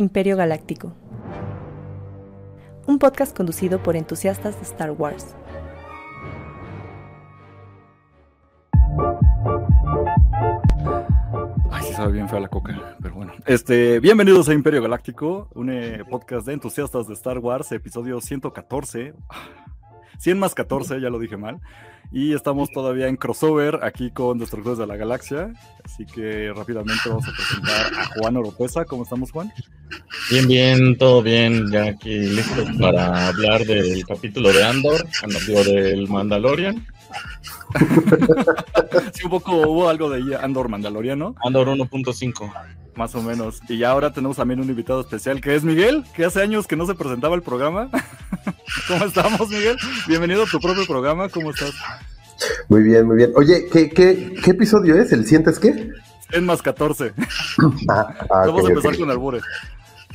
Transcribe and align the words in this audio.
Imperio 0.00 0.34
Galáctico. 0.34 0.94
Un 2.86 2.98
podcast 2.98 3.36
conducido 3.36 3.82
por 3.82 3.96
entusiastas 3.96 4.56
de 4.56 4.62
Star 4.62 4.92
Wars. 4.92 5.36
Ay, 11.70 11.82
sí 11.82 11.92
sabe 11.92 12.12
bien 12.12 12.30
fea 12.30 12.40
la 12.40 12.48
coca, 12.48 12.96
pero 13.02 13.14
bueno. 13.14 13.32
Este, 13.44 14.00
bienvenidos 14.00 14.48
a 14.48 14.54
Imperio 14.54 14.80
Galáctico, 14.80 15.50
un 15.54 15.68
eh, 15.68 16.02
podcast 16.08 16.46
de 16.46 16.54
entusiastas 16.54 17.06
de 17.06 17.12
Star 17.12 17.38
Wars, 17.38 17.70
episodio 17.70 18.22
114. 18.22 19.12
100 20.20 20.38
más 20.38 20.54
14, 20.54 21.00
ya 21.00 21.08
lo 21.08 21.18
dije 21.18 21.36
mal. 21.36 21.60
Y 22.12 22.34
estamos 22.34 22.70
todavía 22.70 23.06
en 23.08 23.16
crossover 23.16 23.80
aquí 23.82 24.10
con 24.10 24.38
Destructores 24.38 24.78
de 24.78 24.86
la 24.86 24.96
Galaxia. 24.96 25.52
Así 25.84 26.04
que 26.04 26.52
rápidamente 26.54 27.08
vamos 27.08 27.26
a 27.26 27.32
presentar 27.32 27.94
a 27.94 28.06
Juan 28.06 28.36
Oropesa. 28.36 28.84
¿Cómo 28.84 29.04
estamos, 29.04 29.30
Juan? 29.30 29.52
Bien, 30.30 30.46
bien, 30.46 30.98
todo 30.98 31.22
bien. 31.22 31.70
Ya 31.70 31.84
aquí 31.84 32.18
listos 32.18 32.68
para 32.80 33.28
hablar 33.28 33.64
del 33.64 34.04
capítulo 34.04 34.52
de 34.52 34.64
Andor, 34.64 35.06
digo, 35.46 35.64
del 35.64 36.08
Mandalorian. 36.08 36.84
sí, 39.12 39.24
un 39.24 39.30
poco 39.30 39.52
hubo 39.52 39.88
algo 39.88 40.10
de 40.10 40.36
Andor 40.36 40.68
Mandaloriano. 40.68 41.36
Andor 41.44 41.68
1.5. 41.68 42.52
Más 42.96 43.14
o 43.14 43.22
menos. 43.22 43.60
Y 43.68 43.84
ahora 43.84 44.12
tenemos 44.12 44.36
también 44.36 44.60
un 44.60 44.68
invitado 44.68 45.00
especial 45.00 45.40
que 45.40 45.54
es 45.54 45.64
Miguel, 45.64 46.04
que 46.14 46.24
hace 46.24 46.42
años 46.42 46.66
que 46.66 46.76
no 46.76 46.86
se 46.86 46.94
presentaba 46.94 47.34
el 47.34 47.42
programa. 47.42 47.88
¿Cómo 48.88 49.04
estamos, 49.04 49.48
Miguel? 49.48 49.76
Bienvenido 50.06 50.42
a 50.42 50.46
tu 50.46 50.60
propio 50.60 50.84
programa. 50.86 51.28
¿Cómo 51.28 51.50
estás? 51.50 51.72
Muy 52.68 52.82
bien, 52.82 53.06
muy 53.06 53.16
bien. 53.16 53.32
Oye, 53.36 53.66
¿qué, 53.70 53.90
qué, 53.90 54.34
qué 54.42 54.50
episodio 54.50 54.96
es? 55.00 55.12
¿El 55.12 55.26
sientes 55.26 55.58
qué? 55.58 55.90
En 56.32 56.46
más 56.46 56.62
14. 56.62 57.12
Ah, 57.88 58.14
ah, 58.20 58.26
Vamos 58.46 58.64
a 58.64 58.68
empezar 58.68 58.96
con 58.96 59.10
albures. 59.10 59.42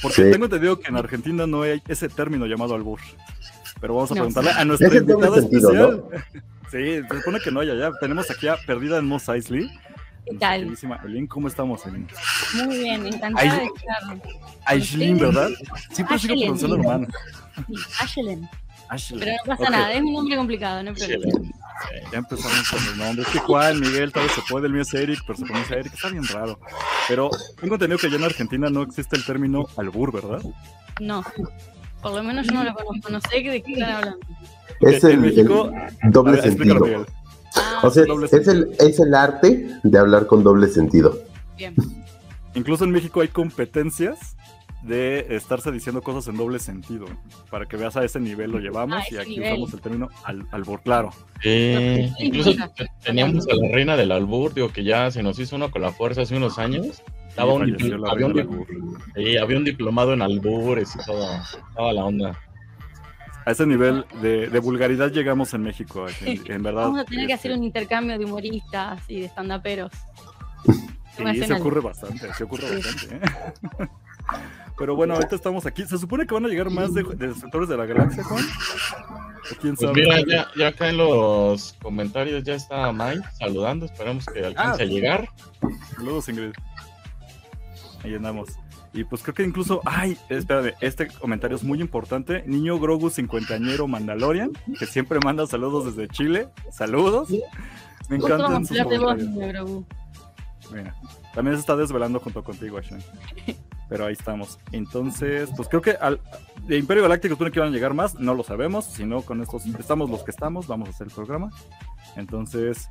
Porque 0.02 0.26
tengo 0.26 0.46
entendido 0.46 0.80
que 0.80 0.90
en 0.90 0.98
Argentina 0.98 1.48
no 1.48 1.62
hay 1.62 1.82
ese 1.88 2.10
término 2.10 2.46
llamado 2.46 2.76
albur. 2.76 3.00
Pero 3.80 3.96
vamos 3.96 4.12
a 4.12 4.16
preguntarle 4.16 4.52
a 4.52 4.66
nuestro 4.66 4.94
invitado 4.94 5.38
especial. 5.38 6.04
Sí, 6.72 7.02
se 7.10 7.18
supone 7.18 7.40
que 7.40 7.52
no 7.52 7.62
hay 7.62 7.70
allá. 7.70 7.92
Tenemos 8.00 8.30
aquí 8.30 8.48
a 8.48 8.58
Perdida 8.66 8.98
en 8.98 9.06
Mos 9.06 9.30
Eisley. 9.30 9.70
¿Qué 10.26 10.36
tal? 10.38 10.76
Elin, 11.06 11.28
¿cómo 11.28 11.48
estamos, 11.48 11.86
Elin? 11.86 12.08
Muy 12.56 12.78
bien, 12.80 13.06
encantada 13.06 13.60
de 13.60 13.66
estar. 13.66 14.22
Aislin, 14.66 15.20
¿verdad? 15.20 15.50
Siempre 15.92 16.20
sigo 16.20 16.36
pronunciando 16.36 16.76
hermano. 16.78 17.08
Sí, 18.98 19.16
Pero 19.20 19.32
no 19.32 19.56
pasa 19.56 19.70
nada, 19.70 19.94
es 19.94 20.02
un 20.02 20.14
nombre 20.14 20.36
complicado, 20.36 20.84
no 20.84 20.90
hay 20.90 20.96
problema. 20.96 21.52
Ya 22.12 22.18
empezamos 22.18 22.70
con 22.70 22.86
los 22.86 22.98
nombres. 22.98 23.28
Que 23.28 23.40
Juan, 23.40 23.80
Miguel, 23.80 24.12
tal 24.12 24.24
vez 24.24 24.32
se 24.34 24.42
puede, 24.50 24.68
el 24.68 24.74
mío 24.74 24.82
es 24.82 24.94
Eric, 24.94 25.20
pero 25.28 25.38
se 25.38 25.46
pronuncia 25.46 25.78
Eric, 25.78 25.94
está 25.94 26.10
bien 26.10 26.26
raro. 26.28 26.60
Pero 27.08 27.30
tengo 27.60 27.76
entendido 27.76 28.00
que 28.00 28.10
ya 28.10 28.16
en 28.16 28.24
Argentina 28.24 28.70
no 28.70 28.82
existe 28.82 29.16
el 29.16 29.26
término 29.26 29.68
albur, 29.78 30.12
¿verdad? 30.12 30.42
No, 31.00 31.24
por 32.02 32.14
lo 32.14 32.24
menos 32.24 32.48
yo 32.48 32.54
no 32.54 32.64
lo 32.64 32.74
conozco, 32.74 33.10
no 33.10 33.20
sé 33.22 33.42
de 33.42 33.62
qué 33.62 33.74
están 33.74 33.92
hablando. 33.92 34.20
Es 34.82 35.04
el, 35.04 35.20
México, 35.20 35.72
doble 36.04 36.42
sentido. 36.42 37.06
Ah, 37.56 37.82
o 37.84 37.90
sea, 37.90 38.04
es 38.32 38.48
el, 38.48 38.72
es 38.80 39.00
el 39.00 39.14
arte 39.14 39.68
de 39.84 39.98
hablar 39.98 40.28
con 40.28 40.44
doble 40.44 40.68
sentido. 40.68 41.18
Bien. 41.58 41.76
Incluso 42.56 42.86
en 42.86 42.92
México 42.92 43.22
hay 43.22 43.28
competencias 43.28 44.36
de 44.86 45.26
estarse 45.36 45.72
diciendo 45.72 46.02
cosas 46.02 46.28
en 46.28 46.38
doble 46.38 46.60
sentido. 46.60 47.06
Para 47.50 47.66
que 47.66 47.76
veas 47.76 47.98
a 47.98 48.04
ese 48.04 48.20
nivel 48.20 48.52
lo 48.52 48.60
llevamos 48.60 49.12
y 49.12 49.18
aquí 49.18 49.42
usamos 49.42 49.74
el 49.74 49.82
término 49.82 50.10
al, 50.24 50.48
albur, 50.52 50.82
claro. 50.82 51.10
incluso 51.44 52.52
teníamos 53.04 53.48
a 53.48 53.56
la 53.56 53.70
reina 53.70 53.98
del 53.98 54.12
albur, 54.12 54.54
digo 54.54 54.72
que 54.72 54.84
ya 54.84 55.10
se 55.12 55.24
nos 55.24 55.40
hizo 55.40 55.56
uno 55.56 55.72
con 55.72 55.82
la 55.82 55.92
fuerza 55.92 56.22
hace 56.22 56.38
unos 56.38 56.60
años. 56.60 57.02
había, 57.36 57.56
un, 57.56 57.66
diplomado 59.64 60.14
en 60.14 60.22
albures 60.22 60.96
y 60.96 61.06
todo, 61.06 61.28
toda 61.76 61.94
la 61.94 62.06
onda. 62.06 62.40
A 63.46 63.52
ese 63.52 63.66
nivel 63.66 64.06
de, 64.22 64.60
vulgaridad 64.60 65.12
llegamos 65.12 65.54
en 65.54 65.62
México, 65.62 66.08
en, 66.22 66.64
verdad. 66.64 66.84
Vamos 66.84 67.02
a 67.02 67.06
tener 67.06 67.28
que 67.28 67.34
hacer 67.34 67.52
un 67.52 67.64
intercambio 67.64 68.18
de 68.18 68.26
humoristas 68.26 69.02
y 69.08 69.20
de 69.20 69.26
estandaperos. 69.26 69.92
Sí, 71.16 71.44
se 71.44 71.54
ocurre 71.54 71.80
bastante, 71.80 72.34
se 72.34 72.44
ocurre 72.44 72.76
bastante. 72.76 73.16
¿eh? 73.16 73.88
Pero 74.78 74.96
bueno, 74.96 75.14
ahorita 75.14 75.36
estamos 75.36 75.66
aquí. 75.66 75.86
¿Se 75.86 75.98
supone 75.98 76.26
que 76.26 76.34
van 76.34 76.46
a 76.46 76.50
llegar 76.50 76.70
más 76.70 76.94
de, 76.94 77.04
de 77.04 77.34
sectores 77.34 77.70
de 77.70 77.78
la 77.78 77.86
galaxia, 77.86 78.24
Juan? 78.24 78.44
quién 79.62 79.76
pues 79.76 79.92
mira, 79.94 80.18
ya, 80.28 80.48
ya, 80.58 80.68
acá 80.70 80.90
en 80.90 80.98
los 80.98 81.74
comentarios 81.82 82.44
ya 82.44 82.56
está 82.56 82.92
Mike 82.92 83.24
saludando. 83.38 83.86
Esperamos 83.86 84.26
que 84.26 84.44
alcance 84.44 84.84
a 84.84 84.86
ah. 84.86 84.90
llegar. 84.90 85.30
Saludos, 85.96 86.28
Ingrid. 86.28 86.52
Ahí 88.04 88.16
andamos. 88.16 88.50
Y 88.96 89.04
pues 89.04 89.22
creo 89.22 89.36
que 89.36 89.44
incluso, 89.44 89.82
ay, 89.84 90.18
espérame, 90.30 90.74
este 90.80 91.08
comentario 91.08 91.58
es 91.58 91.64
muy 91.64 91.82
importante. 91.82 92.44
Niño 92.48 92.80
Grogu 92.80 93.10
cincuentañero 93.10 93.90
Mandalorian, 93.90 94.52
que 94.80 94.86
siempre 94.86 95.20
manda 95.20 95.46
saludos 95.46 95.94
desde 95.94 96.08
Chile. 96.08 96.48
Saludos. 96.72 97.28
Me 98.08 98.16
encantan 98.16 98.66
sus 98.66 98.78
Mira, 100.72 100.96
también 101.34 101.58
se 101.58 101.60
está 101.60 101.76
desvelando 101.76 102.22
junto 102.22 102.42
contigo, 102.42 102.78
Ashen. 102.78 103.04
Pero 103.90 104.06
ahí 104.06 104.14
estamos. 104.14 104.60
Entonces, 104.72 105.50
pues 105.58 105.68
creo 105.68 105.82
que 105.82 105.92
al, 105.92 106.22
de 106.66 106.78
Imperio 106.78 107.04
Galáctico 107.04 107.36
tiene 107.36 107.52
que 107.52 107.60
van 107.60 107.70
a 107.70 107.72
llegar 107.72 107.94
más, 107.94 108.16
no 108.16 108.34
lo 108.34 108.44
sabemos, 108.44 108.86
sino 108.86 109.22
con 109.24 109.42
estos 109.42 109.66
estamos 109.66 110.10
los 110.10 110.24
que 110.24 110.32
estamos, 110.32 110.68
vamos 110.68 110.88
a 110.88 110.92
hacer 110.92 111.08
el 111.08 111.14
programa. 111.14 111.50
Entonces, 112.16 112.90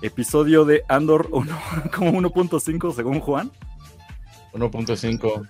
episodio 0.00 0.64
de 0.64 0.82
Andor 0.88 1.28
1, 1.30 1.58
como 1.94 2.12
1.5 2.12 2.94
según 2.94 3.20
Juan. 3.20 3.52
1.5. 4.54 5.46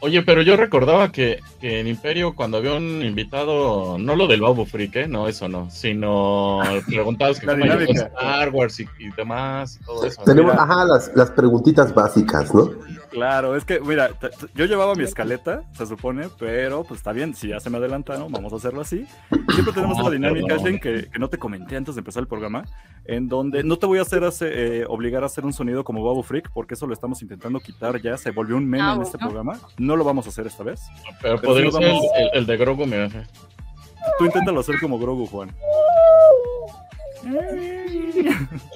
Oye, 0.00 0.22
pero 0.22 0.42
yo 0.42 0.56
recordaba 0.56 1.10
que, 1.10 1.40
en 1.60 1.86
Imperio, 1.86 2.34
cuando 2.34 2.58
había 2.58 2.74
un 2.74 3.02
invitado, 3.02 3.96
no 3.98 4.16
lo 4.16 4.26
del 4.26 4.40
Babu 4.40 4.66
Freak, 4.66 4.96
¿eh? 4.96 5.08
no, 5.08 5.28
eso 5.28 5.48
no, 5.48 5.70
sino 5.70 6.60
preguntabas 6.86 7.40
que 7.40 7.46
cómo 7.46 7.64
Star 7.64 8.50
Wars 8.50 8.80
y, 8.80 8.86
demás, 9.16 9.78
y 9.80 9.84
todo 9.84 10.04
eso. 10.04 10.22
Tenemos, 10.24 10.54
ajá, 10.54 10.84
las, 10.84 11.10
las 11.14 11.30
preguntitas 11.30 11.94
básicas, 11.94 12.54
¿no? 12.54 12.70
Claro, 13.12 13.56
es 13.56 13.66
que, 13.66 13.78
mira, 13.78 14.10
yo 14.54 14.64
llevaba 14.64 14.94
mi 14.94 15.04
escaleta, 15.04 15.64
se 15.74 15.84
supone, 15.84 16.28
pero 16.38 16.82
pues 16.82 17.00
está 17.00 17.12
bien, 17.12 17.34
si 17.34 17.48
ya 17.48 17.60
se 17.60 17.68
me 17.68 17.76
adelantaron, 17.76 18.32
vamos 18.32 18.54
a 18.54 18.56
hacerlo 18.56 18.80
así. 18.80 19.06
Siempre 19.52 19.74
tenemos 19.74 19.98
una 19.98 20.10
dinámica, 20.10 20.56
que, 20.56 21.10
que, 21.10 21.18
no 21.18 21.28
te 21.28 21.36
comenté 21.36 21.76
antes 21.76 21.94
de 21.94 21.98
empezar 21.98 22.22
el 22.22 22.26
programa, 22.26 22.64
en 23.04 23.28
donde 23.28 23.64
no 23.64 23.76
te 23.76 23.84
voy 23.84 23.98
a 23.98 24.02
hacer 24.02 24.22
eh, 24.40 24.86
obligar 24.88 25.24
a 25.24 25.26
hacer 25.26 25.44
un 25.44 25.52
sonido 25.52 25.84
como 25.84 26.02
Babu 26.02 26.22
Freak, 26.22 26.50
porque 26.54 26.72
eso 26.72 26.86
lo 26.86 26.94
estamos 26.94 27.20
intentando 27.20 27.60
quitar 27.60 28.00
ya, 28.00 28.16
se 28.16 28.30
volvió 28.30 28.56
un 28.56 28.66
meme 28.66 28.82
ah, 28.82 28.94
en 28.96 29.02
este 29.02 29.18
programa. 29.18 29.58
No 29.78 29.96
lo 29.96 30.04
vamos 30.04 30.26
a 30.26 30.28
hacer 30.30 30.46
esta 30.46 30.62
vez. 30.62 30.82
Pero, 31.20 31.40
podría 31.40 31.70
ser 31.70 31.82
el, 32.34 32.46
de 32.46 32.56
Grogu, 32.56 32.86
me 32.86 33.02
hace. 33.02 33.22
Tú 34.18 34.26
inténtalo 34.26 34.60
hacer 34.60 34.76
como 34.80 34.98
Grogu, 34.98 35.26
Juan. 35.26 35.50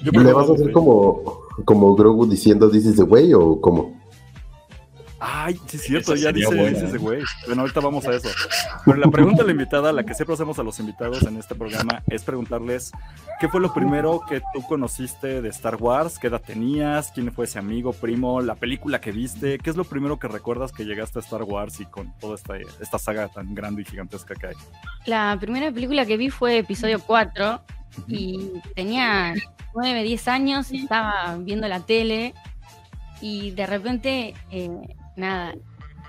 ¿Le 0.01 0.33
vas 0.33 0.49
a 0.49 0.53
hacer 0.53 0.71
como, 0.71 1.41
como 1.65 1.95
Grogu 1.95 2.25
diciendo 2.25 2.69
This 2.69 2.85
is 2.85 2.95
the 2.95 3.03
way 3.03 3.33
o 3.33 3.59
cómo? 3.59 3.93
Ay, 5.19 5.59
sí 5.65 5.77
es 5.77 5.83
cierto, 5.83 6.15
ya 6.15 6.31
dice, 6.31 6.67
ese 6.67 6.97
güey. 6.97 7.23
Bueno, 7.47 7.61
ahorita 7.61 7.79
vamos 7.79 8.05
a 8.05 8.13
eso. 8.13 8.29
Pero 8.85 8.97
la 8.97 9.09
pregunta 9.09 9.43
a 9.43 9.45
la 9.45 9.51
invitada, 9.51 9.91
la 9.91 10.03
que 10.03 10.13
siempre 10.13 10.35
hacemos 10.35 10.59
a 10.59 10.63
los 10.63 10.79
invitados 10.79 11.23
en 11.23 11.37
este 11.37 11.55
programa, 11.55 12.03
es 12.07 12.23
preguntarles 12.23 12.91
qué 13.39 13.47
fue 13.47 13.59
lo 13.59 13.73
primero 13.73 14.21
que 14.27 14.41
tú 14.53 14.61
conociste 14.67 15.41
de 15.41 15.49
Star 15.49 15.75
Wars, 15.75 16.19
qué 16.19 16.27
edad 16.27 16.41
tenías, 16.41 17.11
quién 17.11 17.31
fue 17.31 17.45
ese 17.45 17.57
amigo, 17.57 17.93
primo, 17.93 18.41
la 18.41 18.55
película 18.55 19.01
que 19.01 19.11
viste, 19.11 19.57
qué 19.57 19.69
es 19.69 19.75
lo 19.75 19.85
primero 19.85 20.19
que 20.19 20.27
recuerdas 20.27 20.71
que 20.71 20.85
llegaste 20.85 21.19
a 21.19 21.21
Star 21.21 21.43
Wars 21.43 21.79
y 21.79 21.85
con 21.85 22.13
toda 22.19 22.35
esta, 22.35 22.57
esta 22.79 22.99
saga 22.99 23.27
tan 23.27 23.55
grande 23.55 23.81
y 23.81 23.85
gigantesca 23.85 24.35
que 24.35 24.47
hay. 24.47 24.55
La 25.05 25.37
primera 25.39 25.71
película 25.71 26.05
que 26.05 26.17
vi 26.17 26.29
fue 26.29 26.59
episodio 26.59 26.99
4 26.99 27.61
y 28.07 28.51
tenía 28.75 29.33
9, 29.73 30.03
10 30.03 30.27
años, 30.27 30.71
estaba 30.71 31.37
viendo 31.39 31.67
la 31.67 31.79
tele 31.79 32.35
y 33.21 33.51
de 33.51 33.65
repente 33.65 34.33
eh, 34.51 34.69
nada, 35.17 35.55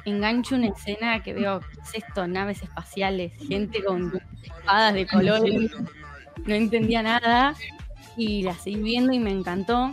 engancho 0.04 0.54
una 0.54 0.68
escena 0.68 1.22
que 1.22 1.34
veo, 1.34 1.60
¿qué 1.60 1.80
es 1.80 2.04
esto? 2.04 2.27
Naves 2.27 2.62
espaciales, 2.62 3.33
gente 3.48 3.83
con 3.83 4.12
espadas 4.42 4.94
de 4.94 5.06
colores, 5.06 5.71
no 6.47 6.54
entendía 6.54 7.03
nada 7.03 7.54
y 8.16 8.42
la 8.42 8.54
seguí 8.54 8.83
viendo 8.83 9.12
y 9.12 9.18
me 9.18 9.30
encantó, 9.30 9.92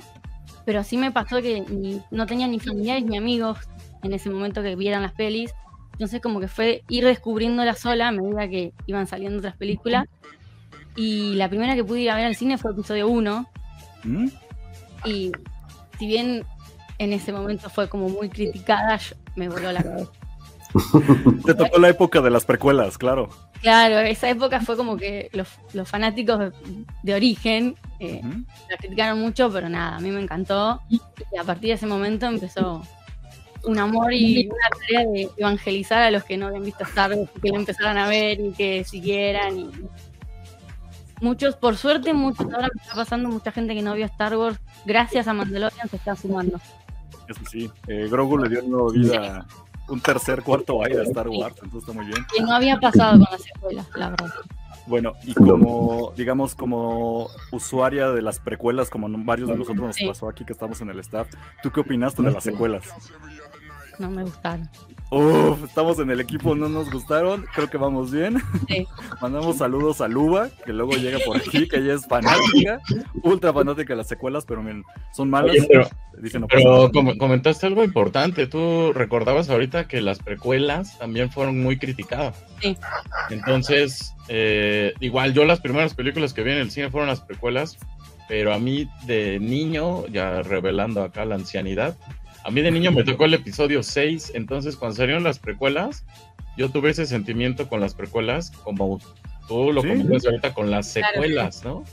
pero 0.65 0.83
sí 0.83 0.97
me 0.97 1.11
pasó 1.11 1.41
que 1.41 1.63
no 2.11 2.25
tenía 2.25 2.47
ni 2.47 2.59
familiares 2.59 3.05
ni 3.05 3.17
amigos 3.17 3.59
en 4.03 4.13
ese 4.13 4.29
momento 4.29 4.61
que 4.61 4.75
vieran 4.75 5.01
las 5.01 5.13
pelis, 5.13 5.53
entonces 5.93 6.21
como 6.21 6.39
que 6.39 6.47
fue 6.47 6.83
ir 6.89 7.05
descubriéndola 7.05 7.73
sola 7.73 8.09
a 8.09 8.11
medida 8.11 8.47
que 8.49 8.73
iban 8.85 9.07
saliendo 9.07 9.39
otras 9.39 9.55
películas. 9.55 10.07
Y 10.97 11.35
la 11.35 11.49
primera 11.49 11.75
que 11.75 11.83
pude 11.83 12.01
ir 12.01 12.09
a 12.09 12.15
ver 12.15 12.25
al 12.25 12.35
cine 12.35 12.57
fue 12.57 12.71
episodio 12.71 13.07
1 13.09 13.47
¿Mm? 14.03 14.27
y 15.05 15.31
si 15.97 16.07
bien 16.07 16.45
en 16.97 17.13
ese 17.13 17.31
momento 17.31 17.69
fue 17.69 17.89
como 17.89 18.09
muy 18.09 18.29
criticada, 18.29 18.99
me 19.35 19.49
voló 19.49 19.71
la 19.71 19.83
cabeza. 19.83 20.11
Te 21.45 21.53
tocó 21.53 21.79
la 21.79 21.89
época 21.89 22.21
de 22.21 22.29
las 22.29 22.45
precuelas, 22.45 22.97
claro. 22.97 23.29
Claro, 23.61 23.99
esa 23.99 24.29
época 24.29 24.61
fue 24.61 24.75
como 24.75 24.97
que 24.97 25.29
los, 25.33 25.87
fanáticos 25.87 26.53
de, 27.01 27.13
origen 27.13 27.75
eh, 27.99 28.21
la 28.69 28.77
criticaron 28.77 29.19
mucho, 29.19 29.49
pero 29.51 29.69
nada, 29.69 29.95
a 29.95 29.99
mí 29.99 30.11
me 30.11 30.21
encantó. 30.21 30.81
Y 30.89 30.99
a 31.39 31.43
partir 31.43 31.69
de 31.69 31.75
ese 31.75 31.87
momento 31.87 32.25
empezó 32.25 32.81
un 33.63 33.79
amor 33.79 34.13
y 34.13 34.47
una 34.47 34.69
tarea 34.79 35.11
de 35.11 35.29
evangelizar 35.37 36.03
a 36.03 36.11
los 36.11 36.23
que 36.23 36.37
no 36.37 36.47
habían 36.47 36.63
visto 36.63 36.83
Star 36.83 37.13
Wars, 37.13 37.29
que 37.41 37.49
lo 37.49 37.55
empezaran 37.55 37.97
a 37.97 38.07
ver 38.07 38.39
y 38.39 38.51
que 38.51 38.83
siguieran. 38.83 39.57
Y... 39.57 39.71
Muchos, 41.21 41.55
por 41.55 41.77
suerte, 41.77 42.13
muchos, 42.13 42.45
ahora 42.53 42.69
me 42.73 42.81
está 42.81 42.93
pasando 42.95 43.29
mucha 43.29 43.51
gente 43.51 43.73
que 43.73 43.81
no 43.81 43.93
vio 43.93 44.05
Star 44.05 44.35
Wars, 44.37 44.59
gracias 44.85 45.27
a 45.27 45.33
Mandalorian 45.33 45.89
se 45.89 45.95
está 45.95 46.15
sumando. 46.15 46.59
Eso 47.27 47.41
sí, 47.49 47.69
eh, 47.87 48.07
Grogu 48.09 48.37
le 48.37 48.49
dio 48.49 48.61
nueva 48.63 48.91
vida, 48.91 49.45
un 49.89 49.99
tercer, 50.01 50.43
cuarto 50.43 50.83
aire 50.83 50.99
a 50.99 51.03
Star 51.03 51.27
Wars, 51.27 51.55
entonces 51.61 51.87
está 51.87 51.93
muy 51.93 52.05
bien. 52.05 52.25
Que 52.35 52.41
no 52.41 52.53
había 52.53 52.79
pasado 52.79 53.19
con 53.19 53.27
las 53.31 53.41
secuelas, 53.41 53.87
la 53.95 54.09
verdad. 54.09 54.33
Bueno, 54.87 55.13
y 55.23 55.33
como, 55.33 56.13
digamos, 56.15 56.53
como 56.53 57.27
usuaria 57.51 58.09
de 58.11 58.21
las 58.21 58.39
precuelas, 58.39 58.89
como 58.89 59.07
varios 59.25 59.49
de 59.49 59.57
nosotros 59.57 59.87
nos 59.87 59.97
pasó 60.07 60.29
aquí 60.29 60.45
que 60.45 60.53
estamos 60.53 60.79
en 60.81 60.89
el 60.89 60.99
staff, 60.99 61.27
¿tú 61.63 61.71
qué 61.71 61.79
opinaste 61.79 62.21
de 62.21 62.31
las 62.31 62.43
secuelas? 62.43 62.83
No 63.99 64.09
me 64.09 64.23
gustaron. 64.23 64.69
Uf, 65.11 65.63
estamos 65.63 65.99
en 65.99 66.09
el 66.09 66.19
equipo, 66.19 66.55
no 66.55 66.67
nos 66.67 66.91
gustaron, 66.91 67.45
creo 67.53 67.69
que 67.69 67.77
vamos 67.77 68.11
bien. 68.11 68.41
Mandamos 69.21 69.57
saludos 69.57 70.01
a 70.01 70.07
Luba, 70.07 70.49
que 70.65 70.73
luego 70.73 70.93
llega 70.93 71.19
por 71.19 71.37
aquí, 71.37 71.67
que 71.67 71.77
ella 71.77 71.93
es 71.93 72.07
fanática, 72.07 72.81
ultra 73.21 73.53
fanática 73.53 73.93
de 73.93 73.97
las 73.97 74.07
secuelas, 74.07 74.45
pero 74.45 74.63
miren, 74.63 74.83
son 75.13 75.29
malas. 75.29 75.55
pero, 75.69 75.87
pero 76.47 76.91
comentaste 77.17 77.67
algo 77.67 77.83
importante, 77.83 78.47
tú 78.47 78.93
recordabas 78.93 79.49
ahorita 79.49 79.87
que 79.87 80.01
las 80.01 80.19
precuelas 80.19 80.97
también 80.97 81.31
fueron 81.31 81.61
muy 81.61 81.77
criticadas. 81.77 82.43
Sí. 82.61 82.75
Entonces, 83.29 84.15
eh, 84.27 84.93
igual 84.99 85.33
yo 85.33 85.45
las 85.45 85.61
primeras 85.61 85.93
películas 85.93 86.33
que 86.33 86.41
vi 86.41 86.51
en 86.51 86.57
el 86.57 86.71
cine 86.71 86.89
fueron 86.89 87.09
las 87.09 87.21
precuelas, 87.21 87.77
pero 88.27 88.53
a 88.53 88.59
mí 88.59 88.89
de 89.05 89.39
niño, 89.39 90.07
ya 90.07 90.41
revelando 90.41 91.03
acá 91.03 91.25
la 91.25 91.35
ancianidad, 91.35 91.95
a 92.45 92.51
mí 92.51 92.61
de 92.61 92.69
niño 92.69 92.91
me 92.91 93.03
tocó 93.03 93.25
el 93.25 93.33
episodio 93.33 93.81
6, 93.81 94.33
entonces 94.35 94.75
cuando 94.75 94.97
salieron 94.97 95.23
las 95.23 95.39
precuelas, 95.39 96.05
yo 96.55 96.69
tuve 96.69 96.91
ese 96.91 97.07
sentimiento 97.07 97.67
con 97.67 97.79
las 97.79 97.95
precuelas, 97.95 98.51
como 98.51 98.99
tú 99.47 99.73
lo 99.73 99.81
comentas 99.81 100.27
ahorita 100.27 100.53
con 100.53 100.69
las 100.69 100.91
secuelas, 100.91 101.65
¿no? 101.65 101.83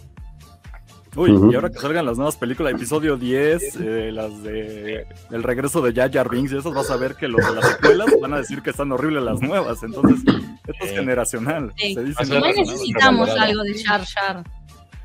Uy, 1.17 1.31
y 1.51 1.55
ahora 1.55 1.71
que 1.71 1.79
salgan 1.79 2.05
las 2.05 2.19
nuevas 2.19 2.37
películas, 2.37 2.75
episodio 2.75 3.17
10, 3.17 3.77
eh, 3.77 4.11
las 4.13 4.43
de 4.43 5.07
El 5.31 5.43
regreso 5.43 5.81
de 5.81 5.95
Jar 5.95 6.29
Binks 6.29 6.53
y 6.53 6.59
esas, 6.59 6.75
vas 6.75 6.91
a 6.91 6.97
ver 6.97 7.17
que 7.17 7.29
los 7.29 7.47
de 7.47 7.55
las 7.55 7.71
secuelas 7.71 8.09
van 8.21 8.35
a 8.35 8.39
decir 8.39 8.61
que 8.61 8.71
están 8.71 8.93
horribles 8.93 9.23
las 9.23 9.41
nuevas. 9.41 9.83
Entonces, 9.83 10.21
esto 10.67 10.85
es 10.85 10.91
generacional. 10.91 11.73
Se 11.77 12.05
dice 12.05 12.25
necesitamos 12.57 13.31
algo 13.31 13.63
de 13.63 13.85
Jar 13.85 14.05
Jar. 14.05 14.45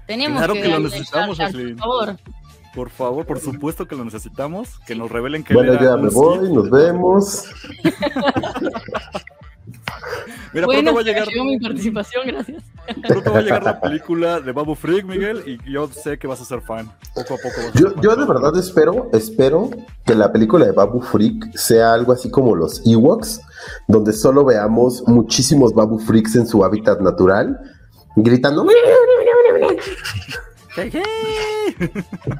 Tenemos 0.06 0.38
claro 0.40 0.54
que, 0.54 0.68
lo 0.68 0.80
necesitamos, 0.80 1.38
Por 1.38 1.78
favor. 1.78 2.18
Por 2.78 2.92
favor, 2.92 3.26
por 3.26 3.40
supuesto 3.40 3.88
que 3.88 3.96
lo 3.96 4.06
necesitamos. 4.06 4.80
Que 4.86 4.94
nos 4.94 5.12
revelen 5.12 5.44
que. 5.44 5.56
Bueno, 5.56 5.74
ya 5.82 5.98
me 5.98 6.10
voy, 6.10 6.54
nos 6.54 6.70
vemos. 6.70 7.46
Mira, 10.54 10.68
pronto 10.68 10.94
va 10.94 11.02
a 11.02 11.04
llegar. 11.04 11.28
mi 11.44 11.60
participación, 11.60 12.28
gracias. 12.28 12.64
Pronto 13.08 13.32
va 13.32 13.40
a 13.40 13.42
llegar 13.42 13.64
la 13.64 13.82
película 13.82 14.40
de 14.42 14.52
Babu 14.52 14.76
Freak, 14.76 15.06
Miguel, 15.06 15.42
y 15.48 15.58
yo 15.72 15.88
sé 15.88 16.20
que 16.20 16.28
vas 16.28 16.40
a 16.40 16.46
ser 16.46 16.62
fan. 16.62 16.88
Poco 17.16 17.34
a 17.34 17.38
poco. 17.38 17.56
yo, 17.74 18.00
yo 18.00 18.16
de 18.16 18.26
verdad 18.26 18.56
espero, 18.56 19.10
espero 19.12 19.72
que 20.06 20.14
la 20.14 20.32
película 20.32 20.68
de 20.68 20.72
Babu 20.72 21.02
Freak 21.02 21.56
sea 21.56 21.94
algo 21.94 22.12
así 22.12 22.30
como 22.30 22.56
los 22.56 22.86
Ewoks, 22.86 23.42
donde 23.88 24.14
solo 24.14 24.46
veamos 24.46 25.04
muchísimos 25.08 25.74
Babu 25.74 25.98
Freaks 25.98 26.36
en 26.36 26.46
su 26.46 26.64
hábitat 26.64 27.02
natural, 27.02 27.60
gritando. 28.16 28.68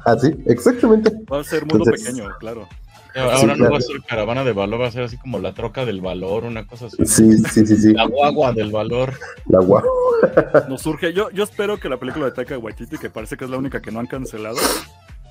Así, 0.04 0.28
ah, 0.32 0.42
exactamente. 0.46 1.12
Va 1.30 1.40
a 1.40 1.44
ser 1.44 1.66
mundo 1.66 1.84
pequeño, 1.84 2.28
claro. 2.38 2.68
Ahora 3.14 3.56
no 3.56 3.70
va 3.70 3.78
a 3.78 3.80
ser 3.80 4.00
caravana 4.02 4.44
de 4.44 4.52
valor, 4.52 4.80
va 4.80 4.88
a 4.88 4.90
ser 4.92 5.02
así 5.02 5.16
como 5.16 5.38
la 5.38 5.52
troca 5.52 5.84
del 5.84 6.00
valor, 6.00 6.44
una 6.44 6.66
cosa 6.66 6.86
así. 6.86 7.04
Sí, 7.04 7.38
sí, 7.38 7.66
sí, 7.66 7.76
sí. 7.76 7.92
La 7.94 8.06
guagua 8.06 8.52
del 8.52 8.70
valor. 8.70 9.14
La 9.46 9.60
guagua. 9.60 9.90
Nos 10.68 10.82
surge, 10.82 11.12
yo, 11.12 11.30
yo 11.30 11.44
espero 11.44 11.78
que 11.78 11.88
la 11.88 11.96
película 11.96 12.26
de 12.26 12.32
Taika 12.32 12.58
Waititi, 12.58 12.98
que 12.98 13.10
parece 13.10 13.36
que 13.36 13.44
es 13.44 13.50
la 13.50 13.56
única 13.56 13.80
que 13.80 13.90
no 13.90 13.98
han 13.98 14.06
cancelado, 14.06 14.58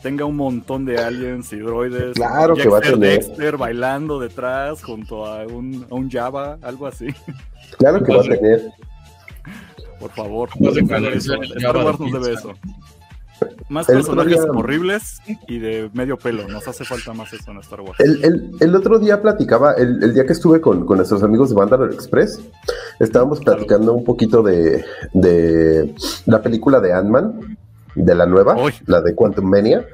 tenga 0.01 0.25
un 0.25 0.35
montón 0.35 0.85
de 0.85 0.97
aliens 0.97 1.51
y 1.53 1.57
droides. 1.57 2.15
Claro 2.15 2.55
que 2.55 2.67
va 2.67 2.79
a 2.79 2.81
tener. 2.81 2.99
Dexter 2.99 3.57
bailando 3.57 4.19
detrás 4.19 4.83
junto 4.83 5.25
a 5.25 5.45
un, 5.45 5.85
a 5.89 5.95
un 5.95 6.09
Java, 6.09 6.57
algo 6.61 6.87
así. 6.87 7.07
Claro 7.77 8.03
que 8.03 8.13
va 8.13 8.21
a 8.21 8.23
tener. 8.23 8.61
Por 9.99 10.11
favor, 10.11 10.49
Star 10.59 11.77
Wars 11.77 11.99
nos 11.99 12.11
debe 12.11 12.33
eso. 12.33 12.53
Más 13.69 13.85
personajes 13.85 14.39
horribles 14.49 15.21
y 15.47 15.59
de 15.59 15.89
medio 15.93 16.17
pelo. 16.17 16.47
Nos 16.47 16.67
hace 16.67 16.85
falta 16.85 17.13
más 17.13 17.31
eso 17.33 17.51
en 17.51 17.57
Star 17.57 17.81
Wars. 17.81 17.99
El, 17.99 18.75
otro 18.75 18.99
día 18.99 19.21
platicaba, 19.21 19.73
el, 19.73 20.13
día 20.13 20.25
que 20.25 20.33
estuve 20.33 20.61
con, 20.61 20.85
nuestros 20.85 21.23
amigos 21.23 21.49
de 21.49 21.55
Mandalore 21.55 21.93
Express, 21.93 22.39
estábamos 22.99 23.39
platicando 23.39 23.93
un 23.93 24.03
poquito 24.03 24.41
de, 24.41 24.83
de 25.13 25.93
la 26.25 26.41
película 26.41 26.79
de 26.79 26.93
Ant-Man, 26.93 27.57
de 27.95 28.15
la 28.15 28.25
nueva, 28.25 28.55
la 28.85 29.01
de 29.01 29.15
Quantum 29.15 29.45
Mania. 29.45 29.85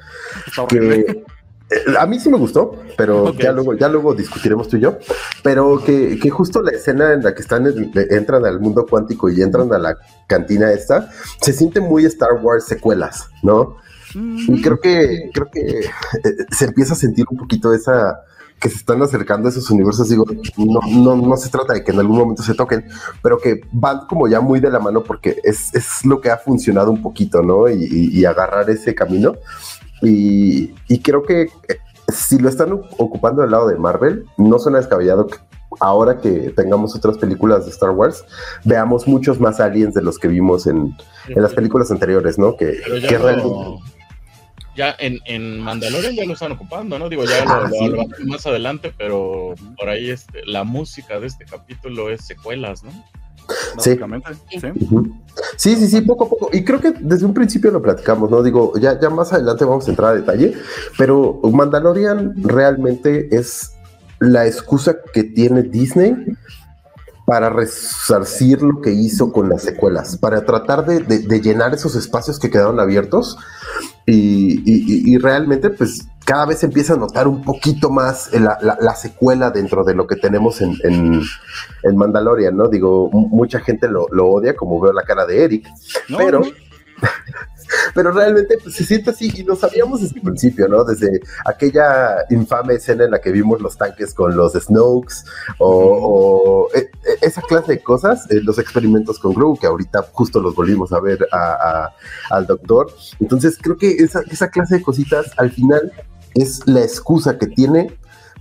Que, 0.68 1.24
a 2.00 2.06
mí 2.06 2.20
sí 2.20 2.30
me 2.30 2.38
gustó, 2.38 2.75
pero 2.98 3.34
ya 3.34 3.52
luego 3.52 3.74
ya 3.75 3.88
luego 3.88 4.14
discutiremos 4.14 4.68
tú 4.68 4.78
y 4.78 4.81
yo. 4.81 4.98
Pero 5.42 5.84
que, 5.84 6.18
justo 6.30 6.62
la 6.62 6.72
escena 6.72 7.14
en 7.14 7.24
la 7.24 7.34
que 7.34 7.42
están 7.42 7.66
entran 8.10 8.46
al 8.46 8.60
mundo 8.60 8.86
cuántico 8.90 9.30
y 9.30 9.42
entran 9.42 9.72
a 9.74 9.78
la 9.78 9.98
cantina 10.28 10.72
esta, 10.72 11.10
se 11.42 11.54
siente 11.54 11.80
muy 11.80 12.06
Star 12.06 12.34
Wars 12.42 12.66
secuelas, 12.66 13.28
¿no? 13.42 13.78
Y 14.16 14.62
creo 14.62 14.80
que 14.80 15.31
creo 15.34 15.50
que 15.52 15.62
eh, 15.62 15.90
se 16.52 16.66
empieza 16.66 16.94
a 16.94 16.98
sentir 16.98 17.25
un 17.30 17.38
poquito 17.38 17.74
esa 17.74 18.19
que 18.60 18.69
se 18.69 18.78
están 18.78 19.02
acercando 19.02 19.50
a 19.50 19.52
esos 19.52 19.69
universos, 19.72 20.08
digo, 20.08 20.26
no, 20.56 20.80
no, 20.90 21.18
no 21.18 21.36
se 21.36 21.50
trata 21.50 21.74
de 21.74 21.84
que 21.84 21.92
en 21.92 22.00
algún 22.00 22.18
momento 22.18 22.44
se 22.44 22.54
toquen, 22.54 22.86
pero 23.22 23.38
que 23.38 23.60
van 23.74 24.08
como 24.08 24.30
ya 24.30 24.40
muy 24.40 24.62
de 24.62 24.72
la 24.72 24.80
mano 24.80 25.04
porque 25.04 25.42
es, 25.44 25.76
es 25.76 26.06
lo 26.06 26.22
que 26.22 26.31
ha 26.31 26.38
funcionado 26.38 26.90
un 26.90 27.02
poquito, 27.02 27.42
¿no? 27.42 27.68
Y, 27.68 28.10
y 28.14 28.24
agarrar 28.24 28.69
ese 28.69 28.96
camino. 28.96 29.34
Y, 30.04 31.00
creo 31.00 31.24
que 31.24 31.44
eh, 31.44 31.50
si 32.10 32.38
lo 32.38 32.50
están 32.50 32.72
ocupando 32.72 33.42
del 33.42 33.52
lado 33.52 33.68
de 33.68 33.78
Marvel, 33.78 34.26
no 34.38 34.60
suena 34.60 34.80
descabellado 34.80 35.28
que 35.28 35.38
ahora 35.80 36.20
que 36.20 36.52
tengamos 36.56 36.96
otras 36.96 37.18
películas 37.18 37.66
de 37.66 37.72
Star 37.72 37.92
Wars, 37.92 38.24
veamos 38.64 39.08
muchos 39.08 39.40
más 39.40 39.60
aliens 39.60 39.94
de 39.94 40.02
los 40.02 40.20
que 40.20 40.28
vimos 40.28 40.68
en, 40.68 40.96
las 41.30 41.54
películas 41.54 41.90
anteriores, 41.90 42.38
¿no? 42.38 42.56
Que, 42.56 42.80
ya, 43.02 43.20
ya 44.76 44.96
en, 45.00 45.20
en, 45.26 45.60
Mandalorian 45.60 46.16
ya 46.16 46.26
lo 46.26 46.34
están 46.34 46.52
ocupando, 46.52 47.00
¿no? 47.00 47.10
Digo, 47.10 47.24
ya 47.26 47.46
lo, 47.46 47.88
lo, 47.88 48.06
más 48.26 48.46
adelante, 48.46 48.94
pero 48.98 49.56
por 49.78 49.90
ahí 49.90 50.10
este, 50.10 50.46
la 50.46 50.64
música 50.64 51.20
de 51.20 51.28
este 51.28 51.46
capítulo 51.46 52.10
es 52.10 52.26
secuelas, 52.26 52.83
¿no? 52.83 52.92
Sí. 53.80 54.00
¿sí? 55.57 55.76
sí, 55.76 55.88
sí, 55.88 56.02
poco 56.02 56.26
a 56.26 56.30
poco. 56.30 56.50
Y 56.54 56.64
creo 56.64 56.80
que 56.80 56.92
desde 57.00 57.26
un 57.26 57.33
principio 57.33 57.71
lo 57.71 57.81
platicamos, 57.81 58.30
¿no? 58.30 58.44
Digo, 58.44 58.73
ya, 58.80 59.00
ya 59.00 59.09
más 59.09 59.33
adelante 59.33 59.66
vamos 59.66 59.88
a 59.88 59.92
entrar 59.92 60.12
a 60.12 60.16
detalle, 60.16 60.54
pero 60.97 61.40
Mandalorian 61.44 62.33
realmente 62.44 63.35
es 63.35 63.71
la 64.19 64.45
excusa 64.45 64.97
que 65.14 65.23
tiene 65.23 65.64
Disney 65.64 66.16
para 67.26 67.50
resarcir 67.50 68.62
lo 68.62 68.81
que 68.81 68.92
hizo 68.92 69.31
con 69.31 69.50
las 69.50 69.64
secuelas, 69.64 70.18
para 70.18 70.45
tratar 70.45 70.85
de, 70.85 71.42
llenar 71.42 71.73
esos 71.73 71.95
espacios 71.95 72.40
que 72.40 72.50
quedaron 72.50 72.80
abiertos 72.80 73.38
y, 74.06 75.18
realmente 75.18 75.69
pues 75.69 76.07
cada 76.25 76.45
vez 76.45 76.63
empieza 76.63 76.94
a 76.94 76.97
notar 76.97 77.27
un 77.27 77.44
poquito 77.44 77.89
más 77.89 78.30
la, 78.33 78.95
secuela 78.95 79.51
dentro 79.51 79.83
de 79.83 79.94
lo 79.94 80.07
que 80.07 80.15
tenemos 80.15 80.61
en, 80.61 80.77
en, 80.83 81.97
Mandalorian, 81.97 82.56
¿no? 82.56 82.68
Digo, 82.69 83.09
mucha 83.11 83.59
gente 83.59 83.87
lo, 83.89 84.06
odia, 84.06 84.56
como 84.56 84.80
veo 84.80 84.94
la 84.94 85.03
cara 85.03 85.25
de 85.25 85.44
Eric, 85.44 85.68
pero... 86.18 86.42
pero 87.94 88.11
realmente 88.11 88.57
pues, 88.61 88.75
se 88.75 88.85
siente 88.85 89.09
así 89.09 89.31
y 89.33 89.44
lo 89.44 89.56
sabíamos 89.56 90.01
desde 90.01 90.18
el 90.18 90.21
principio, 90.21 90.68
¿no? 90.68 90.83
Desde 90.83 91.21
aquella 91.45 92.18
infame 92.30 92.75
escena 92.75 93.06
en 93.06 93.11
la 93.11 93.19
que 93.19 93.31
vimos 93.31 93.61
los 93.61 93.77
tanques 93.77 94.13
con 94.13 94.35
los 94.35 94.53
Snokes 94.53 95.25
o, 95.57 96.69
e, 96.73 96.80
e, 96.80 96.89
esa 97.21 97.42
clase 97.42 97.73
de 97.73 97.83
cosas, 97.83 98.30
eh, 98.30 98.42
los 98.44 98.59
experimentos 98.59 99.19
con 99.19 99.33
Grogu, 99.33 99.57
que 99.57 99.68
ahorita 99.68 100.06
justo 100.11 100.39
los 100.39 100.56
volvimos 100.56 100.94
a 100.94 100.99
ver 100.99 101.27
al 102.30 102.45
doctor. 102.45 102.92
Entonces 103.19 103.57
creo 103.59 103.77
que 103.77 103.92
esa, 103.92 104.21
esa 104.30 104.49
clase 104.49 104.75
de 104.75 104.83
cositas 104.83 105.31
al 105.37 105.51
final 105.51 105.92
es 106.35 106.66
la 106.68 106.81
excusa 106.81 107.37
que 107.37 107.47
tiene 107.47 107.92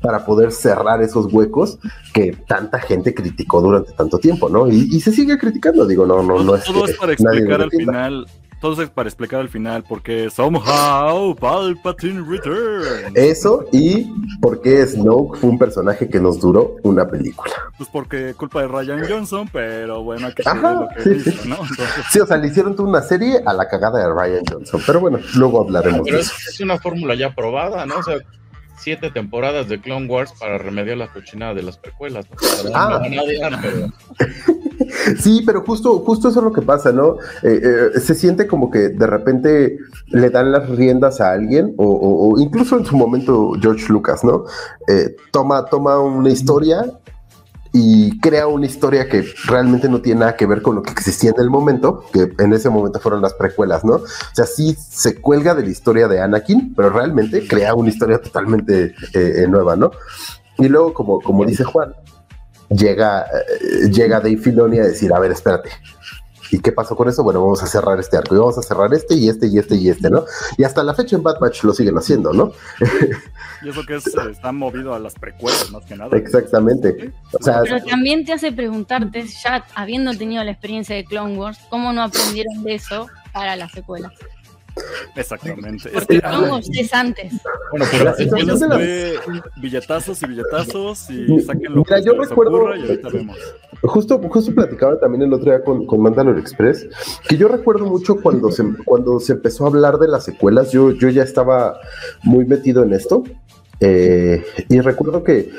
para 0.01 0.25
poder 0.27 0.53
cerrar 0.53 1.01
esos 1.01 1.33
huecos 1.33 1.79
que 2.13 2.37
tanta 2.49 2.81
gente 2.81 3.15
criticó 3.15 3.63
durante 3.63 3.93
tanto 3.93 4.19
tiempo, 4.19 4.49
¿no? 4.49 4.69
Y, 4.69 5.01
se 5.01 5.13
sigue 5.13 5.39
criticando, 5.39 5.87
digo, 5.87 6.05
no, 6.05 6.23
no, 6.23 6.43
no 6.43 6.57
es. 6.57 6.65
Todo 6.65 6.87
es 6.87 6.97
para 6.97 7.13
explicar 7.13 7.63
al 7.63 7.71
final 7.71 8.27
todo 8.63 8.81
es 8.81 8.91
para 8.91 9.09
explicar 9.09 9.41
al 9.41 9.49
final 9.49 9.83
porque 9.87 10.31
somehow 10.31 11.35
Palpatine 11.35 12.25
returns. 12.25 13.11
Eso 13.15 13.67
y 13.73 14.09
porque 14.41 14.87
Snoke 14.87 15.37
fue 15.37 15.51
un 15.51 15.59
personaje 15.59 16.09
que 16.09 16.21
nos 16.21 16.41
duró 16.41 16.77
una 16.85 17.07
película. 17.09 17.53
Pues 17.77 17.91
porque 17.93 18.35
culpa 18.35 18.63
de 18.63 18.69
Ryan 18.69 19.03
Johnson, 19.07 19.51
pero 19.53 20.05
bueno, 20.05 20.29
hay 20.29 20.35
que 20.35 20.45
lo 20.45 20.89
que 20.97 21.21
sí, 21.21 21.49
¿no? 21.49 21.59
Sí, 22.11 22.21
o 22.21 22.27
sea, 22.27 22.37
le 22.37 22.47
hicieron 22.47 22.77
toda 22.77 22.89
una 22.89 23.03
serie 23.03 23.43
a 23.45 23.53
la 23.53 23.69
cagada 23.69 23.99
de 23.99 24.15
Ryan 24.15 24.45
Johnson, 24.49 24.81
pero 24.87 25.01
bueno, 25.01 25.19
luego 25.35 25.63
hablaremos 25.63 26.03
pero 26.05 26.19
de 26.19 26.23
eso. 26.23 26.33
Es 26.49 26.61
una 26.61 26.79
fórmula 26.79 27.17
ya 27.17 27.35
probada, 27.35 27.85
¿no? 27.85 27.97
O 27.97 28.03
sea, 28.05 28.19
siete 28.77 29.11
temporadas 29.11 29.69
de 29.69 29.81
Clone 29.81 30.07
Wars 30.07 30.33
para 30.39 30.59
remediar 30.59 30.97
la 30.97 31.09
cochinada 31.09 31.55
de 31.55 31.63
las 31.63 31.79
precuelas. 31.79 32.27
Ah. 32.75 33.01
Sí, 35.19 35.43
pero 35.47 35.63
justo, 35.63 36.01
justo 36.01 36.29
eso 36.29 36.41
es 36.41 36.45
lo 36.45 36.53
que 36.53 36.63
pasa, 36.63 36.93
¿no? 36.93 37.17
Eh, 37.43 37.61
eh, 37.95 38.01
se 38.01 38.15
siente 38.15 38.47
como 38.47 38.71
que 38.71 38.91
de 38.91 39.07
repente 39.07 39.79
le 40.09 40.31
dan 40.31 40.53
las 40.53 40.69
riendas 40.69 41.21
a 41.21 41.33
alguien, 41.33 41.75
o, 41.79 42.35
incluso 42.39 42.79
en 42.79 42.85
su 42.85 42.97
momento 42.97 43.53
George 43.61 43.87
Lucas, 43.89 44.23
¿no? 44.25 44.45
Eh, 44.89 45.17
toma, 45.31 45.65
toma 45.67 45.99
una 46.01 46.31
historia 46.31 46.85
y 47.73 48.19
crea 48.21 48.47
una 48.47 48.67
historia 48.67 49.09
que 49.09 49.25
realmente 49.47 49.89
no 49.89 50.03
tiene 50.03 50.21
nada 50.21 50.37
que 50.37 50.47
ver 50.47 50.61
con 50.61 50.75
lo 50.75 50.83
que 50.83 50.91
existía 50.91 51.31
en 51.31 51.41
el 51.41 51.49
momento, 51.49 52.05
que 52.13 52.31
en 52.39 52.53
ese 52.53 52.69
momento 52.69 53.01
fueron 53.01 53.23
las 53.23 53.33
precuelas, 53.35 53.85
¿no? 53.85 53.95
O 53.95 54.35
sea, 54.35 54.45
sí 54.45 54.77
se 54.79 55.21
cuelga 55.21 55.55
de 55.55 55.63
la 55.63 55.71
historia 55.71 56.07
de 56.07 56.21
Anakin, 56.21 56.75
pero 56.75 56.91
realmente 56.91 57.47
crea 57.49 57.75
una 57.75 57.89
historia 57.89 58.21
totalmente 58.21 58.95
nueva, 59.49 59.77
¿no? 59.77 59.91
Y 60.59 60.69
luego, 60.69 60.93
como, 60.93 61.21
como 61.21 61.45
dice 61.47 61.65
Juan, 61.65 61.95
llega, 62.69 63.23
eh, 63.23 63.89
llega 63.91 64.21
Dave 64.21 64.37
Filoni 64.37 64.79
a 64.79 64.85
decir, 64.85 65.13
a 65.13 65.19
ver, 65.19 65.33
espérate. 65.33 65.71
¿Y 66.53 66.61
qué 66.61 66.71
pasó 66.71 66.95
con 66.95 67.09
eso? 67.09 67.25
Bueno, 67.25 67.41
vamos 67.41 67.63
a 67.63 67.67
cerrar 67.67 67.99
este 67.99 68.19
arco 68.19 68.35
y 68.35 68.39
vamos 68.39 68.59
a 68.59 68.63
cerrar 68.63 68.93
este 68.93 69.15
y 69.15 69.31
este 69.31 69.47
y 69.47 69.59
este 69.59 69.75
y 69.75 69.89
este, 69.89 70.11
¿no? 70.11 70.27
Y 70.59 70.65
hasta 70.65 70.83
la 70.83 70.93
fecha 70.93 71.17
en 71.17 71.23
Bad 71.23 71.41
Batch 71.41 71.65
lo 71.65 71.73
siguen 71.73 71.97
haciendo, 71.97 72.31
¿no? 72.35 72.53
y 73.63 73.71
eso 73.71 73.83
que 73.87 73.97
es, 73.97 74.07
eh, 74.09 74.31
está 74.31 74.53
movido 74.53 74.93
a 74.95 74.99
las 74.99 75.15
precuelas 75.15 75.71
más 75.71 75.83
que 75.87 75.97
nada. 75.97 76.15
Exactamente. 76.15 77.11
Pero 77.43 77.85
también 77.87 78.27
te 78.27 78.35
hace 78.35 78.53
preguntarte, 78.53 79.25
ya 79.43 79.65
habiendo 79.75 80.13
tenido 80.13 80.45
la 80.45 80.51
experiencia 80.51 80.95
de 80.95 81.07
Clone 81.07 81.39
Wars, 81.39 81.59
¿cómo 81.71 81.91
no 81.95 82.03
aprendieron 82.03 82.63
de 82.65 82.75
eso 82.75 83.09
para 83.33 83.57
las 83.57 83.73
secuelas? 83.73 84.13
Exactamente. 85.17 85.91
Porque 85.91 86.23
es, 86.75 86.93
antes. 86.93 87.33
Bueno, 87.71 87.87
pero 87.91 88.05
la 88.05 88.15
situación 88.15 88.71
de 88.79 89.19
billetazos 89.57 90.23
y 90.23 90.27
billetazos 90.27 91.11
y 91.11 91.41
saquen 91.41 91.75
lo 91.75 91.83
Mira, 91.83 92.01
yo 92.01 92.13
recuerdo, 92.13 92.77
y 92.77 92.83
ahorita 92.83 93.09
vemos. 93.09 93.39
Justo, 93.83 94.21
justo 94.31 94.55
platicaba 94.55 94.99
también 94.99 95.23
el 95.23 95.33
otro 95.33 95.47
día 95.47 95.65
con, 95.65 95.87
con 95.87 96.39
Express, 96.39 96.89
que 97.29 97.37
yo 97.37 97.49
recuerdo 97.49 97.85
mucho 97.87 98.17
cuando 98.21 98.53
se, 98.53 98.65
cuando 98.85 99.19
se 99.19 99.33
empezó 99.33 99.65
a 99.65 99.69
hablar 99.69 99.99
de 99.99 100.07
las 100.07 100.25
secuelas, 100.25 100.71
yo, 100.71 100.93
yo 100.93 101.09
ya 101.09 101.25
estaba 101.25 101.79
muy 102.23 102.45
metido 102.45 102.85
en 102.85 102.93
esto, 102.93 103.25
eh, 103.81 104.45
y 104.69 104.81
recuerdo 104.81 105.25
que 105.25 105.51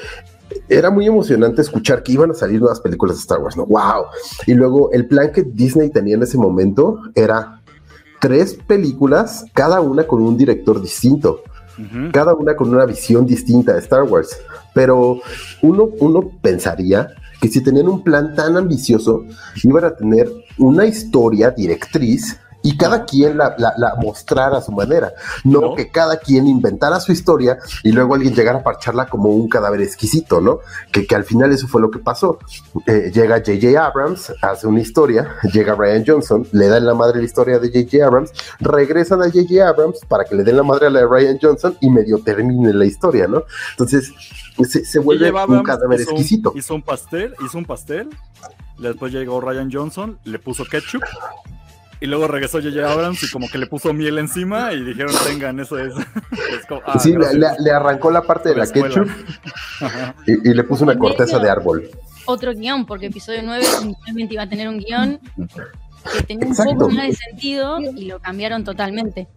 era 0.70 0.90
muy 0.90 1.06
emocionante 1.06 1.62
escuchar 1.62 2.04
que 2.04 2.14
iban 2.14 2.32
a 2.32 2.34
salir 2.34 2.60
nuevas 2.60 2.80
películas 2.80 3.18
de 3.18 3.22
Star 3.22 3.40
Wars, 3.40 3.58
¿no? 3.58 3.66
¡Wow! 3.66 4.06
Y 4.48 4.54
luego 4.54 4.92
el 4.94 5.08
plan 5.08 5.32
que 5.32 5.44
Disney 5.44 5.90
tenía 5.90 6.16
en 6.16 6.24
ese 6.24 6.38
momento 6.38 7.00
era 7.16 7.62
tres 8.22 8.54
películas, 8.68 9.46
cada 9.54 9.82
una 9.82 10.08
con 10.08 10.22
un 10.22 10.38
director 10.38 10.82
distinto, 10.82 11.42
cada 12.12 12.34
una 12.34 12.56
con 12.56 12.70
una 12.70 12.86
visión 12.86 13.26
distinta 13.26 13.74
de 13.74 13.80
Star 13.80 14.04
Wars. 14.04 14.38
Pero 14.74 15.20
uno, 15.62 15.90
uno 16.00 16.32
pensaría 16.42 17.10
que 17.42 17.50
si 17.50 17.62
tenían 17.62 17.88
un 17.90 18.04
plan 18.04 18.36
tan 18.36 18.56
ambicioso, 18.56 19.26
iban 19.64 19.84
a 19.84 19.96
tener 19.96 20.32
una 20.58 20.86
historia 20.86 21.52
directriz 21.52 22.40
y 22.64 22.78
cada 22.78 23.04
quien 23.04 23.38
la, 23.38 23.56
la, 23.58 23.96
mostrara 24.02 24.58
a 24.58 24.62
su 24.62 24.72
manera, 24.72 25.14
no, 25.44 25.76
que 25.76 25.92
cada 25.92 26.18
quien 26.18 26.48
inventara 26.48 27.00
su 27.02 27.12
historia 27.12 27.60
y 27.84 27.92
luego 27.92 28.16
alguien 28.16 28.34
llegara 28.34 28.60
a 28.60 28.64
parcharla 28.64 29.08
como 29.08 29.30
un 29.30 29.50
cadáver 29.50 29.82
exquisito, 29.82 30.40
¿no? 30.40 30.60
Que, 30.92 31.06
que 31.06 31.14
al 31.14 31.26
final 31.26 31.52
eso 31.52 31.68
fue 31.68 31.82
lo 31.82 31.92
que 31.92 32.00
pasó. 32.00 32.40
Eh, 32.88 33.12
llega 33.14 33.44
J.J. 33.46 33.86
Abrams, 33.86 34.34
hace 34.42 34.66
una 34.66 34.80
historia, 34.80 35.28
llega 35.52 35.76
Ryan 35.76 36.04
Johnson, 36.08 36.48
le 36.54 36.68
dan 36.68 36.86
la 36.86 36.96
madre 36.96 37.20
la 37.20 37.26
historia 37.26 37.60
de 37.60 37.68
J.J. 37.68 38.06
Abrams, 38.06 38.32
regresan 38.62 39.22
a 39.22 39.26
J.J. 39.26 39.68
Abrams 39.68 40.00
para 40.08 40.24
que 40.24 40.36
le 40.36 40.44
den 40.44 40.56
la 40.56 40.64
madre 40.64 40.88
a 40.88 40.90
la 40.90 41.02
de 41.02 41.08
Ryan 41.08 41.38
Johnson 41.42 41.78
y 41.82 41.90
medio 41.90 42.20
termine 42.20 42.74
la 42.74 42.86
historia, 42.86 43.28
¿no? 43.28 43.44
Entonces 43.72 44.14
se, 44.70 44.86
se 44.86 45.00
vuelve 45.00 45.32
un 45.32 45.64
cadáver 45.64 46.00
exquisito. 46.00 46.54
hizo 46.56 46.76
un 46.76 46.82
pastel, 46.82 47.36
hizo 47.46 47.58
un 47.58 47.66
pastel, 47.66 48.10
después 48.78 49.12
llegó 49.12 49.42
Ryan 49.42 49.70
Johnson, 49.70 50.18
le 50.24 50.40
puso 50.40 50.64
ketchup 50.64 51.04
y 52.04 52.06
luego 52.06 52.28
regresó 52.28 52.62
J.J. 52.62 52.92
Abrams 52.92 53.24
y 53.24 53.32
como 53.32 53.48
que 53.48 53.58
le 53.58 53.66
puso 53.66 53.94
miel 53.94 54.18
encima 54.18 54.74
y 54.74 54.84
dijeron, 54.84 55.14
tengan, 55.26 55.60
eso 55.62 55.80
es. 55.80 55.94
Ah, 56.86 56.98
sí, 56.98 57.14
le, 57.14 57.72
arrancó 57.72 58.10
la 58.10 58.24
parte 58.24 58.50
de 58.50 58.56
la, 58.56 58.66
ketchup 58.66 59.08
y, 60.26 60.54
le 60.54 60.64
puso 60.64 60.84
una 60.84 60.98
corteza 60.98 61.38
de 61.38 61.50
árbol. 61.50 61.90
Otro 62.26 62.54
guion, 62.54 62.86
porque 62.86 63.08
episodio 63.08 63.42
9 63.44 63.64
inicialmente 63.84 64.34
iba 64.34 64.44
a 64.44 64.50
tener 64.50 64.68
un 64.68 64.80
guion 64.80 65.20
que 66.12 66.24
tenía 66.24 66.48
un 66.48 66.56
poco 66.56 66.90
más 66.90 67.08
de 67.08 67.16
sentido 67.16 67.80
y 67.80 68.06
lo 68.06 68.20
cambiaron 68.20 68.64
totalmente. 68.64 69.28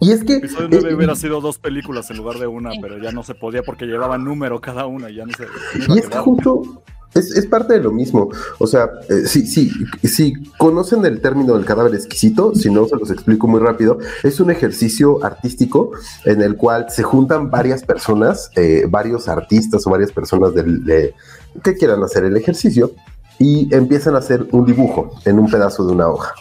Y 0.00 0.12
es 0.12 0.24
que. 0.24 0.36
Episodio 0.36 0.68
9 0.70 0.90
eh, 0.90 0.94
hubiera 0.94 1.14
sido 1.14 1.40
dos 1.40 1.58
películas 1.58 2.10
en 2.10 2.18
lugar 2.18 2.38
de 2.38 2.46
una, 2.46 2.70
pero 2.80 2.98
ya 2.98 3.12
no 3.12 3.22
se 3.22 3.34
podía 3.34 3.62
porque 3.62 3.86
llevaba 3.86 4.18
número 4.18 4.60
cada 4.60 4.86
una 4.86 5.10
y 5.10 5.16
ya 5.16 5.26
no 5.26 5.32
se. 5.32 5.46
y 5.92 5.98
es 5.98 6.08
que 6.08 6.18
justo 6.18 6.82
es, 7.14 7.46
parte 7.46 7.74
de 7.74 7.80
lo 7.80 7.92
mismo. 7.92 8.30
O 8.58 8.66
sea, 8.66 8.90
eh, 9.08 9.26
sí, 9.26 9.46
sí, 9.46 9.70
si 10.02 10.34
conocen 10.58 11.04
el 11.04 11.20
término 11.20 11.54
del 11.54 11.64
cadáver 11.64 11.94
exquisito, 11.94 12.54
si 12.54 12.70
no 12.70 12.86
se 12.86 12.96
los 12.96 13.10
explico 13.10 13.46
muy 13.46 13.60
rápido, 13.60 13.98
es 14.22 14.40
un 14.40 14.50
ejercicio 14.50 15.24
artístico 15.24 15.92
en 16.24 16.42
el 16.42 16.56
cual 16.56 16.86
se 16.88 17.02
juntan 17.02 17.50
varias 17.50 17.84
personas, 17.84 18.50
eh, 18.56 18.86
varios 18.88 19.28
artistas 19.28 19.86
o 19.86 19.90
varias 19.90 20.12
personas 20.12 20.54
del, 20.54 21.14
que 21.62 21.74
quieran 21.74 22.02
hacer 22.02 22.24
el 22.24 22.36
ejercicio 22.36 22.92
y 23.38 23.74
empiezan 23.74 24.14
a 24.14 24.18
hacer 24.18 24.46
un 24.52 24.64
dibujo 24.64 25.10
en 25.24 25.38
un 25.38 25.50
pedazo 25.50 25.84
de 25.84 25.92
una 25.92 26.08
hoja. 26.08 26.34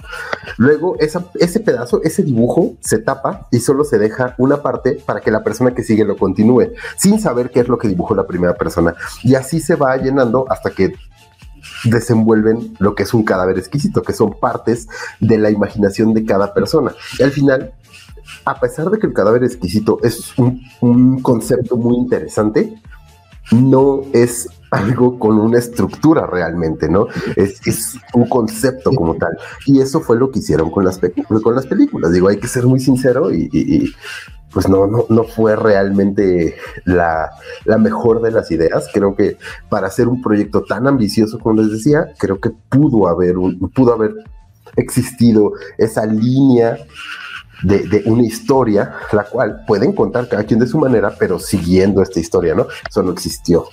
Luego 0.58 0.96
ese 1.00 1.60
pedazo, 1.60 2.02
ese 2.04 2.24
dibujo 2.24 2.74
se 2.80 3.00
tapa 3.00 3.48
y 3.52 3.60
solo 3.60 3.84
se 3.84 3.98
deja 3.98 4.36
una 4.38 4.62
parte 4.62 5.02
para 5.06 5.20
que 5.20 5.32
la 5.32 5.44
persona 5.44 5.74
que 5.74 5.84
sigue 5.84 6.06
lo 6.06 6.18
continúe, 6.18 6.74
sin 6.98 7.20
saber 7.20 7.50
qué 7.50 7.62
es 7.62 7.68
lo 7.68 7.78
que 7.78 7.88
dibujó 7.88 8.16
la 8.16 8.28
primera 8.28 8.54
persona. 8.54 8.96
Y 9.24 9.36
así 9.36 9.60
se 9.60 9.76
va 9.76 9.98
llenando 9.98 10.46
hasta 10.50 10.72
que 10.72 10.94
desenvuelven 11.86 12.76
lo 12.80 12.96
que 12.96 13.04
es 13.04 13.14
un 13.14 13.24
cadáver 13.24 13.58
exquisito, 13.58 14.02
que 14.02 14.14
son 14.14 14.40
partes 14.40 14.88
de 15.20 15.38
la 15.38 15.50
imaginación 15.50 16.14
de 16.14 16.26
cada 16.26 16.54
persona. 16.54 16.94
Y 17.18 17.24
al 17.24 17.32
final, 17.32 17.74
a 18.46 18.60
pesar 18.60 18.90
de 18.90 19.00
que 19.00 19.08
el 19.08 19.14
cadáver 19.14 19.44
exquisito 19.44 20.00
es 20.04 20.38
un, 20.38 20.62
un 20.82 21.22
concepto 21.22 21.76
muy 21.76 21.96
interesante, 21.96 22.82
no 23.52 24.02
es 24.14 24.48
algo 24.74 25.20
con 25.20 25.40
una 25.40 25.60
estructura 25.60 26.26
realmente, 26.26 26.90
¿no? 26.90 27.08
Es, 27.36 27.96
un 28.14 28.28
concepto 28.28 28.92
como 28.92 29.16
tal. 29.16 29.38
Y 29.66 29.80
eso 29.82 30.02
fue 30.02 30.18
lo 30.18 30.32
que 30.32 30.40
hicieron 30.40 30.72
con 30.72 30.84
las, 30.84 31.00
con 31.44 31.56
las 31.56 31.68
películas. 31.68 32.12
Digo, 32.12 32.28
hay 32.28 32.38
que 32.38 32.48
ser 32.48 32.66
muy 32.66 32.80
sincero 32.80 33.32
y, 33.32 33.94
pues 34.52 34.68
no, 34.70 34.86
no, 34.86 35.06
no 35.10 35.24
fue 35.24 35.56
realmente 35.56 36.56
la, 36.86 37.32
la, 37.66 37.78
mejor 37.78 38.22
de 38.22 38.32
las 38.32 38.52
ideas. 38.52 38.88
Creo 38.94 39.16
que 39.16 39.38
para 39.70 39.88
hacer 39.88 40.08
un 40.08 40.22
proyecto 40.22 40.64
tan 40.64 40.88
ambicioso 40.88 41.40
como 41.40 41.62
les 41.62 41.72
decía, 41.72 42.08
creo 42.18 42.40
que 42.40 42.52
pudo 42.70 43.08
haber, 43.08 43.38
un, 43.38 43.58
pudo 43.72 43.94
haber 43.94 44.14
existido 44.76 45.54
esa 45.78 46.06
línea 46.06 46.78
de, 47.64 47.80
de, 47.88 48.04
una 48.06 48.24
historia, 48.24 48.94
la 49.12 49.24
cual 49.24 49.64
pueden 49.66 49.94
contar 49.94 50.28
cada 50.28 50.44
quien 50.44 50.60
de 50.60 50.68
su 50.68 50.78
manera, 50.78 51.16
pero 51.18 51.40
siguiendo 51.40 52.02
esta 52.02 52.20
historia, 52.20 52.54
¿no? 52.54 52.68
Eso 52.88 53.02
no 53.02 53.12
existió. 53.12 53.66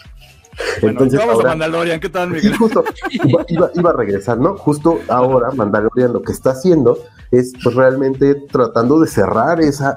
Entonces, 0.83 1.19
vamos 1.19 1.45
a 1.45 1.49
Mandalorian, 1.49 2.01
¿qué 2.01 2.09
tal, 2.09 2.31
Miguel? 2.31 2.57
justo 2.57 2.85
iba, 3.49 3.91
a 3.91 3.93
regresar, 3.93 4.39
¿no? 4.39 4.57
Justo 4.57 5.01
ahora 5.09 5.51
Mandalorian 5.53 6.13
lo 6.13 6.23
que 6.23 6.33
está 6.33 6.51
haciendo 6.51 6.99
es 7.31 7.53
pues, 7.63 7.75
realmente 7.75 8.35
tratando 8.35 8.99
de 9.01 9.07
cerrar 9.07 9.61
esa, 9.61 9.95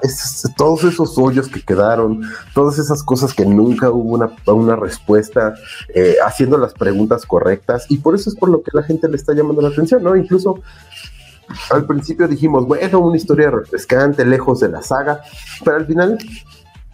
todos 0.56 0.84
esos 0.84 1.18
hoyos 1.18 1.48
que 1.48 1.62
quedaron, 1.62 2.22
todas 2.54 2.78
esas 2.78 3.02
cosas 3.02 3.34
que 3.34 3.44
nunca 3.44 3.90
hubo 3.90 4.14
una, 4.14 4.30
una 4.46 4.76
respuesta, 4.76 5.54
eh, 5.94 6.16
haciendo 6.24 6.58
las 6.58 6.74
preguntas 6.74 7.26
correctas, 7.26 7.86
y 7.88 7.98
por 7.98 8.14
eso 8.14 8.30
es 8.30 8.36
por 8.36 8.48
lo 8.48 8.62
que 8.62 8.70
la 8.72 8.82
gente 8.82 9.08
le 9.08 9.16
está 9.16 9.34
llamando 9.34 9.62
la 9.62 9.68
atención, 9.68 10.02
¿no? 10.02 10.14
Incluso 10.14 10.60
al 11.70 11.86
principio 11.86 12.28
dijimos, 12.28 12.66
bueno, 12.66 13.00
una 13.00 13.16
historia 13.16 13.50
refrescante, 13.50 14.24
lejos 14.24 14.60
de 14.60 14.68
la 14.68 14.82
saga, 14.82 15.20
pero 15.64 15.76
al 15.76 15.86
final 15.86 16.18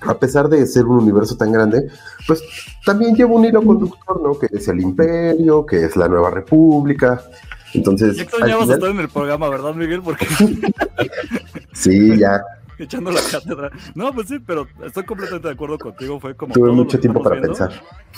a 0.02 0.19
pesar 0.19 0.49
de 0.49 0.66
ser 0.66 0.85
un 0.85 0.99
universo 0.99 1.37
tan 1.37 1.52
grande, 1.52 1.88
pues 2.26 2.42
también 2.85 3.14
lleva 3.14 3.35
un 3.35 3.45
hilo 3.45 3.62
conductor, 3.62 4.21
¿no? 4.23 4.38
Que 4.38 4.49
es 4.52 4.69
el 4.69 4.80
imperio, 4.80 5.66
que 5.66 5.85
es 5.85 5.97
la 5.97 6.09
nueva 6.09 6.30
república. 6.30 7.23
Entonces. 7.75 8.16
Ya 8.16 8.23
extrañamos 8.25 8.71
a 8.71 8.78
todo 8.78 8.90
en 8.90 9.00
el 9.00 9.09
programa, 9.09 9.49
¿verdad, 9.49 9.75
Miguel? 9.75 10.02
Porque. 10.02 10.26
sí, 11.73 12.16
ya. 12.19 12.42
Echando 12.85 13.11
la 13.11 13.21
cátedra. 13.31 13.71
No, 13.95 14.13
pues 14.13 14.29
sí, 14.29 14.39
pero 14.39 14.67
estoy 14.85 15.05
completamente 15.05 15.49
de 15.49 15.55
acuerdo 15.55 15.79
contigo. 15.79 16.19
Fue 16.21 16.35
como. 16.35 16.55
Tuve 16.55 16.73
mucho 16.73 16.99
tiempo 16.99 17.23
para 17.23 17.41
pensar. 17.41 17.73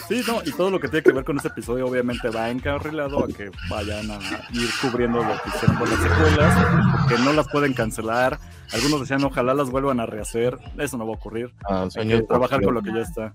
Sí, 0.09 0.23
no, 0.27 0.41
y 0.45 0.53
todo 0.53 0.71
lo 0.71 0.81
que 0.81 0.89
tiene 0.89 1.03
que 1.03 1.13
ver 1.13 1.25
con 1.25 1.37
este 1.37 1.49
episodio, 1.49 1.87
obviamente, 1.87 2.29
va 2.31 2.51
encarrilado 2.51 3.25
a 3.25 3.29
que 3.29 3.51
vayan 3.69 4.11
a 4.11 4.19
ir 4.53 4.69
cubriendo 4.81 5.19
lo 5.19 5.33
que 5.43 5.49
hicieron 5.49 5.77
con 5.77 5.91
las 5.91 6.01
secuelas, 6.01 7.09
que 7.09 7.19
no 7.19 7.33
las 7.33 7.49
pueden 7.49 7.75
cancelar 7.75 8.39
algunos 8.73 9.01
decían, 9.01 9.23
ojalá 9.25 9.53
las 9.55 9.71
vuelvan 9.71 10.01
a 10.01 10.07
rehacer. 10.07 10.59
Eso 10.79 10.97
no 10.97 11.07
va 11.07 11.13
a 11.13 11.17
ocurrir. 11.17 11.53
Ah, 11.69 11.87
Hay 11.97 12.09
que 12.09 12.23
trabajar 12.23 12.63
con 12.63 12.75
lo 12.75 12.83
que 12.83 12.93
ya 12.93 13.01
está. 13.01 13.35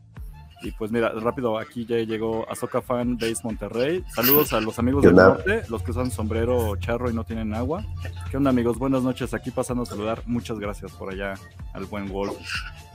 Y 0.61 0.71
pues 0.71 0.91
mira, 0.91 1.09
rápido, 1.09 1.57
aquí 1.57 1.85
ya 1.85 1.97
llegó 1.97 2.49
Azoka 2.49 2.81
Fan 2.81 3.17
Base 3.17 3.41
Monterrey. 3.43 4.03
Saludos 4.13 4.53
a 4.53 4.61
los 4.61 4.79
amigos 4.79 5.03
del 5.03 5.15
norte, 5.15 5.63
los 5.69 5.83
que 5.83 5.91
usan 5.91 6.09
sombrero 6.09 6.75
charro 6.77 7.09
y 7.09 7.13
no 7.13 7.23
tienen 7.23 7.53
agua. 7.53 7.83
¿Qué 8.31 8.37
onda 8.37 8.49
amigos? 8.49 8.77
Buenas 8.77 9.03
noches, 9.03 9.33
aquí 9.33 9.51
pasando 9.51 9.83
a 9.83 9.85
saludar. 9.85 10.23
Muchas 10.25 10.59
gracias 10.59 10.91
por 10.93 11.11
allá 11.11 11.35
al 11.73 11.85
buen 11.85 12.09
Wolf. 12.09 12.37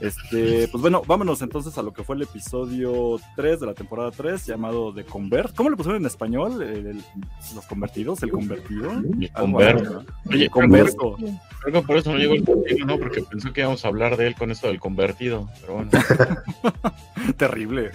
Este, 0.03 0.67
pues 0.67 0.81
bueno, 0.81 1.01
vámonos 1.07 1.41
entonces 1.41 1.77
a 1.77 1.81
lo 1.81 1.93
que 1.93 2.03
fue 2.03 2.17
el 2.17 2.23
episodio 2.23 3.21
3 3.37 3.61
de 3.61 3.65
la 3.65 3.73
temporada 3.73 4.11
3, 4.11 4.47
llamado 4.47 4.93
The 4.93 5.05
Convert. 5.05 5.55
¿Cómo 5.55 5.69
le 5.69 5.77
pusieron 5.77 6.01
en 6.01 6.05
español? 6.05 6.59
los 7.55 7.65
convertidos, 7.67 8.21
el 8.21 8.31
convertido. 8.31 8.91
El. 8.91 9.31
Oye, 10.29 10.49
converto. 10.49 11.15
Creo 11.61 11.81
que 11.81 11.87
por 11.87 11.95
eso 11.95 12.11
no 12.11 12.17
llegó 12.17 12.33
el 12.33 12.43
convertido, 12.43 12.85
¿no? 12.85 12.99
Porque 12.99 13.21
pensé 13.21 13.53
que 13.53 13.61
íbamos 13.61 13.85
a 13.85 13.87
hablar 13.87 14.17
de 14.17 14.27
él 14.27 14.35
con 14.35 14.51
esto 14.51 14.67
del 14.67 14.81
convertido, 14.81 15.47
pero 15.61 15.75
bueno. 15.75 15.91
Terrible. 17.37 17.91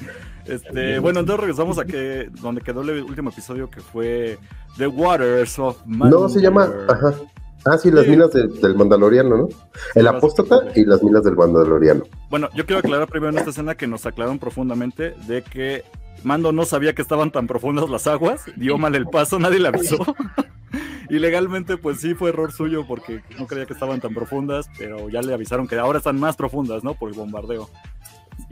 Este, 0.46 1.00
bueno, 1.00 1.20
entonces 1.20 1.40
regresamos 1.40 1.78
a 1.78 1.84
que 1.84 2.30
donde 2.40 2.62
quedó 2.62 2.80
el 2.80 3.02
último 3.02 3.28
episodio 3.28 3.68
que 3.68 3.80
fue 3.80 4.38
The 4.78 4.86
Waters 4.86 5.58
of 5.58 5.84
No, 5.84 6.26
se 6.30 6.40
llama, 6.40 6.72
ajá, 6.88 7.14
Ah, 7.64 7.76
sí, 7.76 7.90
las 7.90 8.06
minas 8.06 8.30
del 8.32 8.74
Mandaloriano, 8.76 9.36
¿no? 9.36 9.48
El 9.94 10.06
apóstata 10.06 10.60
y 10.74 10.84
las 10.84 11.02
minas 11.02 11.24
del 11.24 11.36
Mandaloriano. 11.36 12.04
Bueno, 12.30 12.48
yo 12.54 12.64
quiero 12.64 12.80
aclarar 12.80 13.08
primero 13.08 13.32
en 13.32 13.38
esta 13.38 13.50
escena 13.50 13.74
que 13.74 13.86
nos 13.86 14.06
aclararon 14.06 14.38
profundamente 14.38 15.14
de 15.26 15.42
que 15.42 15.84
Mando 16.24 16.52
no 16.52 16.64
sabía 16.64 16.94
que 16.94 17.02
estaban 17.02 17.30
tan 17.30 17.46
profundas 17.46 17.88
las 17.88 18.06
aguas, 18.06 18.44
dio 18.56 18.78
mal 18.78 18.94
el 18.94 19.06
paso, 19.06 19.38
nadie 19.38 19.60
le 19.60 19.68
avisó. 19.68 19.98
y 21.10 21.18
legalmente, 21.18 21.76
pues 21.76 22.00
sí 22.00 22.14
fue 22.14 22.30
error 22.30 22.52
suyo 22.52 22.84
porque 22.86 23.22
no 23.38 23.46
creía 23.46 23.66
que 23.66 23.72
estaban 23.72 24.00
tan 24.00 24.14
profundas, 24.14 24.68
pero 24.78 25.08
ya 25.08 25.22
le 25.22 25.32
avisaron 25.32 25.68
que 25.68 25.78
ahora 25.78 25.98
están 25.98 26.18
más 26.18 26.36
profundas, 26.36 26.82
¿no? 26.82 26.94
Por 26.94 27.10
el 27.10 27.16
bombardeo. 27.16 27.68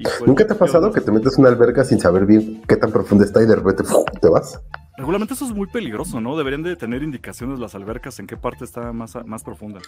Pues, 0.03 0.27
¿Nunca 0.27 0.47
te 0.47 0.53
ha 0.53 0.59
pasado 0.59 0.93
que 0.93 1.01
te 1.01 1.11
metes 1.11 1.35
en 1.35 1.41
una 1.41 1.49
alberca 1.49 1.85
sin 1.85 1.99
saber 1.99 2.27
bien 2.27 2.63
qué 2.67 2.77
tan 2.77 2.93
profunda 2.93 3.25
está 3.25 3.43
y 3.43 3.47
de 3.47 3.57
repente 3.57 3.85
te 4.21 4.29
vas? 4.29 4.61
Regularmente 4.97 5.35
eso 5.35 5.45
es 5.45 5.53
muy 5.53 5.67
peligroso, 5.67 6.21
¿no? 6.23 6.37
Deberían 6.39 6.63
de 6.63 6.75
tener 6.75 7.03
indicaciones 7.03 7.59
las 7.59 7.75
albercas 7.75 8.19
en 8.19 8.27
qué 8.27 8.37
parte 8.37 8.65
está 8.65 8.93
más, 8.93 9.15
más 9.27 9.45
profunda. 9.45 9.81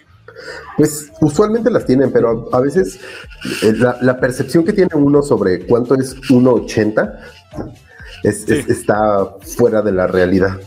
Pues 0.76 1.10
usualmente 1.22 1.70
las 1.70 1.86
tienen, 1.86 2.12
pero 2.12 2.50
a 2.52 2.60
veces 2.60 3.00
eh, 3.62 3.72
la, 3.72 4.20
percepción 4.20 4.64
que 4.64 4.74
tiene 4.74 4.90
uno 4.94 5.22
sobre 5.22 5.64
cuánto 5.66 5.94
es 5.94 6.14
1,80 6.30 7.20
es, 8.22 8.48
está 8.48 9.36
fuera 9.56 9.80
de 9.80 9.92
la 9.92 10.06
realidad. 10.06 10.60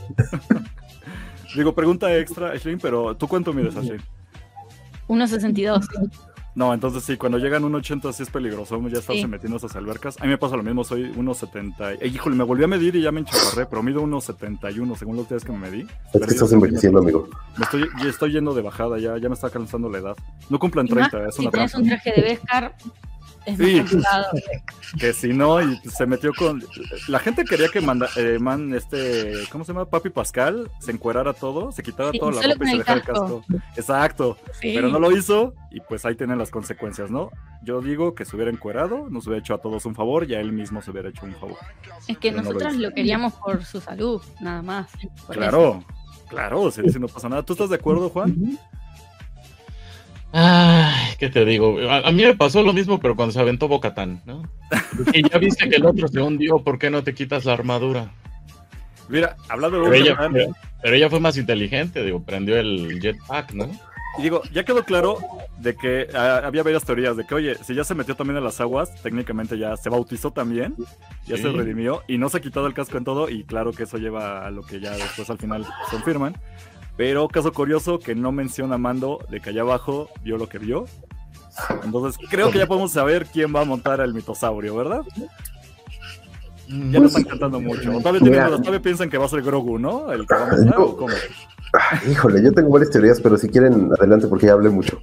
Digo, 1.56 1.76
pregunta 1.76 2.16
extra, 2.18 2.52
Ashley, 2.52 2.78
pero 2.78 3.16
¿tú 3.16 3.28
cuánto 3.28 3.54
mides, 3.54 3.76
Ashley? 3.76 4.00
1,62. 5.08 5.88
No, 6.54 6.74
entonces 6.74 7.04
sí, 7.04 7.16
cuando 7.16 7.38
llegan 7.38 7.64
1.80 7.64 8.12
sí 8.12 8.24
es 8.24 8.30
peligroso, 8.30 8.82
ya 8.90 9.00
estarse 9.00 9.28
metiendo 9.28 9.58
esas 9.58 9.76
albercas. 9.76 10.20
A 10.20 10.24
mí 10.24 10.30
me 10.30 10.38
pasa 10.38 10.58
lo 10.58 10.64
mismo, 10.64 10.84
soy 10.84 11.12
1.70. 11.14 11.98
Eh, 12.02 12.08
híjole, 12.08 12.36
me 12.36 12.44
volví 12.44 12.64
a 12.64 12.68
medir 12.68 12.96
y 12.96 13.02
ya 13.02 13.12
me 13.12 13.22
enchaparré, 13.22 13.66
pero 13.66 13.82
mido 13.82 14.02
1.71 14.02 14.98
según 14.98 15.16
los 15.16 15.30
días 15.30 15.46
que 15.46 15.52
me 15.54 15.60
medí. 15.60 15.88
Es 16.14 16.22
que 16.22 16.34
estás 16.34 16.52
envejeciendo, 16.52 17.00
amigo. 17.00 17.30
Me 17.58 17.64
estoy, 17.64 17.88
estoy 18.08 18.34
yendo 18.34 18.54
de 18.54 18.62
bajada, 18.62 19.00
ya, 19.00 19.18
ya 19.18 19.30
me 19.30 19.36
está 19.36 19.50
cansando 19.50 19.90
la 19.90 20.00
edad. 20.00 20.18
No 20.50 20.60
cumplan 20.60 20.88
30, 20.88 21.28
es 21.28 21.40
una 21.40 21.50
si 21.50 21.52
tienes 21.52 21.76
un 21.76 21.88
traje 21.88 22.12
de 22.12 22.22
Beskar, 22.22 22.76
sí, 23.46 23.84
que 25.00 25.14
si 25.14 25.30
no, 25.30 25.62
y 25.62 25.78
se 25.90 26.06
metió 26.06 26.34
con. 26.34 26.64
La 27.08 27.20
gente 27.20 27.44
quería 27.44 27.70
que 27.70 27.82
manda, 27.82 28.10
eh, 28.16 28.38
man, 28.40 28.74
este, 28.74 29.34
¿cómo 29.52 29.64
se 29.64 29.74
llama? 29.74 29.86
Papi 29.86 30.10
Pascal 30.10 30.70
se 30.80 30.92
encuerara 30.92 31.34
todo, 31.34 31.72
se 31.72 31.84
quitara 31.84 32.12
toda 32.12 32.32
la 32.32 32.42
ropa 32.42 32.66
y 32.66 32.72
se 32.72 32.78
dejara 32.78 33.00
el 33.00 33.06
casco. 33.06 33.44
Exacto, 33.76 34.38
pero 34.62 34.90
no 34.90 35.00
lo 35.00 35.16
hizo 35.16 35.54
y 35.72 35.80
pues 35.82 36.06
ahí 36.06 36.16
tienen 36.16 36.38
las 36.38 36.52
consecuencias, 36.52 37.10
¿no? 37.10 37.32
Yo 37.64 37.82
digo 37.82 38.16
que 38.16 38.26
se 38.26 38.36
hubiera 38.36 38.52
encuerado, 38.52 39.10
nos 39.10 39.28
hubiera 39.28 39.40
hecho 39.40 39.54
a 39.54 39.60
todos 39.60 39.86
un 39.86 39.96
favor 39.96 40.30
y 40.30 40.36
a 40.36 40.40
él 40.40 40.52
mismo 40.52 40.82
se 40.82 40.92
hubiera 40.92 41.10
hecho 41.10 41.26
un 41.26 41.34
favor. 41.34 41.58
Es 42.08 42.18
que 42.18 42.32
nosotros 42.32 42.76
lo, 42.76 42.92
queríamos 42.92 43.34
por 43.34 43.64
su 43.64 43.80
salud, 43.80 44.22
nada 44.40 44.62
más. 44.62 44.92
Claro, 45.30 45.84
claro, 46.30 46.72
si, 46.72 46.82
no 46.82 47.08
pasa 47.08 47.30
nada. 47.30 47.44
¿Tú 47.44 47.54
estás 47.54 47.70
de 47.70 47.76
acuerdo, 47.76 48.10
Juan? 48.10 48.58
Ay, 50.34 51.16
¿qué 51.20 51.30
te 51.30 51.44
digo? 51.44 51.78
A, 51.90 52.12
mí 52.12 52.24
me 52.24 52.36
pasó 52.36 52.64
lo 52.64 52.74
mismo, 52.74 53.00
pero 53.00 53.16
cuando 53.16 53.34
se 53.34 53.40
aventó 53.40 53.68
Bocatán, 53.68 54.22
¿no? 54.26 54.44
Y 55.14 55.30
ya 55.30 55.38
viste 55.38 55.70
que 55.70 55.76
el 55.76 55.86
otro 55.86 56.08
se 56.08 56.22
hundió, 56.22 56.64
¿por 56.64 56.80
qué 56.80 56.90
no 56.90 57.04
te 57.04 57.14
quitas 57.14 57.46
la 57.46 57.54
armadura? 57.54 58.12
Mira, 59.10 59.36
hablando 59.50 59.82
de 59.82 59.90
pero 59.90 59.96
ella, 59.96 60.54
pero, 60.82 60.96
ella 60.96 61.10
fue 61.10 61.20
más 61.20 61.36
inteligente, 61.38 62.04
digo, 62.04 62.24
prendió 62.24 62.58
el 62.58 63.00
jetpack, 63.02 63.54
¿no? 63.54 63.70
Y 64.18 64.24
digo, 64.24 64.42
ya 64.54 64.64
quedó 64.64 64.84
claro 64.84 65.18
de 65.60 65.76
que 65.76 66.08
ah, 66.14 66.42
había 66.44 66.64
varias 66.64 66.84
teorías 66.84 67.16
de 67.16 67.26
que, 67.26 67.36
oye, 67.36 67.56
si 67.64 67.76
ya 67.76 67.84
se 67.84 67.96
metió 67.96 68.16
también 68.16 68.38
a 68.38 68.42
las 68.42 68.60
aguas, 68.60 69.02
técnicamente 69.02 69.58
ya 69.58 69.76
se 69.78 69.90
bautizó 69.90 70.32
también, 70.32 70.76
ya 71.28 71.38
se 71.38 71.50
redimió 71.50 72.04
y 72.08 72.18
no 72.18 72.30
se 72.30 72.38
ha 72.38 72.42
quitado 72.42 72.68
el 72.68 72.74
casco 72.74 72.98
en 72.98 73.04
todo, 73.04 73.30
y 73.30 73.44
claro 73.44 73.72
que 73.72 73.84
eso 73.84 73.98
lleva 73.98 74.46
a 74.46 74.52
lo 74.52 74.64
que 74.64 74.80
ya 74.80 74.92
después 74.92 75.30
al 75.30 75.38
final 75.38 75.66
confirman. 75.90 76.36
Pero 77.02 77.28
caso 77.28 77.52
curioso 77.52 77.98
que 77.98 78.14
no 78.14 78.32
menciona 78.32 78.78
Mando 78.78 79.26
de 79.28 79.40
que 79.40 79.50
allá 79.50 79.62
abajo 79.62 80.12
vio 80.24 80.38
lo 80.38 80.48
que 80.48 80.60
vio. 80.60 80.86
Entonces 81.84 82.24
creo 82.30 82.52
que 82.52 82.60
ya 82.60 82.68
podemos 82.68 82.92
saber 82.92 83.26
quién 83.26 83.52
va 83.56 83.62
a 83.62 83.66
montar 83.66 84.02
el 84.02 84.14
mitosaurio, 84.14 84.76
¿verdad? 84.76 85.02
Ya 86.68 87.00
nos 87.00 87.08
están 87.08 87.24
cantando 87.24 87.60
mucho. 87.60 87.92
Todavía, 88.04 88.80
piensan 88.84 89.10
que 89.10 89.18
va 89.18 89.26
a 89.26 89.30
ser 89.30 89.42
Grogu, 89.42 89.80
¿no? 89.80 90.12
El 90.12 90.28
que 90.28 90.36
va 90.36 90.44
a 90.44 90.56
montar, 90.56 91.18
Híjole, 92.08 92.44
yo 92.44 92.52
tengo 92.52 92.70
varias 92.70 92.92
teorías, 92.92 93.20
pero 93.20 93.36
si 93.36 93.50
quieren, 93.50 93.90
adelante 93.98 94.28
porque 94.28 94.46
ya 94.46 94.54
hablé 94.54 94.70
mucho. 94.70 95.02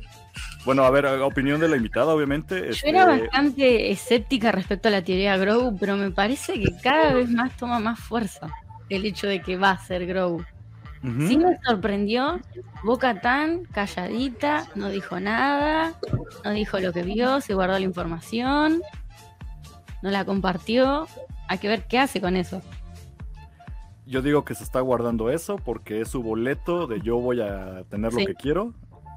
Bueno, 0.64 0.84
a 0.84 0.90
ver, 0.90 1.04
opinión 1.04 1.58
de 1.58 1.66
la 1.66 1.78
invitada, 1.78 2.14
obviamente. 2.14 2.74
Yo 2.74 2.86
era 2.86 3.12
este, 3.12 3.26
bastante 3.26 3.90
escéptica 3.90 4.52
respecto 4.52 4.86
a 4.86 4.92
la 4.92 5.02
teoría 5.02 5.32
de 5.32 5.40
Grogu, 5.40 5.76
pero 5.76 5.96
me 5.96 6.12
parece 6.12 6.60
que 6.60 6.76
cada 6.80 7.14
vez 7.14 7.28
más 7.28 7.56
toma 7.56 7.80
más 7.80 7.98
fuerza 7.98 8.48
el 8.88 9.04
hecho 9.04 9.26
de 9.26 9.42
que 9.42 9.56
va 9.56 9.72
a 9.72 9.84
ser 9.84 10.06
Grogu. 10.06 10.44
Sí 11.02 11.38
me 11.38 11.58
sorprendió. 11.64 12.40
Boca 12.82 13.20
tan 13.20 13.64
calladita, 13.64 14.66
no 14.74 14.88
dijo 14.88 15.20
nada, 15.20 15.94
no 16.44 16.50
dijo 16.50 16.78
lo 16.80 16.92
que 16.92 17.02
vio, 17.02 17.40
se 17.40 17.54
guardó 17.54 17.74
la 17.74 17.84
información, 17.84 18.82
no 20.02 20.10
la 20.10 20.24
compartió. 20.24 21.06
Hay 21.48 21.58
que 21.58 21.68
ver 21.68 21.86
qué 21.86 21.98
hace 21.98 22.20
con 22.20 22.36
eso. 22.36 22.62
Yo 24.06 24.22
digo 24.22 24.44
que 24.44 24.54
se 24.54 24.64
está 24.64 24.80
guardando 24.80 25.30
eso 25.30 25.56
porque 25.56 26.00
es 26.00 26.08
su 26.08 26.22
boleto 26.22 26.86
de 26.86 27.00
yo 27.00 27.18
voy 27.18 27.40
a 27.40 27.84
tener 27.90 28.12
lo 28.12 28.24
que 28.24 28.34
quiero. 28.34 28.72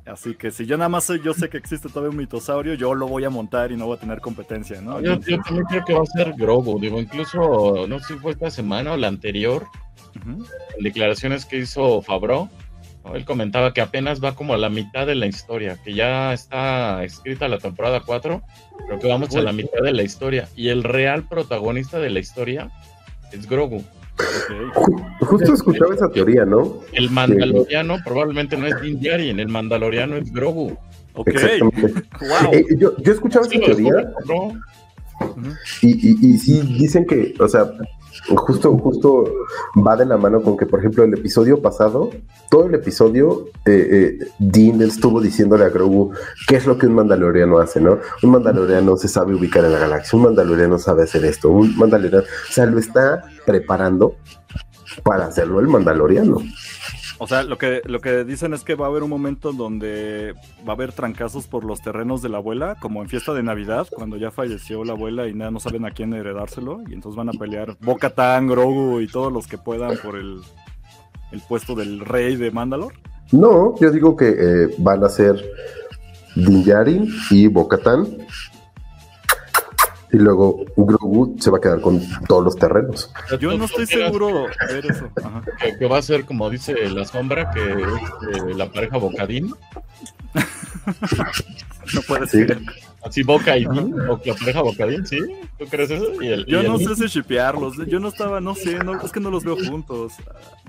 Así 0.06 0.36
que 0.36 0.52
si 0.52 0.66
yo 0.66 0.78
nada 0.78 0.90
más 0.90 1.08
yo 1.24 1.34
sé 1.34 1.50
que 1.50 1.58
existe 1.58 1.88
todavía 1.88 2.10
un 2.10 2.18
mitosaurio, 2.18 2.74
yo 2.74 2.94
lo 2.96 3.08
voy 3.08 3.24
a 3.24 3.30
montar 3.30 3.72
y 3.72 3.78
no 3.78 3.86
voy 3.86 3.98
a 3.98 4.00
tener 4.00 4.20
competencia, 4.20 4.82
¿no? 4.82 5.00
Yo, 5.00 5.20
también 5.20 5.64
creo 5.70 5.86
que 5.86 5.94
va 5.94 6.02
a 6.02 6.06
ser 6.06 6.34
Grogu, 6.34 6.80
digo, 6.80 7.00
incluso, 7.00 7.86
no 7.88 8.00
sé 8.00 8.14
si 8.14 8.20
fue 8.20 8.32
esta 8.32 8.50
semana 8.50 8.94
o 8.94 8.98
la 8.98 9.08
anterior, 9.08 9.68
declaraciones 10.80 11.46
que 11.46 11.58
hizo 11.58 12.02
Fabro, 12.02 12.50
él 13.14 13.26
comentaba 13.26 13.74
que 13.74 13.82
apenas 13.82 14.24
va 14.24 14.36
como 14.36 14.54
a 14.54 14.58
la 14.58 14.70
mitad 14.70 15.08
de 15.08 15.16
la 15.16 15.26
historia, 15.26 15.78
que 15.84 15.94
ya 15.94 16.34
está 16.34 17.04
escrita 17.04 17.48
la 17.48 17.58
temporada 17.58 18.02
4, 18.06 18.42
pero 18.88 19.00
que 19.00 19.08
vamos 19.08 19.36
a 19.36 19.42
la 19.42 19.54
mitad 19.54 19.82
de 19.84 19.92
la 19.92 20.04
historia. 20.04 20.48
Y 20.56 20.70
el 20.70 20.84
real 20.84 21.28
protagonista 21.28 22.00
de 22.00 22.12
la 22.12 22.20
historia 22.20 22.70
es 23.32 23.50
Grogu. 23.50 23.84
Justo 25.22 25.54
escuchaba 25.54 25.96
esa 25.96 26.10
teoría, 26.12 26.46
¿no? 26.46 26.80
El 26.94 27.10
Mandaloriano 27.10 27.98
probablemente 28.06 28.56
no 28.56 28.68
es 28.68 28.80
Din 28.82 29.00
Djarin, 29.02 29.40
el 29.40 29.48
Mandaloriano 29.48 30.18
es 30.18 30.32
Grogu. 30.32 30.78
Eh, 31.26 31.60
yo, 32.78 32.96
yo, 32.98 33.12
escuchaba 33.12 33.46
esa 33.46 33.60
teoría. 33.60 34.14
Y, 35.82 36.10
y, 36.10 36.34
y 36.34 36.38
sí 36.38 36.62
dicen 36.78 37.06
que, 37.06 37.34
o 37.40 37.48
sea, 37.48 37.72
justo, 38.36 38.78
justo 38.78 39.26
va 39.86 39.96
de 39.96 40.06
la 40.06 40.18
mano 40.18 40.42
con 40.42 40.58
que, 40.58 40.66
por 40.66 40.80
ejemplo, 40.80 41.04
el 41.04 41.14
episodio 41.14 41.62
pasado, 41.62 42.10
todo 42.50 42.66
el 42.66 42.76
episodio, 42.76 43.48
eh, 43.66 44.18
eh, 44.22 44.28
Dean 44.40 44.82
estuvo 44.82 45.22
diciéndole 45.22 45.66
a 45.66 45.70
Grogu 45.70 46.12
qué 46.48 46.56
es 46.58 46.66
lo 46.66 46.78
que 46.78 46.88
un 46.88 46.96
mandaloriano 46.96 47.60
hace, 47.60 47.80
¿no? 47.82 48.00
Un 48.24 48.32
mandaloriano 48.32 48.98
se 48.98 49.08
sabe 49.08 49.36
ubicar 49.36 49.66
en 49.66 49.74
la 49.74 49.80
galaxia, 49.80 50.18
un 50.18 50.26
mandaloriano 50.26 50.78
sabe 50.78 51.04
hacer 51.04 51.26
esto, 51.26 51.50
un 51.50 51.76
mandaloriano, 51.78 52.24
o 52.24 52.52
sea, 52.52 52.66
lo 52.66 52.80
está 52.80 53.24
preparando 53.46 54.16
para 55.04 55.26
hacerlo 55.26 55.60
el 55.60 55.68
mandaloriano. 55.68 56.42
O 57.24 57.28
sea, 57.28 57.44
lo 57.44 57.60
que, 57.60 57.84
lo 57.86 58.02
que 58.02 58.24
dicen 58.24 58.56
es 58.56 58.64
que 58.64 58.74
va 58.74 58.88
a 58.88 58.90
haber 58.90 59.04
un 59.04 59.12
momento 59.12 59.54
donde 59.54 60.34
va 60.68 60.72
a 60.72 60.76
haber 60.76 60.92
trancazos 60.92 61.46
por 61.46 61.64
los 61.64 61.80
terrenos 61.80 62.24
de 62.24 62.30
la 62.30 62.40
abuela, 62.40 62.78
como 62.82 63.04
en 63.04 63.10
fiesta 63.10 63.32
de 63.32 63.44
Navidad, 63.44 63.86
cuando 63.92 64.18
ya 64.18 64.32
falleció 64.32 64.84
la 64.84 64.94
abuela 64.94 65.28
y 65.28 65.36
nada, 65.36 65.52
no 65.52 65.60
saben 65.60 65.86
a 65.86 65.92
quién 65.92 66.16
heredárselo, 66.16 66.82
y 66.90 66.96
entonces 66.96 67.16
van 67.16 67.30
a 67.30 67.34
pelear 67.34 67.78
Boca 67.80 68.12
Grogu 68.42 69.02
y 69.02 69.08
todos 69.08 69.32
los 69.32 69.46
que 69.46 69.60
puedan 69.60 69.98
por 69.98 70.18
el, 70.18 70.42
puesto 71.48 71.76
del 71.76 72.00
rey 72.00 72.38
de 72.38 72.50
Mandalor. 72.50 72.94
No, 73.32 73.76
yo 73.80 73.92
digo 73.92 74.16
que 74.16 74.30
eh, 74.30 74.76
van 74.80 75.04
a 75.04 75.10
ser 75.10 75.36
Din 76.36 77.08
y 77.30 77.46
Bocatán 77.46 78.08
y 80.14 80.18
luego 80.18 80.66
Grogu 80.76 81.36
se 81.40 81.50
va 81.50 81.58
a 81.58 81.62
quedar 81.62 81.82
con 81.82 82.02
todos 82.28 82.44
los 82.44 82.56
terrenos. 82.56 83.12
Yo 83.40 83.58
no 83.58 83.66
estoy 83.66 83.86
seguro 83.86 84.48
de 84.68 84.74
ver 84.74 84.86
eso. 84.86 85.10
Que, 85.80 85.86
va 85.86 86.00
a 86.00 86.02
ser, 86.02 86.26
como 86.26 86.50
dice 86.50 86.74
la 86.90 87.06
sombra, 87.06 87.52
que 87.52 87.62
es 87.62 88.44
eh, 88.44 88.54
la 88.56 88.70
pareja 88.72 88.98
Bocadín. 88.98 89.54
no 91.94 92.02
puede 92.08 92.28
ser. 92.28 92.60
Así 93.04 93.24
Boca 93.24 93.58
y 93.58 93.64
Dean, 93.64 93.94
o 94.10 94.22
la 94.24 94.36
pareja 94.36 94.62
Boca 94.62 94.86
Dean, 94.86 95.08
¿sí? 95.08 95.18
¿Tú 95.58 95.66
crees 95.66 95.90
eso? 95.90 96.06
yo 96.46 96.62
no 96.62 96.78
sé 96.78 96.96
si 96.96 97.08
shipearlos, 97.08 97.78
yo 97.88 98.00
no 98.00 98.10
estaba, 98.10 98.40
no 98.40 98.54
sé, 98.54 98.76
no, 98.76 99.02
es 99.02 99.12
que 99.12 99.20
no 99.20 99.32
los 99.32 99.44
veo 99.44 99.58
juntos. 99.58 100.14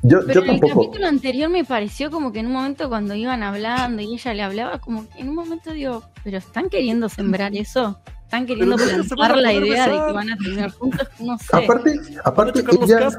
Yo, 0.02 0.20
Pero 0.26 0.40
yo 0.40 0.46
tampoco. 0.46 0.80
el 0.80 0.86
capítulo 0.86 1.08
anterior 1.08 1.50
me 1.50 1.64
pareció 1.64 2.10
como 2.10 2.32
que 2.32 2.40
en 2.40 2.46
un 2.46 2.52
momento 2.52 2.88
cuando 2.88 3.14
iban 3.14 3.42
hablando 3.42 4.00
y 4.00 4.14
ella 4.14 4.32
le 4.32 4.42
hablaba, 4.42 4.78
como 4.78 5.06
que 5.10 5.20
en 5.20 5.28
un 5.28 5.34
momento 5.34 5.72
digo, 5.72 6.04
pero 6.24 6.38
están 6.38 6.70
queriendo 6.70 7.10
sembrar 7.10 7.54
eso 7.54 7.98
están 8.32 8.46
queriendo 8.46 8.76
plantar 8.76 9.36
la 9.36 9.52
idea 9.52 9.88
de 9.88 10.06
que 10.06 10.12
van 10.12 10.30
a 10.30 10.36
terminar 10.38 10.70
juntos, 10.70 11.06
no 11.20 11.38
sé. 11.38 11.54
Aparte, 11.54 12.00
aparte 12.24 12.60
ella... 12.60 13.10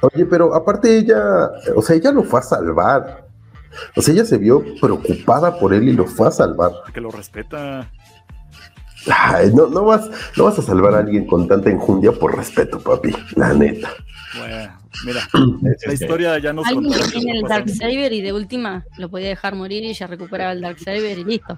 Oye, 0.00 0.26
pero 0.26 0.52
aparte 0.52 0.98
ella, 0.98 1.48
o 1.76 1.82
sea, 1.82 1.94
ella 1.94 2.10
lo 2.10 2.24
fue 2.24 2.40
a 2.40 2.42
salvar. 2.42 3.28
O 3.94 4.02
sea, 4.02 4.14
ella 4.14 4.24
se 4.24 4.36
vio 4.36 4.64
preocupada 4.80 5.60
por 5.60 5.72
él 5.72 5.88
y 5.88 5.92
lo 5.92 6.06
fue 6.06 6.26
a 6.26 6.32
salvar. 6.32 6.72
Que 6.92 7.00
lo 7.00 7.12
respeta. 7.12 7.88
Ay, 9.14 9.52
no, 9.54 9.68
no, 9.68 9.84
vas, 9.84 10.10
no 10.36 10.44
vas 10.44 10.58
a 10.58 10.62
salvar 10.62 10.94
a 10.94 10.98
alguien 10.98 11.24
con 11.26 11.46
tanta 11.46 11.70
enjundia 11.70 12.10
por 12.10 12.36
respeto, 12.36 12.80
papi, 12.80 13.14
la 13.36 13.54
neta. 13.54 13.90
Bueno, 14.38 14.76
mira, 15.04 15.20
la 15.86 15.92
historia 15.92 16.38
ya 16.38 16.52
nos 16.52 16.66
Alguien 16.66 16.92
que 16.92 17.08
tiene 17.12 17.38
el 17.38 17.42
Darksaber 17.44 18.12
y 18.12 18.22
de 18.22 18.32
última 18.32 18.84
lo 18.96 19.08
podía 19.08 19.28
dejar 19.28 19.54
morir 19.54 19.84
y 19.84 19.94
ya 19.94 20.08
recuperaba 20.08 20.50
el 20.50 20.62
Darksaber 20.62 21.16
y 21.16 21.24
listo. 21.24 21.56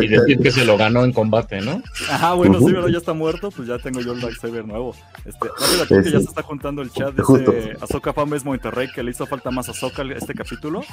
Y 0.00 0.08
decir 0.08 0.38
que 0.38 0.50
se 0.50 0.64
lo 0.64 0.76
ganó 0.76 1.04
en 1.04 1.12
combate, 1.12 1.60
¿no? 1.60 1.82
Ajá, 2.10 2.34
bueno, 2.34 2.58
sí, 2.58 2.66
pero 2.66 2.88
ya 2.88 2.98
está 2.98 3.12
muerto, 3.12 3.50
pues 3.50 3.68
ya 3.68 3.78
tengo 3.78 4.00
yo 4.00 4.12
el 4.12 4.20
Darksaber 4.20 4.66
nuevo. 4.66 4.94
Este, 5.24 5.48
aquí 5.82 6.02
que 6.02 6.10
ya 6.10 6.20
se 6.20 6.26
está 6.26 6.42
contando 6.42 6.82
el 6.82 6.90
chat 6.90 7.14
de 7.14 7.22
ese 7.22 7.76
Azoka 7.80 8.12
Fames 8.12 8.44
Monterrey, 8.44 8.88
que 8.92 9.02
le 9.02 9.10
hizo 9.10 9.26
falta 9.26 9.50
más 9.50 9.68
Azoka 9.68 10.02
este 10.02 10.34
capítulo. 10.34 10.82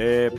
Eh, 0.00 0.30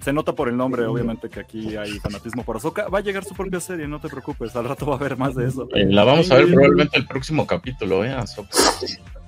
se 0.00 0.12
nota 0.12 0.34
por 0.34 0.48
el 0.48 0.56
nombre, 0.56 0.84
obviamente, 0.84 1.30
que 1.30 1.40
aquí 1.40 1.74
hay 1.76 1.98
fanatismo 2.00 2.44
por 2.44 2.56
Azoka. 2.56 2.88
Va 2.88 2.98
a 2.98 3.00
llegar 3.00 3.24
su 3.24 3.34
propia 3.34 3.60
serie, 3.60 3.88
no 3.88 3.98
te 3.98 4.08
preocupes, 4.08 4.54
al 4.56 4.66
rato 4.66 4.86
va 4.86 4.94
a 4.94 4.96
haber 4.96 5.16
más 5.16 5.34
de 5.34 5.46
eso. 5.46 5.68
Eh, 5.74 5.86
la 5.86 6.04
vamos 6.04 6.30
a 6.30 6.36
ver 6.36 6.52
probablemente 6.52 6.98
el 6.98 7.06
próximo 7.06 7.46
capítulo, 7.46 8.04
¿eh? 8.04 8.12
Azoka. 8.12 8.50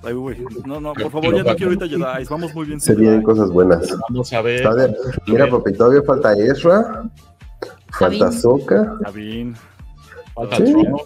Ay, 0.03 0.13
uy. 0.13 0.45
No, 0.65 0.79
no, 0.79 0.93
por 0.93 1.11
favor, 1.11 1.35
ya 1.35 1.43
no 1.43 1.55
quiero 1.55 1.71
ahorita 1.71 1.87
Jedi, 1.87 2.25
vamos 2.29 2.53
muy 2.53 2.67
bien. 2.67 2.79
Se 2.79 2.95
vienen 2.95 3.21
cosas 3.21 3.49
buenas. 3.49 3.97
Vamos 4.09 4.31
a 4.31 4.41
ver. 4.41 4.67
Mira, 5.27 5.49
papi, 5.49 5.73
todavía 5.73 6.01
falta 6.03 6.33
Ezra. 6.33 7.03
Falta 7.99 8.31
Soca. 8.31 8.97
Falta 10.33 10.55
sí. 10.57 10.73
¿no? 10.73 10.97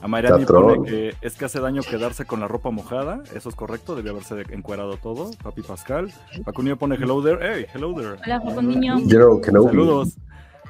A 0.00 0.06
Mariani 0.06 0.44
pone 0.44 0.88
que 0.88 1.14
es 1.20 1.36
que 1.36 1.44
hace 1.44 1.58
daño 1.58 1.82
quedarse 1.82 2.24
con 2.24 2.38
la 2.38 2.46
ropa 2.46 2.70
mojada. 2.70 3.20
Eso 3.34 3.48
es 3.48 3.54
correcto, 3.56 3.96
debe 3.96 4.10
haberse 4.10 4.42
encuerado 4.50 4.96
todo. 4.96 5.30
Papi 5.42 5.62
Pascal. 5.62 6.12
Pacunio 6.44 6.76
pone 6.76 6.94
hello 6.94 7.20
there. 7.22 7.38
Hey, 7.42 7.66
hello 7.74 7.94
there. 7.94 8.16
Hola, 8.24 8.40
Pacunio. 8.40 8.98
Saludos. 9.08 10.16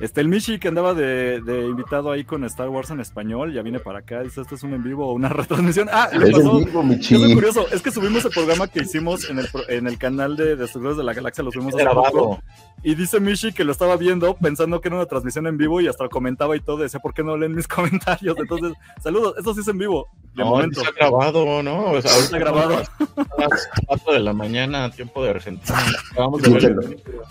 Este, 0.01 0.21
el 0.21 0.29
Michi 0.29 0.61
que 0.61 0.69
andaba 0.69 0.95
de, 0.95 1.43
invitado 1.69 2.13
ahí 2.13 2.25
con 2.25 2.45
Star 2.45 2.69
Wars 2.69 2.91
en 2.91 3.01
español, 3.01 3.53
ya 3.53 3.63
viene 3.63 3.81
para 3.81 4.01
acá, 4.01 4.23
dice, 4.23 4.41
¿esto 4.43 4.55
es 4.55 4.63
un 4.63 4.75
en 4.75 4.83
vivo 4.85 5.09
o 5.09 5.13
una 5.13 5.29
retransmisión? 5.29 5.89
Ah, 5.93 6.09
es 6.13 6.31
pasó, 6.31 6.59
vivo. 6.59 6.83
Es 6.93 7.35
curioso, 7.35 7.67
es 7.73 7.83
que 7.83 7.91
subimos 7.91 8.25
el 8.25 8.31
programa 8.31 8.69
que 8.69 8.81
hicimos 8.81 9.29
en 9.29 9.41
el, 9.41 9.49
en 9.69 9.87
el 9.89 9.99
canal 9.99 10.37
de 10.37 10.55
Destructores 10.55 10.97
de 10.97 11.05
la 11.05 11.15
Galaxia, 11.15 11.43
lo 11.43 11.51
subimos 11.51 11.75
hace 11.75 11.85
poco, 11.85 12.41
y 12.83 12.95
dice 12.95 13.19
Michi 13.19 13.53
que 13.53 13.65
lo 13.65 13.73
estaba 13.73 13.97
viendo 13.97 14.37
pensando 14.37 14.81
que 14.81 14.89
era 14.89 14.97
una 14.97 15.07
transmisión 15.07 15.49
en 15.49 15.59
vivo 15.59 15.81
y 15.81 15.89
hasta 15.89 16.05
lo 16.05 16.11
comentaba 16.11 16.57
y 16.57 16.61
todo, 16.61 16.79
decía, 16.79 17.01
¿por 17.01 17.13
qué 17.13 17.25
no 17.25 17.37
leen 17.37 17.55
mis 17.55 17.67
comentarios? 17.69 18.37
Entonces, 18.39 18.75
saludos, 19.03 19.35
esto 19.37 19.53
sí 19.55 19.61
es 19.61 19.69
en 19.69 19.79
vivo, 19.79 20.09
de 20.35 20.45
no, 20.45 20.51
momento. 20.51 20.81
Está 20.81 20.93
grabado, 20.93 21.63
¿no? 21.63 21.91
O 21.91 22.03
sea, 22.03 22.17
está 22.19 22.39
grabado. 22.39 22.77
A 22.77 23.49
las 23.49 23.69
4 23.87 24.13
de 24.13 24.21
la 24.21 24.33
mañana, 24.33 24.91
tiempo 24.91 25.25
de 25.25 25.31
Argentina. 25.31 25.79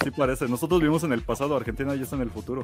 Sí 0.04 0.12
parece, 0.12 0.48
nosotros 0.48 0.80
vivimos 0.80 1.04
en 1.04 1.12
el 1.12 1.22
pasado, 1.22 1.56
Argentina 1.56 1.96
ya 1.96 2.04
está 2.04 2.16
en 2.16 2.22
el 2.22 2.30
futuro. 2.30 2.57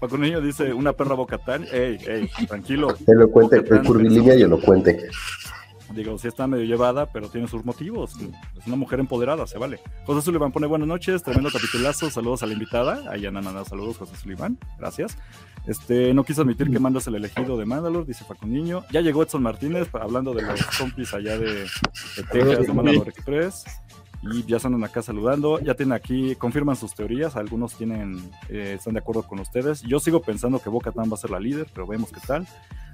Paco 0.00 0.18
Niño 0.18 0.40
dice, 0.40 0.72
una 0.74 0.92
perra 0.92 1.14
bocatán. 1.14 1.64
Ey, 1.72 1.98
ey, 2.06 2.28
tranquilo. 2.46 2.94
Elocuente, 3.06 3.56
el 3.56 3.82
curvilínea 3.82 4.34
y 4.34 4.42
elocuente. 4.42 5.08
Digo, 5.94 6.18
sí 6.18 6.28
está 6.28 6.46
medio 6.46 6.64
llevada, 6.64 7.06
pero 7.06 7.28
tiene 7.28 7.46
sus 7.46 7.64
motivos. 7.64 8.14
Es 8.58 8.66
una 8.66 8.76
mujer 8.76 9.00
empoderada, 9.00 9.46
se 9.46 9.58
vale. 9.58 9.80
José 10.04 10.22
Sullivan 10.22 10.50
pone 10.50 10.66
buenas 10.66 10.88
noches, 10.88 11.22
tremendo 11.22 11.50
capitulazo. 11.50 12.10
Saludos 12.10 12.42
a 12.42 12.46
la 12.46 12.54
invitada. 12.54 13.02
Ahí 13.10 13.22
nada, 13.30 13.64
saludos, 13.64 13.98
José 13.98 14.16
Sullivan. 14.16 14.58
Gracias. 14.78 15.16
Este, 15.66 16.12
no 16.12 16.24
quiso 16.24 16.42
admitir 16.42 16.70
que 16.70 16.78
mandas 16.78 17.06
el 17.06 17.14
elegido 17.14 17.56
de 17.56 17.64
Mandalore, 17.64 18.06
dice 18.06 18.24
Paco 18.26 18.46
Niño. 18.46 18.82
Ya 18.90 19.02
llegó 19.02 19.22
Edson 19.22 19.42
Martínez, 19.42 19.88
hablando 19.92 20.34
de 20.34 20.42
los 20.42 20.64
compis 20.78 21.14
allá 21.14 21.38
de, 21.38 21.52
de 21.54 22.22
Texas, 22.30 22.66
de 22.66 22.72
Mandalore 22.72 23.10
Express 23.10 23.64
y 24.32 24.44
ya 24.44 24.56
están 24.56 24.82
acá 24.82 25.02
saludando. 25.02 25.60
Ya 25.60 25.74
tienen 25.74 25.92
aquí, 25.92 26.34
confirman 26.36 26.76
sus 26.76 26.94
teorías. 26.94 27.36
Algunos 27.36 27.74
tienen, 27.74 28.18
eh, 28.48 28.74
están 28.78 28.94
de 28.94 29.00
acuerdo 29.00 29.24
con 29.24 29.40
ustedes. 29.40 29.82
Yo 29.82 30.00
sigo 30.00 30.20
pensando 30.22 30.58
que 30.58 30.70
Boca 30.70 30.92
Tan 30.92 31.10
va 31.10 31.14
a 31.14 31.18
ser 31.18 31.30
la 31.30 31.40
líder, 31.40 31.66
pero 31.72 31.86
vemos 31.86 32.10
qué 32.10 32.20
tal. 32.26 32.46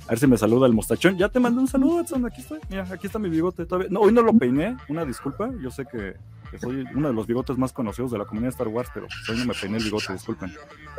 A 0.07 0.11
ver 0.11 0.19
si 0.19 0.27
me 0.27 0.37
saluda 0.37 0.67
el 0.67 0.73
mostachón. 0.73 1.17
Ya 1.17 1.29
te 1.29 1.39
mandé 1.39 1.61
un 1.61 1.69
saludo, 1.69 2.01
Edson. 2.01 2.27
Aquí 2.27 2.41
estoy. 2.41 2.59
Mira, 2.69 2.87
aquí 2.91 3.07
está 3.07 3.19
mi 3.19 3.29
bigote. 3.29 3.65
Todavía. 3.65 3.89
No, 3.91 4.01
hoy 4.01 4.13
no 4.13 4.23
lo 4.23 4.33
peiné. 4.33 4.77
Una 4.89 5.05
disculpa. 5.05 5.51
Yo 5.63 5.71
sé 5.71 5.85
que, 5.87 6.17
soy 6.59 6.85
uno 6.95 7.09
de 7.09 7.15
los 7.15 7.27
bigotes 7.27 7.57
más 7.59 7.73
conocidos 7.73 8.11
de 8.11 8.19
la 8.19 8.25
comunidad 8.25 8.49
de 8.49 8.55
Star 8.55 8.69
Wars, 8.69 8.91
pero 8.93 9.07
hoy 9.29 9.39
no 9.39 9.47
me 9.47 9.55
peiné 9.55 9.77
el 9.77 9.85
bigote. 9.85 10.13
Disculpen. 10.13 10.53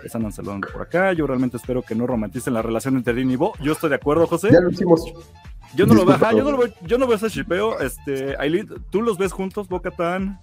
Están 0.04 0.32
saludando 0.32 0.68
por 0.72 0.84
acá. 0.84 1.12
Yo 1.14 1.28
realmente 1.28 1.58
espero 1.58 1.82
que 1.82 1.96
no 1.96 2.08
romanticen 2.08 2.54
la 2.54 2.62
relación 2.62 2.96
entre 2.96 3.14
Dean 3.14 3.32
y 3.32 3.36
Bo. 3.36 3.54
Yo 3.62 3.74
estoy 3.74 3.90
de 3.90 3.98
acuerdo, 3.98 4.28
José. 4.28 4.50
Ya 4.52 4.62
lo 4.62 4.70
hicimos. 4.70 5.04
Yo 5.76 5.86
no 5.86 5.94
lo 5.94 6.06
veo, 6.06 6.18
yo 6.20 6.44
no 6.44 6.52
lo 6.52 6.58
veo, 6.58 6.74
yo 6.82 6.98
no 6.98 7.08
veo 7.08 7.16
ese 7.16 7.30
shipeo, 7.30 7.80
este, 7.80 8.36
Aileen, 8.38 8.68
¿tú 8.90 9.02
los 9.02 9.18
ves 9.18 9.32
juntos, 9.32 9.68
Boca 9.68 9.92
Tan? 9.92 10.40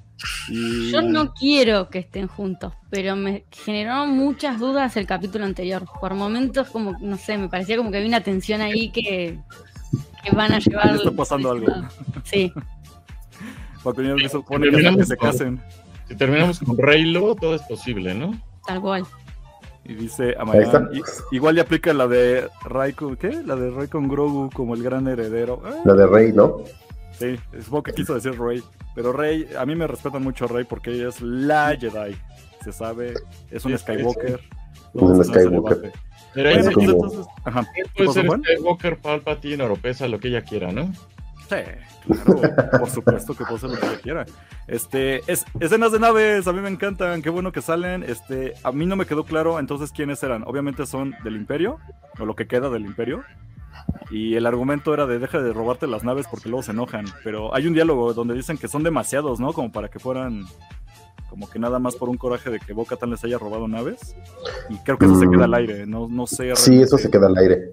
Yo 0.48 1.00
no 1.02 1.32
quiero 1.32 1.90
que 1.90 2.00
estén 2.00 2.26
juntos, 2.26 2.72
pero 2.90 3.14
me 3.14 3.44
generó 3.50 4.06
muchas 4.06 4.58
dudas 4.58 4.96
el 4.96 5.06
capítulo 5.06 5.44
anterior. 5.44 5.84
Por 6.00 6.14
momentos, 6.14 6.68
como, 6.70 6.96
no 7.00 7.16
sé, 7.16 7.38
me 7.38 7.48
parecía 7.48 7.76
como 7.76 7.90
que 7.90 7.98
había 7.98 8.08
una 8.08 8.22
tensión 8.22 8.60
ahí 8.60 8.90
que, 8.90 9.38
que 10.24 10.34
van 10.34 10.52
a 10.52 10.58
llevar. 10.58 10.96
está 10.96 11.12
pasando 11.12 11.52
algo. 11.52 11.66
Sí. 12.24 12.52
que 13.94 14.28
supone 14.28 14.70
que 14.70 15.04
se 15.04 15.16
casen. 15.16 15.60
Si 16.08 16.16
terminamos 16.16 16.58
con 16.58 16.76
Reylo, 16.76 17.36
todo 17.36 17.54
es 17.54 17.62
posible, 17.62 18.14
¿no? 18.14 18.40
Tal 18.66 18.80
cual. 18.80 19.06
Y 19.84 19.94
dice 19.94 20.34
Amayan, 20.38 20.90
igual 21.30 21.54
le 21.54 21.62
aplica 21.62 21.94
la 21.94 22.06
de 22.06 22.48
Raiko, 22.64 23.16
¿qué? 23.16 23.42
La 23.44 23.56
de 23.56 23.70
Rey 23.70 23.88
con 23.88 24.08
Grogu 24.08 24.50
como 24.50 24.74
el 24.74 24.82
gran 24.82 25.08
heredero. 25.08 25.62
La 25.84 25.94
de 25.94 26.06
Rey, 26.06 26.32
¿no? 26.32 26.58
Sí, 27.18 27.36
supongo 27.62 27.84
que 27.84 27.92
quiso 27.92 28.14
decir 28.14 28.38
Rey. 28.38 28.62
Pero 28.94 29.12
Rey, 29.12 29.48
a 29.58 29.64
mí 29.64 29.74
me 29.74 29.86
respetan 29.86 30.22
mucho 30.22 30.46
Rey 30.46 30.64
porque 30.64 30.92
ella 30.92 31.08
es 31.08 31.20
la 31.22 31.76
Jedi. 31.76 32.16
Se 32.62 32.72
sabe, 32.72 33.14
es 33.50 33.64
un 33.64 33.78
Skywalker. 33.78 34.40
un 34.92 35.24
Skywalker. 35.24 35.92
Pero 36.34 36.50
bueno, 36.50 36.70
pues 36.72 36.88
entonces, 36.88 37.26
ajá. 37.44 37.66
Puede 37.96 38.12
ser 38.12 38.26
Skywalker, 38.26 38.98
Palpatine, 38.98 39.62
Oropesa, 39.62 40.06
lo 40.06 40.20
que 40.20 40.28
ella 40.28 40.42
quiera, 40.42 40.70
¿no? 40.70 40.92
Sí, 41.48 41.56
claro, 42.06 42.40
por 42.78 42.90
supuesto 42.90 43.34
que 43.34 43.44
puede 43.44 43.58
ser 43.58 43.70
lo 43.70 43.80
que 43.80 44.00
quiera. 44.02 44.26
Este, 44.66 45.22
es, 45.30 45.46
escenas 45.60 45.92
de 45.92 45.98
naves, 45.98 46.46
a 46.46 46.52
mí 46.52 46.60
me 46.60 46.68
encantan, 46.68 47.22
qué 47.22 47.30
bueno 47.30 47.52
que 47.52 47.62
salen. 47.62 48.02
Este, 48.02 48.54
a 48.62 48.72
mí 48.72 48.84
no 48.84 48.96
me 48.96 49.06
quedó 49.06 49.24
claro 49.24 49.58
entonces 49.58 49.90
quiénes 49.90 50.22
eran. 50.22 50.42
Obviamente 50.46 50.84
son 50.86 51.14
del 51.24 51.36
Imperio, 51.36 51.78
o 52.18 52.26
lo 52.26 52.34
que 52.34 52.46
queda 52.46 52.68
del 52.68 52.84
Imperio. 52.84 53.24
Y 54.10 54.34
el 54.34 54.46
argumento 54.46 54.92
era 54.92 55.06
de 55.06 55.18
deja 55.18 55.40
de 55.40 55.52
robarte 55.52 55.86
las 55.86 56.04
naves 56.04 56.26
porque 56.30 56.48
luego 56.48 56.62
se 56.62 56.72
enojan. 56.72 57.06
Pero 57.24 57.54
hay 57.54 57.66
un 57.66 57.74
diálogo 57.74 58.12
donde 58.12 58.34
dicen 58.34 58.58
que 58.58 58.68
son 58.68 58.82
demasiados, 58.82 59.40
¿no? 59.40 59.52
Como 59.52 59.72
para 59.72 59.88
que 59.88 59.98
fueran 59.98 60.44
como 61.28 61.48
que 61.48 61.58
nada 61.58 61.78
más 61.78 61.94
por 61.94 62.08
un 62.08 62.16
coraje 62.16 62.50
de 62.50 62.58
que 62.58 62.72
Boca 62.72 62.96
Tan 62.96 63.10
les 63.10 63.22
haya 63.24 63.38
robado 63.38 63.68
naves. 63.68 64.16
Y 64.68 64.76
creo 64.78 64.98
que 64.98 65.04
eso 65.04 65.18
se 65.18 65.28
queda 65.28 65.44
al 65.44 65.50
mm. 65.50 65.54
aire, 65.54 65.86
no, 65.86 66.08
no 66.08 66.26
sé. 66.26 66.54
Sí, 66.56 66.80
eso 66.80 66.98
se 66.98 67.10
queda 67.10 67.26
al 67.26 67.36
aire. 67.36 67.72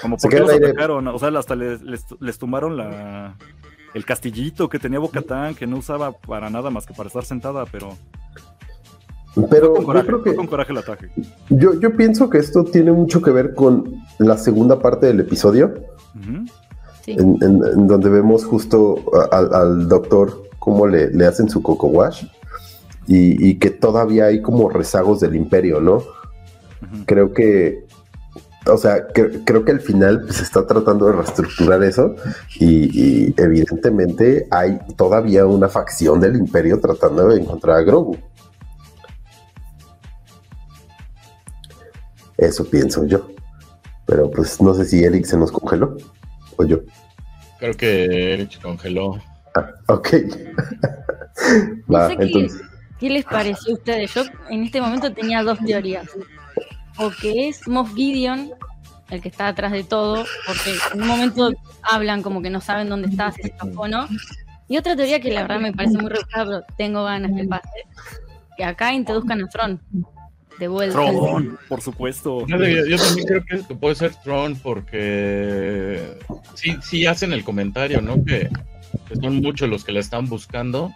Como 0.00 0.16
porque 0.16 0.40
los 0.40 0.50
atacaron, 0.50 1.06
o 1.08 1.18
sea, 1.18 1.28
hasta 1.38 1.54
les, 1.54 1.82
les, 1.82 2.38
tumbaron 2.38 2.76
la, 2.76 3.36
el 3.94 4.04
castillito 4.04 4.68
que 4.68 4.78
tenía 4.78 4.98
Bocatán, 4.98 5.54
que 5.54 5.66
no 5.66 5.78
usaba 5.78 6.12
para 6.12 6.50
nada 6.50 6.70
más 6.70 6.86
que 6.86 6.94
para 6.94 7.08
estar 7.08 7.24
sentada, 7.24 7.64
pero. 7.70 7.90
Pero 9.50 9.72
con 9.72 9.84
coraje, 9.84 10.06
yo 10.06 10.20
creo 10.20 10.22
que, 10.22 10.34
con 10.34 10.46
coraje 10.46 10.72
el 10.72 10.78
ataque. 10.78 11.08
Yo, 11.48 11.78
yo 11.80 11.96
pienso 11.96 12.28
que 12.28 12.38
esto 12.38 12.64
tiene 12.64 12.92
mucho 12.92 13.22
que 13.22 13.30
ver 13.30 13.54
con 13.54 13.94
la 14.18 14.36
segunda 14.36 14.78
parte 14.78 15.06
del 15.06 15.20
episodio, 15.20 15.74
en, 17.06 17.86
donde 17.86 18.10
vemos 18.10 18.44
justo 18.44 19.02
al, 19.30 19.88
doctor 19.88 20.50
cómo 20.58 20.86
le, 20.86 21.10
le, 21.10 21.26
hacen 21.26 21.48
su 21.48 21.62
coco 21.62 21.86
wash 21.86 22.24
y, 23.06 23.48
y, 23.48 23.58
que 23.58 23.70
todavía 23.70 24.26
hay 24.26 24.42
como 24.42 24.68
rezagos 24.68 25.20
del 25.20 25.34
imperio, 25.34 25.80
¿no? 25.80 26.02
Creo 27.06 27.32
que 27.32 27.86
o 28.66 28.76
sea, 28.76 29.06
creo 29.08 29.64
que 29.64 29.72
al 29.72 29.80
final 29.80 30.26
se 30.32 30.42
está 30.42 30.66
tratando 30.66 31.06
de 31.06 31.12
reestructurar 31.14 31.82
eso 31.82 32.14
y, 32.58 33.34
evidentemente 33.40 34.46
hay 34.50 34.78
todavía 34.96 35.46
una 35.46 35.68
facción 35.68 36.20
del 36.20 36.36
imperio 36.36 36.80
tratando 36.80 37.28
de 37.28 37.40
encontrar 37.40 37.78
a 37.78 37.82
Grogu. 37.82 38.16
Eso 42.38 42.64
pienso 42.68 43.04
yo. 43.06 43.28
Pero 44.06 44.30
pues 44.30 44.60
no 44.60 44.74
sé 44.74 44.84
si 44.84 45.04
Eric 45.04 45.24
se 45.24 45.36
nos 45.36 45.52
congeló 45.52 45.96
o 46.56 46.64
yo. 46.64 46.80
Creo 47.58 47.74
que 47.74 48.34
Eric 48.34 48.50
se 48.52 48.60
congeló. 48.60 49.16
Ah, 49.54 49.70
ok. 49.88 50.08
Va, 51.92 52.12
entonces. 52.12 52.60
¿Qué 52.98 53.10
les 53.10 53.24
pareció 53.24 53.72
a 53.72 53.76
ustedes? 53.76 54.14
Yo 54.14 54.22
en 54.50 54.64
este 54.64 54.80
momento 54.80 55.12
tenía 55.12 55.42
dos 55.42 55.58
teorías. 55.64 56.06
O 56.98 57.10
que 57.10 57.48
es 57.48 57.66
Moff 57.68 57.94
Gideon 57.94 58.52
el 59.12 59.20
que 59.20 59.28
está 59.28 59.48
atrás 59.48 59.72
de 59.72 59.84
todo, 59.84 60.24
porque 60.46 60.74
en 60.94 61.02
un 61.02 61.06
momento 61.06 61.52
hablan 61.82 62.22
como 62.22 62.40
que 62.40 62.48
no 62.48 62.62
saben 62.62 62.88
dónde 62.88 63.08
está, 63.08 63.30
si 63.30 63.42
está 63.42 63.66
o 63.76 63.86
no. 63.86 64.08
Y 64.68 64.78
otra 64.78 64.96
teoría 64.96 65.20
que 65.20 65.30
la 65.30 65.42
verdad 65.42 65.60
me 65.60 65.72
parece 65.72 65.98
muy 65.98 66.08
rebuscada, 66.08 66.46
pero 66.46 66.76
tengo 66.78 67.04
ganas 67.04 67.30
que 67.36 67.46
pase, 67.46 67.68
que 68.56 68.64
acá 68.64 68.94
introduzcan 68.94 69.42
a 69.42 69.48
Tron 69.48 69.80
de 70.58 70.66
vuelta. 70.68 70.94
Tron, 70.94 71.58
por 71.68 71.82
supuesto. 71.82 72.46
Yo, 72.46 72.56
también 72.96 73.26
creo 73.26 73.44
que 73.44 73.74
puede 73.74 73.94
ser 73.96 74.14
Tron 74.14 74.56
porque 74.56 76.18
sí, 76.54 76.76
sí 76.82 77.04
hacen 77.04 77.34
el 77.34 77.44
comentario, 77.44 78.00
¿no? 78.00 78.24
Que, 78.24 78.48
son 79.20 79.42
muchos 79.42 79.68
los 79.68 79.84
que 79.84 79.92
la 79.92 80.00
están 80.00 80.26
buscando 80.26 80.94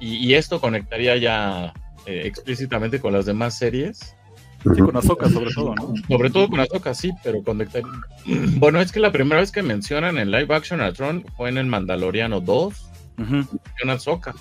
y, 0.00 0.34
esto 0.34 0.58
conectaría 0.58 1.16
ya 1.16 1.74
eh, 2.06 2.22
explícitamente 2.24 2.98
con 2.98 3.12
las 3.12 3.26
demás 3.26 3.58
series 3.58 4.16
Sí, 4.62 4.80
con 4.80 4.96
Azoka 4.96 5.28
sobre 5.28 5.52
todo, 5.52 5.74
¿no? 5.74 5.94
Sobre 6.08 6.30
todo 6.30 6.48
con 6.48 6.60
Azoka, 6.60 6.94
sí, 6.94 7.12
pero 7.22 7.42
con 7.42 7.58
Bueno, 8.58 8.80
es 8.80 8.92
que 8.92 9.00
la 9.00 9.12
primera 9.12 9.40
vez 9.40 9.50
que 9.50 9.62
mencionan 9.62 10.18
en 10.18 10.30
live 10.30 10.54
action 10.54 10.80
a 10.80 10.92
Tron 10.92 11.24
fue 11.36 11.48
en 11.48 11.58
el 11.58 11.66
Mandaloriano 11.66 12.40
2. 12.40 12.90
Uh 13.18 13.22
-huh. 13.22 14.34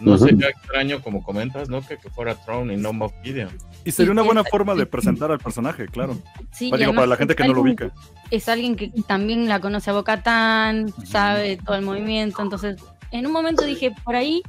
No 0.00 0.16
sería 0.16 0.48
extraño, 0.48 1.02
como 1.02 1.22
comentas, 1.22 1.68
¿no? 1.68 1.82
Que, 1.82 1.96
fuera 1.98 2.34
Tron 2.34 2.70
y 2.70 2.76
no 2.76 2.92
Moff 2.92 3.12
Gideon. 3.22 3.50
Y 3.84 3.92
sería 3.92 4.12
una 4.12 4.22
buena 4.22 4.44
forma 4.44 4.74
de 4.74 4.86
presentar 4.86 5.30
al 5.30 5.38
personaje, 5.38 5.86
claro. 5.86 6.16
Sí, 6.52 6.70
para, 6.70 6.92
para 6.92 7.06
la 7.06 7.16
gente 7.16 7.36
que 7.36 7.44
no 7.46 7.54
lo 7.54 7.62
ubica. 7.62 7.92
Es 8.30 8.48
alguien 8.48 8.76
que 8.76 8.90
también 9.06 9.48
la 9.48 9.60
conoce 9.60 9.90
a 9.90 9.92
Bocatán, 9.92 10.92
sabe 11.04 11.58
todo 11.58 11.76
el 11.76 11.82
movimiento. 11.82 12.42
Entonces, 12.42 12.76
en 13.12 13.26
un 13.26 13.32
momento 13.32 13.64
dije, 13.64 13.92
por 14.04 14.16
ahí 14.16 14.42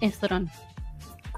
es 0.00 0.18
Tron. 0.18 0.50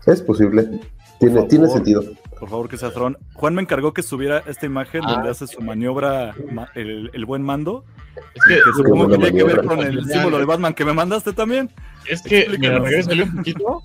Es 0.07 0.23
posible. 0.23 0.81
Tiene, 1.19 1.43
tiene 1.45 1.69
sentido 1.69 2.03
por 2.45 2.51
favor 2.51 2.69
que 2.69 2.77
sea 2.77 2.91
Tron. 2.91 3.17
Juan 3.33 3.55
me 3.55 3.63
encargó 3.63 3.95
que 3.95 4.03
subiera 4.03 4.43
esta 4.47 4.67
imagen 4.67 5.01
ah. 5.05 5.13
donde 5.13 5.31
hace 5.31 5.47
su 5.47 5.63
maniobra, 5.63 6.35
el, 6.75 7.25
buen 7.25 7.43
mando. 7.43 7.87
Es 8.35 8.45
que, 8.45 8.59
supongo 8.77 9.09
que 9.09 9.17
tiene 9.17 9.39
que 9.39 9.45
ver 9.45 9.65
con 9.65 9.81
el 9.81 10.05
símbolo 10.05 10.39
de 10.39 10.45
Batman 10.45 10.75
que 10.75 10.85
me 10.85 10.93
mandaste 10.93 11.33
también. 11.33 11.71
Es 12.07 12.21
que, 12.21 12.47
me 12.59 12.79
regresale 12.79 13.23
un 13.23 13.37
poquito. 13.37 13.83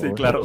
sí, 0.00 0.08
claro. 0.14 0.42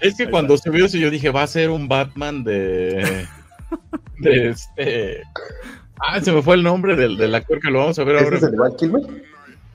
Es 0.00 0.16
que 0.16 0.28
cuando 0.28 0.56
se 0.56 0.70
vio 0.70 0.86
eso 0.86 0.98
yo 0.98 1.08
dije, 1.08 1.30
va 1.30 1.44
a 1.44 1.46
ser 1.46 1.70
un 1.70 1.86
Batman 1.86 2.42
de... 2.42 3.26
de 4.18 4.48
este... 4.50 5.22
Ah, 6.00 6.20
se 6.20 6.32
me 6.32 6.42
fue 6.42 6.56
el 6.56 6.64
nombre 6.64 6.96
del, 6.96 7.16
del 7.16 7.34
actor 7.34 7.60
que 7.60 7.70
lo 7.70 7.78
vamos 7.78 7.98
a 7.98 8.04
ver 8.04 8.18
ahora. 8.18 8.36
¿Es 8.36 8.42
el 8.42 8.50
de 8.50 8.56
Val 8.56 8.76
Kilmer? 8.76 9.02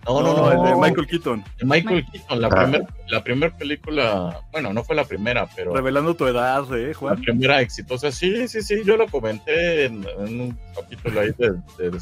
No, 0.05 0.21
no, 0.21 0.35
no, 0.35 0.51
el 0.51 0.69
de 0.69 0.75
Michael 0.75 1.07
Keaton. 1.07 1.43
Michael 1.63 2.05
Keaton, 2.11 2.41
la 2.41 2.49
primera 2.49 2.85
la 3.07 3.23
primer 3.23 3.51
película, 3.53 4.41
bueno, 4.51 4.73
no 4.73 4.83
fue 4.83 4.95
la 4.95 5.05
primera, 5.05 5.47
pero... 5.55 5.73
Revelando 5.73 6.15
tu 6.15 6.25
edad, 6.25 6.65
¿eh, 6.75 6.93
Juan? 6.93 7.15
La 7.15 7.21
primera 7.21 7.61
exitosa, 7.61 8.11
sí, 8.11 8.47
sí, 8.47 8.61
sí, 8.61 8.81
yo 8.83 8.97
lo 8.97 9.07
comenté 9.07 9.85
en, 9.85 10.05
un 10.17 10.57
capítulo 10.75 11.21
ahí 11.21 11.31
de, 11.37 11.51
de, 11.77 11.91
de 11.91 11.99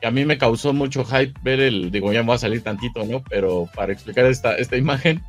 que 0.00 0.08
a 0.08 0.10
mí 0.10 0.24
me 0.24 0.36
causó 0.36 0.72
mucho 0.72 1.04
hype 1.04 1.32
ver 1.44 1.60
el, 1.60 1.92
digo, 1.92 2.12
ya 2.12 2.22
me 2.22 2.30
va 2.30 2.34
a 2.34 2.38
salir 2.38 2.62
tantito, 2.62 3.04
¿no? 3.04 3.22
Pero 3.30 3.68
para 3.72 3.92
explicar 3.92 4.24
esta, 4.26 4.56
esta 4.56 4.76
imagen, 4.76 5.22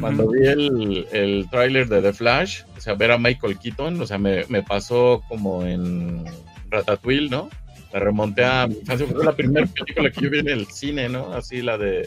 cuando 0.00 0.28
vi 0.28 0.46
el, 0.46 1.08
el 1.12 1.48
tráiler 1.50 1.88
de 1.88 2.02
The 2.02 2.12
Flash, 2.12 2.60
o 2.76 2.80
sea, 2.80 2.92
ver 2.92 3.10
a 3.10 3.16
Michael 3.16 3.58
Keaton, 3.58 3.98
o 3.98 4.06
sea, 4.06 4.18
me, 4.18 4.44
me 4.50 4.62
pasó 4.62 5.22
como 5.28 5.64
en 5.64 6.26
Ratatouille, 6.68 7.30
¿no? 7.30 7.48
Me 7.92 8.00
remonté 8.00 8.44
a 8.44 8.66
mi 8.66 8.74
infancia, 8.74 9.06
fue 9.06 9.24
la 9.24 9.34
primera 9.34 9.66
película 9.66 10.10
que 10.10 10.20
yo 10.20 10.30
vi 10.30 10.40
en 10.40 10.48
el 10.48 10.66
cine, 10.66 11.08
¿no? 11.08 11.32
Así 11.32 11.62
la 11.62 11.78
de, 11.78 12.06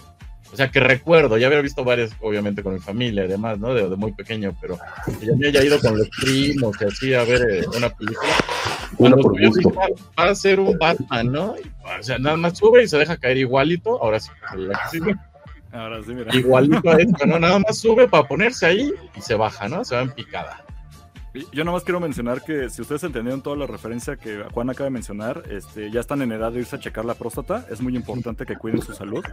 o 0.52 0.56
sea, 0.58 0.70
que 0.70 0.82
recuerdo, 0.82 1.38
ya 1.38 1.48
había 1.48 1.62
visto 1.62 1.84
varias, 1.84 2.12
obviamente, 2.20 2.62
con 2.62 2.74
mi 2.74 2.80
familia 2.80 3.24
y 3.24 3.28
demás, 3.28 3.58
¿no? 3.58 3.74
De, 3.74 3.96
muy 3.96 4.12
pequeño, 4.12 4.54
pero 4.60 4.78
ya 5.22 5.34
me 5.38 5.48
haya 5.48 5.63
ido 5.63 5.80
con 5.80 5.98
los 5.98 6.10
primos 6.22 6.76
y 6.82 6.86
así 6.86 7.13
a 7.13 7.24
ver 7.24 7.41
eh, 7.50 7.65
una 7.76 7.89
película. 7.89 8.30
Bueno, 8.98 9.17
va 10.20 10.24
a 10.26 10.36
ser 10.36 10.60
un 10.60 10.78
Batman, 10.78 11.32
¿no? 11.32 11.56
o 12.00 12.04
sea, 12.04 12.17
nada 12.20 12.36
más 12.36 12.58
sube 12.58 12.84
y 12.84 12.88
se 12.88 12.98
deja 12.98 13.17
caer 13.17 13.38
igualito, 13.38 14.02
ahora 14.02 14.20
sí, 14.20 14.30
Ahora 15.72 16.04
sí, 16.04 16.13
mira. 16.13 16.36
Igualito 16.36 16.89
a 16.89 16.98
esto, 16.98 17.26
¿no? 17.26 17.39
Nada 17.39 17.60
más 17.60 17.78
sube 17.78 18.06
para 18.10 18.28
ponerse 18.28 18.65
ahí 18.65 18.91
y 19.15 19.22
se 19.22 19.36
baja, 19.36 19.70
¿no? 19.70 19.86
Se 19.86 19.96
va 19.96 20.02
en 20.02 20.12
picada. 20.12 20.65
Yo 21.54 21.63
nomás 21.63 21.84
quiero 21.84 22.02
mencionar 22.02 22.44
que 22.44 22.70
si 22.70 22.82
ustedes 22.82 23.04
entendieron 23.04 23.41
toda 23.41 23.56
la 23.56 23.65
referencia 23.65 24.17
que 24.17 24.44
Juan 24.54 24.70
acaba 24.70 24.86
de 24.86 24.91
mencionar, 24.91 25.44
este, 25.50 25.89
ya 25.89 26.02
están 26.02 26.22
en 26.22 26.34
edad 26.34 26.52
de 26.52 26.60
irse 26.60 26.76
a 26.76 26.80
checar 26.80 27.06
la 27.06 27.13
próstata. 27.13 27.65
Es 27.70 27.80
muy 27.80 27.96
importante 27.96 28.46
que 28.46 28.58
cuiden 28.58 28.82
su 28.82 28.94
salud. 28.94 29.24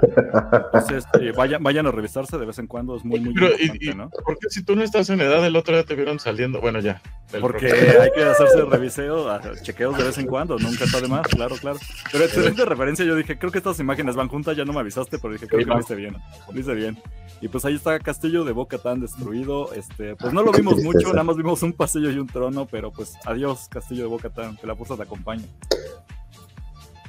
Entonces, 0.73 1.05
eh, 1.21 1.33
vayan, 1.37 1.61
vayan 1.61 1.87
a 1.89 1.91
revisarse 1.91 2.39
de 2.39 2.47
vez 2.47 2.59
en 2.61 2.69
cuando. 2.69 2.97
Es 2.97 3.05
muy, 3.05 3.19
muy 3.19 3.31
importante, 3.31 3.95
¿no? 3.97 4.11
Porque 4.25 4.49
si 4.49 4.63
tú 4.63 4.77
no 4.77 4.85
estás 4.85 5.11
en 5.11 5.21
edad, 5.21 5.45
el 5.45 5.57
otro 5.57 5.75
día 5.75 5.85
te 5.85 5.97
vieron 5.97 6.21
saliendo. 6.21 6.61
Bueno, 6.61 6.79
ya. 6.79 7.03
Porque 7.41 7.67
hay 8.01 8.11
que 8.13 8.23
hacerse 8.23 8.65
reviseo, 8.65 9.27
chequeos 9.63 9.99
de 9.99 10.05
vez 10.05 10.19
en 10.19 10.27
cuando. 10.27 10.57
Nunca 10.57 10.85
está 10.85 11.01
de 11.01 11.09
más, 11.09 11.27
claro, 11.27 11.57
claro. 11.57 11.79
Pero 12.13 12.25
excelente 12.25 12.65
referencia. 12.65 13.05
Yo 13.05 13.17
dije, 13.17 13.39
creo 13.39 13.51
que 13.51 13.59
estas 13.59 13.81
imágenes 13.81 14.15
van 14.15 14.29
juntas. 14.29 14.57
Ya 14.57 14.65
no 14.65 14.73
me 14.73 14.81
avisaste, 14.81 15.19
pero 15.19 15.33
dije, 15.33 15.49
creo 15.49 15.65
que 15.65 15.71
lo 15.71 15.81
hice 15.81 15.97
bien. 15.97 16.17
Lo 16.53 16.61
hice 16.61 16.75
bien. 16.75 16.97
Y 17.41 17.49
pues 17.49 17.65
ahí 17.65 17.75
está 17.75 17.99
Castillo 18.01 18.45
de 18.45 18.53
Boca 18.53 18.79
tan 18.79 19.01
destruido. 19.01 19.73
Este, 19.73 20.17
pues 20.17 20.33
no 20.33 20.43
lo 20.43 20.53
vimos 20.53 20.83
mucho, 20.83 21.09
nada 21.09 21.25
más 21.25 21.37
vimos 21.37 21.63
un 21.63 21.73
pasillo 21.89 22.11
y 22.11 22.19
un 22.19 22.27
trono, 22.27 22.69
pero 22.71 22.93
pues 22.93 23.15
adiós, 23.25 23.67
Castillo 23.71 24.03
de 24.03 24.09
Boca 24.09 24.29
tan, 24.29 24.59
que 24.59 24.67
la 24.67 24.77
fuerza 24.77 24.95
te 24.95 25.05
acompañe. 25.05 25.47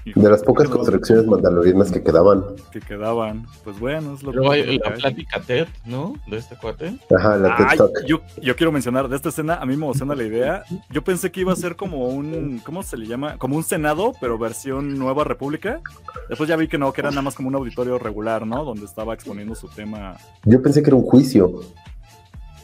De 0.05 0.29
las 0.29 0.41
pocas 0.41 0.69
construcciones 0.69 1.27
mandalorianas 1.27 1.91
que 1.91 2.01
quedaban. 2.01 2.45
Que 2.71 2.79
quedaban. 2.79 3.45
Pues 3.65 3.77
bueno, 3.77 4.13
es 4.13 4.23
lo 4.23 4.31
Pero 4.31 4.49
hay 4.51 4.79
la 4.79 4.93
plática 4.93 5.41
TED, 5.41 5.67
¿no? 5.85 6.15
De 6.27 6.37
este 6.37 6.55
cuate. 6.55 6.97
Ajá, 7.15 7.35
la 7.35 7.57
TED 7.57 7.77
Talk. 7.77 7.91
Yo, 8.07 8.21
yo, 8.41 8.55
quiero 8.55 8.71
mencionar, 8.71 9.09
de 9.09 9.17
esta 9.17 9.29
escena, 9.29 9.55
a 9.55 9.65
mí 9.65 9.75
me 9.75 9.83
emociona 9.83 10.15
la 10.15 10.23
idea. 10.23 10.63
Yo 10.89 11.03
pensé 11.03 11.29
que 11.29 11.41
iba 11.41 11.51
a 11.51 11.57
ser 11.57 11.75
como 11.75 12.07
un, 12.07 12.61
¿cómo 12.63 12.81
se 12.81 12.95
le 12.95 13.05
llama? 13.05 13.37
Como 13.37 13.57
un 13.57 13.63
senado, 13.63 14.13
pero 14.21 14.37
versión 14.37 14.97
Nueva 14.97 15.25
República. 15.25 15.81
Después 16.29 16.47
ya 16.47 16.55
vi 16.55 16.69
que 16.69 16.77
no, 16.77 16.93
que 16.93 17.01
era 17.01 17.09
nada 17.09 17.21
más 17.21 17.35
como 17.35 17.49
un 17.49 17.55
auditorio 17.55 17.99
regular, 17.99 18.47
¿no? 18.47 18.63
Donde 18.63 18.85
estaba 18.85 19.13
exponiendo 19.13 19.53
su 19.53 19.67
tema. 19.67 20.15
Yo 20.45 20.61
pensé 20.61 20.81
que 20.81 20.89
era 20.89 20.95
un 20.95 21.03
juicio. 21.03 21.59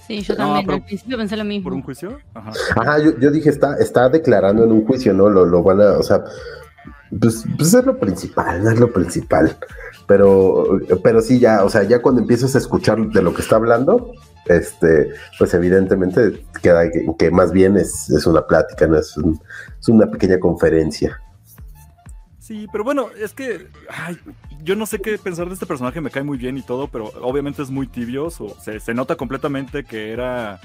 Sí, 0.07 0.21
yo 0.21 0.35
también 0.35 0.69
al 0.69 0.83
principio 0.83 1.17
pensé 1.17 1.37
lo 1.37 1.43
mismo. 1.43 1.65
¿Por 1.65 1.73
un 1.73 1.81
juicio? 1.81 2.19
Ajá, 2.33 2.51
Ajá 2.75 2.99
yo, 2.99 3.17
yo, 3.19 3.31
dije, 3.31 3.49
está, 3.49 3.77
está 3.77 4.09
declarando 4.09 4.63
en 4.63 4.71
un 4.71 4.85
juicio, 4.85 5.13
¿no? 5.13 5.29
Lo, 5.29 5.45
lo 5.45 5.63
van 5.63 5.81
a, 5.81 5.97
o 5.97 6.03
sea, 6.03 6.23
pues, 7.19 7.43
pues, 7.57 7.73
es 7.73 7.85
lo 7.85 7.97
principal, 7.97 8.63
no 8.63 8.71
es 8.71 8.79
lo 8.79 8.91
principal. 8.91 9.57
Pero, 10.07 10.79
pero 11.03 11.21
sí, 11.21 11.39
ya, 11.39 11.63
o 11.63 11.69
sea, 11.69 11.83
ya 11.83 12.01
cuando 12.01 12.21
empiezas 12.21 12.53
a 12.55 12.59
escuchar 12.59 12.99
de 13.07 13.21
lo 13.21 13.33
que 13.33 13.41
está 13.41 13.55
hablando, 13.55 14.11
este, 14.45 15.09
pues 15.39 15.53
evidentemente 15.53 16.45
queda 16.61 16.83
que, 17.17 17.31
más 17.31 17.51
bien 17.51 17.77
es, 17.77 18.07
una 18.27 18.45
plática, 18.45 18.85
no 18.85 18.97
es, 18.97 19.15
una 19.87 20.07
pequeña 20.07 20.39
conferencia. 20.39 21.19
Sí, 22.45 22.67
pero 22.71 22.83
bueno, 22.83 23.07
es 23.19 23.33
que 23.33 23.69
ay, 23.89 24.19
yo 24.63 24.75
no 24.75 24.85
sé 24.85 25.01
qué 25.01 25.17
pensar 25.17 25.47
de 25.47 25.55
este 25.55 25.65
personaje, 25.65 25.99
me 25.99 26.11
cae 26.11 26.21
muy 26.21 26.37
bien 26.37 26.59
y 26.59 26.61
todo, 26.61 26.87
pero 26.87 27.05
obviamente 27.23 27.63
es 27.63 27.71
muy 27.71 27.87
tibio, 27.87 28.29
se, 28.29 28.79
se 28.79 28.93
nota 28.93 29.15
completamente 29.15 29.83
que 29.83 30.11
era 30.11 30.61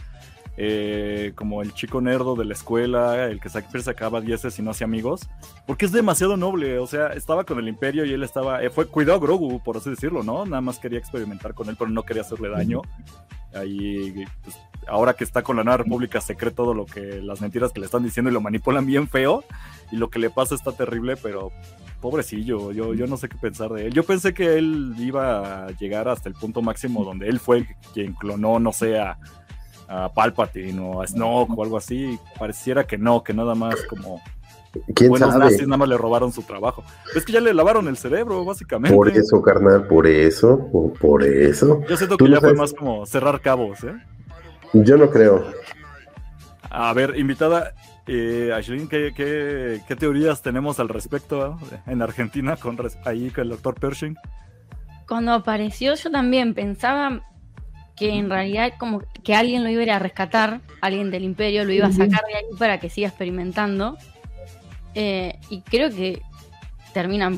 eh, 0.59 1.33
como 1.37 1.63
el 1.63 1.73
chico 1.73 2.03
nerdo 2.03 2.37
de 2.37 2.45
la 2.45 2.53
escuela, 2.53 3.29
el 3.29 3.41
que 3.41 3.49
siempre 3.49 3.81
sacaba 3.81 4.21
dieces 4.21 4.59
y 4.59 4.63
no 4.63 4.73
hacía 4.73 4.85
amigos, 4.85 5.27
porque 5.67 5.87
es 5.87 5.93
demasiado 5.93 6.37
noble, 6.37 6.79
o 6.79 6.87
sea, 6.87 7.15
estaba 7.15 7.45
con 7.45 7.59
el 7.59 7.67
imperio 7.67 8.05
y 8.05 8.13
él 8.13 8.25
estaba, 8.25 8.63
eh, 8.63 8.69
fue, 8.69 8.87
cuidó 8.87 9.15
a 9.15 9.19
Grogu, 9.19 9.63
por 9.63 9.79
así 9.79 9.89
decirlo, 9.89 10.23
¿no? 10.23 10.45
Nada 10.45 10.61
más 10.61 10.79
quería 10.79 10.99
experimentar 10.99 11.55
con 11.55 11.71
él, 11.71 11.77
pero 11.79 11.89
no 11.89 12.03
quería 12.03 12.21
hacerle 12.21 12.51
daño. 12.51 12.83
Ahí, 13.55 14.27
pues, 14.45 14.59
ahora 14.87 15.15
que 15.15 15.25
está 15.25 15.43
con 15.43 15.57
la 15.57 15.65
Nueva 15.65 15.79
República, 15.79 16.21
se 16.21 16.37
cree 16.37 16.53
todo 16.53 16.75
lo 16.75 16.85
que, 16.85 17.23
las 17.23 17.41
mentiras 17.41 17.73
que 17.73 17.81
le 17.81 17.87
están 17.87 18.03
diciendo 18.03 18.31
y 18.31 18.35
lo 18.35 18.43
manipulan 18.43 18.85
bien 18.85 19.09
feo, 19.09 19.45
y 19.91 19.97
lo 19.97 20.11
que 20.11 20.19
le 20.19 20.31
pasa 20.31 20.55
está 20.55 20.73
terrible, 20.73 21.17
pero 21.17 21.53
pobrecillo, 22.01 22.73
yo, 22.73 22.95
yo 22.95 23.07
no 23.07 23.17
sé 23.17 23.29
qué 23.29 23.37
pensar 23.37 23.71
de 23.73 23.87
él. 23.87 23.93
Yo 23.93 24.05
pensé 24.05 24.33
que 24.33 24.57
él 24.57 24.95
iba 24.99 25.67
a 25.67 25.71
llegar 25.73 26.09
hasta 26.09 26.29
el 26.29 26.35
punto 26.35 26.63
máximo 26.63 27.05
donde 27.05 27.29
él 27.29 27.39
fue 27.41 27.67
quien 27.93 28.15
clonó, 28.15 28.59
no 28.59 28.73
sé, 28.73 28.99
a, 28.99 29.19
a 29.89 30.13
Palpatine 30.13 30.81
o 30.81 31.03
a 31.03 31.07
Snoke 31.07 31.57
o 31.57 31.63
algo 31.63 31.77
así. 31.77 32.19
Pareciera 32.39 32.87
que 32.87 32.97
no, 32.97 33.23
que 33.23 33.35
nada 33.35 33.55
más 33.55 33.77
como 33.85 34.21
¿Quién 34.95 35.11
buenos 35.11 35.33
sabe? 35.33 35.45
nazis 35.45 35.67
nada 35.67 35.79
más 35.79 35.89
le 35.89 35.99
robaron 35.99 36.33
su 36.33 36.43
trabajo. 36.43 36.85
Es 37.15 37.25
que 37.25 37.33
ya 37.33 37.41
le 37.41 37.53
lavaron 37.53 37.89
el 37.89 37.97
cerebro, 37.97 38.45
básicamente. 38.45 38.97
Por 38.97 39.09
eso, 39.09 39.43
carnal, 39.43 39.87
por 39.87 40.07
eso, 40.07 40.69
por 41.01 41.25
eso. 41.25 41.83
Yo 41.89 41.97
siento 41.97 42.17
que 42.17 42.31
ya 42.31 42.41
fue 42.41 42.55
más 42.55 42.73
como 42.73 43.05
cerrar 43.05 43.41
cabos, 43.41 43.83
¿eh? 43.85 43.95
Yo 44.73 44.97
no 44.97 45.11
creo. 45.11 45.45
A 46.71 46.93
ver, 46.93 47.19
invitada, 47.19 47.75
eh, 48.07 48.51
Ashlyn, 48.55 48.89
¿qué, 48.89 49.13
qué, 49.15 49.97
teorías 49.97 50.43
tenemos 50.43 50.81
al 50.81 50.89
respecto 50.89 51.59
en 51.87 52.03
Argentina 52.03 52.57
con 52.57 52.79
ahí 53.05 53.31
con 53.31 53.45
el 53.45 53.51
doctor 53.51 53.79
Pershing? 53.79 54.17
Cuando 55.07 55.33
apareció 55.33 55.95
yo 55.95 56.11
también 56.11 56.55
pensaba 56.55 57.21
que 57.97 58.11
en 58.11 58.31
realidad 58.31 58.73
como 58.79 59.03
que 59.23 59.35
alguien 59.35 59.63
lo 59.63 59.69
iba 59.69 59.81
a 59.81 59.85
ir 59.85 59.91
a 59.91 59.99
rescatar, 59.99 60.61
alguien 60.81 61.11
del 61.11 61.25
imperio 61.25 61.65
lo 61.65 61.73
iba 61.73 61.89
a 61.89 61.93
sacar 61.93 62.23
de 62.27 62.37
ahí 62.37 62.45
para 62.59 62.81
que 62.81 62.89
siga 62.89 63.09
experimentando. 63.09 63.99
Eh, 64.95 65.39
y 65.51 65.61
creo 65.63 65.91
que 65.91 66.23
termina 66.93 67.31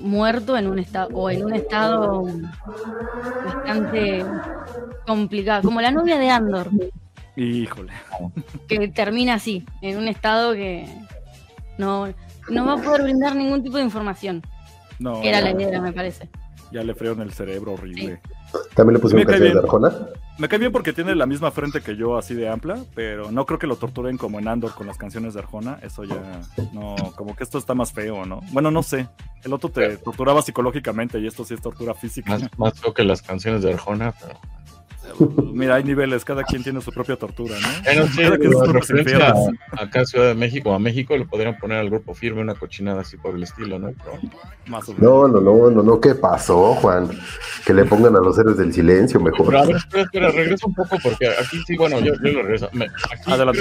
muerto 0.00 0.56
en 0.56 0.66
un 0.66 0.78
estado 0.78 1.10
o 1.14 1.30
en 1.30 1.44
un 1.44 1.54
estado 1.54 2.26
bastante 3.44 4.24
complicado, 5.06 5.62
como 5.62 5.80
la 5.80 5.90
novia 5.90 6.18
de 6.18 6.30
Andor. 6.30 6.70
Híjole. 7.36 7.92
Que 8.68 8.88
termina 8.88 9.34
así, 9.34 9.64
en 9.82 9.98
un 9.98 10.08
estado 10.08 10.52
que 10.52 10.86
no, 11.78 12.12
no 12.48 12.66
va 12.66 12.74
a 12.74 12.76
poder 12.76 13.02
brindar 13.02 13.36
ningún 13.36 13.62
tipo 13.62 13.76
de 13.76 13.84
información. 13.84 14.42
No, 14.98 15.22
Era 15.22 15.40
la 15.40 15.50
idea, 15.50 15.80
me 15.80 15.92
parece. 15.92 16.28
Ya 16.72 16.84
le 16.84 16.94
en 17.00 17.20
el 17.20 17.32
cerebro 17.32 17.72
horrible. 17.72 18.20
También 18.74 18.94
le 18.94 19.00
pusieron 19.00 19.26
canción 19.26 19.52
de 19.54 19.58
Arjona. 19.58 19.92
Me 20.38 20.48
cae 20.48 20.58
bien 20.58 20.72
porque 20.72 20.92
tiene 20.92 21.14
la 21.14 21.26
misma 21.26 21.50
frente 21.50 21.80
que 21.80 21.96
yo, 21.96 22.16
así 22.16 22.34
de 22.34 22.48
amplia, 22.48 22.76
pero 22.94 23.32
no 23.32 23.44
creo 23.44 23.58
que 23.58 23.66
lo 23.66 23.76
torturen 23.76 24.16
como 24.16 24.38
en 24.38 24.46
Andor 24.46 24.74
con 24.74 24.86
las 24.86 24.96
canciones 24.96 25.34
de 25.34 25.40
Arjona. 25.40 25.78
Eso 25.82 26.04
ya, 26.04 26.40
no, 26.72 26.94
como 27.16 27.34
que 27.34 27.44
esto 27.44 27.58
está 27.58 27.74
más 27.74 27.92
feo, 27.92 28.24
¿no? 28.24 28.40
Bueno, 28.52 28.70
no 28.70 28.82
sé. 28.82 29.08
El 29.42 29.52
otro 29.52 29.70
te 29.70 29.96
torturaba 29.96 30.42
psicológicamente 30.42 31.18
y 31.18 31.26
esto 31.26 31.44
sí 31.44 31.54
es 31.54 31.60
tortura 31.60 31.92
física. 31.94 32.38
Más, 32.38 32.58
más 32.58 32.80
feo 32.80 32.94
que 32.94 33.02
las 33.02 33.20
canciones 33.20 33.62
de 33.62 33.72
Arjona, 33.72 34.14
pero 34.20 34.38
Mira, 35.52 35.76
hay 35.76 35.84
niveles, 35.84 36.24
cada 36.24 36.42
quien 36.44 36.62
tiene 36.62 36.80
su 36.80 36.92
propia 36.92 37.16
tortura, 37.16 37.56
¿no? 37.60 37.68
Bueno, 37.84 38.06
sí, 38.06 38.22
cada 39.04 39.34
acá 39.78 40.04
Ciudad 40.04 40.28
de 40.28 40.34
México, 40.34 40.72
a 40.72 40.78
México 40.78 41.16
le 41.16 41.24
podrían 41.24 41.58
poner 41.58 41.78
al 41.78 41.90
grupo 41.90 42.14
firme 42.14 42.40
una 42.40 42.54
cochinada 42.54 43.02
así 43.02 43.16
por 43.16 43.34
el 43.34 43.42
estilo, 43.42 43.78
¿no? 43.78 43.92
no, 44.98 45.28
no, 45.28 45.40
no, 45.40 45.70
no, 45.70 45.82
no, 45.82 46.00
¿qué 46.00 46.14
pasó, 46.14 46.74
Juan? 46.74 47.10
Que 47.64 47.74
le 47.74 47.84
pongan 47.84 48.16
a 48.16 48.20
los 48.20 48.38
héroes 48.38 48.56
del 48.56 48.72
silencio 48.72 49.20
mejor. 49.20 49.46
Pero 49.46 49.58
a 49.58 49.66
ver, 49.66 49.76
espera, 49.76 50.02
espera, 50.02 50.30
regresa 50.30 50.66
un 50.66 50.74
poco 50.74 50.96
porque 51.02 51.28
aquí 51.28 51.58
sí, 51.66 51.76
bueno, 51.76 52.00
yo, 52.00 52.14
yo 52.14 52.32
lo 52.32 52.42
regreso. 52.42 52.70
Adelante. 53.26 53.60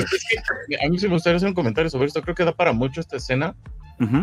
a 0.83 0.89
mí 0.89 0.99
sí 0.99 1.07
me 1.07 1.13
gustaría 1.13 1.37
hacer 1.37 1.49
un 1.49 1.55
comentario 1.55 1.89
sobre 1.89 2.07
esto, 2.07 2.21
creo 2.21 2.35
que 2.35 2.45
da 2.45 2.53
para 2.53 2.73
mucho 2.73 3.01
esta 3.01 3.17
escena. 3.17 3.55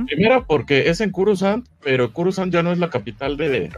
Primera 0.06 0.46
porque 0.46 0.88
es 0.88 1.02
en 1.02 1.10
Coruscant, 1.12 1.66
pero 1.82 2.10
Coruscant 2.12 2.50
ya 2.50 2.62
no 2.62 2.72
es 2.72 2.78
la 2.78 2.88
capital 2.88 3.36
de, 3.36 3.70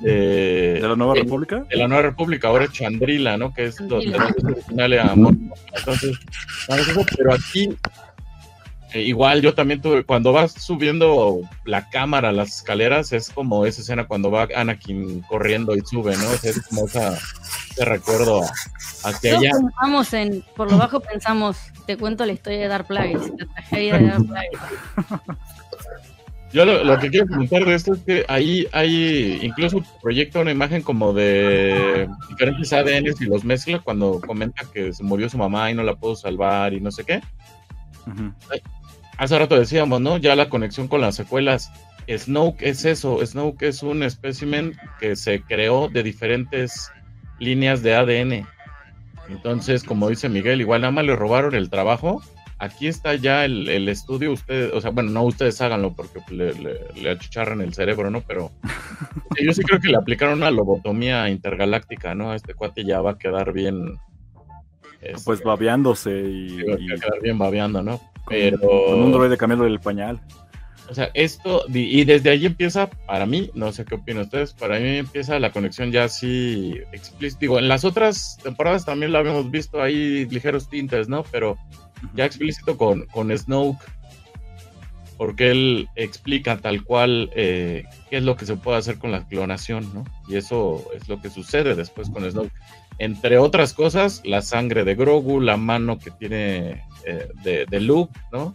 de, 0.00 0.78
la 0.82 0.96
Nueva 0.96 1.14
República. 1.14 1.64
De 1.68 1.76
la 1.76 1.88
Nueva 1.88 2.02
República, 2.02 2.48
ahora 2.48 2.68
Chandrila, 2.70 3.36
¿no? 3.36 3.52
Que 3.52 3.66
es 3.66 3.76
donde 3.76 4.16
original 4.16 4.98
amor. 4.98 5.34
Entonces, 5.76 6.18
pero 7.16 7.34
aquí 7.34 7.76
eh, 8.94 9.02
igual 9.02 9.42
yo 9.42 9.54
también 9.54 9.82
tuve, 9.82 10.02
cuando 10.02 10.32
vas 10.32 10.52
subiendo 10.52 11.42
la 11.66 11.90
cámara 11.90 12.30
a 12.30 12.32
las 12.32 12.56
escaleras, 12.56 13.12
es 13.12 13.28
como 13.28 13.66
esa 13.66 13.82
escena 13.82 14.06
cuando 14.06 14.30
va 14.30 14.48
Anakin 14.56 15.20
corriendo 15.22 15.76
y 15.76 15.80
sube, 15.80 16.16
¿no? 16.16 16.32
Es 16.42 16.62
como 16.68 16.86
esa, 16.86 17.18
ese 17.70 17.84
recuerdo 17.84 18.40
hacia 19.04 19.38
allá. 19.38 19.50
Pensamos 19.50 20.14
en, 20.14 20.42
por 20.56 20.70
lo 20.70 20.78
bajo 20.78 21.00
pensamos, 21.00 21.58
te 21.86 21.98
cuento 21.98 22.24
la 22.24 22.32
historia 22.32 22.60
de 22.60 22.68
Dark 22.68 22.86
Plagueis, 22.86 23.30
la 23.36 23.46
tragedia 23.46 23.98
de 23.98 24.06
Dark 24.06 24.26
Plagueis. 24.26 24.58
Yo 26.52 26.64
lo, 26.64 26.98
que 26.98 27.10
quiero 27.10 27.26
comentar 27.26 27.64
de 27.64 27.74
esto 27.74 27.92
es 27.92 28.00
que 28.00 28.24
ahí 28.26 28.66
hay, 28.72 29.38
incluso 29.42 29.84
proyecta 30.02 30.40
una 30.40 30.50
imagen 30.50 30.80
como 30.80 31.12
de 31.12 32.08
diferentes 32.30 32.72
ADNs 32.72 33.20
y 33.20 33.26
los 33.26 33.44
mezcla 33.44 33.80
cuando 33.80 34.18
comenta 34.20 34.64
que 34.72 34.94
se 34.94 35.02
murió 35.02 35.28
su 35.28 35.36
mamá 35.36 35.70
y 35.70 35.74
no 35.74 35.82
la 35.82 35.96
pudo 35.96 36.16
salvar 36.16 36.72
y 36.72 36.80
no 36.80 36.90
sé 36.90 37.04
qué. 37.04 37.20
Hace 39.18 39.38
rato 39.38 39.58
decíamos, 39.58 40.00
¿no? 40.00 40.16
Ya 40.16 40.34
la 40.36 40.48
conexión 40.48 40.88
con 40.88 41.02
las 41.02 41.16
secuelas. 41.16 41.70
Snoke 42.08 42.62
es 42.62 42.86
eso, 42.86 43.24
Snoke 43.24 43.64
es 43.64 43.82
un 43.82 44.02
espécimen 44.02 44.74
que 44.98 45.16
se 45.16 45.42
creó 45.42 45.88
de 45.90 46.02
diferentes 46.02 46.90
líneas 47.38 47.82
de 47.82 47.94
ADN. 47.94 48.46
Entonces, 49.28 49.84
como 49.84 50.08
dice 50.08 50.30
Miguel, 50.30 50.62
igual 50.62 50.80
nada 50.80 50.92
más 50.92 51.04
le 51.04 51.14
robaron 51.14 51.54
el 51.54 51.68
trabajo 51.68 52.22
aquí 52.58 52.86
está 52.86 53.14
ya 53.14 53.44
el, 53.44 53.88
estudio, 53.88 54.32
ustedes, 54.32 54.72
o 54.72 54.80
sea, 54.80 54.90
bueno, 54.90 55.10
no 55.10 55.22
ustedes 55.22 55.60
háganlo 55.60 55.94
porque 55.94 56.20
le, 56.30 56.52
le, 56.54 57.10
achicharran 57.10 57.60
el 57.60 57.74
cerebro, 57.74 58.10
¿no? 58.10 58.22
Pero 58.22 58.50
yo 59.42 59.52
sí 59.52 59.62
creo 59.62 59.80
que 59.80 59.88
le 59.88 59.96
aplicaron 59.96 60.38
una 60.38 60.50
lobotomía 60.50 61.28
intergaláctica, 61.28 62.14
¿no? 62.14 62.34
Este 62.34 62.54
cuate 62.54 62.84
ya 62.84 63.00
va 63.00 63.12
a 63.12 63.18
quedar 63.18 63.52
bien. 63.52 63.98
Este, 65.00 65.22
pues 65.24 65.42
babeándose 65.42 66.10
y. 66.10 66.62
Va 66.64 66.74
a 66.74 66.78
quedar 66.78 67.22
bien 67.22 67.38
babeando, 67.38 67.82
¿no? 67.82 68.00
Pero. 68.28 68.58
Con 68.58 69.02
un 69.02 69.12
droide 69.12 69.36
cambiando 69.36 69.66
el 69.66 69.80
pañal. 69.80 70.20
O 70.90 70.94
sea, 70.94 71.10
esto, 71.12 71.64
y 71.68 72.02
desde 72.04 72.30
ahí 72.30 72.46
empieza, 72.46 72.88
para 72.88 73.26
mí, 73.26 73.50
no 73.52 73.72
sé 73.72 73.84
qué 73.84 73.96
opinan 73.96 74.22
ustedes, 74.22 74.54
para 74.54 74.78
mí 74.78 74.96
empieza 74.96 75.38
la 75.38 75.52
conexión 75.52 75.92
ya 75.92 76.04
así 76.04 76.80
explícita. 76.92 77.40
Digo, 77.40 77.58
en 77.58 77.68
las 77.68 77.84
otras 77.84 78.38
temporadas 78.42 78.86
también 78.86 79.12
lo 79.12 79.18
habíamos 79.18 79.50
visto 79.50 79.82
ahí 79.82 80.24
ligeros 80.30 80.70
tintes, 80.70 81.06
¿no? 81.06 81.24
Pero 81.24 81.58
ya 82.14 82.24
explícito 82.24 82.76
con, 82.76 83.06
con 83.06 83.36
Snoke, 83.36 83.84
porque 85.16 85.50
él 85.50 85.88
explica 85.96 86.58
tal 86.58 86.84
cual 86.84 87.30
eh, 87.34 87.84
qué 88.08 88.18
es 88.18 88.22
lo 88.22 88.36
que 88.36 88.46
se 88.46 88.56
puede 88.56 88.78
hacer 88.78 88.98
con 88.98 89.10
la 89.10 89.26
clonación, 89.26 89.92
¿no? 89.92 90.04
Y 90.28 90.36
eso 90.36 90.84
es 90.94 91.08
lo 91.08 91.20
que 91.20 91.28
sucede 91.28 91.74
después 91.74 92.08
con 92.08 92.30
Snoke. 92.30 92.52
Entre 92.98 93.38
otras 93.38 93.74
cosas, 93.74 94.22
la 94.24 94.42
sangre 94.42 94.84
de 94.84 94.94
Grogu, 94.94 95.40
la 95.40 95.56
mano 95.56 95.98
que 95.98 96.10
tiene 96.10 96.84
eh, 97.04 97.28
de, 97.42 97.66
de, 97.66 97.80
Luke, 97.80 98.12
¿no? 98.32 98.54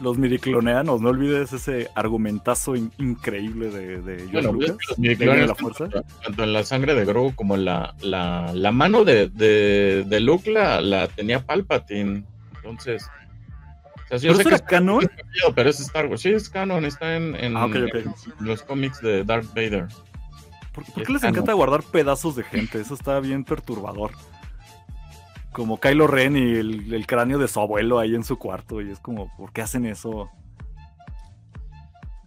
Los 0.00 0.18
midicloneanos, 0.18 1.00
no 1.00 1.10
olvides 1.10 1.52
ese 1.52 1.88
argumentazo 1.94 2.74
increíble 2.76 3.70
de, 3.70 4.02
de 4.02 4.26
bueno, 4.26 4.52
Lucas, 4.52 4.76
los 4.98 5.48
la 5.48 5.54
fuerza. 5.54 5.88
Tanto 6.24 6.42
en 6.42 6.52
la 6.52 6.64
sangre 6.64 6.94
de 6.94 7.04
Grogu 7.04 7.34
como 7.34 7.54
en 7.54 7.64
la, 7.64 7.94
la, 8.00 8.52
la 8.52 8.72
mano 8.72 9.04
de, 9.04 9.28
de, 9.28 10.20
Luke 10.20 10.50
la, 10.50 10.80
la 10.80 11.06
tenía 11.06 11.46
Palpatine. 11.46 12.24
Entonces, 12.64 13.10
o 14.10 14.18
sea, 14.18 14.32
¿Pero 14.36 14.56
es 14.56 14.62
canon? 14.62 15.10
pero 15.54 15.70
es 15.70 15.80
Star 15.80 16.06
Wars. 16.06 16.22
Sí, 16.22 16.30
es 16.30 16.48
canon, 16.48 16.84
está 16.84 17.16
en, 17.16 17.34
en, 17.36 17.56
ah, 17.56 17.68
los 18.40 18.62
cómics 18.62 19.00
de 19.00 19.24
Darth 19.24 19.48
Vader. 19.48 19.88
¿Por, 20.72 20.84
qué 20.84 21.12
les 21.12 21.22
encanta 21.22 21.52
guardar 21.52 21.82
pedazos 21.82 22.36
de 22.36 22.42
gente? 22.44 22.80
Eso 22.80 22.94
está 22.94 23.20
bien 23.20 23.44
perturbador. 23.44 24.12
Como 25.52 25.78
Kylo 25.78 26.06
Ren 26.06 26.36
y 26.36 26.52
el, 26.94 27.06
cráneo 27.06 27.38
de 27.38 27.48
su 27.48 27.60
abuelo 27.60 27.98
ahí 27.98 28.14
en 28.14 28.24
su 28.24 28.38
cuarto. 28.38 28.80
Y 28.80 28.90
es 28.90 28.98
como, 28.98 29.34
¿por 29.36 29.52
qué 29.52 29.62
hacen 29.62 29.86
eso? 29.86 30.30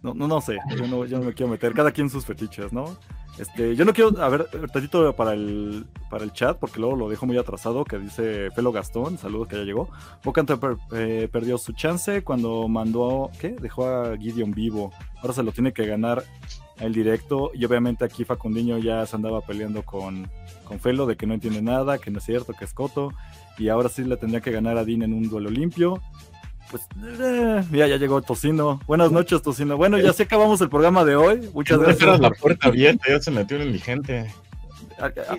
No, 0.02 0.14
no, 0.14 0.28
no 0.28 0.40
sé. 0.40 0.58
Yo 0.76 0.86
no, 0.86 1.04
yo 1.04 1.18
no 1.18 1.26
me 1.26 1.34
quiero 1.34 1.50
meter. 1.50 1.74
Cada 1.74 1.90
quien 1.90 2.08
sus 2.08 2.24
fetiches, 2.24 2.72
¿no? 2.72 2.96
Este, 3.38 3.76
yo 3.76 3.84
no 3.84 3.92
quiero, 3.92 4.20
a 4.20 4.28
ver, 4.28 4.46
tantito 4.72 5.12
para 5.14 5.32
el, 5.32 5.86
para 6.10 6.24
el 6.24 6.32
chat, 6.32 6.58
porque 6.58 6.80
luego 6.80 6.96
lo 6.96 7.08
dejo 7.08 7.24
muy 7.24 7.38
atrasado, 7.38 7.84
que 7.84 7.98
dice 7.98 8.50
Felo 8.50 8.72
Gastón, 8.72 9.16
saludos 9.16 9.48
que 9.48 9.56
ya 9.56 9.62
llegó. 9.62 9.88
Bocanto 10.24 10.58
eh, 10.92 11.28
perdió 11.30 11.56
su 11.56 11.72
chance 11.72 12.22
cuando 12.24 12.66
mandó, 12.66 13.30
¿qué? 13.40 13.50
Dejó 13.50 13.86
a 13.86 14.16
Gideon 14.16 14.50
vivo. 14.50 14.92
Ahora 15.22 15.34
se 15.34 15.42
lo 15.42 15.52
tiene 15.52 15.72
que 15.72 15.86
ganar 15.86 16.24
el 16.80 16.92
directo. 16.92 17.50
Y 17.54 17.64
obviamente 17.64 18.04
aquí 18.04 18.24
Facundiño 18.24 18.78
ya 18.78 19.06
se 19.06 19.16
andaba 19.16 19.40
peleando 19.40 19.82
con, 19.82 20.28
con 20.64 20.80
Felo 20.80 21.06
de 21.06 21.16
que 21.16 21.26
no 21.26 21.34
entiende 21.34 21.62
nada, 21.62 21.98
que 21.98 22.10
no 22.10 22.18
es 22.18 22.24
cierto, 22.24 22.52
que 22.54 22.64
es 22.64 22.74
Coto. 22.74 23.12
Y 23.56 23.68
ahora 23.68 23.88
sí 23.88 24.04
le 24.04 24.16
tendría 24.16 24.40
que 24.40 24.50
ganar 24.50 24.78
a 24.78 24.84
Dean 24.84 25.02
en 25.02 25.12
un 25.12 25.28
duelo 25.28 25.50
limpio 25.50 26.00
pues 26.70 26.86
eh, 27.20 27.64
ya 27.70 27.86
llegó 27.86 28.22
Tocino. 28.22 28.80
Buenas 28.86 29.10
noches, 29.12 29.42
Tocino. 29.42 29.76
Bueno, 29.76 29.98
ya 29.98 30.12
se 30.12 30.24
acabamos 30.24 30.60
el 30.60 30.68
programa 30.68 31.04
de 31.04 31.16
hoy. 31.16 31.50
Muchas 31.54 31.78
gracias. 31.78 32.20
la 32.20 32.30
puerta 32.30 32.68
abierta, 32.68 33.04
ya 33.08 33.20
se 33.20 33.30
metió 33.30 33.56
el 33.56 33.80
gente. 33.80 34.32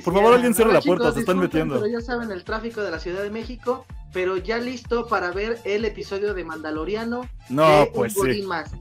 por 0.03 0.13
favor, 0.13 0.33
alguien 0.33 0.53
cierre 0.53 0.73
la 0.73 0.81
puerta, 0.81 1.11
se 1.11 1.21
están 1.21 1.39
metiendo. 1.39 1.75
Pero 1.79 1.87
ya 1.87 2.01
saben 2.01 2.31
el 2.31 2.43
tráfico 2.43 2.81
de 2.81 2.91
la 2.91 2.99
Ciudad 2.99 3.21
de 3.21 3.29
México, 3.29 3.85
pero 4.13 4.37
ya 4.37 4.57
listo 4.57 5.07
para 5.07 5.31
ver 5.31 5.59
el 5.65 5.85
episodio 5.85 6.33
de 6.33 6.43
Mandaloriano. 6.43 7.29
No, 7.49 7.87
pues 7.93 8.13
sí. 8.13 8.41
Más. 8.43 8.71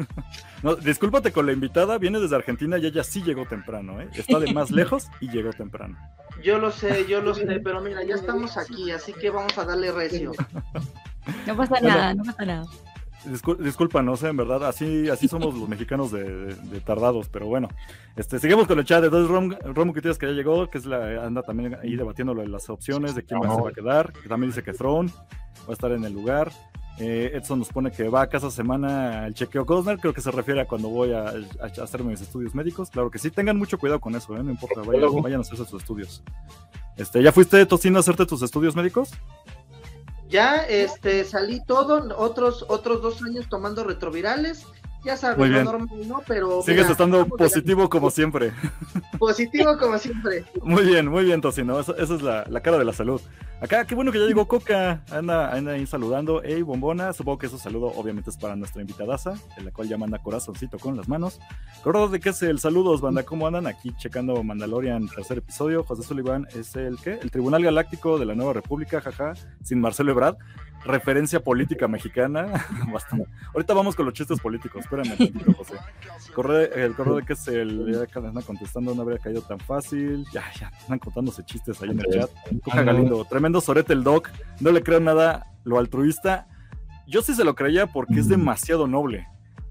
no, 0.62 0.74
discúlpate 0.76 1.32
con 1.32 1.46
la 1.46 1.52
invitada, 1.52 1.98
viene 1.98 2.20
desde 2.20 2.36
Argentina 2.36 2.78
y 2.78 2.86
ella 2.86 3.04
sí 3.04 3.22
llegó 3.22 3.46
temprano, 3.46 4.00
¿eh? 4.00 4.08
Está 4.14 4.38
de 4.38 4.52
más 4.52 4.70
lejos 4.72 5.06
y 5.20 5.28
llegó 5.30 5.52
temprano. 5.52 5.96
Yo 6.42 6.58
lo 6.58 6.70
sé, 6.70 7.06
yo 7.08 7.20
lo 7.20 7.34
sé, 7.34 7.60
pero 7.62 7.80
mira, 7.80 8.04
ya 8.04 8.14
estamos 8.14 8.56
aquí, 8.56 8.90
así 8.90 9.12
que 9.12 9.30
vamos 9.30 9.56
a 9.58 9.64
darle 9.64 9.90
recio. 9.90 10.32
No 11.46 11.56
pasa 11.56 11.80
nada, 11.80 12.14
no 12.14 12.24
pasa 12.24 12.44
nada. 12.44 12.66
disculpa, 13.60 14.02
no 14.02 14.16
sé, 14.16 14.28
en 14.28 14.36
verdad, 14.36 14.64
así, 14.66 15.08
así 15.08 15.28
somos 15.28 15.54
los 15.54 15.68
mexicanos 15.68 16.10
de, 16.12 16.54
tardados, 16.84 17.28
pero 17.28 17.46
bueno, 17.46 17.68
este, 18.16 18.38
seguimos 18.38 18.66
con 18.66 18.78
el 18.78 18.84
chat. 18.84 19.04
Entonces, 19.04 19.30
Rom, 19.30 19.52
Rom 19.74 19.92
que 19.92 20.00
ya 20.00 20.28
llegó, 20.28 20.68
que 20.70 20.78
es 20.78 20.86
la, 20.86 21.24
anda 21.24 21.42
también 21.42 21.76
ahí 21.82 21.96
debatiendo 21.96 22.34
las 22.34 22.70
opciones 22.70 23.14
de 23.14 23.24
quién 23.24 23.40
se 23.42 23.48
va 23.48 23.68
a 23.68 23.72
quedar, 23.72 24.12
que 24.12 24.28
también 24.28 24.50
dice 24.50 24.62
que 24.62 24.72
Throne 24.72 25.10
va 25.66 25.70
a 25.70 25.72
estar 25.72 25.92
en 25.92 26.04
el 26.04 26.12
lugar. 26.12 26.50
Eh, 27.00 27.30
Edson 27.34 27.60
nos 27.60 27.68
pone 27.68 27.92
que 27.92 28.08
va 28.08 28.22
a 28.22 28.28
casa 28.28 28.50
semana 28.50 29.24
el 29.28 29.34
chequeo 29.34 29.64
Cosner, 29.64 29.98
creo 29.98 30.12
que 30.12 30.20
se 30.20 30.32
refiere 30.32 30.62
a 30.62 30.66
cuando 30.66 30.88
voy 30.88 31.12
a, 31.12 31.28
a, 31.28 31.82
hacer 31.82 32.02
mis 32.02 32.20
estudios 32.20 32.56
médicos. 32.56 32.90
Claro 32.90 33.08
que 33.08 33.20
sí, 33.20 33.30
tengan 33.30 33.56
mucho 33.56 33.78
cuidado 33.78 34.00
con 34.00 34.16
eso, 34.16 34.36
¿eh? 34.36 34.42
no 34.42 34.50
importa, 34.50 34.80
vayan, 34.80 35.22
vayan 35.22 35.38
a 35.38 35.42
hacer 35.42 35.56
sus 35.58 35.72
estudios. 35.74 36.24
Este, 36.96 37.22
¿Ya 37.22 37.30
fuiste, 37.30 37.64
Tocino, 37.66 37.98
a 37.98 38.00
hacerte 38.00 38.26
tus 38.26 38.42
estudios 38.42 38.74
médicos? 38.74 39.12
Ya 40.28 40.56
este, 40.56 41.24
salí 41.24 41.64
todo, 41.64 42.14
otros, 42.18 42.66
otros 42.68 43.00
dos 43.00 43.22
años 43.22 43.48
tomando 43.48 43.82
retrovirales, 43.82 44.66
ya 45.08 45.16
sabes, 45.16 45.38
lo 45.38 45.64
normal, 45.64 45.88
¿no? 46.06 46.22
Pero. 46.26 46.62
Sigues 46.62 46.90
estando 46.90 47.26
positivo 47.26 47.88
como 47.88 48.10
siempre. 48.10 48.52
Positivo 49.18 49.78
como 49.78 49.96
siempre. 49.98 50.44
Muy 50.62 50.84
bien, 50.84 51.08
muy 51.08 51.24
bien, 51.24 51.40
Tocino. 51.40 51.80
Esa, 51.80 51.92
esa 51.92 52.14
es 52.14 52.22
la, 52.22 52.44
la, 52.48 52.60
cara 52.60 52.76
de 52.78 52.84
la 52.84 52.92
salud. 52.92 53.20
Acá, 53.60 53.86
qué 53.86 53.94
bueno 53.94 54.12
que 54.12 54.18
ya 54.18 54.26
llegó 54.26 54.46
Coca. 54.46 55.02
Anda, 55.10 55.52
anda 55.54 55.72
ahí 55.72 55.86
saludando. 55.86 56.42
Hey, 56.44 56.60
bombona. 56.60 57.12
Supongo 57.14 57.38
que 57.38 57.46
ese 57.46 57.58
saludo 57.58 57.86
obviamente 57.96 58.28
es 58.28 58.36
para 58.36 58.54
nuestra 58.54 58.82
invitadaza, 58.82 59.34
en 59.56 59.64
la 59.64 59.70
cual 59.70 59.88
ya 59.88 59.96
manda 59.96 60.18
corazoncito 60.18 60.78
con 60.78 60.96
las 60.96 61.08
manos. 61.08 61.40
Corro 61.82 62.08
de 62.08 62.20
qué 62.20 62.28
es 62.28 62.42
el 62.42 62.58
saludos, 62.58 63.00
banda. 63.00 63.22
¿Cómo 63.22 63.46
andan? 63.46 63.66
Aquí 63.66 63.94
checando 63.96 64.42
Mandalorian, 64.42 65.08
tercer 65.08 65.38
episodio. 65.38 65.84
José 65.84 66.02
Sullivan 66.02 66.46
es 66.54 66.76
el 66.76 66.98
¿qué? 67.02 67.18
El 67.22 67.30
Tribunal 67.30 67.64
Galáctico 67.64 68.18
de 68.18 68.26
la 68.26 68.34
Nueva 68.34 68.52
República, 68.52 69.00
jaja, 69.00 69.32
sin 69.64 69.80
Marcelo 69.80 70.12
Ebrard 70.12 70.36
referencia 70.84 71.40
política 71.40 71.88
mexicana. 71.88 72.46
Bastante. 72.92 73.26
Ahorita 73.54 73.74
vamos 73.74 73.94
con 73.94 74.06
los 74.06 74.14
chistes 74.14 74.40
políticos. 74.40 74.84
Espérame 74.84 75.16
tantito, 75.16 75.52
José. 75.52 75.74
Corre, 76.34 76.84
el 76.84 76.94
correo 76.94 77.16
de 77.16 77.22
que 77.24 77.32
es 77.32 77.48
el. 77.48 77.92
Ya 77.92 78.02
están 78.02 78.42
contestando, 78.42 78.94
no 78.94 79.02
habría 79.02 79.18
caído 79.18 79.42
tan 79.42 79.58
fácil. 79.58 80.24
Ya, 80.32 80.44
ya, 80.58 80.68
están 80.78 80.98
contándose 80.98 81.44
chistes 81.44 81.80
ahí 81.82 81.90
en 81.90 82.00
el 82.00 82.06
chat. 82.10 82.30
Coja 82.62 82.82
Galindo, 82.82 83.24
tremendo 83.24 83.60
sorete 83.60 83.92
el 83.92 84.04
doc. 84.04 84.30
No 84.60 84.70
le 84.70 84.82
creo 84.82 85.00
nada 85.00 85.46
lo 85.64 85.78
altruista. 85.78 86.46
Yo 87.06 87.22
sí 87.22 87.34
se 87.34 87.44
lo 87.44 87.54
creía 87.54 87.86
porque 87.86 88.20
es 88.20 88.28
demasiado 88.28 88.86
noble. 88.86 89.26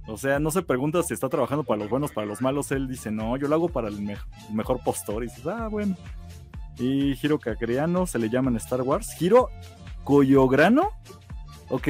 O 0.07 0.17
sea, 0.17 0.39
no 0.39 0.51
se 0.51 0.61
pregunta 0.61 1.03
si 1.03 1.13
está 1.13 1.27
trabajando 1.27 1.65
para 1.65 1.79
los 1.79 1.89
buenos, 1.89 2.11
para 2.11 2.25
los 2.25 2.41
malos. 2.41 2.71
Él 2.71 2.87
dice, 2.87 3.11
no, 3.11 3.35
yo 3.35 3.47
lo 3.47 3.55
hago 3.55 3.69
para 3.69 3.89
el, 3.89 3.99
mejor 4.53 4.79
postor. 4.83 5.23
Y 5.23 5.27
dices, 5.27 5.45
ah, 5.45 5.67
bueno. 5.67 5.95
Y 6.79 7.13
Hiro 7.21 7.39
Cacriano 7.39 8.07
se 8.07 8.17
le 8.17 8.29
llama 8.29 8.49
en 8.49 8.55
Star 8.55 8.81
Wars. 8.81 9.21
Hiro 9.21 9.49
Coyograno. 10.07 10.91
Ok, 11.67 11.89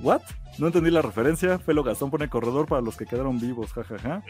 what? 0.00 0.20
No 0.58 0.66
entendí 0.66 0.90
la 0.90 1.00
referencia. 1.00 1.58
Felo 1.58 1.82
Gastón 1.82 2.10
pone 2.10 2.28
corredor 2.28 2.66
para 2.66 2.82
los 2.82 2.94
que 2.94 3.06
quedaron 3.06 3.40
vivos, 3.40 3.72
jajaja. 3.72 4.22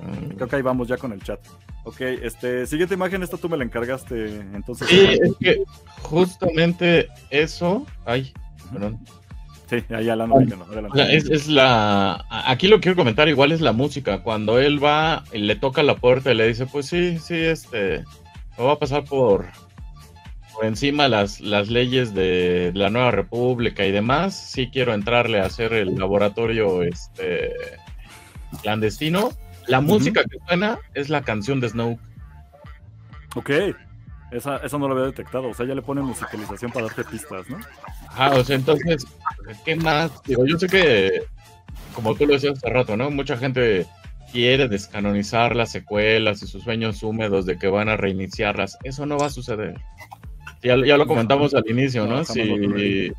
Mm. 0.00 0.34
Creo 0.34 0.48
que 0.48 0.56
ahí 0.56 0.60
vamos 0.60 0.86
ya 0.86 0.98
con 0.98 1.10
el 1.12 1.22
chat. 1.22 1.40
Ok, 1.84 2.02
este, 2.02 2.66
siguiente 2.66 2.92
imagen, 2.92 3.22
esta 3.22 3.38
tú 3.38 3.48
me 3.48 3.56
la 3.56 3.64
encargaste, 3.64 4.40
entonces. 4.52 4.86
Sí, 4.86 5.18
es 5.18 5.34
que 5.40 5.62
justamente 6.02 7.08
eso. 7.30 7.86
Ay, 8.04 8.34
perdón. 8.70 8.98
Sí, 9.70 9.76
ahí 9.94 10.04
ya 10.04 10.14
no, 10.14 10.38
es, 11.08 11.30
es, 11.30 11.48
la. 11.48 12.26
Aquí 12.28 12.68
lo 12.68 12.82
quiero 12.82 12.96
comentar, 12.96 13.30
igual 13.30 13.50
es 13.52 13.62
la 13.62 13.72
música. 13.72 14.22
Cuando 14.22 14.60
él 14.60 14.84
va, 14.84 15.24
le 15.32 15.56
toca 15.56 15.82
la 15.82 15.96
puerta 15.96 16.32
y 16.32 16.34
le 16.34 16.48
dice: 16.48 16.66
Pues 16.66 16.84
sí, 16.84 17.18
sí, 17.18 17.34
este. 17.34 18.04
Me 18.58 18.64
va 18.64 18.72
a 18.72 18.78
pasar 18.78 19.04
por, 19.04 19.46
por 20.54 20.64
encima 20.64 21.08
las, 21.08 21.40
las 21.40 21.68
leyes 21.68 22.14
de 22.14 22.70
la 22.74 22.88
nueva 22.88 23.10
república 23.10 23.84
y 23.84 23.92
demás, 23.92 24.34
sí 24.34 24.70
quiero 24.72 24.94
entrarle 24.94 25.40
a 25.40 25.46
hacer 25.46 25.72
el 25.72 25.96
laboratorio 25.96 26.82
este 26.82 27.52
clandestino. 28.62 29.30
La 29.66 29.80
música 29.80 30.22
que 30.24 30.38
suena 30.46 30.78
es 30.94 31.08
la 31.08 31.22
canción 31.22 31.60
de 31.60 31.70
Snow. 31.70 31.98
Ok, 33.34 33.50
esa, 34.30 34.58
eso 34.58 34.78
no 34.78 34.86
lo 34.86 34.94
había 34.94 35.06
detectado, 35.06 35.48
o 35.48 35.54
sea, 35.54 35.66
ya 35.66 35.74
le 35.74 35.82
pone 35.82 36.02
musicalización 36.02 36.70
para 36.70 36.86
darte 36.86 37.04
pistas, 37.04 37.48
¿no? 37.48 37.58
Ah, 38.10 38.32
o 38.36 38.44
sea, 38.44 38.56
entonces, 38.56 39.04
¿qué 39.64 39.74
más? 39.74 40.22
Digo, 40.24 40.46
yo 40.46 40.58
sé 40.58 40.68
que, 40.68 41.22
como 41.94 42.14
tú 42.14 42.26
lo 42.26 42.34
decías 42.34 42.58
hace 42.58 42.70
rato, 42.70 42.96
¿no? 42.96 43.10
Mucha 43.10 43.36
gente 43.36 43.86
quiere 44.30 44.68
descanonizar 44.68 45.56
las 45.56 45.72
secuelas 45.72 46.42
y 46.42 46.46
sus 46.46 46.62
sueños 46.62 47.02
húmedos 47.02 47.46
de 47.46 47.58
que 47.58 47.68
van 47.68 47.88
a 47.88 47.96
reiniciarlas. 47.96 48.78
Eso 48.84 49.06
no 49.06 49.18
va 49.18 49.26
a 49.26 49.30
suceder 49.30 49.80
ya, 50.64 50.96
lo 50.96 51.06
comentamos 51.06 51.54
al 51.54 51.64
inicio, 51.68 52.06
¿no? 52.06 52.24
Si, 52.24 53.12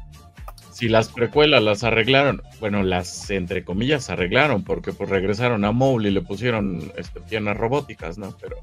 si 0.76 0.90
las 0.90 1.08
precuelas 1.08 1.64
las 1.64 1.86
arreglaron, 1.86 2.42
bueno, 2.60 2.84
las 2.84 3.30
entre 3.30 3.64
comillas 3.64 4.10
arreglaron, 4.10 4.64
porque 4.64 4.92
pues 4.92 5.10
regresaron 5.10 5.64
a 5.64 5.72
Mowgli 5.72 6.10
y 6.10 6.12
le 6.12 6.22
pusieron 6.22 6.92
este, 6.98 7.22
piernas 7.22 7.56
robóticas, 7.56 8.18
¿no? 8.18 8.36
Pero 8.42 8.58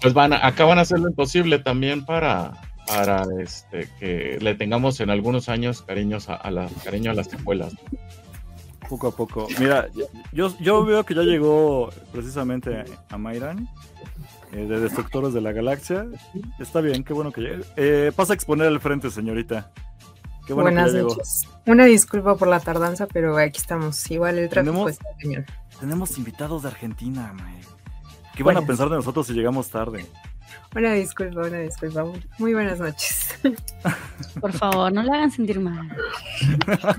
pues 0.00 0.14
van 0.14 0.32
a, 0.32 0.46
acá 0.46 0.64
van 0.64 0.78
a 0.78 0.82
hacer 0.82 1.00
lo 1.00 1.08
imposible 1.08 1.58
también 1.58 2.04
para, 2.04 2.52
para 2.86 3.24
este, 3.42 3.88
que 3.98 4.38
le 4.40 4.54
tengamos 4.54 5.00
en 5.00 5.10
algunos 5.10 5.48
años 5.48 5.82
cariños 5.82 6.28
a, 6.28 6.48
la, 6.50 6.68
cariño 6.84 7.10
a 7.10 7.14
las 7.14 7.28
secuelas. 7.28 7.74
Poco 8.92 9.06
a 9.06 9.10
poco. 9.10 9.48
Mira, 9.58 9.88
yo, 10.34 10.54
yo 10.60 10.84
veo 10.84 11.02
que 11.02 11.14
ya 11.14 11.22
llegó 11.22 11.88
precisamente 12.12 12.84
a 13.08 13.16
Mayran. 13.16 13.66
Eh, 14.52 14.66
de 14.66 14.80
Destructores 14.80 15.32
de 15.32 15.40
la 15.40 15.52
Galaxia. 15.52 16.04
Está 16.58 16.82
bien, 16.82 17.02
qué 17.02 17.14
bueno 17.14 17.32
que 17.32 17.40
llegue. 17.40 17.64
Eh, 17.76 18.12
pasa 18.14 18.34
a 18.34 18.36
exponer 18.36 18.66
al 18.66 18.80
frente, 18.80 19.10
señorita. 19.10 19.70
Qué 20.46 20.52
bueno 20.52 20.72
Buenas 20.72 20.92
noches. 20.92 21.48
Una 21.64 21.86
disculpa 21.86 22.36
por 22.36 22.48
la 22.48 22.60
tardanza, 22.60 23.06
pero 23.06 23.38
aquí 23.38 23.56
estamos. 23.56 24.10
Igual 24.10 24.36
el 24.36 24.50
tráfico 24.50 24.86
está. 24.86 25.06
Tenemos 25.80 26.18
invitados 26.18 26.64
de 26.64 26.68
Argentina. 26.68 27.32
¿Qué 28.36 28.42
van 28.42 28.58
a 28.58 28.66
pensar 28.66 28.90
de 28.90 28.96
nosotros 28.96 29.26
si 29.26 29.32
llegamos 29.32 29.70
tarde? 29.70 30.04
Una 30.74 30.92
disculpa, 30.94 31.42
una 31.42 31.58
disculpa. 31.58 32.04
Muy 32.38 32.54
buenas 32.54 32.80
noches. 32.80 33.38
Por 34.40 34.52
favor, 34.52 34.90
no 34.92 35.02
la 35.02 35.14
hagan 35.14 35.30
sentir 35.30 35.60
mal. 35.60 35.88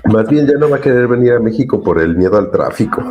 Más 0.04 0.28
bien 0.28 0.46
ya 0.46 0.54
no 0.58 0.70
va 0.70 0.76
a 0.76 0.80
querer 0.80 1.08
venir 1.08 1.32
a 1.32 1.40
México 1.40 1.82
por 1.82 2.00
el 2.00 2.16
miedo 2.16 2.38
al 2.38 2.50
tráfico. 2.50 3.02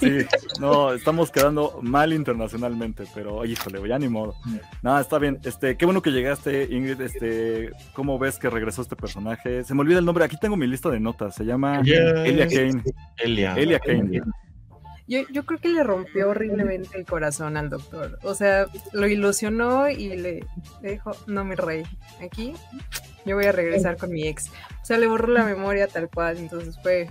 Sí, 0.00 0.18
no, 0.60 0.92
estamos 0.92 1.30
quedando 1.30 1.78
mal 1.82 2.12
internacionalmente, 2.12 3.04
pero 3.14 3.44
híjole, 3.44 3.86
ya 3.88 3.98
ni 3.98 4.08
modo. 4.08 4.34
Nada, 4.82 5.00
está 5.00 5.18
bien. 5.18 5.38
Este, 5.44 5.76
qué 5.78 5.86
bueno 5.86 6.02
que 6.02 6.10
llegaste, 6.10 6.64
Ingrid. 6.70 7.00
Este, 7.00 7.70
¿cómo 7.94 8.18
ves 8.18 8.38
que 8.38 8.50
regresó 8.50 8.82
este 8.82 8.96
personaje? 8.96 9.64
Se 9.64 9.74
me 9.74 9.80
olvida 9.80 9.98
el 9.98 10.04
nombre. 10.04 10.24
Aquí 10.24 10.36
tengo 10.38 10.56
mi 10.56 10.66
lista 10.66 10.90
de 10.90 11.00
notas. 11.00 11.34
Se 11.34 11.44
llama 11.44 11.80
Elia 11.80 12.46
Kane. 12.48 12.82
Elia. 13.16 13.54
Elia 13.54 13.78
Kane. 13.78 14.20
Yo, 15.08 15.20
yo 15.30 15.46
creo 15.46 15.60
que 15.60 15.68
le 15.68 15.84
rompió 15.84 16.30
horriblemente 16.30 16.98
el 16.98 17.06
corazón 17.06 17.56
al 17.56 17.70
doctor. 17.70 18.18
O 18.22 18.34
sea, 18.34 18.66
lo 18.92 19.06
ilusionó 19.06 19.88
y 19.88 20.16
le, 20.16 20.44
dijo, 20.82 21.12
no, 21.26 21.44
mi 21.44 21.54
rey, 21.54 21.84
aquí 22.20 22.54
yo 23.24 23.36
voy 23.36 23.46
a 23.46 23.52
regresar 23.52 23.96
con 23.96 24.10
mi 24.10 24.26
ex. 24.26 24.48
O 24.82 24.84
sea, 24.84 24.98
le 24.98 25.06
borró 25.06 25.28
la 25.28 25.44
memoria 25.44 25.86
tal 25.88 26.08
cual. 26.08 26.38
Entonces 26.38 26.78
fue, 26.82 27.08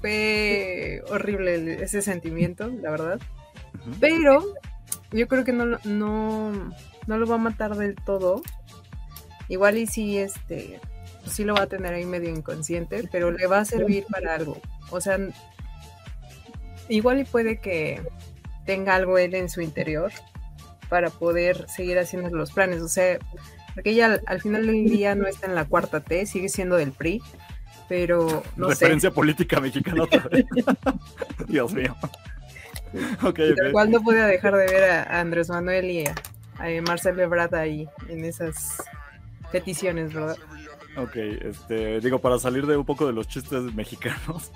fue 0.00 1.02
horrible 1.10 1.82
ese 1.82 2.02
sentimiento, 2.02 2.68
la 2.68 2.90
verdad. 2.90 3.20
Pero 4.00 4.44
yo 5.12 5.28
creo 5.28 5.44
que 5.44 5.52
no, 5.52 5.78
no, 5.84 6.52
no 7.06 7.18
lo 7.18 7.26
va 7.26 7.36
a 7.36 7.38
matar 7.38 7.76
del 7.76 7.94
todo. 7.94 8.42
Igual 9.48 9.78
y 9.78 9.86
sí, 9.86 10.18
este, 10.18 10.80
pues 11.22 11.34
sí 11.34 11.44
lo 11.44 11.54
va 11.54 11.62
a 11.62 11.66
tener 11.68 11.94
ahí 11.94 12.04
medio 12.04 12.30
inconsciente, 12.30 13.08
pero 13.10 13.30
le 13.30 13.46
va 13.46 13.60
a 13.60 13.64
servir 13.64 14.04
para 14.10 14.34
algo. 14.34 14.60
O 14.90 15.00
sea, 15.00 15.18
igual 16.88 17.20
y 17.20 17.24
puede 17.24 17.60
que 17.60 18.00
tenga 18.66 18.94
algo 18.94 19.18
él 19.18 19.34
en 19.34 19.48
su 19.48 19.60
interior 19.60 20.12
para 20.88 21.10
poder 21.10 21.68
seguir 21.68 21.98
haciendo 21.98 22.30
los 22.30 22.52
planes. 22.52 22.80
O 22.80 22.88
sea, 22.88 23.18
porque 23.74 23.90
ella 23.90 24.20
al, 24.26 24.40
final 24.40 24.66
del 24.66 24.84
día 24.84 25.14
no 25.14 25.26
está 25.26 25.46
en 25.46 25.54
la 25.54 25.64
cuarta 25.64 26.00
T, 26.00 26.26
sigue 26.26 26.48
siendo 26.48 26.76
del 26.76 26.92
PRI, 26.92 27.22
pero 27.88 28.42
no 28.56 28.68
Referencia 28.68 29.10
política 29.10 29.60
mexicana 29.60 30.04
otra 30.04 30.28
vez. 30.28 30.44
Dios 31.48 31.72
mío. 31.72 31.94
Okay, 33.22 33.52
okay. 33.52 33.68
Igual 33.68 33.90
no 33.90 34.00
podía 34.00 34.26
dejar 34.26 34.56
de 34.56 34.66
ver 34.66 34.90
a, 34.90 35.20
Andrés 35.20 35.48
Manuel 35.50 35.90
y 35.90 36.06
a, 36.06 36.14
a 36.58 36.82
Marcelo 36.82 37.22
Ebrard 37.22 37.54
ahí 37.54 37.88
en 38.08 38.24
esas 38.24 38.82
peticiones, 39.52 40.12
¿verdad? 40.12 40.36
Ok, 40.96 41.16
este, 41.16 42.00
digo, 42.00 42.18
para 42.18 42.38
salir 42.38 42.66
de 42.66 42.76
un 42.76 42.84
poco 42.84 43.06
de 43.06 43.12
los 43.12 43.28
chistes 43.28 43.62
mexicanos, 43.74 44.50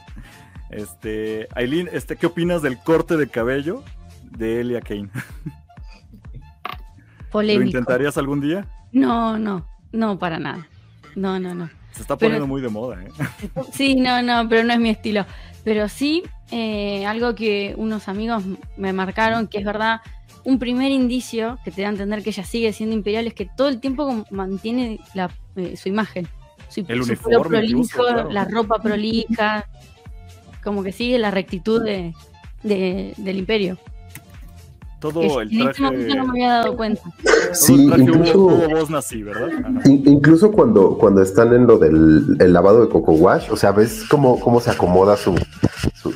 este, 0.73 1.49
Aileen, 1.55 1.89
este, 1.93 2.17
¿qué 2.17 2.27
opinas 2.27 2.63
del 2.63 2.79
corte 2.79 3.17
de 3.17 3.29
cabello 3.29 3.83
de 4.31 4.61
Elia 4.61 4.81
Kane? 4.81 5.11
Polémico. 7.31 7.61
¿Lo 7.61 7.67
intentarías 7.67 8.19
algún 8.19 8.41
día? 8.41 8.67
No, 8.93 9.39
no, 9.39 9.67
no, 9.93 10.19
para 10.19 10.39
nada. 10.39 10.67
No, 11.15 11.39
no, 11.39 11.55
no. 11.55 11.71
Se 11.93 12.03
está 12.03 12.17
poniendo 12.17 12.47
muy 12.47 12.63
de 12.63 12.69
moda, 12.69 13.03
¿eh? 13.03 13.09
Sí, 13.73 13.95
no, 13.95 14.23
no, 14.23 14.49
pero 14.49 14.65
no 14.65 14.73
es 14.73 14.81
mi 14.81 14.91
estilo. 14.91 15.27
Pero 15.65 15.89
sí, 15.89 16.23
eh, 16.51 17.07
algo 17.07 17.35
que 17.35 17.75
unos 17.77 18.09
amigos 18.09 18.43
me 18.77 18.93
marcaron, 18.93 19.47
que 19.47 19.59
es 19.59 19.65
verdad, 19.65 20.01
un 20.45 20.59
primer 20.59 20.91
indicio 20.91 21.59
que 21.65 21.71
te 21.71 21.83
da 21.83 21.89
a 21.89 21.91
entender 21.91 22.23
que 22.23 22.31
ella 22.31 22.45
sigue 22.45 22.73
siendo 22.73 22.97
imperial 22.97 23.27
es 23.27 23.35
que 23.35 23.49
todo 23.57 23.69
el 23.69 23.81
tiempo 23.81 24.25
mantiene 24.31 25.01
eh, 25.57 25.77
su 25.77 25.89
imagen. 25.89 26.27
Su, 26.69 26.85
el 26.89 27.03
uniforme, 27.03 27.59
prolijo, 27.59 28.03
la 28.31 28.47
ropa 28.47 28.81
prolija, 28.81 29.69
como 30.63 30.83
que 30.83 30.93
sigue 30.93 31.19
la 31.19 31.31
rectitud 31.31 31.83
de, 31.83 32.15
del 32.63 33.37
imperio. 33.39 33.79
Todo 35.01 35.41
el 35.41 35.51
traje. 35.51 36.01
Este 36.01 36.15
no 36.15 36.27
me 36.27 36.31
había 36.31 36.49
dado 36.59 36.77
cuenta. 36.77 37.03
Sí, 37.53 37.75
incluso, 37.75 38.69
incluso 39.85 40.53
cuando, 40.53 40.97
cuando 40.97 41.23
están 41.23 41.53
en 41.53 41.67
lo 41.67 41.77
del 41.79 42.37
el 42.39 42.53
lavado 42.53 42.83
de 42.83 42.89
Coco 42.89 43.13
Wash, 43.13 43.51
o 43.51 43.57
sea, 43.57 43.73
ves 43.73 44.05
cómo, 44.09 44.39
cómo 44.39 44.61
se 44.61 44.71
acomoda 44.71 45.17
su, 45.17 45.35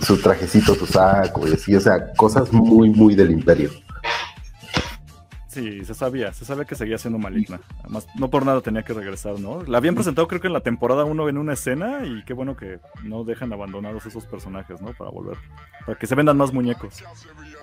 su, 0.00 0.16
trajecito, 0.18 0.76
su 0.76 0.86
saco 0.86 1.48
y 1.48 1.54
así, 1.54 1.74
o 1.74 1.80
sea, 1.80 2.12
cosas 2.12 2.52
muy, 2.52 2.90
muy 2.90 3.16
del 3.16 3.32
imperio. 3.32 3.70
Sí, 5.56 5.82
se 5.86 5.94
sabía, 5.94 6.34
se 6.34 6.44
sabía 6.44 6.66
que 6.66 6.74
seguía 6.74 6.98
siendo 6.98 7.18
maligna. 7.18 7.62
Además, 7.80 8.06
no 8.14 8.28
por 8.28 8.44
nada 8.44 8.60
tenía 8.60 8.82
que 8.82 8.92
regresar, 8.92 9.40
¿no? 9.40 9.62
La 9.62 9.78
habían 9.78 9.94
presentado 9.94 10.28
creo 10.28 10.38
que 10.38 10.48
en 10.48 10.52
la 10.52 10.60
temporada 10.60 11.04
1 11.04 11.30
en 11.30 11.38
una 11.38 11.54
escena 11.54 12.04
y 12.04 12.22
qué 12.24 12.34
bueno 12.34 12.58
que 12.58 12.78
no 13.04 13.24
dejan 13.24 13.54
abandonados 13.54 14.04
esos 14.04 14.26
personajes, 14.26 14.82
¿no? 14.82 14.92
Para 14.92 15.08
volver, 15.08 15.38
para 15.86 15.98
que 15.98 16.06
se 16.06 16.14
vendan 16.14 16.36
más 16.36 16.52
muñecos. 16.52 17.02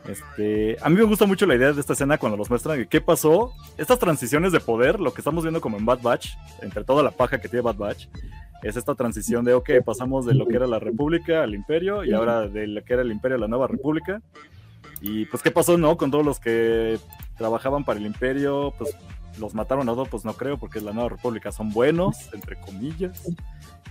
Este, 0.07 0.75
a 0.81 0.89
mí 0.89 0.95
me 0.95 1.03
gusta 1.03 1.27
mucho 1.27 1.45
la 1.45 1.53
idea 1.53 1.71
de 1.71 1.79
esta 1.79 1.93
escena 1.93 2.17
cuando 2.17 2.35
los 2.35 2.49
muestran 2.49 2.83
qué 2.85 2.99
pasó, 2.99 3.53
estas 3.77 3.99
transiciones 3.99 4.51
de 4.51 4.59
poder, 4.59 4.99
lo 4.99 5.13
que 5.13 5.21
estamos 5.21 5.43
viendo 5.43 5.61
como 5.61 5.77
en 5.77 5.85
Bad 5.85 6.01
Batch, 6.01 6.29
entre 6.63 6.83
toda 6.83 7.03
la 7.03 7.11
paja 7.11 7.39
que 7.39 7.47
tiene 7.47 7.61
Bad 7.61 7.75
Batch, 7.75 8.07
es 8.63 8.75
esta 8.75 8.95
transición 8.95 9.45
de, 9.45 9.53
ok, 9.53 9.69
pasamos 9.85 10.25
de 10.25 10.33
lo 10.33 10.47
que 10.47 10.55
era 10.55 10.65
la 10.65 10.79
República 10.79 11.43
al 11.43 11.53
Imperio 11.53 12.03
y 12.03 12.11
ahora 12.11 12.47
de 12.47 12.65
lo 12.65 12.83
que 12.83 12.93
era 12.93 13.03
el 13.03 13.11
Imperio 13.11 13.37
a 13.37 13.41
la 13.41 13.47
Nueva 13.47 13.67
República. 13.67 14.19
Y 15.05 15.25
pues, 15.25 15.43
¿qué 15.43 15.51
pasó, 15.51 15.77
no? 15.77 15.97
Con 15.97 16.11
todos 16.11 16.25
los 16.25 16.39
que 16.39 16.97
trabajaban 17.35 17.83
para 17.83 17.99
el 17.99 18.05
imperio, 18.05 18.73
pues 18.77 18.95
los 19.37 19.53
mataron 19.53 19.89
a 19.89 19.91
todos, 19.91 20.07
pues 20.07 20.23
no 20.23 20.33
creo, 20.33 20.57
porque 20.57 20.79
la 20.79 20.93
Nueva 20.93 21.09
República 21.09 21.51
son 21.51 21.71
buenos, 21.71 22.33
entre 22.33 22.57
comillas. 22.61 23.21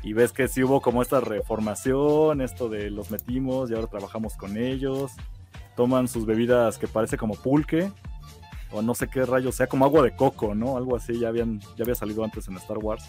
Y 0.03 0.15
ves 0.15 0.33
que 0.33 0.49
sí 0.49 0.65
hubo 0.65 0.81
como 0.81 1.03
esta 1.03 1.21
reformación, 1.21 2.41
esto 2.41 2.71
de 2.71 2.91
los 2.91 3.11
metimos 3.11 3.71
y 3.71 3.75
ahora 3.75 3.89
trabajamos 3.89 4.37
con 4.37 4.57
ellos. 4.57 5.13
Toman 5.77 6.09
sus 6.09 6.25
bebidas 6.25 6.79
que 6.79 6.89
parece 6.89 7.19
como 7.19 7.35
pulque, 7.35 7.93
o 8.71 8.81
no 8.81 8.95
sé 8.95 9.09
qué 9.09 9.27
rayos, 9.27 9.55
sea 9.55 9.67
como 9.67 9.85
agua 9.85 10.03
de 10.03 10.17
coco, 10.17 10.55
¿no? 10.55 10.79
Algo 10.79 10.97
así, 10.97 11.19
ya, 11.19 11.29
habían, 11.29 11.61
ya 11.77 11.85
había 11.85 11.95
salido 11.95 12.25
antes 12.25 12.49
en 12.49 12.57
Star 12.57 12.79
Wars. 12.79 13.05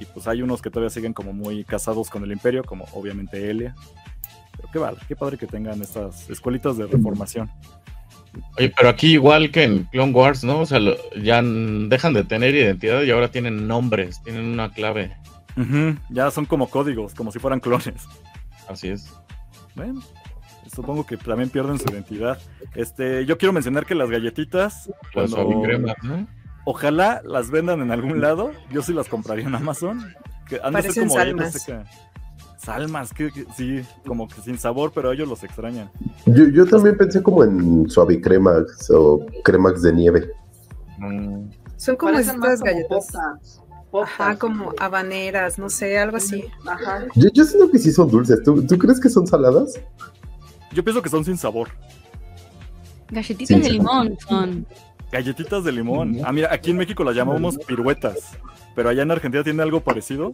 Y 0.00 0.04
pues 0.06 0.26
hay 0.26 0.42
unos 0.42 0.60
que 0.60 0.68
todavía 0.68 0.90
siguen 0.90 1.12
como 1.12 1.32
muy 1.32 1.62
casados 1.62 2.10
con 2.10 2.24
el 2.24 2.32
imperio, 2.32 2.64
como 2.64 2.86
obviamente 2.92 3.48
Elia. 3.48 3.76
Pero 4.64 4.72
qué 4.72 4.78
vale, 4.78 4.98
qué 5.06 5.16
padre 5.16 5.36
que 5.36 5.46
tengan 5.46 5.80
estas 5.82 6.28
escuelitas 6.30 6.76
de 6.76 6.86
reformación. 6.86 7.50
Oye, 8.58 8.72
pero 8.76 8.88
aquí 8.88 9.12
igual 9.12 9.50
que 9.50 9.64
en 9.64 9.84
Clone 9.84 10.12
Wars, 10.12 10.42
¿no? 10.42 10.60
O 10.60 10.66
sea, 10.66 10.80
ya 11.20 11.42
dejan 11.42 12.14
de 12.14 12.24
tener 12.24 12.54
identidad 12.54 13.02
y 13.02 13.10
ahora 13.10 13.30
tienen 13.30 13.68
nombres, 13.68 14.22
tienen 14.22 14.46
una 14.46 14.72
clave. 14.72 15.16
Ya 16.10 16.30
son 16.30 16.46
como 16.46 16.68
códigos, 16.68 17.14
como 17.14 17.30
si 17.30 17.38
fueran 17.38 17.60
clones. 17.60 18.06
Así 18.68 18.88
es. 18.88 19.12
Bueno, 19.76 20.02
supongo 20.74 21.06
que 21.06 21.16
también 21.16 21.50
pierden 21.50 21.78
su 21.78 21.84
identidad. 21.92 22.38
Este, 22.74 23.24
yo 23.26 23.38
quiero 23.38 23.52
mencionar 23.52 23.86
que 23.86 23.94
las 23.94 24.10
galletitas, 24.10 24.90
las 25.14 25.30
cuando... 25.30 26.26
ojalá 26.64 27.22
las 27.24 27.50
vendan 27.50 27.82
en 27.82 27.92
algún 27.92 28.20
lado. 28.20 28.50
Yo 28.72 28.82
sí 28.82 28.92
las 28.92 29.08
compraría 29.08 29.46
en 29.46 29.54
Amazon. 29.54 30.12
Que 30.48 30.60
han 30.62 30.72
Parecen 30.72 31.08
como 31.08 31.14
salmas 31.14 31.66
salmas, 32.64 33.12
que, 33.12 33.30
sí, 33.56 33.82
como 34.06 34.28
que 34.28 34.40
sin 34.40 34.58
sabor, 34.58 34.92
pero 34.94 35.12
ellos 35.12 35.28
los 35.28 35.42
extrañan. 35.44 35.90
Yo, 36.26 36.48
yo 36.48 36.66
también 36.66 36.96
pensé 36.96 37.22
como 37.22 37.44
en 37.44 37.88
suave 37.88 38.20
cremax 38.20 38.90
o 38.90 39.24
cremax 39.44 39.82
de 39.82 39.92
nieve. 39.92 40.30
Mm. 40.98 41.50
Son 41.76 41.96
como 41.96 42.18
estas 42.18 42.60
galletas. 42.60 43.08
Ajá, 44.02 44.36
como 44.36 44.72
habaneras, 44.78 45.58
no 45.58 45.70
sé, 45.70 45.98
algo 45.98 46.16
así. 46.16 46.44
Ajá. 46.66 47.06
Yo, 47.14 47.28
yo 47.32 47.44
siento 47.44 47.70
que 47.70 47.78
sí 47.78 47.92
son 47.92 48.10
dulces. 48.10 48.42
¿Tú, 48.42 48.66
¿Tú, 48.66 48.76
crees 48.76 48.98
que 48.98 49.08
son 49.08 49.26
saladas? 49.26 49.80
Yo 50.72 50.82
pienso 50.82 51.00
que 51.00 51.08
son 51.08 51.24
sin 51.24 51.38
sabor. 51.38 51.68
Galletitas 53.10 53.62
de 53.62 53.70
limón 53.70 54.16
son. 54.26 54.66
Galletitas 55.12 55.62
de 55.62 55.70
limón. 55.70 56.18
Ah, 56.24 56.32
mira, 56.32 56.52
aquí 56.52 56.72
en 56.72 56.78
México 56.78 57.04
las 57.04 57.14
llamamos 57.14 57.56
piruetas 57.58 58.36
pero 58.74 58.88
allá 58.88 59.02
en 59.02 59.10
Argentina 59.10 59.42
tiene 59.42 59.62
algo 59.62 59.80
parecido. 59.80 60.32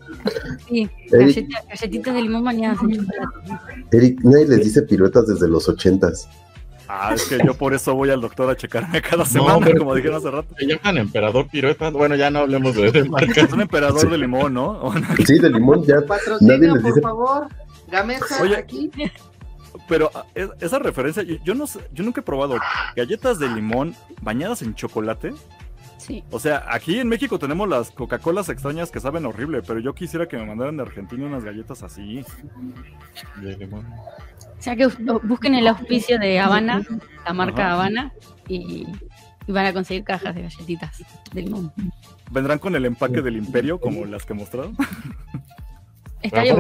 Sí, 0.68 0.88
galletitas 1.11 2.14
de 2.14 2.22
limón 2.22 2.45
bañadas 2.45 2.78
en 2.82 3.07
chocolate. 3.07 3.86
Eric, 3.93 4.20
nadie 4.22 4.47
les 4.47 4.64
dice 4.64 4.82
piruetas 4.82 5.26
desde 5.26 5.49
los 5.49 5.68
ochentas. 5.68 6.28
Ah, 6.93 7.12
es 7.14 7.28
que 7.28 7.38
yo 7.45 7.55
por 7.55 7.72
eso 7.72 7.95
voy 7.95 8.11
al 8.11 8.20
doctor 8.20 8.51
a 8.51 8.57
checarme 8.57 9.01
cada 9.01 9.24
semana, 9.24 9.70
como 9.78 9.95
dijeron 9.95 10.16
hace 10.16 10.30
rato. 10.30 10.53
Se 10.59 10.66
llaman 10.66 10.99
emperador 10.99 11.47
piruetas. 11.49 11.93
Bueno, 11.93 12.16
ya 12.16 12.30
no 12.30 12.41
hablemos 12.41 12.74
de, 12.74 12.91
de 12.91 13.05
marcas. 13.09 13.36
Es 13.38 13.53
un 13.53 13.61
emperador 13.61 14.11
de 14.11 14.18
limón, 14.18 14.55
¿no? 14.55 14.93
Sí, 15.24 15.38
de 15.38 15.51
limón 15.51 15.84
ya. 15.84 15.97
nadie 16.41 16.72
les 16.72 16.82
dice... 16.82 17.01
por 17.01 17.03
favor. 17.03 17.49
Gamesa 17.88 18.43
Oye, 18.43 18.57
aquí. 18.57 18.91
Pero 19.88 20.11
ah, 20.14 20.24
esa 20.61 20.80
referencia, 20.80 21.22
yo, 21.22 21.55
no 21.55 21.66
yo 21.93 22.05
nunca 22.05 22.20
he 22.20 22.24
probado 22.24 22.57
galletas 22.97 23.38
de 23.38 23.49
limón 23.49 23.95
bañadas 24.22 24.62
en 24.62 24.74
chocolate. 24.74 25.32
O 26.30 26.38
sea, 26.38 26.64
aquí 26.68 26.98
en 26.98 27.08
México 27.08 27.38
tenemos 27.38 27.68
las 27.68 27.90
Coca-Colas 27.90 28.48
extrañas 28.48 28.90
que 28.90 29.00
saben 29.00 29.26
horrible, 29.26 29.62
pero 29.62 29.80
yo 29.80 29.94
quisiera 29.94 30.26
que 30.28 30.36
me 30.36 30.46
mandaran 30.46 30.76
de 30.76 30.82
Argentina 30.82 31.26
unas 31.26 31.44
galletas 31.44 31.82
así. 31.82 32.24
O 33.70 34.62
sea, 34.62 34.76
que 34.76 34.88
busquen 35.22 35.54
el 35.54 35.66
auspicio 35.66 36.18
de 36.18 36.38
Habana, 36.38 36.82
la 37.24 37.32
marca 37.32 37.72
Habana, 37.72 38.12
y, 38.48 38.86
van 39.48 39.66
a 39.66 39.72
conseguir 39.72 40.04
cajas 40.04 40.34
de 40.34 40.42
galletitas 40.42 41.02
de 41.32 41.42
limón. 41.42 41.72
¿Vendrán 42.30 42.58
con 42.58 42.76
el 42.76 42.84
empaque 42.84 43.22
del 43.22 43.36
imperio 43.36 43.80
como 43.80 44.04
las 44.04 44.24
que 44.24 44.34
mostraron? 44.34 44.76
Estaría. 46.22 46.54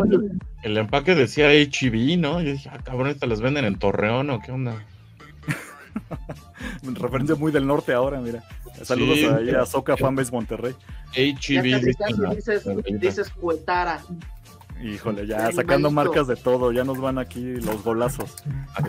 El 0.62 0.76
empaque 0.78 1.14
decía 1.14 1.50
HB, 1.50 2.18
¿no? 2.18 2.40
Yo 2.40 2.52
dije, 2.52 2.70
ah, 2.72 2.78
cabrón, 2.82 3.08
¿estas 3.08 3.28
las 3.28 3.40
venden 3.40 3.64
en 3.66 3.78
Torreón 3.78 4.30
o 4.30 4.40
qué 4.40 4.52
onda? 4.52 4.84
Referencia 6.94 7.34
muy 7.36 7.52
del 7.52 7.66
norte 7.66 7.92
ahora, 7.92 8.20
mira. 8.20 8.42
Saludos 8.82 9.18
ahí 9.32 9.50
a 9.50 9.66
Soca 9.66 9.96
Fanbase 9.96 10.32
Monterrey. 10.32 10.74
HB. 11.14 12.34
Dices, 12.34 12.64
dices 13.00 13.30
Cuetara. 13.30 14.00
Híjole, 14.82 15.26
ya 15.26 15.52
sacando 15.52 15.90
marcas 15.90 16.26
de 16.26 16.36
todo, 16.36 16.72
ya 16.72 16.84
nos 16.84 16.98
van 16.98 17.18
aquí 17.18 17.56
los 17.56 17.84
golazos. 17.84 18.36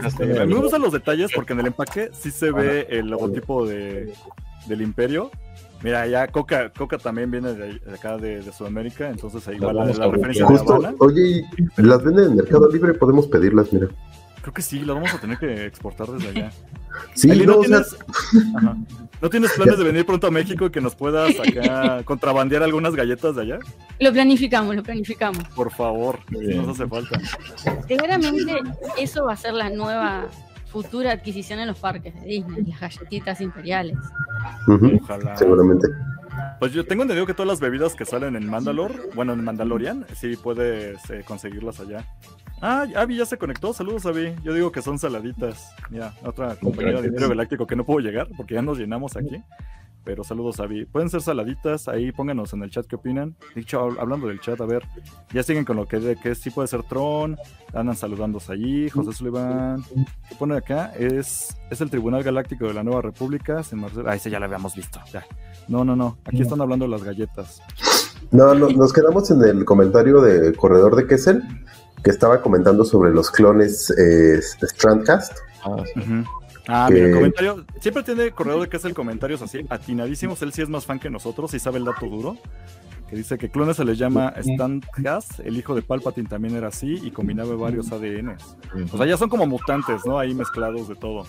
Este, 0.06 0.39
a 0.39 0.46
mí 0.46 0.54
me 0.54 0.62
gustan 0.62 0.82
los 0.82 0.94
detalles 0.94 1.32
porque 1.36 1.52
en 1.52 1.60
el 1.60 1.68
empaque 1.68 2.12
sí 2.14 2.32
se 2.32 2.52
ve 2.52 2.88
el 2.89 3.08
logotipo 3.08 3.68
de, 3.68 4.14
del 4.68 4.82
Imperio. 4.82 5.32
Mira, 5.84 6.08
ya 6.08 6.28
Coca, 6.28 6.72
Coca 6.72 6.98
también 6.98 7.32
viene 7.32 7.54
de, 7.54 7.82
acá 7.94 8.18
de, 8.18 8.44
Sudamérica, 8.54 9.10
entonces 9.10 9.46
ahí 9.48 9.56
igual 9.56 9.76
la, 9.76 9.86
la, 9.86 10.08
referencia 10.08 10.46
de 10.46 10.96
Oye, 11.00 11.44
las 11.78 12.04
venden 12.04 12.26
en 12.26 12.36
Mercado 12.36 12.70
Libre, 12.70 12.94
podemos 12.94 13.28
pedirlas, 13.28 13.74
mira. 13.74 13.88
Creo 14.42 14.54
que 14.54 14.62
sí, 14.62 14.80
las 14.80 14.96
vamos 14.96 15.14
a 15.14 15.20
tener 15.20 15.38
que 15.38 15.66
exportar 15.66 16.08
desde 16.08 16.30
allá. 16.30 16.52
Sí, 17.16 17.30
no, 17.30 17.62
tienes, 17.62 17.96
¿no 19.22 19.30
tienes 19.30 19.52
planes 19.54 19.78
de 19.78 19.84
venir 19.86 20.06
pronto 20.06 20.28
a 20.28 20.32
México 20.32 20.66
y 20.66 20.72
que 20.72 20.82
nos 20.82 20.94
puedas 20.94 21.34
acá 21.39 22.02
contrabandear 22.06 22.64
algunas 22.64 22.96
galletas 22.96 23.38
de 23.38 23.44
allá? 23.44 23.60
Lo 23.98 24.12
planificamos, 24.12 24.76
lo 24.76 24.84
planificamos. 24.84 25.42
Por 25.56 25.72
favor, 25.72 26.20
si 26.30 26.54
nos 26.54 26.68
hace 26.68 26.86
falta. 26.88 27.18
Seguramente 27.88 28.60
eso 28.98 29.26
va 29.26 29.34
a 29.34 29.38
ser 29.38 29.54
la 29.54 29.70
nueva 29.70 30.28
futura 30.68 31.14
adquisición 31.14 31.60
en 31.60 31.68
los 31.68 31.80
parques 31.80 32.14
de 32.14 32.28
Disney, 32.28 32.66
las 32.66 32.80
galletitas 32.80 33.39
imperiales. 33.39 33.98
Ojalá. 35.02 35.38
Seguramente. 35.38 35.88
Pues 36.60 36.74
yo 36.74 36.86
tengo 36.86 37.02
entendido 37.04 37.26
que 37.26 37.34
todas 37.34 37.48
las 37.48 37.60
bebidas 37.60 37.96
que 37.96 38.06
salen 38.06 38.36
en 38.36 38.48
Mandalor, 38.48 39.10
bueno, 39.16 39.34
en 39.34 39.44
Mandalorian, 39.44 40.06
sí 40.16 40.36
puedes 40.36 40.98
eh, 41.10 41.24
conseguirlas 41.26 41.80
allá. 41.80 42.06
Ah, 42.62 42.86
Avi 42.95 43.18
ya 43.18 43.26
se 43.26 43.38
conectó. 43.38 43.74
Saludos, 43.74 44.05
Avi. 44.05 44.36
Yo 44.43 44.53
digo 44.53 44.72
que 44.72 44.84
son 44.84 44.99
saladitas. 44.99 45.72
Mira, 45.89 46.14
otra 46.24 46.55
compañera 46.55 47.01
de 47.01 47.07
Imperio 47.07 47.30
Galáctico 47.30 47.66
que 47.66 47.76
no 47.76 47.84
puedo 47.84 47.99
llegar 47.99 48.28
porque 48.38 48.53
ya 48.53 48.62
nos 48.62 48.78
llenamos 48.78 49.18
aquí. 49.18 49.43
Pero 50.03 50.24
saludos, 50.24 50.59
Avi. 50.59 50.86
Pueden 50.86 51.09
ser 51.09 51.22
saladitas. 51.22 51.88
Ahí 51.88 52.12
pónganos 52.12 52.53
en 52.53 52.62
el 52.62 52.70
chat 52.70 52.86
qué 52.86 52.95
opinan. 52.95 53.36
Dicho, 53.55 53.80
hablando 53.99 54.28
del 54.28 54.39
chat, 54.39 54.62
a 54.62 54.66
ver. 54.66 54.84
Ya 55.34 55.41
siguen 55.41 55.66
con 55.66 55.76
lo 55.76 55.88
que, 55.88 56.18
que 56.22 56.36
sí 56.36 56.51
puede 56.51 56.68
ser 56.68 56.84
Tron. 56.84 57.36
Andan 57.74 57.95
saludándose 57.95 58.53
allí. 58.53 58.89
José 58.89 59.14
Sullivan. 59.14 59.84
¿Qué 60.30 60.36
pone 60.38 60.55
acá? 60.55 60.93
Es, 60.97 61.55
es 61.70 61.82
el 61.82 61.89
Tribunal 61.89 62.24
Galáctico 62.24 62.68
de 62.68 62.76
la 62.76 62.84
Nueva 62.84 63.01
República. 63.01 63.62
Ah, 64.05 64.16
ese 64.16 64.30
ya 64.30 64.39
lo 64.39 64.45
habíamos 64.45 64.76
visto. 64.76 64.99
Ya. 65.12 65.24
No, 65.68 65.84
no, 65.84 65.95
no. 65.95 66.18
Aquí 66.26 66.41
están 66.41 66.62
hablando 66.62 66.86
de 66.86 66.91
las 66.91 67.03
galletas. 67.03 67.62
No, 68.32 68.55
no, 68.55 68.70
nos 68.70 68.93
quedamos 68.93 69.30
en 69.32 69.43
el 69.43 69.66
comentario 69.66 70.22
de 70.22 70.53
Corredor 70.55 70.95
de 70.95 71.05
Kessel 71.05 71.43
que 72.04 72.10
estaba 72.10 72.41
comentando 72.41 72.84
sobre 72.86 73.12
los 73.12 73.30
clones 73.30 73.89
eh, 73.91 74.41
Strandcast. 74.41 75.38
Ah, 75.64 75.84
ah 76.68 76.89
mira, 76.91 77.08
el 77.08 77.14
comentario. 77.14 77.66
Siempre 77.80 78.04
tiene 78.04 78.32
corredor 78.32 78.62
de 78.62 78.70
que 78.70 78.78
es 78.78 78.86
el 78.86 78.93
comentarios 78.93 79.41
así, 79.41 79.66
atinadísimos. 79.70 80.41
Él 80.41 80.54
sí 80.54 80.62
es 80.62 80.70
más 80.70 80.86
fan 80.86 80.99
que 80.99 81.10
nosotros 81.10 81.54
y 81.54 81.60
sabe 81.60 81.78
el 81.78 81.86
dato 81.86 82.08
duro. 82.08 82.38
Que 83.10 83.18
dice 83.18 83.38
que 83.38 83.49
clones 83.49 83.76
se 83.76 83.84
les 83.84 83.97
llama 83.97 84.34
Strandcast. 84.41 85.41
El 85.41 85.58
hijo 85.58 85.76
de 85.76 85.82
Palpatine 85.82 86.30
también 86.30 86.56
era 86.56 86.70
así 86.70 86.99
y 87.04 87.12
combinaba 87.12 87.56
varios 87.56 87.91
ADNs. 87.91 88.56
O 88.93 88.97
sea, 88.97 89.06
ya 89.06 89.18
son 89.18 89.30
como 89.30 89.45
mutantes, 89.45 90.06
¿no? 90.06 90.18
Ahí 90.18 90.34
mezclados 90.34 90.88
de 90.88 90.95
todo. 90.95 91.26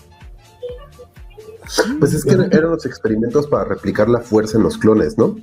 Pues 1.99 2.13
es 2.13 2.23
que 2.23 2.33
eran 2.33 2.71
los 2.71 2.85
experimentos 2.85 3.47
para 3.47 3.65
replicar 3.65 4.09
la 4.09 4.19
fuerza 4.19 4.57
en 4.57 4.63
los 4.63 4.77
clones, 4.77 5.17
¿no? 5.17 5.35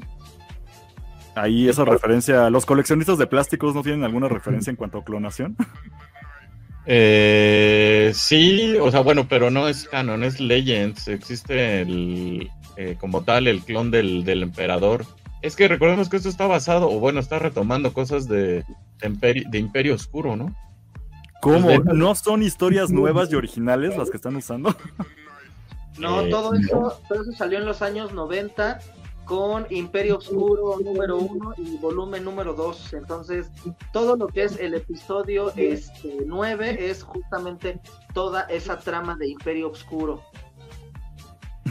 Ahí 1.41 1.69
esa 1.69 1.85
referencia. 1.85 2.51
¿Los 2.51 2.67
coleccionistas 2.67 3.19
de 3.19 3.27
plásticos 3.27 3.75
no 3.75 3.83
tienen 3.83 4.05
alguna 4.05 4.29
referencia 4.29 4.71
en 4.71 4.77
cuanto 4.77 4.99
a 4.99 5.05
clonación? 5.05 5.57
Eh, 6.87 8.11
sí, 8.15 8.77
o 8.81 8.91
sea, 8.91 9.01
bueno, 9.01 9.27
pero 9.29 9.51
no 9.51 9.69
es 9.69 9.89
canon, 9.89 10.25
es 10.25 10.41
Legends. 10.41 11.09
Existe 11.09 11.83
el, 11.83 12.51
eh, 12.77 12.97
como 12.99 13.23
tal 13.23 13.47
el 13.47 13.61
clon 13.61 13.91
del, 13.91 14.27
emperador. 14.43 15.05
Es 15.43 15.57
que 15.57 15.69
recordemos 15.69 16.09
que 16.09 16.17
esto 16.17 16.29
está 16.29 16.47
basado, 16.47 16.91
o 16.91 16.99
bueno, 16.99 17.21
está 17.21 17.39
retomando 17.39 17.93
cosas 17.93 18.29
de, 18.29 18.65
de, 18.99 19.59
Imperio, 19.59 19.95
Oscuro, 19.95 20.37
¿no? 20.37 20.55
¿Cómo? 21.41 21.79
¿No 21.79 22.15
son 22.15 22.43
historias 22.43 22.91
nuevas 22.91 23.31
y 23.33 23.35
originales 23.37 23.97
las 23.97 24.11
que 24.11 24.17
están 24.17 24.37
usando? 24.37 24.75
No, 25.99 26.23
Eh, 26.23 26.31
todo 26.31 26.55
eso, 26.55 27.01
todo 27.09 27.23
eso 27.23 27.33
salió 27.33 27.59
en 27.59 27.67
los 27.67 27.83
años 27.83 28.13
90 28.13 28.81
con 29.31 29.65
Imperio 29.71 30.19
Oscuro 30.19 30.81
número 30.85 31.19
1 31.19 31.55
y 31.59 31.77
volumen 31.77 32.25
número 32.25 32.53
2. 32.53 32.95
Entonces, 32.95 33.47
todo 33.93 34.17
lo 34.17 34.27
que 34.27 34.43
es 34.43 34.59
el 34.59 34.75
episodio 34.75 35.53
este, 35.55 36.17
9 36.27 36.91
es 36.91 37.05
justamente 37.05 37.79
toda 38.13 38.43
esa 38.51 38.81
trama 38.81 39.17
de 39.17 39.29
Imperio 39.29 39.71
Oscuro. 39.71 40.21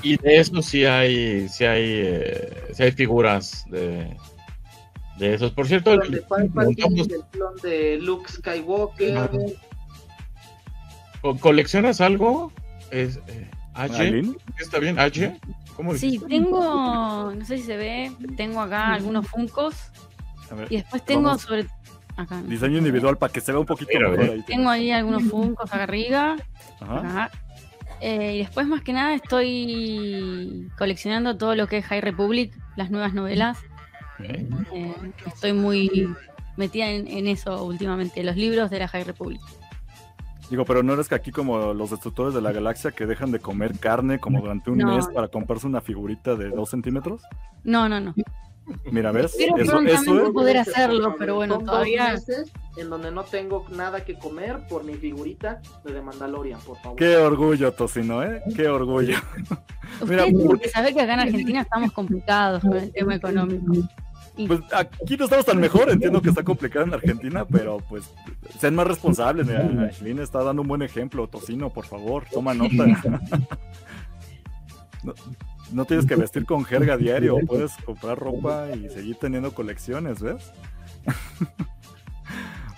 Y 0.02 0.16
de 0.16 0.38
eso 0.38 0.62
sí 0.62 0.86
hay, 0.86 1.50
sí 1.50 1.66
hay, 1.66 1.84
eh, 1.86 2.64
sí 2.74 2.84
hay 2.84 2.92
figuras 2.94 3.66
de, 3.70 4.16
de 5.18 5.34
esos. 5.34 5.52
Por 5.52 5.68
cierto, 5.68 5.92
El 5.92 6.00
clon 6.00 6.54
de 6.54 7.14
el 7.14 7.24
clon 7.32 7.56
de 7.62 7.98
Luke 8.00 8.32
Skywalker. 8.32 9.30
¿co- 11.22 11.38
¿coleccionas 11.38 12.00
algo? 12.00 12.54
Es, 12.90 13.18
eh. 13.28 13.52
¿Está 14.58 14.80
bien? 14.80 14.98
¿H? 14.98 15.38
¿Cómo 15.80 15.96
Sí, 15.96 16.20
tengo, 16.28 17.32
no 17.34 17.46
sé 17.46 17.56
si 17.58 17.64
se 17.64 17.78
ve, 17.78 18.12
tengo 18.36 18.60
acá 18.60 18.96
algunos 18.96 19.26
funcos 19.26 19.76
y 20.70 20.76
después 20.76 21.06
tengo 21.06 21.30
Vamos. 21.30 21.44
sobre... 21.44 21.68
Acá, 22.18 22.42
¿no? 22.42 22.50
diseño 22.50 22.80
individual 22.80 23.18
para 23.18 23.32
que 23.32 23.40
se 23.40 23.54
vea 23.54 23.62
un 23.62 23.66
poquito 23.66 23.92
Mira, 23.94 24.10
mejor 24.10 24.30
ahí. 24.30 24.44
Tengo 24.46 24.70
ahí 24.70 24.92
algunos 24.92 25.24
funcos 25.24 25.72
acá 25.72 25.84
arriba. 25.84 26.36
Ajá. 26.82 26.98
acá. 26.98 27.32
Eh, 28.02 28.36
y 28.36 28.38
después, 28.40 28.68
más 28.68 28.82
que 28.82 28.92
nada, 28.92 29.14
estoy 29.14 30.70
coleccionando 30.78 31.38
todo 31.38 31.56
lo 31.56 31.68
que 31.68 31.78
es 31.78 31.86
High 31.86 32.02
Republic, 32.02 32.54
las 32.76 32.92
nuevas 32.92 33.14
novelas. 33.14 33.60
Eh, 34.22 34.50
estoy 35.28 35.54
muy 35.54 36.14
metida 36.58 36.90
en, 36.90 37.08
en 37.08 37.28
eso 37.28 37.64
últimamente, 37.64 38.22
los 38.26 38.36
libros 38.36 38.70
de 38.70 38.80
la 38.80 38.90
High 38.90 39.06
Republic. 39.06 39.40
Digo, 40.50 40.66
pero 40.66 40.82
no 40.84 40.94
eres 40.94 41.08
que 41.08 41.16
aquí 41.16 41.32
como 41.32 41.74
los 41.74 41.92
destructores 41.92 42.34
de 42.34 42.42
la 42.42 42.52
galaxia 42.52 42.92
que 42.92 43.06
dejan 43.06 43.32
de 43.32 43.40
comer 43.40 43.78
carne 43.80 44.20
como 44.20 44.42
durante 44.42 44.72
un 44.72 44.80
No. 44.80 44.96
mes 44.96 45.08
para 45.14 45.28
comprarse 45.28 45.68
una 45.68 45.82
figurita 45.82 46.36
de 46.36 46.50
dos 46.50 46.70
centímetros. 46.72 47.22
No, 47.64 47.88
no, 47.88 48.00
no. 48.00 48.16
Mira, 48.92 49.12
¿ves? 49.12 49.36
Pero 49.38 49.58
Eso, 49.58 49.80
eso 49.82 50.26
es- 50.26 50.30
poder 50.32 50.58
hacerlo, 50.58 51.16
pero 51.18 51.36
bueno, 51.36 51.58
todavía- 51.60 52.12
meses 52.14 52.52
en 52.78 52.90
donde 52.90 53.12
no 53.12 53.24
tengo 53.24 53.66
nada 53.76 54.06
que 54.06 54.18
comer 54.20 54.68
por 54.70 54.84
mi 54.84 54.94
figurita 54.94 55.60
de 55.84 55.92
The 55.94 56.02
Mandalorian, 56.02 56.60
por 56.62 56.78
favor. 56.78 56.96
Qué 56.98 57.18
orgullo, 57.18 57.72
Tocino, 57.74 58.22
¿eh? 58.24 58.42
Qué 58.56 58.68
orgullo. 58.68 59.16
Mira, 60.06 60.24
Ustedes 60.26 60.26
tienen 60.26 60.48
por- 60.48 60.60
que 60.60 60.70
saber 60.70 60.94
que 60.94 61.02
acá 61.02 61.14
en 61.16 61.20
Argentina 61.22 61.62
estamos 61.62 61.92
complicados 61.92 62.62
con 62.62 62.76
el 62.76 62.92
tema 62.92 63.16
económico. 63.16 63.74
Pues 64.48 64.62
aquí 64.74 65.18
no 65.18 65.26
estamos 65.26 65.46
tan 65.46 65.60
mejor, 65.60 65.90
entiendo 65.90 66.22
que 66.22 66.30
está 66.30 66.44
complicado 66.44 66.86
en 66.86 66.94
Argentina, 66.94 67.46
pero 67.46 67.80
pues 67.90 68.10
sean 68.58 68.76
más 68.76 68.88
responsables. 68.88 69.46
Mira, 69.46 69.62
Aileen 69.62 70.20
está 70.20 70.44
dando 70.44 70.62
un 70.62 70.68
buen 70.68 70.82
ejemplo. 70.82 71.28
Tocino, 71.28 71.72
por 71.72 71.86
favor, 71.86 72.24
toma 72.32 72.54
nota. 72.54 72.86
No, 75.04 75.14
no 75.72 75.86
tienes 75.86 76.06
que 76.06 76.16
vestir 76.16 76.46
con 76.46 76.66
jerga 76.66 76.98
diario, 76.98 77.38
puedes 77.48 77.72
comprar 77.86 78.20
ropa 78.20 78.68
y 78.76 78.90
seguir 78.90 79.16
teniendo 79.16 79.54
colecciones, 79.54 80.22
¿ves? 80.22 80.52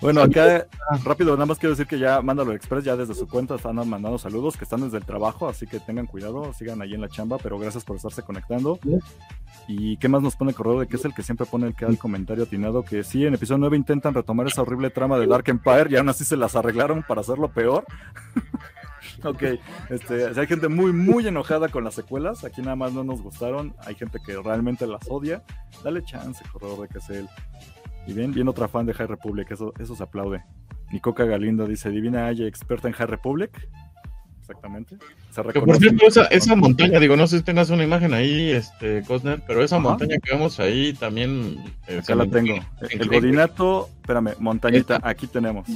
Bueno, 0.02 0.20
acá 0.20 0.66
rápido, 1.04 1.34
nada 1.34 1.46
más 1.46 1.60
quiero 1.60 1.76
decir 1.76 1.86
que 1.86 1.96
ya 1.96 2.20
Mándalo 2.22 2.52
Express, 2.52 2.82
ya 2.82 2.96
desde 2.96 3.14
su 3.14 3.28
cuenta 3.28 3.54
están 3.54 3.76
mandando 3.76 4.18
saludos, 4.18 4.56
que 4.56 4.64
están 4.64 4.80
desde 4.80 4.96
el 4.96 5.04
trabajo, 5.04 5.48
así 5.48 5.64
que 5.64 5.78
tengan 5.78 6.08
cuidado, 6.08 6.52
sigan 6.52 6.82
ahí 6.82 6.94
en 6.94 7.00
la 7.00 7.08
chamba, 7.08 7.38
pero 7.38 7.56
gracias 7.56 7.84
por 7.84 7.94
estarse 7.94 8.20
conectando. 8.22 8.80
¿Y 9.68 9.96
qué 9.98 10.08
más 10.08 10.20
nos 10.20 10.34
pone 10.34 10.50
el 10.50 10.56
correo 10.56 10.80
de 10.80 10.88
que 10.88 10.96
es 10.96 11.04
el 11.04 11.14
que 11.14 11.22
siempre 11.22 11.46
pone 11.46 11.68
el 11.68 11.76
que 11.76 11.84
da 11.84 11.90
el 11.92 11.98
comentario 11.98 12.42
atinado? 12.42 12.82
Que 12.82 13.04
sí, 13.04 13.24
en 13.24 13.34
episodio 13.34 13.58
9 13.58 13.76
intentan 13.76 14.12
retomar 14.12 14.48
esa 14.48 14.62
horrible 14.62 14.90
trama 14.90 15.20
de 15.20 15.28
Dark 15.28 15.48
Empire 15.48 15.86
y 15.88 15.94
aún 15.94 16.08
así 16.08 16.24
se 16.24 16.36
las 16.36 16.56
arreglaron 16.56 17.04
para 17.04 17.20
hacerlo 17.20 17.52
peor. 17.52 17.84
ok, 19.22 19.42
este, 19.88 20.26
hay 20.36 20.46
gente 20.48 20.66
muy, 20.66 20.92
muy 20.92 21.28
enojada 21.28 21.68
con 21.68 21.84
las 21.84 21.94
secuelas. 21.94 22.42
Aquí 22.42 22.60
nada 22.60 22.74
más 22.74 22.92
no 22.92 23.04
nos 23.04 23.22
gustaron. 23.22 23.72
Hay 23.86 23.94
gente 23.94 24.18
que 24.26 24.36
realmente 24.42 24.84
las 24.84 25.02
odia. 25.08 25.44
Dale 25.84 26.02
chance, 26.02 26.42
corredor 26.52 26.88
de 26.88 27.18
él. 27.20 27.28
Y 28.06 28.12
bien, 28.14 28.32
bien 28.32 28.48
otra 28.48 28.68
fan 28.68 28.86
de 28.86 28.94
High 28.94 29.06
Republic, 29.06 29.50
eso, 29.50 29.72
eso 29.78 29.94
se 29.94 30.02
aplaude. 30.02 30.42
Y 30.90 31.00
Coca 31.00 31.24
Galindo 31.24 31.66
dice, 31.66 31.90
Divina 31.90 32.26
Aya, 32.26 32.46
experta 32.46 32.88
en 32.88 32.94
High 32.94 33.06
Republic. 33.06 33.50
Exactamente. 34.40 34.96
Se 35.30 35.42
Que 35.42 35.60
por 35.60 35.76
cierto, 35.78 36.04
esa, 36.06 36.24
esa 36.26 36.56
montaña, 36.56 36.98
digo, 36.98 37.16
no 37.16 37.26
sé 37.28 37.38
si 37.38 37.44
tengas 37.44 37.70
una 37.70 37.84
imagen 37.84 38.12
ahí, 38.12 38.50
este, 38.50 39.02
Cosner, 39.02 39.40
pero 39.46 39.62
esa 39.62 39.76
Ajá. 39.76 39.82
montaña 39.88 40.16
que 40.22 40.32
vemos 40.32 40.58
ahí 40.58 40.92
también. 40.94 41.58
eh, 41.86 42.00
Acá 42.02 42.16
la 42.16 42.26
tengo. 42.26 42.54
en- 42.56 43.00
El 43.00 43.08
godinato, 43.08 43.88
espérame, 44.00 44.34
montañita, 44.40 45.00
aquí 45.02 45.26
tenemos. 45.28 45.66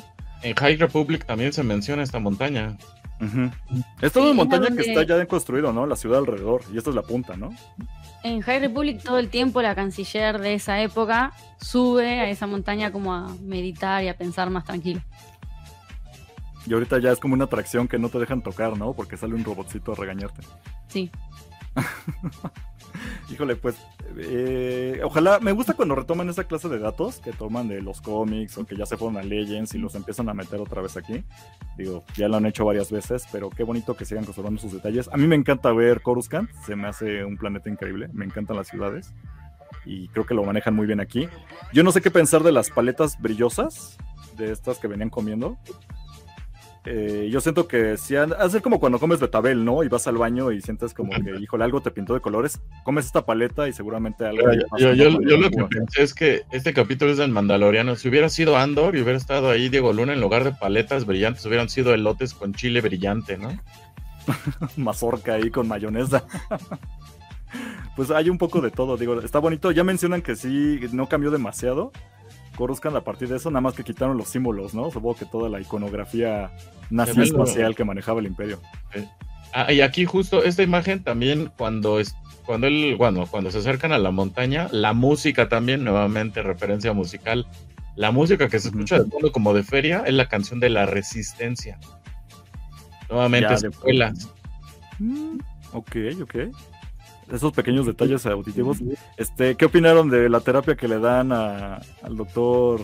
En 0.43 0.55
High 0.55 0.77
Republic 0.77 1.25
también 1.25 1.53
se 1.53 1.63
menciona 1.63 2.03
esta 2.03 2.19
montaña. 2.19 2.77
Ujú. 3.21 3.51
Es 4.01 4.13
toda 4.13 4.27
Sí, 4.27 4.31
una 4.33 4.35
montaña 4.35 4.65
donde- 4.69 4.83
que 4.85 4.91
está 4.91 5.03
ya 5.05 5.25
construido, 5.27 5.73
¿no? 5.73 5.87
La 5.87 5.97
ciudad 5.97 6.19
alrededor. 6.19 6.63
Y 6.73 6.79
esta 6.79 6.91
es 6.91 6.97
la 6.97 7.03
punta, 7.03 7.37
¿no? 7.37 7.51
En 8.23 8.41
High 8.41 8.61
Republic 8.61 9.03
todo 9.03 9.19
el 9.19 9.29
tiempo 9.31 9.63
la 9.63 9.75
canciller 9.75 10.39
de 10.41 10.55
esa 10.55 10.81
época 10.83 11.33
sube 11.61 12.21
a 12.21 12.29
esa 12.29 12.47
montaña 12.47 12.93
como 12.93 13.15
a 13.15 13.29
meditar 13.43 14.03
y 14.05 14.09
a 14.09 14.17
pensar 14.17 14.51
más 14.51 14.65
tranquilo. 14.65 15.01
Y 16.67 16.73
ahorita 16.75 16.99
ya 16.99 17.13
es 17.13 17.21
como 17.21 17.35
una 17.35 17.45
atracción 17.45 17.87
que 17.87 17.99
no 17.99 18.09
te 18.09 18.19
dejan 18.19 18.43
tocar, 18.43 18.77
¿no? 18.77 18.93
Porque 18.93 19.17
sale 19.17 19.35
un 19.35 19.45
robotcito 19.45 19.93
a 19.93 19.95
regañarte. 19.95 20.43
Sí. 20.89 21.11
Híjole, 23.31 23.57
pues, 23.57 23.77
eh, 24.17 25.01
ojalá, 25.05 25.39
me 25.41 25.53
gusta 25.53 25.75
cuando 25.75 25.95
retoman 25.95 26.29
esa 26.29 26.45
clase 26.45 26.69
de 26.69 26.79
datos 26.79 27.19
que 27.19 27.33
toman 27.33 27.69
de 27.69 27.83
los 27.83 28.01
cómics 28.01 28.57
o 28.59 28.67
que 28.67 28.77
ya 28.77 28.87
se 28.87 28.97
fueron 28.97 29.17
a 29.17 29.23
Legends 29.23 29.75
y 29.75 29.79
los 29.79 29.95
empiezan 29.95 30.29
a 30.29 30.35
meter 30.35 30.61
otra 30.61 30.83
vez 30.83 30.97
aquí. 30.97 31.25
Digo, 31.77 32.05
ya 32.17 32.29
lo 32.29 32.37
han 32.37 32.47
hecho 32.47 32.65
varias 32.65 32.91
veces, 32.91 33.25
pero 33.33 33.51
qué 33.51 33.65
bonito 33.65 33.97
que 33.97 34.05
sigan 34.05 34.25
conservando 34.25 34.61
sus 34.61 34.73
detalles. 34.73 35.09
A 35.13 35.17
mí 35.17 35.27
me 35.27 35.37
encanta 35.37 35.73
ver 35.73 36.03
Coruscant, 36.03 36.51
se 36.65 36.77
me 36.77 36.89
hace 36.89 37.25
un 37.25 37.37
planeta 37.37 37.69
increíble, 37.69 38.09
me 38.13 38.25
encantan 38.25 38.57
las 38.57 38.69
ciudades 38.69 39.15
y 39.85 40.09
creo 40.09 40.27
que 40.27 40.35
lo 40.35 40.45
manejan 40.45 40.75
muy 40.75 40.87
bien 40.87 41.01
aquí. 41.01 41.29
Yo 41.73 41.83
no 41.83 41.93
sé 41.93 42.01
qué 42.01 42.11
pensar 42.11 42.43
de 42.43 42.53
las 42.53 42.71
paletas 42.71 43.21
brillosas, 43.21 43.97
de 44.37 44.53
estas 44.53 44.79
que 44.79 44.89
venían 44.89 45.11
comiendo. 45.11 45.57
Eh, 46.89 47.29
yo 47.33 47.41
siento 47.41 47.67
que 47.67 47.97
si 47.97 48.15
hacer 48.15 48.63
como 48.63 48.79
cuando 48.79 49.01
comes 49.01 49.19
betabel, 49.19 49.65
¿no? 49.65 49.83
Y 49.83 49.89
vas 49.89 50.07
al 50.07 50.19
baño 50.19 50.53
y 50.53 50.61
sientes 50.61 50.95
como 50.95 51.11
que, 51.11 51.37
híjole, 51.41 51.65
algo 51.65 51.81
te 51.81 51.91
pintó 51.91 52.15
de 52.15 52.21
colores. 52.21 52.61
Comes 52.85 53.07
esta 53.07 53.27
paleta 53.27 53.67
y 53.67 53.73
seguramente 53.73 54.25
algo. 54.25 54.47
Yo, 54.79 55.11
lo 55.11 55.51
que 55.51 55.65
pensé 55.65 56.05
es 56.05 56.15
que 56.15 56.43
este 56.53 56.73
capítulo 56.73 57.11
es 57.11 57.19
del 57.19 57.33
Mandaloriano. 57.33 57.97
Si 57.97 58.09
hubiera 58.09 58.29
sido 58.29 58.57
Andor 58.57 58.95
y 58.95 59.03
hubiera 59.03 59.19
estado 59.19 59.51
ahí 59.51 59.69
Diego 59.69 59.93
Luna 59.93 60.13
en 60.13 60.21
lugar 60.21 60.45
de 60.45 60.53
paletas 60.53 61.07
brillantes, 61.07 61.45
hubieran 61.45 61.69
sido 61.69 61.93
elotes 61.93 62.35
con 62.35 62.55
chile 62.55 62.81
brillante, 62.81 63.37
¿no? 63.37 63.49
mazorca 64.77 65.35
ahí 65.35 65.51
con 65.51 65.67
mayonesa. 65.67 66.25
pues 67.97 68.13
hay 68.13 68.31
un 68.31 68.39
poco 68.39 68.61
de 68.61 68.71
todo, 68.71 68.97
digo, 68.97 69.21
está 69.21 69.41
bonito. 69.41 69.73
Ya 69.73 69.83
mencionan 69.83 70.23
que 70.23 70.37
sí, 70.37 70.79
no 70.93 71.09
cambió 71.09 71.33
demasiado. 71.33 71.91
Coruscant 72.57 72.97
a 72.97 73.03
partir 73.03 73.29
de 73.29 73.37
eso, 73.37 73.51
nada 73.51 73.61
más 73.61 73.75
que 73.75 73.85
quitaron 73.85 74.17
los 74.17 74.29
símbolos, 74.29 74.75
¿no? 74.75 74.91
Supongo 74.91 75.15
que 75.17 75.25
toda 75.27 75.49
la 75.49 75.61
iconografía 75.61 76.51
nazi 76.91 77.21
espacial 77.23 77.75
que 77.77 77.85
manejaba 77.85 78.21
el 78.21 78.27
imperio. 78.27 78.61
Ah, 79.53 79.73
y 79.73 79.81
aquí 79.81 80.05
justo 80.05 80.43
esta 80.43 80.63
imagen 80.63 81.03
también 81.05 81.53
cuando 81.57 82.01
es 82.01 82.15
cuando 82.45 82.67
él, 82.69 82.95
bueno, 82.97 83.27
cuando 83.27 83.51
se 83.51 83.59
acercan 83.59 83.93
a 83.93 83.99
la 83.99 84.11
montaña, 84.11 84.69
la 84.71 84.93
música 84.93 85.49
también, 85.49 85.83
nuevamente 85.85 86.43
referencia 86.43 86.93
musical. 86.93 87.47
La 87.97 88.11
música 88.13 88.49
que 88.49 88.59
se 88.61 88.69
escucha 88.69 88.99
de 89.01 89.11
fondo 89.11 89.33
como 89.33 89.53
de 89.55 89.63
feria 89.65 90.03
es 90.07 90.15
la 90.15 90.29
canción 90.29 90.61
de 90.61 90.69
la 90.71 90.87
resistencia. 90.87 91.79
Nuevamente 93.11 93.49
Ya, 93.49 93.55
de- 93.55 93.59
secuelas. 93.73 94.29
Mm, 94.99 95.39
ok, 95.73 95.97
ok. 96.23 96.35
Esos 97.31 97.53
pequeños 97.53 97.87
detalles 97.87 98.25
auditivos. 98.27 98.79
Este, 99.17 99.57
¿Qué 99.57 99.65
opinaron 99.65 100.09
de 100.11 100.29
la 100.29 100.41
terapia 100.41 100.77
que 100.77 100.87
le 100.87 100.99
dan 101.01 101.33
a- 101.33 101.81
al 102.03 102.17
doctor 102.17 102.81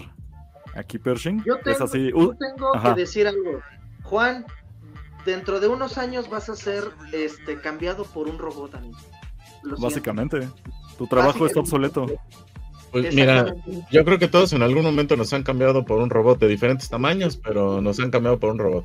aquí 0.75 0.99
Pershing? 0.99 1.45
Yo 1.45 1.57
es 1.65 1.81
uh, 1.81 2.35
tengo 2.35 2.73
que 2.83 2.95
decir 3.01 3.29
algo. 3.29 3.61
Juan, 4.03 4.45
dentro 5.25 5.61
de 5.61 5.69
unos 5.69 5.97
años 5.99 6.29
vas 6.29 6.49
a 6.49 6.57
ser 6.57 6.85
este, 7.13 7.61
cambiado 7.61 8.05
por 8.05 8.29
un 8.29 8.39
robot, 8.39 8.75
amigo. 8.75 8.99
Básicamente. 9.79 10.49
Tu 10.99 11.07
trabajo 11.07 11.47
está 11.47 11.61
obsoleto. 11.61 12.07
Pues 12.91 13.15
mira, 13.15 13.55
yo 13.91 14.05
creo 14.05 14.19
que 14.19 14.29
todos 14.29 14.53
en 14.53 14.63
algún 14.63 14.83
momento 14.83 15.17
nos 15.17 15.33
han 15.33 15.43
cambiado 15.45 15.85
por 15.87 16.01
un 16.01 16.11
robot 16.11 16.39
de 16.39 16.49
diferentes 16.49 16.91
tamaños, 16.91 17.39
pero 17.39 17.81
nos 17.81 17.99
han 18.01 18.11
cambiado 18.11 18.39
por 18.39 18.51
un 18.51 18.59
robot. 18.59 18.85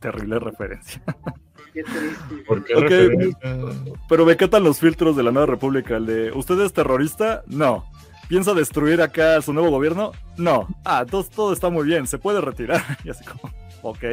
Terrible 0.00 0.38
referencia. 0.38 1.02
Qué 1.72 1.82
triste. 1.82 2.36
¿Por 2.46 2.64
qué? 2.64 3.32
Pero 4.08 4.26
me 4.26 4.32
encantan 4.32 4.64
los 4.64 4.80
filtros 4.80 5.16
de 5.16 5.22
la 5.22 5.30
nueva 5.30 5.46
república. 5.46 5.96
El 5.96 6.06
de, 6.06 6.32
¿usted 6.32 6.60
es 6.60 6.72
terrorista? 6.72 7.42
No. 7.46 7.84
¿Piensa 8.28 8.54
destruir 8.54 9.02
acá 9.02 9.40
su 9.42 9.52
nuevo 9.52 9.70
gobierno? 9.70 10.12
No. 10.36 10.68
Ah, 10.84 11.02
entonces 11.04 11.34
todo 11.34 11.52
está 11.52 11.68
muy 11.68 11.84
bien, 11.84 12.06
se 12.06 12.18
puede 12.18 12.40
retirar. 12.40 12.82
Y 13.04 13.10
así 13.10 13.24
como, 13.24 13.52
ok. 13.82 14.04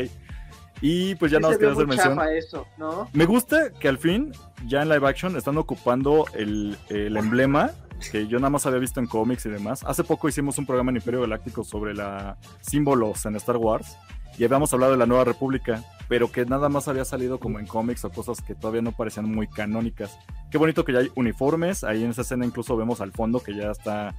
Y 0.81 1.15
pues 1.15 1.31
ya 1.31 1.39
ve 1.39 1.57
quería 1.57 1.71
hacer 1.71 1.87
mención. 1.87 2.19
eso, 2.35 2.67
¿no? 2.77 3.09
Me 3.13 3.25
gusta 3.25 3.71
que 3.71 3.87
al 3.87 3.97
fin, 3.97 4.31
ya 4.67 4.81
en 4.81 4.89
live 4.89 5.07
action, 5.07 5.35
están 5.35 5.57
ocupando 5.57 6.25
el, 6.33 6.77
el 6.89 7.17
emblema 7.17 7.71
que 8.11 8.27
yo 8.27 8.37
nada 8.39 8.49
más 8.49 8.65
había 8.65 8.79
visto 8.79 8.99
en 8.99 9.07
cómics 9.07 9.45
y 9.45 9.49
demás. 9.49 9.83
Hace 9.85 10.03
poco 10.03 10.29
hicimos 10.29 10.57
un 10.57 10.65
programa 10.65 10.91
en 10.91 10.97
Imperio 10.97 11.21
Galáctico 11.21 11.63
sobre 11.63 11.93
la 11.93 12.37
símbolos 12.61 13.25
en 13.25 13.35
Star 13.35 13.57
Wars 13.57 13.97
y 14.37 14.43
habíamos 14.43 14.71
hablado 14.73 14.91
de 14.93 14.97
la 14.97 15.05
Nueva 15.05 15.23
República. 15.23 15.83
Pero 16.07 16.31
que 16.31 16.45
nada 16.45 16.69
más 16.69 16.87
había 16.87 17.05
salido 17.05 17.39
como 17.39 17.59
en 17.59 17.67
cómics 17.67 18.05
o 18.05 18.09
cosas 18.09 18.41
que 18.41 18.55
todavía 18.55 18.81
no 18.81 18.91
parecían 18.91 19.31
muy 19.31 19.47
canónicas. 19.47 20.17
Qué 20.49 20.57
bonito 20.57 20.85
que 20.85 20.93
ya 20.93 20.99
hay 20.99 21.11
uniformes, 21.15 21.83
ahí 21.83 22.03
en 22.03 22.11
esa 22.11 22.21
escena 22.21 22.45
incluso 22.45 22.77
vemos 22.77 23.01
al 23.01 23.11
fondo 23.11 23.39
que 23.39 23.55
ya 23.55 23.71
está 23.71 24.15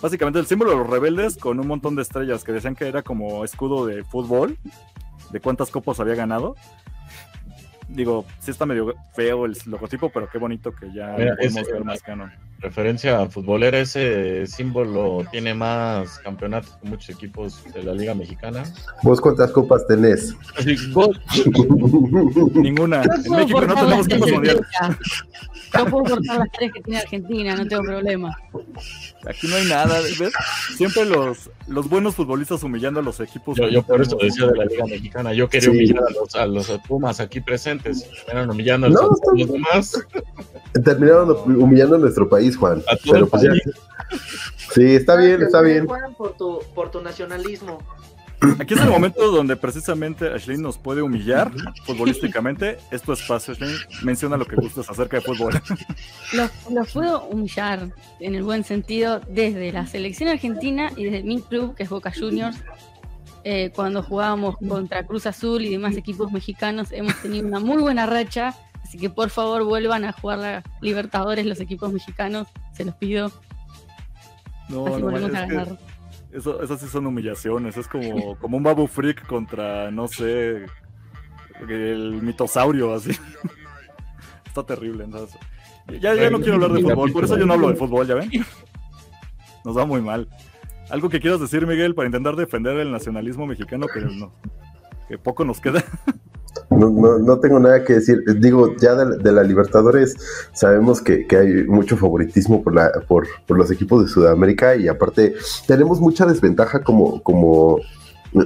básicamente 0.00 0.40
el 0.40 0.46
símbolo 0.46 0.72
de 0.72 0.78
los 0.78 0.90
rebeldes 0.90 1.36
con 1.36 1.60
un 1.60 1.66
montón 1.68 1.94
de 1.94 2.02
estrellas 2.02 2.42
que 2.42 2.52
decían 2.52 2.74
que 2.74 2.88
era 2.88 3.02
como 3.02 3.44
escudo 3.44 3.86
de 3.86 4.02
fútbol, 4.02 4.58
de 5.30 5.40
cuántas 5.40 5.70
copas 5.70 6.00
había 6.00 6.16
ganado. 6.16 6.56
Digo, 7.92 8.24
sí 8.40 8.50
está 8.50 8.64
medio 8.64 8.94
feo 9.14 9.44
el 9.44 9.56
logotipo, 9.66 10.10
pero 10.10 10.28
qué 10.30 10.38
bonito 10.38 10.74
que 10.74 10.92
ya 10.92 11.14
podemos 11.14 11.66
ver 11.66 11.84
más 11.84 12.02
canon. 12.02 12.32
Referencia 12.58 13.26
futbolera, 13.26 13.80
ese 13.80 14.46
símbolo 14.46 15.26
tiene 15.30 15.52
más 15.52 16.18
campeonatos 16.20 16.76
que 16.76 16.88
muchos 16.88 17.10
equipos 17.10 17.62
de 17.74 17.82
la 17.82 17.92
Liga 17.92 18.14
Mexicana. 18.14 18.62
¿Vos 19.02 19.20
cuántas 19.20 19.50
copas 19.50 19.86
tenés? 19.86 20.34
Ninguna. 22.54 23.02
En 23.02 23.32
México 23.32 23.60
no 23.62 23.74
tenemos 23.74 24.08
copas 24.08 24.30
mundiales. 24.30 24.62
Yo 25.76 25.86
puedo 25.86 26.04
cortar 26.04 26.38
las 26.38 26.52
tres 26.52 26.72
que 26.72 26.80
tiene 26.82 27.00
Argentina, 27.00 27.56
no 27.56 27.66
tengo 27.66 27.82
problema. 27.82 28.36
Aquí 29.26 29.48
no 29.48 29.56
hay 29.56 29.66
nada, 29.66 30.00
¿ves? 30.00 30.32
Siempre 30.76 31.04
los, 31.04 31.50
los 31.66 31.88
buenos 31.88 32.14
futbolistas 32.14 32.62
humillando 32.62 33.00
a 33.00 33.02
los 33.02 33.20
equipos. 33.20 33.56
Yo, 33.56 33.82
por 33.82 34.02
eso 34.02 34.16
decía 34.20 34.46
de 34.46 34.56
la 34.56 34.64
Liga 34.66 34.84
Mexicana, 34.86 35.32
yo 35.32 35.48
quería 35.48 35.70
humillar 35.70 36.02
a 36.08 36.10
los, 36.10 36.34
a 36.34 36.46
los 36.46 36.70
Pumas 36.86 37.20
aquí 37.20 37.40
presentes, 37.40 37.81
eran 38.28 38.50
humillando 38.50 38.86
a 38.86 38.90
los, 38.90 39.20
demás. 39.48 40.06
Terminaron 40.84 41.30
humillando 41.60 41.96
a 41.96 41.98
nuestro 41.98 42.28
país, 42.28 42.56
Juan. 42.56 42.82
Pero 43.10 43.28
pues 43.28 43.42
Sí, 44.74 44.94
está 44.94 45.16
bien, 45.16 45.42
está 45.42 45.60
bien. 45.60 45.86
Por 45.86 46.36
tu, 46.36 46.60
por 46.74 46.90
tu 46.90 47.02
nacionalismo. 47.02 47.78
Aquí 48.58 48.74
es 48.74 48.80
el 48.80 48.88
momento 48.88 49.30
donde 49.30 49.56
precisamente 49.56 50.32
Ashley 50.32 50.58
nos 50.58 50.76
puede 50.76 51.00
humillar 51.00 51.52
futbolísticamente. 51.84 52.78
Es 52.90 53.02
tu 53.02 53.12
espacio, 53.12 53.52
Ashley. 53.52 53.72
Menciona 54.02 54.36
lo 54.36 54.44
que 54.44 54.56
gustes 54.56 54.88
acerca 54.90 55.18
de 55.18 55.22
fútbol. 55.22 55.60
Los, 56.32 56.92
puedo 56.92 57.24
humillar 57.26 57.90
en 58.18 58.34
el 58.34 58.42
buen 58.42 58.64
sentido 58.64 59.20
desde 59.28 59.70
la 59.72 59.86
selección 59.86 60.28
argentina 60.28 60.90
y 60.96 61.04
desde 61.04 61.22
mi 61.22 61.40
club, 61.40 61.76
que 61.76 61.84
es 61.84 61.88
Boca 61.88 62.12
Juniors. 62.12 62.56
Eh, 63.44 63.72
cuando 63.74 64.02
jugábamos 64.02 64.56
contra 64.68 65.04
Cruz 65.04 65.26
Azul 65.26 65.62
y 65.62 65.70
demás 65.70 65.96
equipos 65.96 66.30
mexicanos, 66.30 66.92
hemos 66.92 67.20
tenido 67.20 67.46
una 67.46 67.60
muy 67.60 67.82
buena 67.82 68.06
racha. 68.06 68.54
Así 68.82 68.98
que 68.98 69.10
por 69.10 69.30
favor 69.30 69.64
vuelvan 69.64 70.04
a 70.04 70.12
jugar 70.12 70.38
la 70.38 70.62
Libertadores 70.80 71.46
los 71.46 71.60
equipos 71.60 71.92
mexicanos. 71.92 72.48
Se 72.72 72.84
los 72.84 72.94
pido. 72.96 73.32
No, 74.68 74.86
Así 74.86 75.00
no, 75.00 75.10
volvemos 75.10 75.34
a 75.34 75.46
ganar. 75.46 75.78
Eso, 76.32 76.62
esas 76.62 76.80
sí 76.80 76.86
son 76.86 77.06
humillaciones. 77.06 77.76
Es 77.76 77.88
como, 77.88 78.36
como 78.38 78.56
un 78.56 78.62
Babu 78.62 78.86
Freak 78.86 79.26
contra, 79.26 79.90
no 79.90 80.08
sé, 80.08 80.66
el 81.68 82.22
mitosaurio, 82.22 82.94
así. 82.94 83.10
Está 84.46 84.64
terrible. 84.64 85.04
Entonces. 85.04 85.38
Ya, 86.00 86.14
ya 86.14 86.30
no 86.30 86.38
quiero 86.38 86.54
hablar 86.54 86.72
de 86.72 86.82
fútbol, 86.82 87.12
por 87.12 87.24
eso 87.24 87.36
yo 87.36 87.44
no 87.44 87.54
hablo 87.54 87.68
de 87.68 87.76
fútbol, 87.76 88.06
¿ya 88.06 88.14
ven? 88.14 88.30
Nos 89.64 89.76
va 89.76 89.84
muy 89.84 90.00
mal. 90.00 90.28
¿Algo 90.92 91.08
que 91.08 91.20
quieras 91.20 91.40
decir, 91.40 91.66
Miguel, 91.66 91.94
para 91.94 92.04
intentar 92.04 92.36
defender 92.36 92.76
el 92.76 92.92
nacionalismo 92.92 93.46
mexicano 93.46 93.86
que, 93.86 94.02
no, 94.02 94.30
que 95.08 95.16
poco 95.16 95.42
nos 95.44 95.58
queda? 95.58 95.82
No, 96.68 96.90
no, 96.90 97.18
no, 97.18 97.38
tengo 97.38 97.58
nada 97.58 97.82
que 97.84 97.94
decir. 97.94 98.22
Digo, 98.38 98.76
ya 98.76 98.94
de, 98.94 99.32
la 99.32 99.42
Libertadores 99.42 100.14
sabemos 100.52 101.00
que, 101.00 101.26
que, 101.26 101.36
hay 101.36 101.64
mucho 101.64 101.96
favoritismo 101.96 102.62
por, 102.62 102.74
la, 102.74 102.90
por, 103.08 103.26
por, 103.46 103.56
los 103.56 103.70
equipos 103.70 104.04
de 104.04 104.10
Sudamérica 104.10 104.74
y 104.76 104.88
aparte 104.88 105.34
tenemos 105.66 106.00
mucha 106.00 106.26
desventaja 106.26 106.82
como, 106.82 107.22
como 107.22 107.78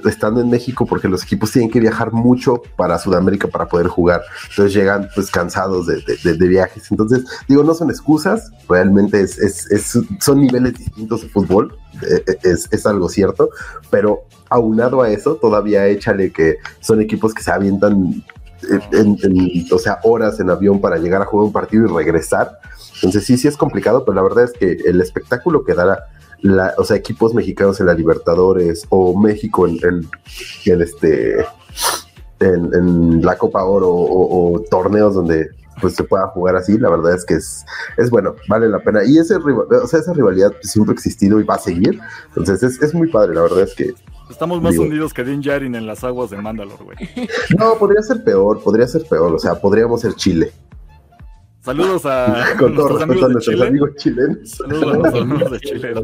estando 0.05 0.41
en 0.41 0.51
México 0.51 0.87
porque 0.87 1.09
los 1.09 1.22
equipos 1.22 1.53
tienen 1.53 1.70
que 1.70 1.80
viajar 1.80 2.12
mucho 2.12 2.62
para 2.76 2.99
Sudamérica 2.99 3.49
para 3.49 3.66
poder 3.68 3.89
jugar. 3.89 4.22
Entonces 4.51 4.74
llegan 4.74 5.09
pues 5.14 5.30
cansados 5.30 5.87
de, 5.87 6.03
de, 6.22 6.49
viajes. 6.49 6.91
Entonces, 6.91 7.24
digo, 7.49 7.62
no 7.62 7.74
son 7.74 7.91
excusas, 7.91 8.51
realmente 8.68 9.20
es, 9.20 9.39
es, 9.39 9.99
son 10.20 10.41
niveles 10.41 10.74
distintos 10.74 11.22
de 11.22 11.28
fútbol, 11.28 11.76
eh, 12.03 12.22
eh, 12.26 12.39
es, 12.43 12.68
es 12.70 12.87
algo 12.87 13.09
cierto, 13.09 13.51
pero 13.91 14.24
aunado 14.49 15.03
a 15.03 15.11
eso, 15.11 15.37
todavía 15.37 15.87
échale 15.87 16.32
que 16.32 16.57
son 16.80 17.01
equipos 17.01 17.34
que 17.34 17.43
se 17.43 17.51
avientan 17.51 18.22
en, 18.93 19.66
o 19.70 19.78
sea, 19.78 20.01
horas 20.03 20.41
en 20.41 20.51
avión 20.51 20.80
para 20.80 20.99
llegar 20.99 21.22
a 21.22 21.26
jugar 21.26 21.47
un 21.47 21.53
partido 21.53 21.84
y 21.84 21.95
regresar. 21.95 22.59
Entonces 22.97 23.24
sí, 23.24 23.37
sí 23.37 23.49
es 23.49 23.57
complicado, 23.57 24.05
pero 24.05 24.14
la 24.14 24.22
verdad 24.22 24.45
es 24.45 24.53
que 24.53 24.78
el 24.87 25.01
espectáculo 25.01 25.64
que 25.64 25.74
dará 25.74 26.07
la, 26.41 26.74
o 26.78 26.84
sea, 26.84 26.97
equipos 26.97 27.34
mexicanos 27.34 27.80
en 27.80 27.87
la 27.87 27.95
Libertadores 27.95 28.87
o 28.91 29.18
México 29.18 29.66
en, 29.66 29.78
en, 30.64 30.82
este 30.82 31.45
en, 32.41 33.22
la 33.22 33.37
Copa 33.37 33.64
Oro 33.64 33.89
o, 33.91 34.62
torneos 34.70 35.14
donde 35.14 35.51
pues 35.80 35.95
se 35.95 36.05
pueda 36.05 36.26
jugar 36.28 36.57
así, 36.57 36.78
la 36.78 36.89
verdad 36.89 37.14
es 37.14 37.24
que 37.24 37.34
es, 37.34 37.64
es 37.99 38.09
bueno, 38.09 38.34
vale 38.49 38.66
la 38.68 38.78
pena. 38.78 39.05
Y 39.05 39.18
ese, 39.18 39.37
o 39.37 39.87
sea, 39.87 40.01
esa 40.01 40.14
rivalidad 40.14 40.53
siempre 40.62 40.93
ha 40.93 40.95
existido 40.95 41.39
y 41.39 41.45
va 41.45 41.57
a 41.57 41.59
seguir. 41.59 42.01
Entonces 42.28 42.62
es, 42.62 42.80
es 42.80 42.95
muy 42.95 43.11
padre, 43.11 43.34
la 43.34 43.43
verdad 43.43 43.61
es 43.61 43.74
que 43.74 43.95
Estamos 44.30 44.61
más 44.61 44.76
hundidos 44.76 45.14
que 45.14 45.22
Din 45.22 45.43
Jarin 45.43 45.74
en 45.74 45.87
las 45.87 46.03
aguas 46.03 46.30
de 46.30 46.37
Mandalore, 46.39 46.84
güey. 46.84 46.97
No, 47.57 47.74
podría 47.78 48.03
ser 48.03 48.24
peor, 48.24 48.61
podría 48.61 48.87
ser 48.89 49.05
peor. 49.05 49.32
O 49.32 49.39
sea, 49.39 49.55
podríamos 49.55 50.01
ser 50.01 50.14
Chile. 50.14 50.53
Saludos 51.67 52.07
a, 52.07 52.55
Con 52.61 52.77
todos 52.77 53.03
amigos, 53.03 53.33
nuestros 53.33 53.61
amigos 53.61 53.91
chilenos. 53.97 54.51
Saludos 54.51 54.85
a 54.85 54.97
los 54.99 55.14
amigos 55.21 55.51
de 55.51 55.59
Chile. 55.59 55.95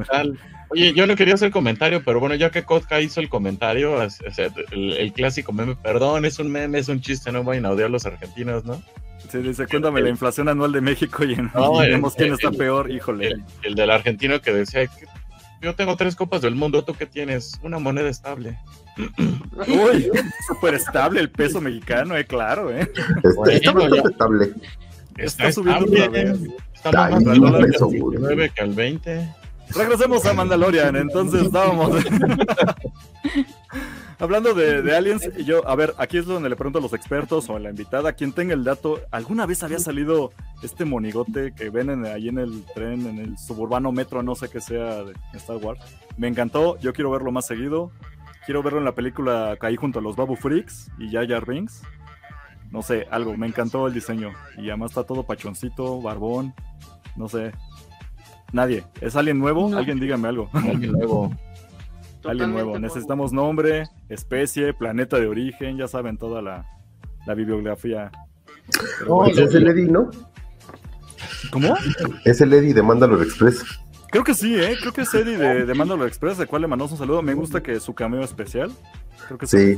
Oye, 0.71 0.93
yo 0.93 1.07
no 1.07 1.15
quería 1.15 1.35
hacer 1.35 1.53
comentario, 1.53 2.03
pero 2.05 2.19
bueno, 2.19 2.35
ya 2.35 2.51
que 2.51 2.65
Kotka 2.65 3.01
hizo 3.01 3.21
el 3.21 3.29
comentario, 3.29 3.97
el, 4.73 5.13
clásico 5.13 5.53
meme, 5.53 5.77
perdón, 5.77 6.25
es 6.25 6.41
un 6.41 6.51
meme, 6.51 6.81
es 6.81 6.89
un 6.89 7.01
chiste, 7.01 7.31
no 7.31 7.45
vayan 7.45 7.67
a 7.67 7.71
odiar 7.71 7.91
los 7.91 8.05
argentinos, 8.07 8.65
¿no? 8.65 8.83
Sí, 9.31 9.39
dice, 9.39 9.69
cuéntame 9.69 10.01
la 10.01 10.09
inflación 10.09 10.49
anual 10.49 10.73
de 10.73 10.81
México 10.81 11.23
y, 11.23 11.37
vemos 11.89 12.17
quién 12.17 12.33
está 12.33 12.51
peor, 12.51 12.91
híjole. 12.91 13.37
El, 13.63 13.77
del 13.77 13.91
argentino 13.93 14.41
que 14.41 14.53
decía, 14.53 14.91
yo 15.61 15.77
tengo 15.77 15.95
tres 15.95 16.17
copas 16.17 16.43
del 16.43 16.57
mundo, 16.57 16.83
¿tú 16.85 16.95
qué 16.95 17.07
tienes? 17.07 17.61
Una 17.63 17.79
moneda 17.79 18.09
estable. 18.09 18.59
Uy, 19.69 20.11
súper 20.49 20.75
estable 20.75 21.21
el 21.21 21.31
peso 21.31 21.61
mexicano, 21.61 22.17
eh, 22.17 22.25
claro, 22.25 22.69
eh. 22.73 22.91
Está, 23.23 23.53
estable. 23.53 24.55
Está, 25.17 25.53
subiendo 25.53 25.87
otra 25.87 26.09
vez. 26.09 26.39
Está 26.75 26.93
más 26.93 27.27
al 27.27 27.41
9 27.41 28.51
que 28.55 28.63
al 28.63 28.73
20. 28.73 29.29
Regresemos 29.75 30.25
a 30.27 30.35
Mandalorian, 30.35 30.97
entonces 30.97 31.43
estábamos. 31.43 31.93
Hablando 34.19 34.55
de, 34.55 34.95
aliens, 34.95 35.29
yo, 35.45 35.67
a 35.67 35.75
ver, 35.75 35.95
aquí 35.99 36.19
es 36.19 36.27
donde 36.27 36.49
le 36.49 36.55
pregunto 36.55 36.79
a 36.79 36.83
los 36.83 36.93
expertos 36.93 37.49
o 37.51 37.57
a 37.57 37.59
la 37.59 37.71
invitada, 37.71 38.13
quien 38.13 38.33
tenga 38.33 38.55
el 38.55 38.63
dato, 38.63 39.01
¿alguna 39.11 39.47
vez 39.47 39.65
había 39.65 39.81
salido 39.81 40.33
este 40.63 40.85
monigote 40.85 41.53
que 41.57 41.71
ven 41.71 42.07
ahí 42.07 42.29
en 42.29 42.39
el 42.39 42.65
tren, 42.75 43.07
en 43.07 43.19
el 43.19 43.37
suburbano 43.39 43.91
metro, 43.91 44.23
no 44.23 44.37
sé 44.37 44.49
qué 44.49 44.61
sea 44.61 45.03
de 45.03 45.15
Star 45.35 45.57
Wars? 45.57 45.81
Me 46.17 46.29
encantó, 46.29 46.79
yo 46.79 46.93
quiero 46.93 47.11
verlo 47.11 47.33
más 47.33 47.47
seguido. 47.47 47.91
Quiero 48.45 48.63
verlo 48.63 48.81
en 48.81 48.85
la 48.85 48.95
película 48.95 49.57
Caí 49.59 49.77
junto 49.77 50.01
a 50.01 50.03
los 50.03 50.17
Babu 50.17 50.37
Freaks 50.37 50.91
y 50.99 51.11
Yaya 51.11 51.41
Rings. 51.41 51.83
No 52.73 52.81
sé, 52.81 53.07
algo, 53.11 53.37
me 53.37 53.47
encantó 53.47 53.87
el 53.87 53.93
diseño. 53.93 54.33
Y 54.57 54.71
además 54.71 54.93
está 54.93 55.05
todo 55.05 55.25
pachoncito, 55.25 56.01
barbón, 56.01 56.55
no 57.17 57.29
sé. 57.29 57.53
Nadie. 58.53 58.85
¿Es 59.01 59.15
alguien 59.15 59.39
nuevo? 59.39 59.77
Alguien 59.77 60.01
dígame 60.01 60.29
algo. 60.29 60.49
Alguien 60.55 60.93
nuevo. 60.93 61.31
Alguien 62.25 62.51
nuevo. 62.51 62.79
Necesitamos 62.79 63.33
nombre, 63.33 63.85
especie, 64.09 64.73
planeta 64.73 65.19
de 65.19 65.27
origen, 65.27 65.77
ya 65.77 65.87
saben 65.87 66.17
toda 66.17 66.41
la, 66.41 66.65
bibliografía. 67.35 68.11
es 69.27 69.55
el 69.55 69.69
Eddie, 69.69 69.89
¿no? 69.89 70.11
¿Cómo? 71.51 71.75
Es 72.25 72.41
el 72.41 72.53
Eddie 72.53 72.73
de 72.73 72.83
Mandalore 72.83 73.25
Express. 73.25 73.65
Creo 74.11 74.25
que 74.25 74.35
sí, 74.35 74.55
¿eh? 74.55 74.77
Creo 74.81 74.93
que 74.93 75.03
es 75.03 75.13
Eddie 75.13 75.37
de, 75.37 75.67
de 75.67 75.75
Mandalore 75.75 76.09
Express, 76.09 76.39
de 76.39 76.47
cual 76.47 76.63
le 76.63 76.69
mandamos 76.69 76.93
un 76.93 76.99
saludo. 76.99 77.23
Me 77.23 77.35
gusta 77.35 77.63
que 77.63 77.81
su 77.81 77.95
cameo 77.95 78.23
especial. 78.23 78.71
Creo 79.27 79.39
que 79.39 79.47
sí. 79.47 79.75
se 79.75 79.77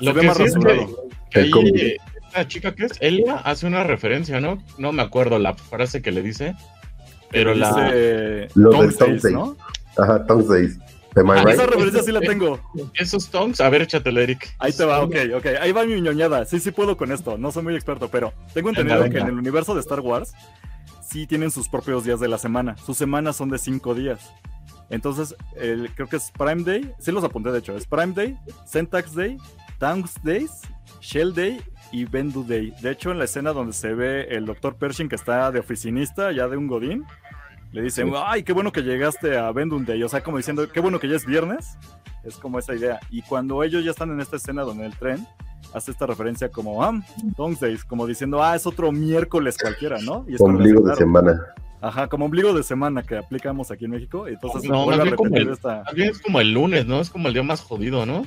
Lo 0.00 0.12
ve 0.12 0.22
más 0.22 0.38
rasurado. 0.38 1.08
Que, 1.30 1.98
la 2.34 2.48
chica 2.48 2.74
que 2.74 2.86
es 2.86 2.92
Elia 3.00 3.36
hace 3.36 3.66
una 3.66 3.84
referencia, 3.84 4.40
¿no? 4.40 4.62
No 4.78 4.92
me 4.92 5.02
acuerdo 5.02 5.38
la 5.38 5.54
frase 5.54 6.02
que 6.02 6.10
le 6.10 6.22
dice. 6.22 6.54
Pero 7.30 7.54
la. 7.54 7.70
Lo 8.54 8.70
de 8.82 9.32
¿no? 9.32 9.56
Ajá, 9.96 10.26
Tom 10.26 10.42
Ah, 11.16 11.44
esa 11.48 11.66
referencia 11.66 12.02
sí 12.02 12.10
la 12.10 12.20
tengo. 12.20 12.58
Esos 12.94 13.30
tongs, 13.30 13.60
a 13.60 13.68
ver, 13.68 13.82
échatelo, 13.82 14.20
Eric. 14.20 14.52
Ahí 14.58 14.72
te 14.72 14.84
va, 14.84 15.00
ok, 15.02 15.14
ok. 15.36 15.46
Ahí 15.60 15.70
va 15.70 15.84
mi 15.84 16.00
ñoñada. 16.00 16.44
Sí, 16.44 16.58
sí 16.58 16.72
puedo 16.72 16.96
con 16.96 17.12
esto. 17.12 17.38
No 17.38 17.52
soy 17.52 17.62
muy 17.62 17.74
experto, 17.74 18.08
pero 18.08 18.32
tengo 18.52 18.70
entendido 18.70 19.08
que 19.08 19.18
en 19.18 19.28
el 19.28 19.38
universo 19.38 19.74
de 19.74 19.80
Star 19.80 20.00
Wars 20.00 20.32
sí 21.08 21.26
tienen 21.26 21.52
sus 21.52 21.68
propios 21.68 22.04
días 22.04 22.18
de 22.18 22.26
la 22.26 22.38
semana. 22.38 22.76
Sus 22.84 22.96
semanas 22.96 23.36
son 23.36 23.50
de 23.50 23.58
cinco 23.58 23.94
días. 23.94 24.32
Entonces, 24.90 25.36
creo 25.94 26.08
que 26.08 26.16
es 26.16 26.32
Prime 26.32 26.64
Day. 26.64 26.92
Sí 26.98 27.12
los 27.12 27.22
apunté, 27.22 27.52
de 27.52 27.60
hecho. 27.60 27.76
Es 27.76 27.86
Prime 27.86 28.12
Day, 28.12 28.36
Syntax 28.66 29.14
Day, 29.14 29.36
Thanks 29.84 30.14
Days, 30.22 30.62
Shell 31.02 31.34
Day 31.34 31.60
y 31.92 32.06
Bendu 32.06 32.42
Day. 32.42 32.72
De 32.80 32.90
hecho, 32.90 33.10
en 33.10 33.18
la 33.18 33.26
escena 33.26 33.52
donde 33.52 33.74
se 33.74 33.92
ve 33.92 34.22
el 34.30 34.46
Dr. 34.46 34.76
Pershing 34.76 35.10
que 35.10 35.14
está 35.14 35.52
de 35.52 35.58
oficinista, 35.60 36.32
ya 36.32 36.48
de 36.48 36.56
un 36.56 36.68
godín, 36.68 37.04
le 37.70 37.82
dicen, 37.82 38.10
ay, 38.16 38.44
qué 38.44 38.54
bueno 38.54 38.72
que 38.72 38.80
llegaste 38.80 39.36
a 39.36 39.52
Day. 39.84 40.02
O 40.02 40.08
sea, 40.08 40.22
como 40.22 40.38
diciendo, 40.38 40.66
qué 40.72 40.80
bueno 40.80 40.98
que 40.98 41.06
ya 41.06 41.16
es 41.16 41.26
viernes. 41.26 41.76
Es 42.22 42.38
como 42.38 42.58
esa 42.58 42.74
idea. 42.74 42.98
Y 43.10 43.20
cuando 43.20 43.62
ellos 43.62 43.84
ya 43.84 43.90
están 43.90 44.10
en 44.10 44.22
esta 44.22 44.36
escena 44.36 44.62
donde 44.62 44.86
el 44.86 44.96
tren, 44.96 45.26
hace 45.74 45.90
esta 45.90 46.06
referencia 46.06 46.48
como, 46.48 46.82
ah, 46.82 46.98
Days, 47.60 47.84
como 47.84 48.06
diciendo, 48.06 48.42
ah, 48.42 48.56
es 48.56 48.66
otro 48.66 48.90
miércoles 48.90 49.58
cualquiera, 49.60 49.98
¿no? 49.98 50.24
Y 50.26 50.36
es 50.36 50.40
ombligo 50.40 50.80
de 50.80 50.96
semana. 50.96 51.42
Ajá, 51.82 52.08
como 52.08 52.24
ombligo 52.24 52.54
de 52.54 52.62
semana 52.62 53.02
que 53.02 53.18
aplicamos 53.18 53.70
aquí 53.70 53.84
en 53.84 53.90
México. 53.90 54.26
Entonces, 54.26 54.64
no, 54.64 54.86
vuelve 54.86 55.02
a 55.02 55.10
repetir 55.10 55.50
esta. 55.50 55.82
es 55.94 56.22
como 56.22 56.40
el 56.40 56.54
lunes, 56.54 56.86
¿no? 56.86 57.02
Es 57.02 57.10
como 57.10 57.28
el 57.28 57.34
día 57.34 57.42
más 57.42 57.60
jodido, 57.60 58.06
¿no? 58.06 58.24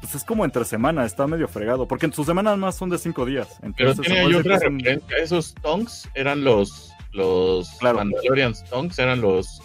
Pues 0.00 0.14
es 0.14 0.24
como 0.24 0.44
entre 0.44 0.64
semana, 0.64 1.04
está 1.04 1.26
medio 1.26 1.48
fregado, 1.48 1.88
porque 1.88 2.06
en 2.06 2.12
sus 2.12 2.26
semanas 2.26 2.56
más 2.56 2.76
son 2.76 2.88
de 2.88 2.98
cinco 2.98 3.26
días. 3.26 3.58
Pero 3.76 3.94
tiene 3.94 4.36
otra 4.36 4.58
referencia, 4.58 5.16
esos 5.18 5.54
tonks 5.54 6.08
eran 6.14 6.44
los, 6.44 6.92
los 7.12 7.70
Mandalorian 7.82 8.54
Tonks, 8.70 8.98
eran 8.98 9.20
los, 9.20 9.60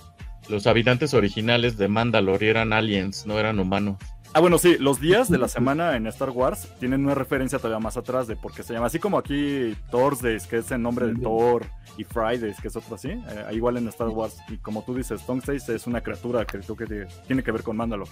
los 0.50 0.66
habitantes 0.66 1.14
originales 1.14 1.78
de 1.78 1.88
Mandalore, 1.88 2.50
eran 2.50 2.74
aliens, 2.74 3.26
no 3.26 3.38
eran 3.40 3.60
humanos. 3.60 3.98
Ah, 4.36 4.40
bueno, 4.40 4.58
sí, 4.58 4.78
los 4.80 5.00
días 5.00 5.30
de 5.30 5.38
la 5.38 5.48
semana 5.48 5.96
en 5.96 6.08
Star 6.08 6.32
Wars 6.32 6.68
tienen 6.80 7.06
una 7.06 7.14
referencia 7.14 7.60
todavía 7.60 7.80
más 7.80 7.98
atrás 7.98 8.26
de 8.28 8.36
porque 8.36 8.64
se 8.64 8.74
llama 8.74 8.88
así 8.88 8.98
como 8.98 9.20
aquí 9.20 9.76
Thursdays, 9.92 10.48
que 10.48 10.58
es 10.58 10.72
el 10.72 10.82
nombre 10.82 11.06
de 11.06 11.16
Thor, 11.16 11.68
y 11.98 12.04
Fridays, 12.04 12.60
que 12.60 12.68
es 12.68 12.76
otro 12.76 12.96
así, 12.96 13.10
eh, 13.10 13.46
igual 13.52 13.78
en 13.78 13.88
Star 13.90 14.08
Wars. 14.10 14.38
Y 14.50 14.58
como 14.58 14.84
tú 14.84 14.96
dices, 14.96 15.24
Tonks 15.26 15.70
es 15.70 15.86
una 15.86 16.02
criatura 16.02 16.46
que, 16.46 16.60
que 16.60 17.08
tiene 17.28 17.44
que 17.44 17.52
ver 17.52 17.62
con 17.62 17.78
Mandalore. 17.78 18.10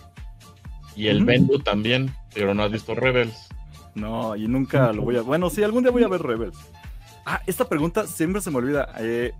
Y 1.02 1.08
el 1.08 1.26
Bendu 1.26 1.58
también, 1.58 2.14
pero 2.32 2.54
no 2.54 2.62
has 2.62 2.72
visto 2.72 2.93
Rebels. 2.93 3.49
No, 3.95 4.36
y 4.36 4.47
nunca 4.47 4.93
lo 4.93 5.02
voy 5.02 5.18
a. 5.18 5.24
Bueno, 5.24 5.49
sí, 5.49 5.64
algún 5.64 5.82
día 5.82 5.91
voy 5.91 6.04
a 6.04 6.08
ver 6.08 6.22
Rebels. 6.22 6.60
Ah, 7.26 7.41
esta 7.47 7.68
pregunta 7.68 8.06
siempre 8.06 8.39
se 8.39 8.52
me 8.52 8.58
olvida. 8.58 8.88
Eh, 8.99 9.32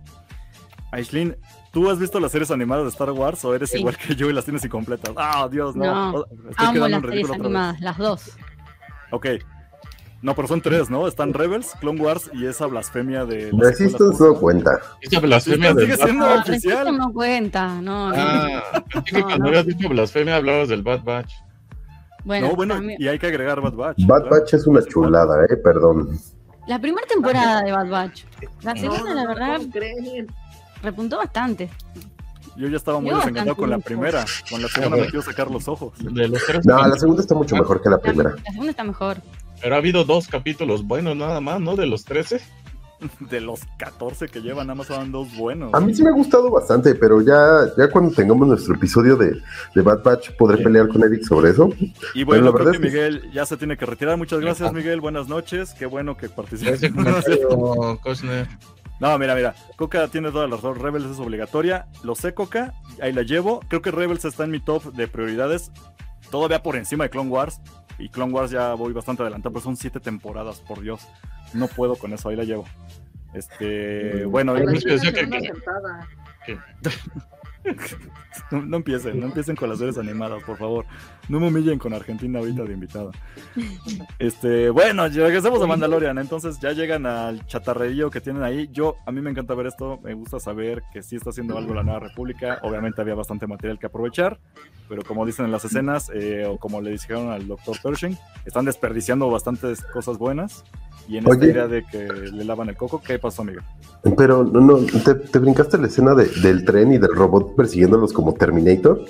Aislinn, 0.90 1.36
¿tú 1.70 1.88
has 1.88 2.00
visto 2.00 2.18
las 2.18 2.32
series 2.32 2.50
animadas 2.50 2.82
de 2.82 2.90
Star 2.90 3.12
Wars 3.12 3.44
o 3.44 3.54
eres 3.54 3.72
igual 3.76 3.96
que 3.96 4.16
yo 4.16 4.28
y 4.28 4.32
las 4.32 4.44
tienes 4.44 4.64
incompletas? 4.64 5.14
Ah, 5.16 5.48
Dios, 5.48 5.76
no. 5.76 5.84
no 5.84 6.24
amo 6.56 6.88
las 6.88 7.00
series 7.00 7.30
animadas, 7.30 7.80
las 7.80 7.96
dos. 7.96 8.32
Ok. 9.12 9.26
No, 10.20 10.34
pero 10.34 10.48
son 10.48 10.62
tres, 10.62 10.90
¿no? 10.90 11.06
Están 11.06 11.32
Rebels, 11.32 11.74
Clone 11.78 12.00
Wars 12.00 12.28
y 12.34 12.44
esa 12.46 12.66
blasfemia 12.66 13.24
de. 13.24 13.52
sí 13.76 13.84
esto 13.84 14.12
se 14.12 14.40
cuenta. 14.40 14.80
Esa 15.00 15.20
blasfemia 15.20 15.74
de. 15.74 15.82
Sigue 15.84 15.96
siendo 15.96 16.28
no, 16.28 16.40
oficial. 16.40 16.98
No 16.98 17.12
cuenta, 17.12 17.80
no. 17.80 18.10
Ah, 18.12 18.82
no. 18.92 19.04
que 19.04 19.22
cuando 19.22 19.46
habías 19.46 19.66
dicho 19.66 19.88
blasfemia 19.88 20.34
hablabas 20.34 20.68
del 20.68 20.82
Bad 20.82 21.04
Batch. 21.04 21.32
Bueno, 22.24 22.48
no, 22.48 22.54
bueno, 22.54 22.80
y 22.98 23.08
hay 23.08 23.18
que 23.18 23.26
agregar 23.26 23.60
Bad 23.60 23.74
Batch. 23.74 24.06
Bad 24.06 24.28
Batch 24.30 24.54
es 24.54 24.66
una 24.66 24.82
chulada, 24.82 25.44
eh, 25.44 25.56
perdón. 25.56 26.18
La 26.68 26.80
primera 26.80 27.06
temporada 27.06 27.62
de 27.62 27.72
Bad 27.72 27.88
Batch. 27.88 28.24
La 28.62 28.76
segunda, 28.76 29.14
la 29.14 29.26
verdad, 29.26 29.60
repuntó 30.82 31.16
bastante. 31.18 31.68
Yo 32.56 32.68
ya 32.68 32.76
estaba 32.76 33.00
muy 33.00 33.14
desengañado 33.14 33.56
con 33.56 33.70
la 33.70 33.78
primera. 33.78 34.24
Con 34.50 34.62
la 34.62 34.68
segunda 34.68 34.96
me 34.98 35.04
quiero 35.04 35.22
sacar 35.22 35.50
los 35.50 35.66
ojos. 35.68 35.92
no, 36.02 36.86
la 36.86 36.96
segunda 36.96 37.22
está 37.22 37.34
mucho 37.34 37.56
mejor 37.56 37.82
que 37.82 37.88
la 37.88 37.98
primera. 37.98 38.34
La, 38.44 38.50
segunda 38.52 38.70
está 38.70 38.84
mejor. 38.84 39.18
Pero 39.60 39.74
ha 39.74 39.78
habido 39.78 40.04
dos 40.04 40.28
capítulos 40.28 40.86
buenos 40.86 41.16
nada 41.16 41.40
más, 41.40 41.60
¿no? 41.60 41.76
De 41.76 41.86
los 41.86 42.04
13. 42.04 42.40
De 43.30 43.40
los 43.40 43.60
14 43.78 44.28
que 44.28 44.40
llevan, 44.40 44.66
nada 44.66 44.74
más 44.76 44.86
son 44.86 45.12
dos 45.12 45.34
buenos. 45.36 45.72
A 45.74 45.80
mí 45.80 45.94
sí 45.94 46.02
me 46.02 46.10
ha 46.10 46.12
gustado 46.12 46.50
bastante, 46.50 46.94
pero 46.94 47.20
ya, 47.20 47.66
ya 47.76 47.88
cuando 47.90 48.14
tengamos 48.14 48.46
nuestro 48.48 48.74
episodio 48.74 49.16
de, 49.16 49.40
de 49.74 49.82
Bad 49.82 50.02
Batch 50.02 50.30
podré 50.36 50.62
pelear 50.62 50.88
con 50.88 51.02
Eric 51.02 51.22
sobre 51.24 51.50
eso. 51.50 51.70
Y 52.14 52.24
bueno, 52.24 52.52
creo 52.52 52.72
que 52.72 52.78
Miguel 52.78 53.30
ya 53.32 53.46
se 53.46 53.56
tiene 53.56 53.76
que 53.76 53.86
retirar. 53.86 54.16
Muchas 54.16 54.40
gracias, 54.40 54.72
Miguel. 54.72 55.00
Buenas 55.00 55.28
noches. 55.28 55.74
Qué 55.74 55.86
bueno 55.86 56.16
que 56.16 56.28
participaste. 56.28 56.92
No, 59.00 59.18
mira, 59.18 59.34
mira. 59.34 59.56
Coca 59.74 60.06
tiene 60.06 60.30
toda 60.30 60.46
la 60.46 60.54
razón. 60.54 60.78
Rebels 60.78 61.06
es 61.06 61.18
obligatoria. 61.18 61.88
Lo 62.04 62.14
sé, 62.14 62.34
Coca. 62.34 62.72
Ahí 63.00 63.12
la 63.12 63.22
llevo. 63.22 63.58
Creo 63.66 63.82
que 63.82 63.90
Rebels 63.90 64.24
está 64.24 64.44
en 64.44 64.52
mi 64.52 64.60
top 64.60 64.92
de 64.92 65.08
prioridades. 65.08 65.72
Todavía 66.30 66.62
por 66.62 66.76
encima 66.76 67.02
de 67.02 67.10
Clone 67.10 67.28
Wars. 67.28 67.60
Y 67.98 68.08
Clone 68.08 68.32
Wars 68.32 68.50
ya 68.50 68.74
voy 68.74 68.92
bastante 68.92 69.22
adelantado, 69.22 69.52
pero 69.52 69.64
son 69.64 69.76
siete 69.76 70.00
temporadas, 70.00 70.60
por 70.60 70.80
Dios. 70.80 71.06
No 71.54 71.68
puedo 71.68 71.96
con 71.96 72.12
eso, 72.12 72.28
ahí 72.28 72.36
la 72.36 72.44
llevo. 72.44 72.64
Este, 73.34 74.24
bueno, 74.26 74.56
yo 74.58 74.66
que, 74.66 75.28
que, 76.44 76.58
no, 78.50 78.76
empiecen, 78.76 79.20
no 79.20 79.26
empiecen 79.26 79.56
con 79.56 79.68
las 79.68 79.78
series 79.78 79.98
animadas, 79.98 80.42
por 80.44 80.56
favor. 80.56 80.84
No 81.28 81.38
me 81.38 81.48
humillen 81.48 81.78
con 81.78 81.92
Argentina 81.92 82.40
ahorita 82.40 82.64
de 82.64 82.72
invitada. 82.72 83.10
Este, 84.18 84.70
bueno, 84.70 85.08
regresemos 85.08 85.62
a 85.62 85.66
Mandalorian. 85.66 86.18
Entonces 86.18 86.58
ya 86.60 86.72
llegan 86.72 87.06
al 87.06 87.46
chatarrerío 87.46 88.10
que 88.10 88.20
tienen 88.20 88.42
ahí. 88.42 88.68
Yo, 88.72 88.96
a 89.06 89.12
mí 89.12 89.20
me 89.20 89.30
encanta 89.30 89.54
ver 89.54 89.66
esto. 89.66 90.00
Me 90.02 90.14
gusta 90.14 90.40
saber 90.40 90.82
que 90.92 91.02
sí 91.02 91.16
está 91.16 91.30
haciendo 91.30 91.56
algo 91.56 91.74
la 91.74 91.82
Nueva 91.82 92.00
República. 92.00 92.58
Obviamente 92.62 93.00
había 93.00 93.14
bastante 93.14 93.46
material 93.46 93.78
que 93.78 93.86
aprovechar. 93.86 94.38
Pero 94.88 95.02
como 95.02 95.24
dicen 95.24 95.44
en 95.44 95.52
las 95.52 95.64
escenas, 95.64 96.10
eh, 96.14 96.44
o 96.46 96.58
como 96.58 96.80
le 96.80 96.90
dijeron 96.90 97.30
al 97.30 97.46
doctor 97.46 97.76
Pershing, 97.82 98.18
están 98.44 98.64
desperdiciando 98.64 99.30
bastantes 99.30 99.82
cosas 99.86 100.18
buenas. 100.18 100.64
Y 101.08 101.16
en 101.16 101.26
esta 101.26 101.44
idea 101.44 101.66
de 101.66 101.84
que 101.84 102.06
le 102.06 102.44
lavan 102.44 102.68
el 102.68 102.76
coco, 102.76 103.02
¿qué 103.02 103.18
pasó, 103.18 103.42
amigo? 103.42 103.60
Pero 104.16 104.44
no, 104.44 104.60
no, 104.60 104.78
¿te, 104.78 105.38
brincaste 105.38 105.78
la 105.78 105.86
escena 105.86 106.14
del 106.14 106.64
tren 106.64 106.92
y 106.92 106.98
del 106.98 107.14
robot 107.14 107.51
persiguiéndolos 107.54 108.12
como 108.12 108.34
Terminator? 108.34 109.04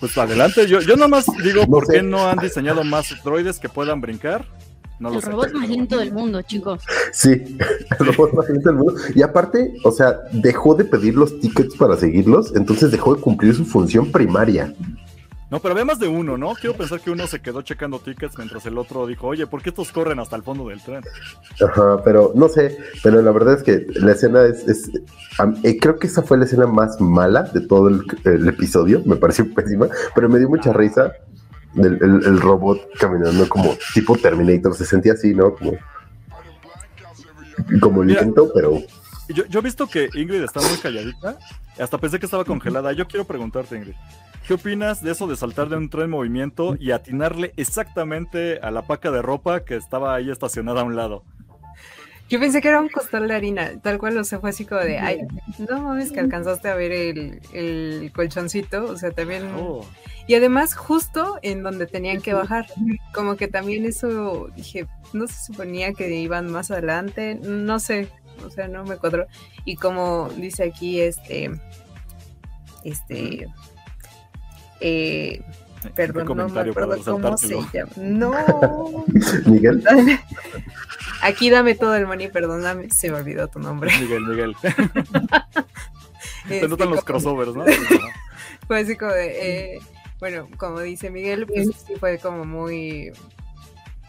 Pues 0.00 0.18
adelante, 0.18 0.66
yo, 0.66 0.80
yo 0.80 0.96
nomás 0.96 1.26
digo, 1.42 1.66
¿por 1.66 1.86
qué 1.86 2.02
no 2.02 2.28
han 2.28 2.38
diseñado 2.38 2.84
más 2.84 3.14
droides 3.24 3.58
que 3.58 3.68
puedan 3.68 4.00
brincar? 4.00 4.44
No 4.98 5.12
el 5.12 5.22
robot 5.22 5.52
más 5.52 5.68
lento 5.68 5.98
del 5.98 6.12
mundo, 6.12 6.40
chicos. 6.42 6.82
Sí, 7.12 7.30
el 8.00 8.06
robot 8.06 8.32
más 8.32 8.48
lento 8.48 8.68
del 8.68 8.78
mundo. 8.78 8.94
Y 9.14 9.22
aparte, 9.22 9.74
o 9.82 9.90
sea, 9.90 10.20
dejó 10.32 10.74
de 10.74 10.84
pedir 10.84 11.14
los 11.14 11.40
tickets 11.40 11.76
para 11.76 11.96
seguirlos, 11.96 12.54
entonces 12.54 12.90
dejó 12.90 13.14
de 13.14 13.20
cumplir 13.20 13.54
su 13.54 13.64
función 13.64 14.10
primaria. 14.12 14.72
No, 15.54 15.60
pero 15.60 15.70
había 15.70 15.84
más 15.84 16.00
de 16.00 16.08
uno, 16.08 16.36
¿no? 16.36 16.52
Quiero 16.54 16.76
pensar 16.76 17.00
que 17.00 17.12
uno 17.12 17.28
se 17.28 17.40
quedó 17.40 17.62
checando 17.62 18.00
tickets 18.00 18.36
mientras 18.36 18.66
el 18.66 18.76
otro 18.76 19.06
dijo, 19.06 19.28
oye, 19.28 19.46
¿por 19.46 19.62
qué 19.62 19.68
estos 19.68 19.92
corren 19.92 20.18
hasta 20.18 20.34
el 20.34 20.42
fondo 20.42 20.66
del 20.66 20.82
tren? 20.82 21.04
Ajá, 21.64 22.02
pero 22.02 22.32
no 22.34 22.48
sé, 22.48 22.76
pero 23.04 23.22
la 23.22 23.30
verdad 23.30 23.54
es 23.54 23.62
que 23.62 23.86
la 24.00 24.10
escena 24.10 24.42
es, 24.46 24.90
eh, 25.62 25.78
creo 25.78 25.96
que 26.00 26.08
esa 26.08 26.22
fue 26.22 26.38
la 26.38 26.46
escena 26.46 26.66
más 26.66 27.00
mala 27.00 27.44
de 27.44 27.60
todo 27.60 27.86
el, 27.86 28.48
episodio, 28.48 29.00
me 29.04 29.14
pareció 29.14 29.48
pésima, 29.54 29.86
pero 30.12 30.28
me 30.28 30.40
dio 30.40 30.48
mucha 30.48 30.72
risa 30.72 31.12
del 31.74 32.02
el, 32.02 32.40
robot 32.40 32.80
caminando 32.98 33.48
como 33.48 33.76
tipo 33.94 34.16
Terminator, 34.16 34.74
se 34.74 34.84
sentía 34.84 35.12
así, 35.12 35.36
¿no? 35.36 35.54
Como, 35.54 35.74
como 37.78 38.02
lento, 38.02 38.50
pero... 38.52 38.82
Yo, 39.28 39.46
yo 39.46 39.60
he 39.60 39.62
visto 39.62 39.86
que 39.86 40.10
Ingrid 40.14 40.42
está 40.42 40.60
muy 40.60 40.76
calladita, 40.78 41.38
hasta 41.78 41.98
pensé 41.98 42.18
que 42.18 42.26
estaba 42.26 42.44
congelada. 42.44 42.92
Yo 42.92 43.06
quiero 43.08 43.24
preguntarte, 43.24 43.76
Ingrid. 43.76 43.94
¿Qué 44.46 44.54
opinas 44.54 45.02
de 45.02 45.12
eso 45.12 45.26
de 45.26 45.36
saltar 45.36 45.70
de 45.70 45.76
un 45.76 45.88
tren 45.88 46.04
en 46.04 46.10
movimiento 46.10 46.76
y 46.78 46.90
atinarle 46.90 47.54
exactamente 47.56 48.58
a 48.60 48.70
la 48.70 48.86
paca 48.86 49.10
de 49.10 49.22
ropa 49.22 49.64
que 49.64 49.74
estaba 49.74 50.14
ahí 50.14 50.30
estacionada 50.30 50.82
a 50.82 50.84
un 50.84 50.96
lado? 50.96 51.24
Yo 52.28 52.40
pensé 52.40 52.60
que 52.60 52.68
era 52.68 52.80
un 52.80 52.88
costal 52.88 53.28
de 53.28 53.34
harina, 53.34 53.80
tal 53.80 53.98
cual, 53.98 54.18
o 54.18 54.24
sea, 54.24 54.40
fue 54.40 54.50
así 54.50 54.64
como 54.64 54.80
de, 54.80 54.98
ay, 54.98 55.20
no 55.58 55.80
mames 55.80 56.10
que 56.10 56.20
alcanzaste 56.20 56.68
a 56.68 56.74
ver 56.74 56.92
el, 56.92 58.12
colchoncito, 58.14 58.84
o 58.84 58.96
sea, 58.96 59.10
también... 59.10 59.50
Oh. 59.56 59.86
Y 60.26 60.34
además 60.34 60.74
justo 60.74 61.38
en 61.42 61.62
donde 61.62 61.86
tenían 61.86 62.22
que 62.22 62.32
bajar, 62.32 62.66
como 63.12 63.36
que 63.36 63.46
también 63.46 63.84
eso, 63.84 64.48
dije, 64.56 64.86
no 65.12 65.26
se 65.26 65.44
suponía 65.44 65.92
que 65.92 66.08
iban 66.16 66.50
más 66.50 66.70
adelante, 66.70 67.34
no 67.42 67.78
sé, 67.78 68.08
o 68.46 68.50
sea, 68.50 68.68
no 68.68 68.84
me 68.84 68.96
cuadro. 68.96 69.26
Y 69.64 69.76
como 69.76 70.28
dice 70.36 70.64
aquí, 70.64 71.00
este, 71.00 71.50
este, 72.84 73.48
eh, 74.80 75.42
perdón, 75.94 76.36
no 76.36 76.48
me 76.48 76.60
acuerdo 76.60 77.02
cómo 77.04 77.36
se 77.36 77.56
llama. 77.72 77.92
No. 77.96 79.04
Miguel. 79.46 79.82
Aquí 81.22 81.48
dame 81.48 81.74
todo 81.74 81.94
el 81.96 82.06
money, 82.06 82.28
perdóname, 82.28 82.90
se 82.90 83.10
me 83.10 83.16
olvidó 83.16 83.48
tu 83.48 83.58
nombre. 83.58 83.90
Miguel, 83.98 84.26
Miguel. 84.26 84.56
Se 86.48 86.68
notan 86.68 86.90
los 86.90 87.02
crossovers, 87.02 87.54
¿no? 87.54 87.64
Fue 88.66 88.80
así 88.80 88.96
como 88.96 89.12
de, 89.12 89.76
eh, 89.76 89.78
bueno, 90.20 90.46
como 90.58 90.80
dice 90.80 91.08
Miguel, 91.08 91.46
pues 91.46 91.68
sí 91.86 91.94
fue 91.98 92.18
como 92.18 92.44
muy, 92.44 93.12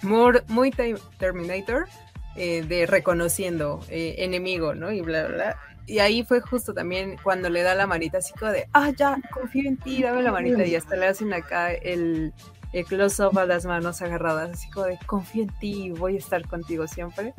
muy, 0.02 0.34
muy 0.50 0.72
Terminator, 1.18 1.88
eh, 2.36 2.64
de 2.64 2.86
reconociendo 2.86 3.80
eh, 3.90 4.16
enemigo, 4.20 4.76
¿no? 4.76 4.92
Y 4.92 5.02
bla, 5.02 5.28
bla, 5.28 5.36
bla 5.36 5.58
y 5.88 6.00
ahí 6.00 6.24
fue 6.24 6.42
justo 6.42 6.74
también 6.74 7.18
cuando 7.22 7.50
le 7.50 7.62
da 7.62 7.76
la 7.76 7.86
manita 7.86 8.18
así 8.18 8.34
como 8.34 8.52
de, 8.52 8.68
ah, 8.74 8.92
ya, 8.98 9.18
confío 9.32 9.68
en 9.68 9.78
ti, 9.78 10.02
dame 10.02 10.24
la 10.24 10.32
manita. 10.32 10.66
Y 10.66 10.76
hasta 10.76 10.96
le 10.96 11.08
hacen 11.08 11.32
acá 11.34 11.74
el, 11.74 12.34
el 12.74 12.86
close-up 12.86 13.38
a 13.38 13.46
las 13.46 13.66
manos 13.66 14.02
agarradas, 14.02 14.52
así 14.52 14.70
como 14.72 14.88
de, 14.88 14.98
confío 15.06 15.44
en 15.44 15.50
ti, 15.60 15.92
voy 15.92 16.16
a 16.16 16.20
estar 16.20 16.48
contigo 16.48 16.88
siempre. 16.88 17.34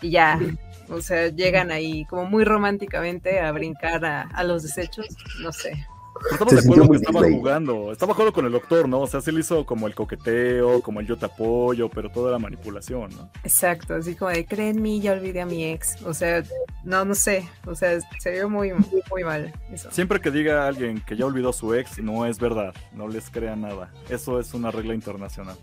Y 0.00 0.10
ya, 0.10 0.40
o 0.88 1.00
sea, 1.00 1.28
llegan 1.28 1.70
ahí 1.70 2.04
como 2.06 2.24
muy 2.24 2.44
románticamente 2.44 3.40
a 3.40 3.52
brincar 3.52 4.04
a, 4.04 4.22
a 4.22 4.42
los 4.42 4.64
desechos, 4.64 5.06
no 5.40 5.52
sé. 5.52 5.86
Estamos 6.30 6.54
de 6.54 6.60
acuerdo 6.60 6.90
que 6.90 6.96
estaba 6.96 7.20
jugando, 7.20 7.92
estaba 7.92 8.14
jugando 8.14 8.32
con 8.32 8.46
el 8.46 8.52
doctor, 8.52 8.88
¿no? 8.88 9.00
O 9.00 9.06
sea, 9.06 9.20
se 9.20 9.32
le 9.32 9.40
hizo 9.40 9.66
como 9.66 9.86
el 9.86 9.94
coqueteo, 9.94 10.82
como 10.82 11.00
el 11.00 11.06
yo 11.06 11.16
te 11.16 11.26
apoyo, 11.26 11.88
pero 11.88 12.10
toda 12.10 12.30
la 12.30 12.38
manipulación, 12.38 13.10
¿no? 13.16 13.30
Exacto, 13.44 13.94
así 13.94 14.14
como 14.14 14.30
de 14.30 14.44
creen 14.44 14.76
en 14.76 14.82
mí, 14.82 15.00
ya 15.00 15.12
olvidé 15.12 15.40
a 15.40 15.46
mi 15.46 15.64
ex. 15.64 16.00
O 16.02 16.14
sea, 16.14 16.42
no, 16.84 17.04
no 17.04 17.14
sé, 17.14 17.48
o 17.66 17.74
sea, 17.74 17.98
se 18.18 18.30
vio 18.30 18.48
muy, 18.48 18.72
muy, 18.72 19.24
mal 19.24 19.52
eso. 19.72 19.90
Siempre 19.90 20.20
que 20.20 20.30
diga 20.30 20.66
alguien 20.66 21.00
que 21.00 21.16
ya 21.16 21.26
olvidó 21.26 21.50
a 21.50 21.52
su 21.52 21.74
ex, 21.74 21.98
no 21.98 22.26
es 22.26 22.38
verdad, 22.38 22.74
no 22.92 23.08
les 23.08 23.30
crea 23.30 23.56
nada. 23.56 23.90
Eso 24.08 24.38
es 24.40 24.54
una 24.54 24.70
regla 24.70 24.94
internacional. 24.94 25.56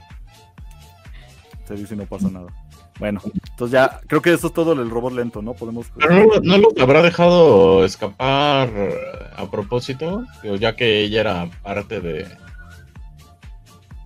Se 1.67 1.75
dice 1.75 1.93
y 1.93 1.97
no 1.97 2.05
pasa 2.05 2.29
nada. 2.29 2.47
Bueno, 2.99 3.21
entonces 3.23 3.71
ya, 3.71 4.01
creo 4.07 4.21
que 4.21 4.33
eso 4.33 4.47
es 4.47 4.53
todo 4.53 4.73
el 4.73 4.89
robot 4.89 5.13
lento, 5.13 5.41
¿no? 5.41 5.53
Podemos. 5.53 5.87
Pero 5.97 6.41
no, 6.43 6.57
lo 6.57 6.69
habrá 6.81 7.01
dejado 7.01 7.85
escapar 7.85 8.69
a 9.35 9.49
propósito, 9.49 10.25
ya 10.59 10.75
que 10.75 11.01
ella 11.01 11.21
era 11.21 11.49
parte 11.63 12.01
de. 12.01 12.27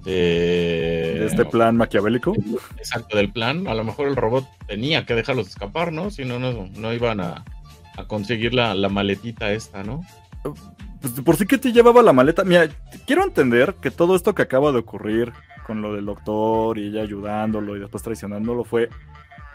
De, 0.06 1.26
este 1.26 1.46
plan 1.46 1.78
maquiavélico. 1.78 2.36
Exacto, 2.78 3.18
del 3.18 3.32
plan. 3.32 3.68
A 3.68 3.74
lo 3.74 3.84
mejor 3.84 4.10
el 4.10 4.18
robot 4.18 4.46
tenía 4.68 5.06
que 5.06 5.16
dejarlos 5.16 5.48
escapar, 5.48 5.92
¿no? 5.92 6.12
Si 6.12 6.26
no, 6.26 6.40
no, 6.40 6.94
iban 6.94 7.22
a, 7.22 7.46
conseguir 8.08 8.54
la, 8.54 8.76
la 8.76 8.90
maletita 8.90 9.54
esta, 9.54 9.82
¿no? 9.84 10.02
Pues 11.00 11.14
por 11.22 11.38
sí 11.38 11.46
que 11.46 11.58
te 11.58 11.72
llevaba 11.72 12.04
la 12.04 12.14
maleta. 12.14 12.44
Mira, 12.44 12.70
quiero 13.08 13.24
entender 13.24 13.76
que 13.82 13.92
todo 13.92 14.16
esto 14.16 14.36
que 14.36 14.42
acaba 14.42 14.72
de 14.72 14.80
ocurrir 14.80 15.34
con 15.64 15.82
lo 15.82 15.94
del 15.94 16.06
doctor 16.06 16.78
y 16.78 16.88
ella 16.88 17.02
ayudándolo 17.02 17.76
y 17.76 17.80
después 17.80 18.04
traicionándolo 18.04 18.64
fue 18.64 18.90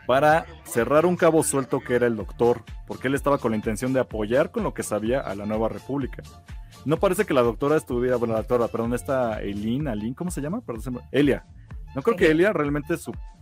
para 0.07 0.47
cerrar 0.65 1.05
un 1.05 1.17
cabo 1.17 1.43
suelto 1.43 1.81
que 1.81 1.95
era 1.95 2.07
el 2.07 2.17
doctor, 2.17 2.63
porque 2.87 3.09
él 3.09 3.15
estaba 3.15 3.37
con 3.37 3.51
la 3.51 3.59
intención 3.59 3.93
de 3.93 4.01
apoyar 4.01 4.51
con 4.51 4.63
lo 4.63 4.73
que 4.73 4.83
sabía 4.83 5.21
a 5.21 5.35
la 5.35 5.45
nueva 5.45 5.69
república. 5.69 6.23
No 6.87 6.97
parece 6.97 7.27
que 7.27 7.35
la 7.35 7.43
doctora 7.43 7.77
estuviera, 7.77 8.17
bueno, 8.17 8.33
la 8.33 8.41
doctora, 8.41 8.69
perdón, 8.69 8.95
esta 8.95 9.43
Eileen, 9.43 9.87
Aline, 9.87 10.15
¿cómo 10.15 10.31
se 10.31 10.41
llama? 10.41 10.63
Perdón, 10.63 11.01
Elia. 11.13 11.45
No 11.95 12.03
creo 12.03 12.17
que 12.17 12.31
Elia 12.31 12.53
realmente 12.55 12.95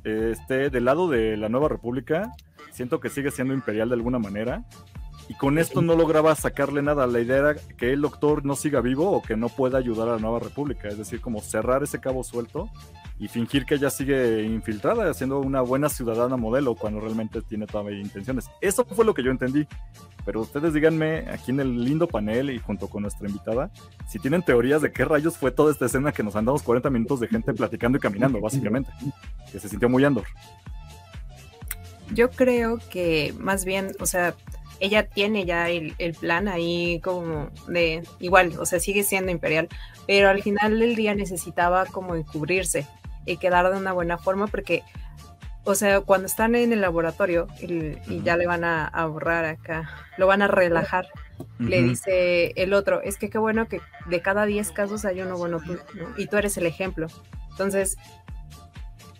esté 0.03 0.71
del 0.71 0.85
lado 0.85 1.09
de 1.09 1.37
la 1.37 1.49
nueva 1.49 1.69
república. 1.69 2.33
Siento 2.73 2.99
que 2.99 3.11
sigue 3.11 3.31
siendo 3.31 3.55
imperial 3.55 3.89
de 3.89 3.95
alguna 3.95 4.19
manera 4.19 4.64
y 5.29 5.35
con 5.35 5.59
esto 5.59 5.83
no 5.83 5.97
lograba 5.97 6.35
sacarle 6.35 6.83
nada. 6.83 7.07
La 7.07 7.20
idea 7.20 7.37
era 7.37 7.55
que 7.55 7.93
el 7.93 8.01
doctor 8.01 8.45
no 8.45 8.57
siga 8.57 8.81
vivo 8.81 9.11
o 9.11 9.22
que 9.22 9.37
no 9.37 9.49
pueda 9.49 9.79
ayudar 9.79 10.09
a 10.09 10.12
la 10.12 10.18
nueva 10.18 10.39
república, 10.39 10.89
es 10.89 10.99
decir, 10.99 11.20
como 11.20 11.41
cerrar 11.41 11.83
ese 11.83 12.01
cabo 12.01 12.22
suelto 12.22 12.70
y 13.18 13.29
fingir 13.29 13.64
que 13.64 13.77
ella 13.77 13.91
sigue 13.91 14.43
infiltrada, 14.43 15.11
haciendo 15.11 15.41
una 15.41 15.62
buena 15.62 15.89
ciudadana 15.89 16.37
modelo 16.37 16.74
cuando 16.74 17.01
realmente 17.01 17.41
tiene 17.43 17.66
todavía 17.66 17.99
intenciones. 17.99 18.51
Eso 18.61 18.85
fue 18.85 19.05
lo 19.05 19.14
que 19.14 19.22
yo 19.22 19.31
entendí. 19.31 19.66
Pero 20.24 20.41
ustedes 20.41 20.74
díganme 20.74 21.29
aquí 21.31 21.53
en 21.53 21.61
el 21.61 21.85
lindo 21.85 22.09
panel 22.09 22.51
y 22.51 22.59
junto 22.59 22.89
con 22.89 23.03
nuestra 23.03 23.29
invitada, 23.29 23.70
si 24.09 24.18
tienen 24.18 24.43
teorías 24.43 24.83
de 24.83 24.93
qué 24.93 25.05
rayos 25.05 25.37
fue 25.37 25.53
toda 25.53 25.70
esta 25.70 25.87
escena 25.87 26.12
que 26.12 26.24
nos 26.24 26.35
andamos 26.35 26.62
40 26.62 26.91
minutos 26.91 27.20
de 27.20 27.29
gente 27.29 27.55
platicando 27.55 27.97
y 27.97 28.01
caminando, 28.01 28.41
básicamente, 28.41 28.91
que 29.51 29.61
se 29.61 29.68
sintió 29.68 29.89
muy 29.89 30.05
Andor. 30.05 30.24
Yo 32.12 32.31
creo 32.31 32.79
que 32.91 33.35
más 33.39 33.64
bien, 33.64 33.93
o 34.01 34.07
sea, 34.07 34.35
ella 34.81 35.07
tiene 35.07 35.45
ya 35.45 35.68
el, 35.68 35.95
plan 36.18 36.49
ahí 36.49 37.01
como 37.01 37.51
de 37.68 38.03
igual, 38.20 38.53
o 38.59 38.66
sea, 38.66 38.81
sigue 38.81 39.03
siendo 39.03 39.31
imperial, 39.33 39.68
pero 40.07 40.29
al 40.29 40.43
final 40.43 40.79
del 40.79 40.97
día 40.97 41.14
necesitaba 41.14 41.87
como 41.87 42.14
encubrirse 42.14 42.87
y 43.24 43.39
quedar 43.39 43.70
de 43.70 43.79
una 43.79 43.93
buena 43.93 44.18
forma 44.18 44.47
porque, 44.47 44.83
o 45.64 45.74
sea, 45.74 46.01
cuando 46.01 46.27
están 46.27 46.55
en 46.55 46.72
el 46.72 46.81
laboratorio 46.81 47.49
y, 47.61 48.22
ya 48.22 48.37
le 48.37 48.47
van 48.47 48.64
a, 48.64 49.07
borrar 49.07 49.45
acá, 49.45 49.91
lo 50.16 50.27
van 50.27 50.43
a 50.43 50.49
relajar, 50.49 51.09
le 51.59 51.83
dice 51.83 52.53
el 52.57 52.72
otro, 52.72 53.03
es 53.03 53.18
que 53.18 53.31
qué 53.31 53.39
bueno 53.39 53.68
que 53.68 53.81
de 54.07 54.20
cada 54.20 54.47
10 54.47 54.70
casos 54.72 55.05
hay 55.05 55.20
uno 55.20 55.37
bueno 55.37 55.61
tú, 55.61 55.79
y 56.16 56.27
tú 56.27 56.37
eres 56.37 56.57
el 56.57 56.66
ejemplo. 56.66 57.09
Entonces, 57.51 57.97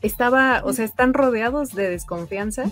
estaba, 0.03 0.63
o 0.65 0.73
sea, 0.73 0.85
están 0.85 1.15
rodeados 1.15 1.75
de 1.75 1.89
desconfianza 1.89 2.71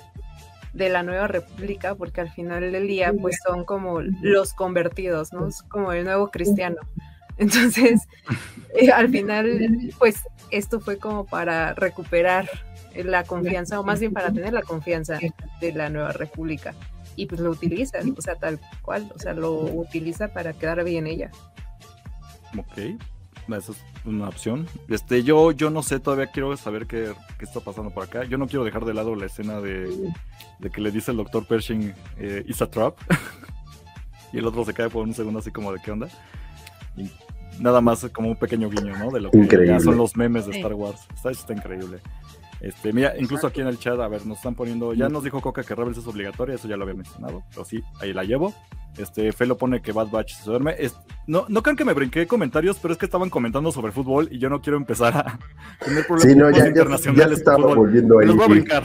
de 0.75 0.89
la 0.89 1.03
nueva 1.03 1.29
república, 1.29 1.95
porque 1.95 2.21
al 2.21 2.31
final 2.31 2.73
del 2.73 2.87
día, 2.87 3.13
pues 3.19 3.39
son 3.47 3.65
como 3.65 4.01
los 4.01 4.53
convertidos, 4.53 5.33
¿no? 5.33 5.47
Es 5.49 5.63
como 5.63 5.93
el 5.93 6.05
nuevo 6.05 6.31
cristiano. 6.31 6.77
Entonces, 7.39 8.03
eh, 8.75 8.91
al 8.91 9.09
final, 9.09 9.93
pues 9.99 10.17
esto 10.51 10.81
fue 10.81 10.99
como 10.99 11.25
para 11.25 11.75
recuperar 11.75 12.49
la 12.95 13.25
confianza, 13.25 13.81
o 13.81 13.85
más 13.85 13.99
bien 13.99 14.13
para 14.13 14.33
tener 14.33 14.53
la 14.53 14.63
confianza 14.63 15.19
de 15.61 15.73
la 15.73 15.89
nueva 15.89 16.13
república. 16.13 16.75
Y 17.17 17.27
pues 17.27 17.41
lo 17.41 17.51
utiliza, 17.51 17.99
o 18.17 18.21
sea, 18.21 18.35
tal 18.37 18.61
cual, 18.83 19.11
o 19.15 19.19
sea, 19.19 19.33
lo 19.35 19.53
utiliza 19.53 20.29
para 20.29 20.53
quedar 20.53 20.83
bien 20.85 21.07
ella. 21.07 21.31
Ok, 22.57 23.01
esa 23.49 23.73
es 23.73 23.79
una 24.05 24.29
opción. 24.29 24.67
Este, 24.89 25.23
yo, 25.23 25.53
yo 25.53 25.71
no 25.71 25.83
sé, 25.83 26.01
todavía 26.01 26.29
quiero 26.29 26.57
saber 26.57 26.87
qué, 26.87 27.13
qué, 27.39 27.45
está 27.45 27.61
pasando 27.61 27.91
por 27.91 28.05
acá. 28.05 28.25
Yo 28.25 28.39
no 28.39 28.47
quiero 28.47 28.65
dejar 28.65 28.85
de 28.85 28.95
lado 28.95 29.15
la 29.15 29.27
escena 29.27 29.61
de, 29.61 30.13
de 30.59 30.71
que 30.71 30.81
le 30.81 30.91
dice 30.91 31.11
el 31.11 31.19
doctor 31.19 31.47
Pershing, 31.47 31.95
eh, 32.19 32.45
a 32.59 32.67
trap. 32.67 32.97
y 34.33 34.39
el 34.39 34.47
otro 34.47 34.65
se 34.65 34.73
cae 34.73 34.89
por 34.89 35.05
un 35.05 35.15
segundo 35.15 35.41
así 35.41 35.51
como 35.51 35.73
de 35.73 35.81
qué 35.81 35.91
onda. 35.91 36.09
Y 36.97 37.11
nada 37.61 37.81
más 37.81 38.05
como 38.13 38.29
un 38.29 38.37
pequeño 38.37 38.71
guiño, 38.71 38.97
¿no? 38.97 39.11
De 39.11 39.21
lo 39.21 39.31
que 39.31 39.81
son 39.81 39.97
los 39.97 40.17
memes 40.17 40.47
de 40.47 40.57
Star 40.57 40.75
Wars. 40.75 41.01
Está, 41.15 41.31
está 41.31 41.53
increíble. 41.53 42.01
Este, 42.65 42.95
mira, 42.95 43.13
incluso 43.19 43.47
aquí 43.47 43.61
en 43.61 43.67
el 43.67 43.79
chat, 43.79 44.01
a 44.01 44.09
ver, 44.09 44.25
nos 44.25 44.39
están 44.39 44.55
poniendo, 44.55 44.95
ya 44.95 45.11
nos 45.11 45.23
dijo 45.23 45.43
Coca 45.43 45.63
que 45.63 45.75
Rebels 45.75 45.99
es 45.99 46.07
obligatoria, 46.07 46.55
eso 46.55 46.67
ya 46.67 46.79
lo 46.79 46.85
había 46.85 46.95
mencionado, 46.95 47.43
pero 47.51 47.63
sí, 47.63 47.83
ahí 48.01 48.15
la 48.15 48.25
llevo. 48.25 48.55
Este, 48.97 49.33
Fe 49.33 49.45
lo 49.45 49.59
pone 49.59 49.83
que 49.83 49.93
Bad 49.93 50.09
Batch 50.09 50.37
se 50.37 50.49
duerme. 50.49 50.75
no, 51.27 51.45
no 51.49 51.63
crean 51.63 51.77
que 51.77 51.85
me 51.85 51.93
brinqué 51.93 52.27
comentarios, 52.27 52.79
pero 52.81 52.93
es 52.93 52.99
que 52.99 53.05
estaban 53.05 53.29
comentando 53.29 53.71
sobre 53.71 53.93
fútbol 53.93 54.29
y 54.31 54.39
yo 54.39 54.49
no 54.49 54.63
quiero 54.63 54.79
empezar 54.79 55.15
a 55.15 55.39
tener 55.85 56.07
problemas 56.07 56.33
sí, 56.33 56.39
no, 56.39 56.51
ya, 56.51 56.69
internacionales. 56.69 57.29
Ya, 57.29 57.35
estaba 57.35 57.75
volviendo 57.75 58.21
ahí. 58.21 58.29
Los 58.29 58.37
voy 58.37 58.45
a 58.45 58.49
brincar. 58.49 58.85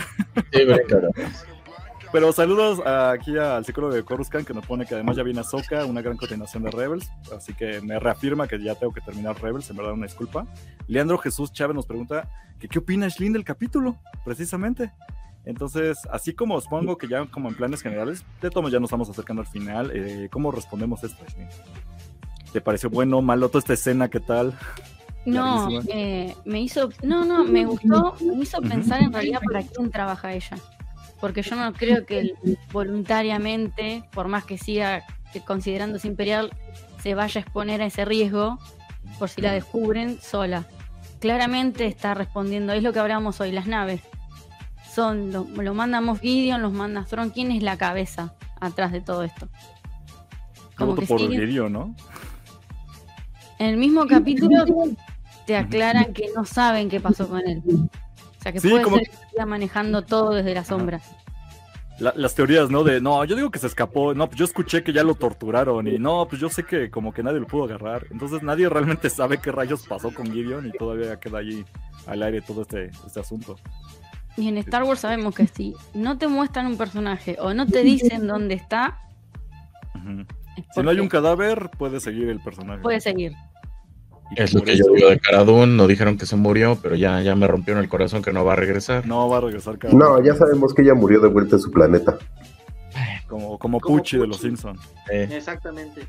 Sí, 0.52 0.60
Pero 2.12 2.34
saludos 2.34 2.80
aquí 2.86 3.38
al 3.38 3.64
psicólogo 3.64 3.94
de 3.94 4.04
Coruscant 4.04 4.46
que 4.48 4.54
nos 4.54 4.66
pone 4.66 4.88
que 4.88 4.96
además 4.96 5.16
ya 5.16 5.22
viene 5.22 5.42
Ahsoka, 5.42 5.86
una 5.86 6.02
gran 6.02 6.18
continuación 6.18 6.64
de 6.64 6.72
Rebels. 6.72 7.12
Así 7.36 7.54
que 7.54 7.82
me 7.82 8.00
reafirma 8.00 8.48
que 8.48 8.60
ya 8.60 8.74
tengo 8.74 8.92
que 8.92 9.02
terminar 9.02 9.40
Rebels, 9.40 9.70
en 9.70 9.78
verdad 9.78 9.94
una 9.94 10.08
disculpa. 10.08 10.48
Leandro 10.88 11.20
Jesús 11.20 11.54
Chávez 11.54 11.76
nos 11.76 11.86
pregunta 11.86 12.28
que 12.60 12.68
qué 12.68 12.80
opina 12.80 13.08
Shlin 13.10 13.34
del 13.34 13.44
capítulo, 13.44 13.96
precisamente. 14.26 14.92
Entonces, 15.46 16.00
así 16.12 16.34
como 16.34 16.60
supongo 16.60 16.98
que 16.98 17.08
ya 17.08 17.28
como 17.28 17.48
en 17.48 17.56
planes 17.56 17.84
generales, 17.84 18.26
de 18.42 18.50
todos 18.50 18.72
ya 18.72 18.80
nos 18.80 18.88
estamos 18.88 19.10
acercando 19.10 19.44
al 19.44 19.48
final. 19.48 19.92
Eh, 19.94 20.30
¿Cómo 20.32 20.52
respondemos 20.52 21.04
esto, 21.04 21.24
Shlin? 21.32 21.48
¿Te 22.52 22.60
pareció 22.60 22.90
bueno, 22.90 23.22
malo 23.22 23.50
toda 23.50 23.60
esta 23.60 23.74
escena? 23.74 24.10
¿Qué 24.10 24.20
tal? 24.20 24.58
No, 25.28 25.70
eh, 25.90 26.34
me 26.44 26.60
hizo, 26.60 26.90
no, 27.04 27.24
no, 27.24 27.44
me 27.44 27.66
gustó, 27.66 28.16
me 28.20 28.42
hizo 28.42 28.60
pensar 28.62 29.04
en 29.04 29.14
realidad 29.14 29.42
para 29.46 29.62
quién 29.62 29.92
trabaja 29.92 30.34
ella 30.34 30.58
porque 31.20 31.42
yo 31.42 31.56
no 31.56 31.74
creo 31.74 32.06
que 32.06 32.34
voluntariamente, 32.72 34.04
por 34.12 34.28
más 34.28 34.46
que 34.46 34.58
siga 34.58 35.04
considerándose 35.46 36.08
imperial, 36.08 36.52
se 37.02 37.16
vaya 37.16 37.40
a 37.40 37.44
exponer 37.44 37.82
a 37.82 37.86
ese 37.86 38.06
riesgo 38.06 38.58
por 39.18 39.30
si 39.30 39.42
la 39.42 39.54
descubren 39.54 40.20
sola. 40.22 40.66
Claramente 41.20 41.86
está 41.86 42.14
respondiendo, 42.14 42.74
es 42.74 42.84
lo 42.84 42.94
que 42.94 43.00
hablábamos 43.00 43.40
hoy, 43.42 43.52
las 43.52 43.68
naves. 43.68 44.02
Son, 44.94 45.32
lo, 45.32 45.46
lo 45.46 45.74
manda 45.74 46.02
Moff 46.02 46.22
Gideon, 46.22 46.62
los 46.62 46.74
manda 46.74 47.06
Thrawn, 47.06 47.30
¿quién 47.30 47.52
es 47.52 47.62
la 47.62 47.78
cabeza 47.78 48.34
atrás 48.60 48.92
de 48.92 49.02
todo 49.02 49.24
esto? 49.24 49.50
Como 50.76 50.96
que 50.96 51.06
por 51.06 51.20
Gideon, 51.20 51.72
¿no? 51.72 51.96
En 53.60 53.68
el 53.68 53.78
mismo 53.78 54.08
capítulo 54.08 54.66
te 55.46 55.58
aclaran 55.58 56.14
que 56.14 56.30
no 56.34 56.46
saben 56.46 56.90
qué 56.90 57.02
pasó 57.02 57.28
con 57.28 57.46
él. 57.46 57.62
O 58.40 58.42
sea, 58.42 58.54
que 58.54 58.62
puede 58.62 58.84
ser 58.84 59.10
que 59.10 59.28
siga 59.30 59.46
manejando 59.46 60.02
todo 60.04 60.32
desde 60.32 60.54
la 60.54 60.64
sombra. 60.64 61.02
las 62.00 62.36
teorías, 62.36 62.70
¿no? 62.70 62.86
De, 62.86 63.02
no, 63.02 63.26
yo 63.26 63.36
digo 63.36 63.52
que 63.52 63.60
se 63.60 63.68
escapó, 63.68 64.14
no, 64.14 64.28
pues 64.28 64.40
yo 64.40 64.46
escuché 64.46 64.82
que 64.82 64.94
ya 64.94 65.04
lo 65.04 65.16
torturaron 65.16 65.88
y 65.88 66.00
no, 66.00 66.26
pues 66.30 66.42
yo 66.42 66.50
sé 66.50 66.64
que 66.64 66.90
como 66.90 67.12
que 67.14 67.22
nadie 67.22 67.42
lo 67.42 67.48
pudo 67.48 67.66
agarrar. 67.66 68.08
Entonces 68.12 68.42
nadie 68.42 68.70
realmente 68.70 69.10
sabe 69.10 69.40
qué 69.40 69.52
rayos 69.52 69.86
pasó 69.86 70.14
con 70.14 70.32
Gideon 70.32 70.68
y 70.68 70.72
todavía 70.72 71.20
queda 71.20 71.40
allí 71.40 71.66
al 72.08 72.24
aire 72.24 72.42
todo 72.42 72.62
este, 72.62 72.92
este 73.06 73.20
asunto. 73.20 73.58
Y 74.38 74.48
en 74.48 74.58
Star 74.58 74.84
Wars 74.84 75.02
sabemos 75.02 75.36
que 75.36 75.48
si 75.48 75.76
no 75.94 76.18
te 76.18 76.30
muestran 76.30 76.68
un 76.68 76.78
personaje 76.78 77.36
o 77.42 77.54
no 77.54 77.66
te 77.66 77.84
dicen 77.84 78.26
dónde 78.26 78.56
está... 78.56 79.02
Si 80.74 80.82
no 80.82 80.90
hay 80.90 81.00
un 81.00 81.10
cadáver, 81.10 81.70
puede 81.78 82.00
seguir 82.00 82.30
el 82.30 82.40
personaje. 82.40 82.82
Puede 82.82 83.02
seguir. 83.02 83.34
Es 84.36 84.54
lo 84.54 84.62
que 84.62 84.78
yo 84.78 84.86
digo 84.94 85.10
de 85.10 85.20
Caradun, 85.20 85.76
no 85.76 85.88
dijeron 85.88 86.18
que 86.18 86.26
se 86.26 86.36
murió, 86.36 86.78
pero 86.82 86.96
ya, 86.96 87.22
ya 87.22 87.36
me 87.36 87.48
rompieron 87.48 87.84
el 87.84 87.90
corazón 87.90 88.22
que 88.22 88.32
no 88.32 88.46
va 88.46 88.54
a 88.54 88.56
regresar. 88.56 89.06
No 89.08 89.28
va 89.28 89.38
a 89.38 89.42
regresar 89.42 89.78
No, 89.94 90.24
ya 90.24 90.36
sabemos 90.36 90.74
que 90.74 90.84
ella 90.84 90.94
murió 90.94 91.20
de 91.20 91.28
vuelta 91.28 91.56
en 91.56 91.62
su 91.62 91.72
planeta. 91.72 92.18
Como, 93.28 93.60
como, 93.60 93.80
Pucci, 93.80 94.18
de 94.18 94.28
los 94.28 94.38
Simpsons. 94.38 94.80
Exactamente. 95.10 96.02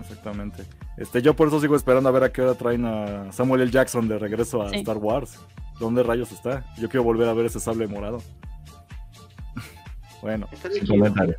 Exactamente. 0.00 0.64
Este, 0.96 1.22
yo 1.22 1.34
por 1.34 1.48
eso 1.48 1.60
sigo 1.60 1.76
esperando 1.76 2.08
a 2.08 2.12
ver 2.12 2.24
a 2.24 2.32
qué 2.32 2.42
hora 2.42 2.54
traen 2.54 2.84
a 2.84 3.32
Samuel 3.32 3.62
L. 3.62 3.70
Jackson 3.70 4.08
de 4.08 4.18
regreso 4.18 4.62
a 4.62 4.70
Star 4.74 4.98
Wars. 4.98 5.38
¿Dónde 5.78 6.02
rayos 6.02 6.32
está? 6.32 6.64
Yo 6.78 6.88
quiero 6.88 7.04
volver 7.04 7.28
a 7.28 7.34
ver 7.34 7.46
ese 7.46 7.60
sable 7.60 7.86
morado. 7.86 8.22
bueno, 10.22 10.48
comentarios. 10.86 11.36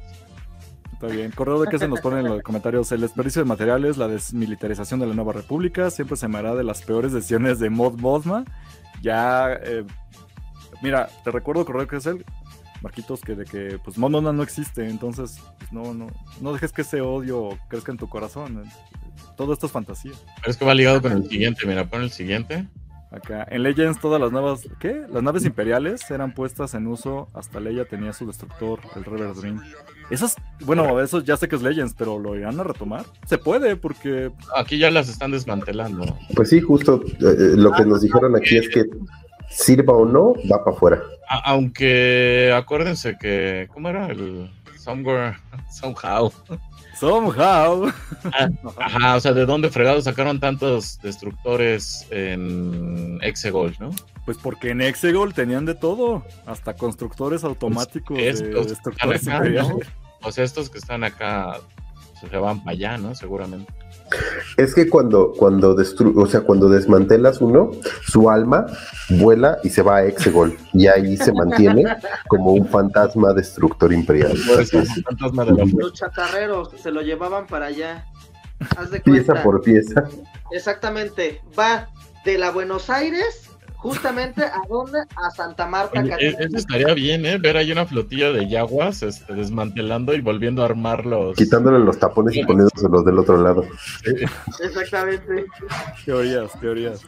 Está 1.00 1.14
bien. 1.14 1.30
Correo 1.30 1.62
de 1.62 1.68
que 1.68 1.78
se 1.78 1.88
nos 1.88 2.02
pone 2.02 2.22
en 2.22 2.26
los 2.28 2.42
comentarios. 2.42 2.92
El 2.92 3.02
desperdicio 3.02 3.44
de 3.44 3.48
materiales, 3.48 3.98
la 3.98 4.08
desmilitarización 4.08 5.00
de 5.00 5.06
la 5.06 5.14
nueva 5.14 5.32
república, 5.32 5.92
siempre 5.92 6.18
se 6.18 6.28
me 6.28 6.40
hará 6.40 6.56
de 6.56 6.64
las 6.64 6.82
peores 6.82 7.14
decisiones 7.14 7.60
de 7.60 7.70
Mod 7.70 8.00
Bosma. 8.00 8.46
Ya, 9.04 9.54
eh, 9.54 9.86
mira, 10.82 11.08
te 11.24 11.30
recuerdo 11.30 11.66
correo 11.66 11.88
que 11.88 11.98
es 11.98 12.06
el 12.08 12.26
Marquitos, 12.82 13.22
que 13.22 13.36
de 13.36 13.46
que 13.46 13.78
pues 13.84 14.00
Mod 14.00 14.10
no 14.10 14.42
existe, 14.42 14.90
entonces 14.90 15.40
pues, 15.60 15.72
no, 15.72 15.94
no, 15.94 16.08
no 16.42 16.54
dejes 16.54 16.72
que 16.74 16.82
ese 16.82 17.02
odio 17.02 17.50
crezca 17.68 17.92
en 17.92 18.00
tu 18.00 18.10
corazón. 18.10 18.64
Todo 19.36 19.54
esto 19.54 19.68
es 19.68 19.72
fantasía. 19.72 20.14
Pero 20.38 20.50
es 20.50 20.58
que 20.58 20.66
va 20.66 20.74
ligado 20.74 21.00
con 21.00 21.12
el 21.12 21.30
siguiente, 21.30 21.68
mira, 21.68 21.86
pon 21.86 22.02
el 22.02 22.10
siguiente. 22.10 22.66
Acá, 23.12 23.48
en 23.52 23.62
Legends 23.62 24.02
todas 24.02 24.20
las 24.20 24.32
nuevas, 24.32 24.68
¿qué? 24.80 25.06
Las 25.12 25.22
naves 25.22 25.46
imperiales 25.46 26.10
eran 26.10 26.34
puestas 26.34 26.74
en 26.74 26.88
uso 26.88 27.30
hasta 27.36 27.60
Leia 27.60 27.86
tenía 27.86 28.14
su 28.14 28.26
destructor, 28.26 28.80
el 28.96 29.06
Rever 29.06 29.36
Dream. 29.36 29.62
Esas, 30.10 30.38
bueno, 30.62 31.02
eso 31.02 31.22
ya 31.22 31.36
sé 31.36 31.48
que 31.48 31.58
es 31.58 31.62
Legends, 31.62 31.94
pero 31.98 32.18
lo 32.18 32.36
irán 32.36 32.60
a 32.60 32.64
retomar. 32.64 33.06
Se 33.26 33.38
puede, 33.38 33.76
porque. 33.76 34.32
Aquí 34.56 34.78
ya 34.78 34.90
las 34.90 35.10
están 35.10 35.32
desmantelando. 35.32 36.18
Pues 36.34 36.50
sí, 36.50 36.62
justo 36.62 37.02
eh, 37.06 37.16
eh, 37.20 37.36
lo 37.56 37.72
que 37.74 37.86
nos 37.86 38.02
dijeron 38.02 38.36
aquí 38.36 38.58
es 38.58 38.70
que 38.70 38.84
sirva 39.50 39.94
o 39.94 40.06
no, 40.06 40.34
va 40.50 40.64
para 40.64 40.76
afuera. 40.76 41.04
Aunque 41.46 42.54
acuérdense 42.56 43.18
que. 43.20 43.68
¿Cómo 43.74 43.90
era? 43.90 44.08
El. 44.08 44.50
Somewhere. 44.80 45.36
Somehow. 45.70 46.32
Somehow. 46.98 47.92
Ah, 48.26 48.50
ajá, 48.80 49.16
o 49.18 49.20
sea, 49.20 49.34
¿de 49.34 49.46
dónde 49.46 49.70
fregados 49.70 50.06
sacaron 50.06 50.40
tantos 50.40 51.00
destructores 51.02 52.08
en 52.10 53.20
Exegol, 53.22 53.76
no? 53.80 53.92
Pues 54.28 54.38
porque 54.38 54.72
en 54.72 54.82
Exegol 54.82 55.34
tenían 55.34 55.64
de 55.64 55.74
todo, 55.74 56.22
hasta 56.46 56.74
constructores 56.74 57.46
automáticos 57.46 58.20
pues 58.20 58.40
de 58.42 58.50
destructores 58.50 59.26
O 60.22 60.32
sea, 60.34 60.44
estos 60.44 60.70
que 60.70 60.80
están 60.80 61.06
acá 61.06 61.62
se 62.20 62.28
van 62.36 62.60
para 62.60 62.72
allá, 62.72 62.98
¿no? 62.98 63.16
Seguramente. 63.16 63.74
Es 64.58 64.76
que 64.76 64.90
cuando, 64.90 65.32
cuando 65.32 65.78
o 65.78 66.26
sea, 66.26 66.42
cuando 66.42 66.68
desmantelas 66.68 67.40
uno, 67.40 67.72
su 68.06 68.30
alma 68.30 68.66
vuela 69.12 69.60
y 69.64 69.70
se 69.70 69.82
va 69.82 70.00
a 70.00 70.06
Exegol. 70.06 70.58
Y 70.74 70.88
ahí 70.88 71.16
se 71.16 71.32
mantiene 71.32 71.86
como 72.28 72.52
un 72.52 72.68
fantasma 72.68 73.32
destructor 73.32 73.94
imperial. 73.94 74.38
Los 75.74 75.94
chatarreros 75.94 76.72
se 76.76 76.92
lo 76.92 77.02
llevaban 77.02 77.48
para 77.48 77.68
allá. 77.68 78.06
Pieza 79.06 79.42
por 79.42 79.62
pieza. 79.62 80.04
Exactamente. 80.52 81.42
Va 81.58 81.88
de 82.26 82.38
la 82.38 82.52
Buenos 82.52 82.90
Aires 82.90 83.47
justamente 83.78 84.44
a 84.44 84.62
dónde? 84.68 85.00
A 85.16 85.32
Santa 85.32 85.68
Marta. 85.68 86.02
E-, 86.02 86.36
eso 86.40 86.58
estaría 86.58 86.94
bien, 86.94 87.26
¿eh? 87.26 87.38
Ver 87.38 87.58
ahí 87.58 87.72
una 87.72 87.86
flotilla 87.86 88.32
de 88.32 88.48
yaguas 88.48 89.04
este, 89.04 89.34
desmantelando 89.34 90.14
y 90.14 90.22
volviendo 90.22 90.62
a 90.62 90.66
armarlos. 90.66 91.38
Quitándole 91.38 91.80
los 91.80 91.98
tapones 91.98 92.36
y 92.36 92.44
poniéndoselos 92.44 93.06
del 93.06 93.20
otro 93.20 93.42
lado. 93.42 93.66
Exactamente. 94.62 95.46
Teorías, 96.06 96.60
teorías. 96.60 97.02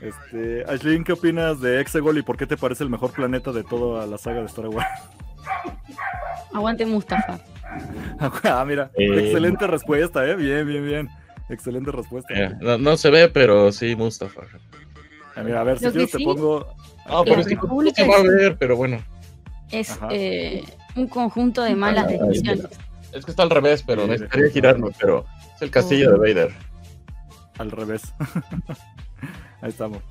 Este, 0.00 0.64
Ashlyn, 0.68 1.04
¿qué 1.04 1.12
opinas 1.12 1.60
de 1.60 1.80
Exegol 1.80 2.18
y 2.18 2.22
por 2.22 2.36
qué 2.36 2.46
te 2.46 2.56
parece 2.56 2.84
el 2.84 2.90
mejor 2.90 3.12
planeta 3.12 3.52
de 3.52 3.62
toda 3.62 4.06
la 4.06 4.18
saga 4.18 4.40
de 4.40 4.46
Star 4.46 4.68
Wars? 4.68 4.86
Aguante 6.52 6.84
Mustafa. 6.84 7.40
ah, 8.44 8.64
mira, 8.66 8.90
eh, 8.96 9.26
excelente 9.26 9.66
respuesta, 9.66 10.26
¿eh? 10.28 10.36
Bien, 10.36 10.66
bien, 10.66 10.84
bien. 10.84 11.08
Excelente 11.48 11.90
respuesta. 11.90 12.32
Eh, 12.34 12.54
no, 12.60 12.78
no, 12.78 12.96
se 12.96 13.10
ve, 13.10 13.28
pero 13.28 13.72
sí, 13.72 13.96
Mustafa. 13.96 14.42
A 15.36 15.42
ver, 15.42 15.78
si 15.78 15.84
yo 15.84 16.06
te 16.06 16.24
pongo. 16.24 16.66
Ah, 17.06 17.22
pero 17.24 17.40
es 17.40 17.46
que 17.46 17.56
no 17.56 17.90
se 17.94 18.08
va 18.08 18.16
a 18.16 18.22
ver, 18.22 18.56
pero 18.58 18.76
bueno. 18.76 18.98
Es 19.70 19.98
eh, 20.10 20.62
un 20.94 21.08
conjunto 21.08 21.62
de 21.62 21.74
malas 21.74 22.08
decisiones. 22.08 22.66
Es 23.12 23.24
que 23.24 23.30
está 23.30 23.42
al 23.42 23.50
revés, 23.50 23.82
pero 23.82 24.06
me 24.06 24.18
gustaría 24.18 24.50
girarme, 24.50 24.90
pero 24.98 25.24
es 25.54 25.62
el 25.62 25.70
castillo 25.70 26.12
de 26.12 26.18
Vader. 26.18 26.52
Al 27.58 27.70
revés. 27.70 28.02
Ahí 29.60 29.70
estamos. 29.70 30.02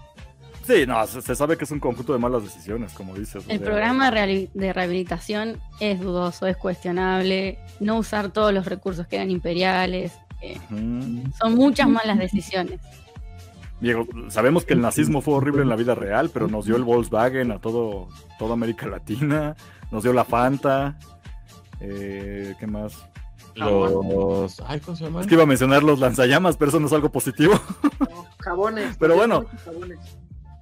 Sí, 0.65 0.86
no, 0.88 1.05
se, 1.05 1.36
sabe 1.36 1.57
que 1.57 1.65
es 1.65 1.71
un 1.71 1.80
conjunto 1.80 2.13
de 2.13 2.19
malas 2.19 2.43
decisiones, 2.43 2.93
como 2.93 3.13
dices. 3.15 3.43
El 3.49 3.59
programa 3.59 4.09
de 4.09 4.74
rehabilitación 4.74 5.59
es 5.82 5.99
dudoso, 5.99 6.47
es 6.47 6.55
cuestionable. 6.55 7.59
No 7.82 7.97
usar 7.97 8.32
todos 8.32 8.53
los 8.53 8.65
recursos 8.65 9.05
que 9.07 9.17
eran 9.17 9.30
imperiales. 9.30 10.13
Eh, 10.41 10.57
son 10.69 11.55
muchas 11.55 11.89
malas 11.89 12.17
decisiones. 12.17 12.80
Diego, 13.84 14.07
sabemos 14.29 14.63
que 14.63 14.73
el 14.73 14.79
nazismo 14.79 15.19
fue 15.19 15.34
horrible 15.34 15.61
en 15.61 15.67
la 15.67 15.75
vida 15.75 15.93
real, 15.93 16.31
pero 16.34 16.47
nos 16.47 16.65
dio 16.65 16.77
el 16.77 16.86
Volkswagen 16.86 17.51
a 17.51 17.59
todo, 17.59 18.07
toda 18.39 18.53
América 18.53 18.88
Latina, 18.88 19.57
nos 19.91 20.03
dio 20.03 20.13
la 20.13 20.23
Fanta, 20.23 20.97
eh, 21.81 22.55
¿qué 22.57 22.65
más? 22.65 23.05
Los. 23.55 24.61
Ay, 24.65 24.79
¿cómo 24.79 24.95
se 24.95 25.03
llama? 25.03 25.19
Es 25.19 25.27
que 25.27 25.34
iba 25.34 25.43
a 25.43 25.47
mencionar 25.47 25.84
los 25.84 25.99
lanzallamas, 25.99 26.55
pero 26.55 26.69
eso 26.69 26.79
no 26.79 26.88
es 26.88 26.93
algo 26.93 27.11
positivo. 27.11 27.59
jabones. 28.39 28.95
Pero 28.99 29.15
bueno, 29.15 29.45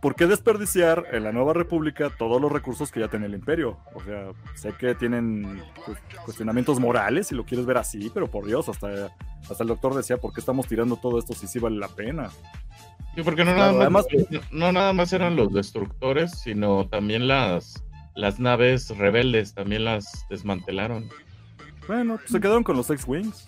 ¿por 0.02 0.16
qué 0.16 0.26
desperdiciar 0.26 1.06
en 1.12 1.24
la 1.24 1.32
nueva 1.32 1.54
república 1.54 2.10
todos 2.10 2.42
los 2.42 2.52
recursos 2.52 2.92
que 2.92 3.02
ya 3.02 3.08
tiene 3.08 3.28
el 3.28 3.36
imperio? 3.36 3.78
O 3.94 4.02
sea, 4.04 4.32
sé 4.56 4.74
que 4.74 4.96
tienen 4.96 5.62
pues, 5.86 6.00
cuestionamientos 6.26 6.80
morales, 6.80 7.28
si 7.28 7.36
lo 7.36 7.46
quieres 7.46 7.68
ver 7.68 7.78
así, 7.78 8.10
pero 8.12 8.32
por 8.32 8.48
Dios, 8.48 8.68
hasta, 8.68 9.16
hasta 9.48 9.64
el 9.64 9.68
doctor 9.68 9.94
decía, 9.94 10.18
¿por 10.18 10.34
qué 10.34 10.40
estamos 10.40 10.68
tirando 10.68 10.98
todo 10.98 11.20
esto 11.20 11.34
si 11.34 11.48
sí 11.48 11.60
vale 11.60 11.78
la 11.78 11.88
pena? 11.88 12.32
Sí, 13.16 13.24
porque 13.24 13.44
no, 13.44 13.54
nada 13.54 13.90
más, 13.90 14.06
no, 14.52 14.72
nada 14.72 14.94
más 14.94 15.12
eran 15.12 15.36
los 15.36 15.52
destructores, 15.52 16.32
sino 16.40 16.88
también 16.88 17.28
las, 17.28 17.84
las 18.16 18.40
naves 18.40 18.90
rebeldes, 18.98 19.54
también 19.54 19.84
las 19.84 20.26
desmantelaron. 20.30 21.10
Bueno, 21.88 22.18
pues 22.18 22.32
se 22.32 22.40
quedaron 22.40 22.64
con 22.64 22.78
los 22.78 22.90
X-Wings. 22.90 23.46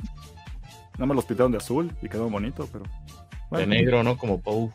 Nada 0.96 1.06
más 1.06 1.16
los 1.16 1.26
pintaron 1.26 1.52
de 1.52 1.60
azul 1.60 1.92
y 2.02 2.10
quedó 2.10 2.30
bonito, 2.30 2.68
pero. 2.72 2.84
De 3.52 3.68
negro, 3.68 4.04
¿no? 4.04 4.18
Como 4.18 4.42
Poe. 4.42 4.70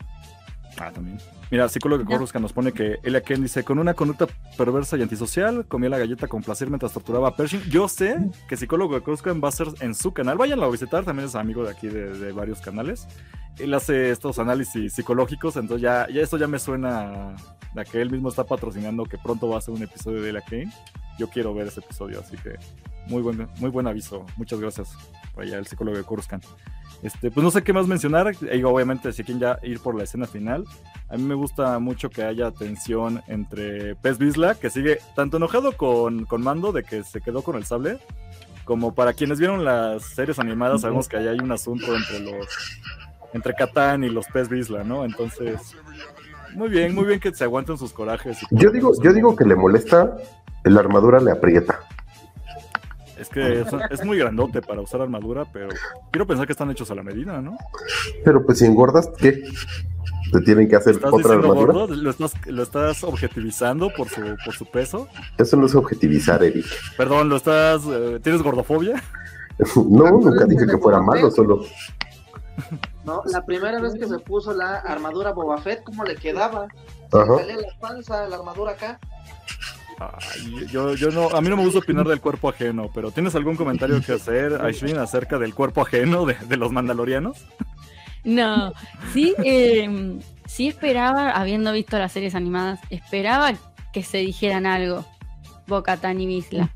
Ah, 0.79 0.91
también. 0.93 1.19
Mira, 1.51 1.67
psicólogo 1.69 2.05
que 2.05 2.41
nos 2.41 2.53
pone 2.53 2.73
que 2.73 2.99
Elia 3.03 3.23
Ken 3.23 3.43
dice, 3.43 3.65
con 3.65 3.79
una 3.79 3.95
conducta 3.95 4.27
perversa 4.59 4.99
y 4.99 5.03
antisocial, 5.03 5.65
comía 5.67 5.89
la 5.89 5.99
galleta 5.99 6.29
con 6.29 6.43
placer 6.43 6.69
mientras 6.69 6.93
torturaba 6.93 7.29
a 7.29 7.37
Pershing. 7.37 7.63
Yo 7.71 7.89
sé 7.89 8.19
que 8.49 8.57
psicólogo 8.57 8.95
de 8.95 9.01
Coruscant 9.01 9.43
va 9.43 9.49
a 9.49 9.53
ser 9.53 9.69
en 9.81 9.95
su 9.95 10.13
canal. 10.13 10.37
Váyanlo 10.37 10.67
a 10.67 10.71
visitar, 10.71 11.05
también 11.05 11.27
es 11.27 11.35
amigo 11.35 11.65
de 11.65 11.71
aquí 11.71 11.89
de, 11.89 12.33
varios 12.33 12.61
canales. 12.61 13.09
Él 13.59 13.73
hace 13.73 14.11
estos 14.11 14.39
análisis 14.39 14.93
psicológicos, 14.93 15.57
entonces 15.57 15.83
ya, 15.83 16.07
ya 16.13 16.21
esto 16.21 16.37
ya 16.37 16.47
me 16.47 16.59
suena 16.59 17.35
a 17.77 17.85
que 17.85 18.01
él 18.01 18.11
mismo 18.11 18.29
está 18.29 18.45
patrocinando 18.45 19.05
que 19.05 19.17
pronto 19.19 19.49
va 19.49 19.57
a 19.57 19.59
hacer 19.59 19.73
un 19.73 19.83
episodio 19.83 20.21
de 20.21 20.29
Elia 20.29 20.43
Kane. 20.43 20.73
Yo 21.19 21.29
quiero 21.29 21.55
ver 21.55 21.69
ese 21.69 21.81
episodio, 21.81 22.21
así 22.21 22.37
que 22.37 22.57
muy 23.07 23.23
buen, 23.23 23.49
muy 23.59 23.71
buen 23.71 23.87
aviso. 23.87 24.27
Muchas 24.37 24.61
gracias. 24.61 24.91
Vaya 25.35 25.57
el 25.57 25.67
psicólogo 25.67 25.97
de 25.97 26.05
Coruscant. 26.05 26.45
Este, 27.03 27.31
pues 27.31 27.45
no 27.45 27.51
sé 27.51 27.63
qué 27.63 27.73
más 27.73 27.87
mencionar. 27.87 28.33
obviamente, 28.65 29.13
si 29.13 29.23
quieren 29.23 29.41
ya 29.41 29.59
ir 29.63 29.81
por 29.81 29.95
la 29.97 30.05
escena 30.05 30.27
final. 30.27 30.65
A 31.09 31.17
mí 31.17 31.23
me 31.23 31.35
gusta 31.35 31.79
mucho 31.79 32.11
que 32.11 32.23
haya 32.23 32.51
tensión 32.51 33.23
entre 33.29 33.95
Pez 33.97 34.19
Bisla, 34.19 34.55
que 34.57 34.71
sigue 34.71 34.99
tanto 35.15 35.37
enojado 35.37 35.73
con, 35.77 36.25
con 36.25 36.43
Mando 36.43 36.73
de 36.73 36.83
que 36.83 37.05
se 37.05 37.21
quedó 37.21 37.43
con 37.43 37.57
el 37.57 37.65
sable, 37.65 37.99
como 38.65 38.95
para 38.95 39.15
quienes 39.15 39.39
vieron 39.39 39.65
las 39.65 40.03
series 40.03 40.39
animadas, 40.39 40.83
sabemos 40.83 41.09
que 41.09 41.17
ahí 41.17 41.27
hay 41.29 41.39
un 41.39 41.53
asunto 41.53 41.97
entre 41.97 42.21
los 42.21 42.47
entre 43.33 43.55
Catán 43.55 44.05
y 44.05 44.09
los 44.09 44.27
Pez 44.27 44.49
Bisla, 44.49 44.85
¿no? 44.85 45.05
Entonces, 45.05 45.77
muy 46.55 46.69
bien, 46.69 46.95
muy 46.95 47.05
bien 47.05 47.21
que 47.21 47.33
se 47.33 47.45
aguanten 47.45 47.79
sus 47.79 47.93
corajes. 47.93 48.39
yo 48.51 48.71
digo, 48.71 48.93
yo 49.03 49.13
digo 49.13 49.37
que 49.37 49.45
le 49.45 49.55
molesta, 49.55 50.17
la 50.65 50.81
armadura 50.81 51.21
le 51.21 51.31
aprieta. 51.31 51.81
Es 53.19 53.29
que 53.29 53.65
es, 53.91 54.05
muy 54.05 54.19
grandote 54.19 54.63
para 54.63 54.81
usar 54.81 55.01
armadura, 55.01 55.45
pero 55.53 55.69
quiero 56.11 56.27
pensar 56.27 56.47
que 56.47 56.53
están 56.53 56.71
hechos 56.71 56.91
a 56.91 56.95
la 56.95 57.03
medida, 57.03 57.41
¿no? 57.41 57.57
Pero 58.25 58.45
pues 58.45 58.59
si 58.59 58.65
engordas, 58.65 59.11
¿qué? 59.19 59.43
¿Te 60.33 60.41
tienen 60.43 60.69
que 60.69 60.77
hacer 60.77 60.97
otra 61.05 61.35
armadura? 61.35 61.73
Gordo? 61.73 61.95
¿Lo, 61.97 62.11
estás, 62.11 62.33
¿Lo 62.47 62.63
estás 62.63 63.03
objetivizando 63.03 63.91
por 63.97 64.09
su, 64.09 64.37
por 64.45 64.55
su 64.55 64.67
peso? 64.67 65.09
Eso 65.37 65.57
no 65.57 65.67
es 65.67 65.75
objetivizar, 65.75 66.43
Eric. 66.43 66.67
Perdón, 66.97 67.29
¿lo 67.29 67.37
estás... 67.37 67.83
Eh, 67.87 68.21
¿Tienes 68.23 68.43
gordofobia? 68.43 69.03
no, 69.77 70.11
nunca 70.11 70.45
dije 70.45 70.67
que 70.67 70.79
fuera 70.79 71.01
malo, 71.01 71.31
solo... 71.31 71.65
No, 73.05 73.23
la 73.27 73.45
primera 73.47 73.81
vez 73.81 73.95
que 73.95 74.07
se 74.07 74.19
puso 74.19 74.53
la 74.53 74.77
armadura 74.81 75.33
Boba 75.33 75.59
Fett, 75.59 75.83
¿cómo 75.83 76.05
le 76.05 76.17
quedaba? 76.17 76.67
Ajá. 77.13 77.39
Se 77.39 77.55
la 77.55 77.69
panza, 77.81 78.29
la 78.29 78.37
armadura 78.37 78.73
acá 78.73 78.99
yo, 80.71 80.95
yo 80.95 81.11
no, 81.11 81.29
a 81.31 81.41
mí 81.41 81.49
no 81.49 81.57
me 81.57 81.65
gusta 81.65 81.81
opinar 81.81 82.07
del 82.07 82.21
cuerpo 82.21 82.49
ajeno, 82.49 82.91
pero 82.95 83.11
¿tienes 83.11 83.35
algún 83.35 83.57
comentario 83.57 84.01
que 84.01 84.13
hacer, 84.13 84.61
Aishin, 84.63 84.99
acerca 84.99 85.39
del 85.39 85.55
cuerpo 85.55 85.83
ajeno 85.83 86.25
de, 86.25 86.57
los 86.57 86.73
mandalorianos? 86.73 87.47
No, 88.25 88.73
sí, 89.13 89.35
eh, 89.45 90.19
sí 90.47 90.69
esperaba, 90.69 91.31
habiendo 91.31 91.73
visto 91.73 91.99
las 91.99 92.13
series 92.13 92.35
animadas, 92.35 92.81
esperaba 92.91 93.53
que 93.93 94.03
se 94.03 94.19
dijeran 94.19 94.67
algo, 94.67 95.05
Boca 95.67 95.99
y 96.13 96.27
Bisla. 96.27 96.71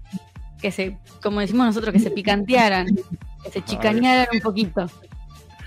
Que 0.61 0.70
se, 0.70 0.97
como 1.23 1.40
decimos 1.40 1.66
nosotros, 1.66 1.93
que 1.93 1.99
se 1.99 2.11
picantearan, 2.11 2.86
que 3.43 3.51
se 3.51 3.65
chicanearan 3.65 4.28
un 4.32 4.40
poquito 4.40 4.86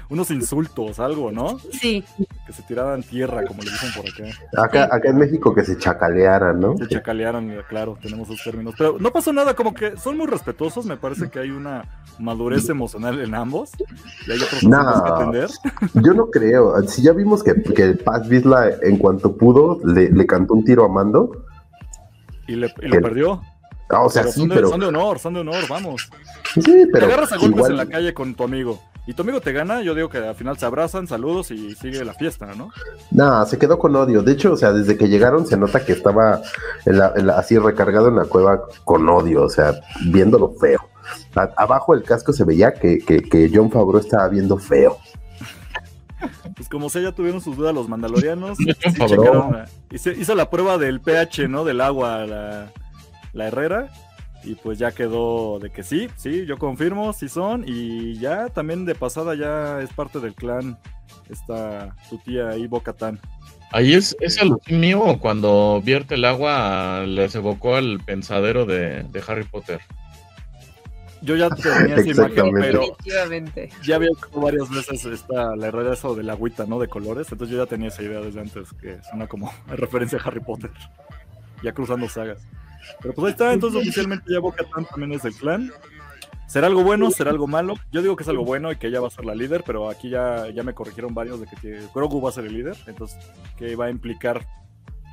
unos 0.09 0.31
insultos, 0.31 0.99
algo, 0.99 1.31
¿no? 1.31 1.59
Sí. 1.71 2.03
Que 2.45 2.53
se 2.53 2.61
tiraban 2.63 3.03
tierra, 3.03 3.43
como 3.45 3.63
le 3.63 3.71
dicen 3.71 3.89
por 3.95 4.05
acá. 4.05 4.63
Acá, 4.63 4.95
acá 4.95 5.09
en 5.09 5.17
México 5.17 5.53
que 5.53 5.63
se 5.63 5.77
chacalearan, 5.77 6.59
¿no? 6.59 6.77
Se 6.77 6.87
chacalearan, 6.87 7.51
claro, 7.67 7.97
tenemos 8.01 8.29
esos 8.29 8.43
términos. 8.43 8.75
Pero 8.77 8.97
no 8.99 9.11
pasó 9.11 9.33
nada, 9.33 9.55
como 9.55 9.73
que 9.73 9.97
son 9.97 10.17
muy 10.17 10.27
respetuosos, 10.27 10.85
me 10.85 10.97
parece 10.97 11.29
que 11.29 11.39
hay 11.39 11.49
una 11.49 12.03
madurez 12.19 12.69
emocional 12.69 13.19
en 13.19 13.33
ambos. 13.33 13.71
Y 14.27 14.31
hay 14.31 14.41
otros 14.41 14.63
no, 14.63 15.03
que 15.03 15.11
atender. 15.11 15.49
Yo 15.95 16.13
no 16.13 16.29
creo. 16.29 16.81
Si 16.87 17.01
ya 17.01 17.13
vimos 17.13 17.43
que, 17.43 17.61
que 17.61 17.93
Paz 17.93 18.27
Vizla, 18.27 18.69
en 18.81 18.97
cuanto 18.97 19.35
pudo, 19.35 19.79
le, 19.83 20.09
le 20.09 20.25
cantó 20.25 20.53
un 20.53 20.63
tiro 20.63 20.85
a 20.85 20.89
Mando. 20.89 21.45
Y, 22.47 22.55
le, 22.55 22.71
y 22.81 22.87
lo 22.87 23.01
perdió. 23.01 23.41
Ah, 23.89 24.01
o 24.01 24.09
sea, 24.09 24.23
sí, 24.23 24.39
son 24.39 24.49
de, 24.49 24.55
pero... 24.55 24.69
son 24.69 24.79
de 24.79 24.85
honor, 24.87 25.19
son 25.19 25.33
de 25.33 25.39
honor, 25.41 25.63
vamos. 25.69 26.09
Sí, 26.53 26.87
pero. 26.91 27.07
Te 27.07 27.13
agarras 27.13 27.31
a 27.31 27.37
golpes 27.37 27.69
en 27.69 27.77
la 27.77 27.85
calle 27.85 28.13
con 28.13 28.33
tu 28.35 28.43
amigo 28.43 28.79
y 29.07 29.13
tu 29.13 29.21
amigo 29.21 29.39
te 29.39 29.51
gana, 29.51 29.81
yo 29.83 29.93
digo 29.93 30.09
que 30.09 30.17
al 30.17 30.35
final 30.35 30.57
se 30.57 30.65
abrazan, 30.65 31.07
saludos 31.07 31.51
y 31.51 31.75
sigue 31.75 32.03
la 32.03 32.13
fiesta, 32.13 32.47
¿no? 32.55 32.71
No, 33.11 33.45
se 33.45 33.59
quedó 33.59 33.77
con 33.77 33.95
odio. 33.95 34.23
De 34.23 34.31
hecho, 34.31 34.53
o 34.53 34.57
sea, 34.57 34.71
desde 34.71 34.97
que 34.97 35.07
llegaron 35.07 35.45
se 35.45 35.57
nota 35.57 35.85
que 35.85 35.91
estaba 35.91 36.41
así 37.37 37.57
recargado 37.59 38.07
en 38.07 38.15
la 38.15 38.25
cueva 38.25 38.63
con 38.83 39.07
odio, 39.07 39.43
o 39.43 39.49
sea, 39.49 39.79
viéndolo 40.07 40.53
feo. 40.59 40.79
abajo 41.55 41.93
del 41.93 42.03
casco 42.03 42.33
se 42.33 42.45
veía 42.45 42.73
que, 42.73 42.97
que, 42.97 43.51
John 43.53 43.69
Favreau 43.69 43.99
estaba 43.99 44.27
viendo 44.27 44.57
feo. 44.57 44.97
Pues 46.55 46.67
como 46.67 46.89
sea, 46.89 47.03
ya 47.03 47.11
tuvieron 47.11 47.41
sus 47.41 47.57
dudas 47.57 47.75
los 47.75 47.87
mandalorianos. 47.87 48.57
y 49.91 49.97
se 49.99 50.13
hizo 50.13 50.33
la 50.33 50.49
prueba 50.49 50.79
del 50.79 50.99
pH, 50.99 51.47
¿no? 51.47 51.63
Del 51.63 51.81
agua, 51.81 52.25
la, 52.25 52.71
la 53.33 53.47
Herrera 53.47 53.91
y 54.45 54.55
pues 54.55 54.77
ya 54.77 54.91
quedó 54.91 55.59
de 55.59 55.71
que 55.71 55.83
sí, 55.83 56.07
sí, 56.15 56.45
yo 56.45 56.57
confirmo, 56.57 57.11
sí 57.13 57.27
son. 57.27 57.63
Y 57.67 58.17
ya 58.19 58.49
también 58.49 58.85
de 58.85 58.95
pasada 58.95 59.35
ya 59.35 59.81
es 59.81 59.91
parte 59.91 60.19
del 60.19 60.35
clan. 60.35 60.77
Está 61.29 61.95
tu 62.09 62.17
tía 62.19 62.49
ahí, 62.49 62.67
Bocatán. 62.67 63.19
Ahí 63.71 63.93
es, 63.93 64.15
es 64.19 64.37
el 64.37 64.53
mío 64.69 65.17
cuando 65.19 65.81
vierte 65.83 66.15
el 66.15 66.25
agua 66.25 67.03
les 67.07 67.33
evocó 67.35 67.75
al 67.75 67.99
pensadero 67.99 68.65
de, 68.65 69.05
Harry 69.27 69.43
Potter. 69.43 69.81
Yo 71.21 71.35
ya 71.35 71.49
tenía 71.49 71.95
esa 71.95 72.09
imagen, 72.09 72.51
pero 72.59 72.95
ya 73.83 73.95
había 73.95 74.09
varias 74.35 74.69
veces 74.69 75.03
esta, 75.05 75.55
la 75.55 75.67
herrera 75.67 75.93
eso 75.93 76.15
del 76.15 76.29
agüita, 76.29 76.65
¿no? 76.67 76.79
De 76.79 76.87
colores, 76.87 77.31
entonces 77.31 77.55
yo 77.55 77.63
ya 77.63 77.67
tenía 77.67 77.87
esa 77.87 78.03
idea 78.03 78.21
desde 78.21 78.41
antes, 78.41 78.71
que 78.79 78.99
suena 79.09 79.27
como 79.27 79.51
referencia 79.67 80.19
a 80.19 80.21
Harry 80.21 80.41
Potter, 80.41 80.71
ya 81.63 81.73
cruzando 81.73 82.07
sagas. 82.07 82.47
Pero 83.01 83.13
pues 83.13 83.25
ahí 83.25 83.31
está, 83.31 83.53
entonces 83.53 83.81
oficialmente 83.81 84.31
ya 84.31 84.39
Boca 84.39 84.65
también 84.89 85.13
es 85.13 85.23
del 85.23 85.33
clan. 85.35 85.71
¿Será 86.47 86.67
algo 86.67 86.83
bueno? 86.83 87.09
¿Será 87.11 87.31
algo 87.31 87.47
malo? 87.47 87.73
Yo 87.91 88.01
digo 88.01 88.15
que 88.15 88.23
es 88.23 88.29
algo 88.29 88.45
bueno 88.45 88.71
y 88.71 88.75
que 88.77 88.87
ella 88.87 89.01
va 89.01 89.07
a 89.07 89.11
ser 89.11 89.25
la 89.25 89.33
líder, 89.33 89.63
pero 89.65 89.89
aquí 89.89 90.09
ya, 90.09 90.49
ya 90.51 90.63
me 90.63 90.73
corrigieron 90.73 91.13
varios 91.13 91.39
de 91.39 91.47
que 91.47 91.81
Grogu 91.93 92.21
va 92.21 92.29
a 92.29 92.33
ser 92.33 92.45
el 92.45 92.53
líder, 92.53 92.77
entonces, 92.87 93.17
¿qué 93.57 93.75
va 93.75 93.85
a 93.85 93.89
implicar 93.89 94.45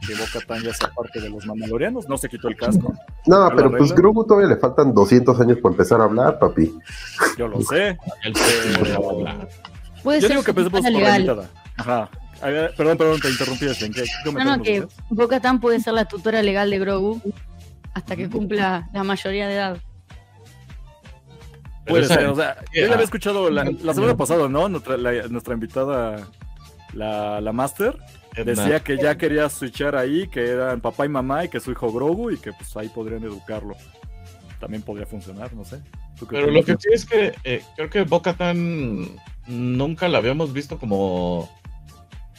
que 0.06 0.14
Boca 0.14 0.40
Tan 0.46 0.62
ya 0.62 0.74
sea 0.74 0.90
parte 0.90 1.20
de 1.20 1.30
los 1.30 1.46
Mandalorianos? 1.46 2.08
No 2.08 2.18
se 2.18 2.28
quitó 2.28 2.48
el 2.48 2.56
casco. 2.56 2.92
No, 3.26 3.50
pero 3.56 3.70
pues 3.70 3.92
Grogu 3.92 4.26
todavía 4.26 4.48
le 4.48 4.56
faltan 4.56 4.92
200 4.92 5.40
años 5.40 5.58
por 5.58 5.72
empezar 5.72 6.00
a 6.00 6.04
hablar, 6.04 6.38
papi. 6.38 6.74
Yo 7.38 7.48
lo 7.48 7.60
sé. 7.62 7.96
Yo 10.04 10.28
digo 10.28 10.42
que 10.42 10.50
empecemos 10.50 10.80
por 10.80 10.90
la 10.90 11.16
invitada. 11.16 11.48
Ajá. 11.78 12.10
perdón, 12.76 12.98
perdón, 12.98 13.20
te 13.20 13.30
interrumpí. 13.30 13.66
¿Qué, 13.66 14.04
no, 14.32 14.44
no, 14.44 14.62
que 14.62 14.86
Boca 15.08 15.40
Tan 15.40 15.60
puede 15.60 15.80
ser 15.80 15.94
la 15.94 16.04
tutora 16.04 16.42
legal 16.42 16.70
de 16.70 16.78
Grogu 16.78 17.22
hasta 17.94 18.16
que 18.16 18.28
cumpla 18.28 18.88
la 18.92 19.04
mayoría 19.04 19.48
de 19.48 19.54
edad. 19.54 19.78
Puede 21.86 22.06
ser, 22.06 22.26
o 22.26 22.36
sea, 22.36 22.56
yo 22.72 22.86
ya 22.86 22.92
había 22.92 23.04
escuchado 23.04 23.50
la, 23.50 23.64
semana 23.92 24.16
pasada, 24.16 24.48
¿no? 24.48 24.68
Nuestra, 24.68 24.96
nuestra 24.96 25.54
invitada, 25.54 26.28
la, 26.92 27.40
la 27.40 27.52
Master, 27.52 27.98
decía 28.36 28.80
que 28.80 28.96
ya 28.96 29.16
quería 29.16 29.48
switchar 29.48 29.96
ahí, 29.96 30.28
que 30.28 30.48
eran 30.48 30.80
papá 30.80 31.06
y 31.06 31.08
mamá 31.08 31.44
y 31.44 31.48
que 31.48 31.60
su 31.60 31.72
hijo 31.72 31.92
Grogu 31.92 32.30
y 32.30 32.38
que 32.38 32.52
pues 32.52 32.76
ahí 32.76 32.88
podrían 32.88 33.24
educarlo. 33.24 33.76
También 34.60 34.82
podría 34.82 35.06
funcionar, 35.06 35.52
no 35.54 35.64
sé. 35.64 35.80
Pero 36.30 36.50
lo 36.50 36.64
que 36.64 36.76
sí 36.78 36.88
es 36.92 37.04
que 37.04 37.34
eh, 37.42 37.62
creo 37.74 37.90
que 37.90 38.02
Boca 38.02 38.34
Tan 38.34 39.08
nunca 39.48 40.08
la 40.08 40.18
habíamos 40.18 40.52
visto 40.52 40.78
como 40.78 41.48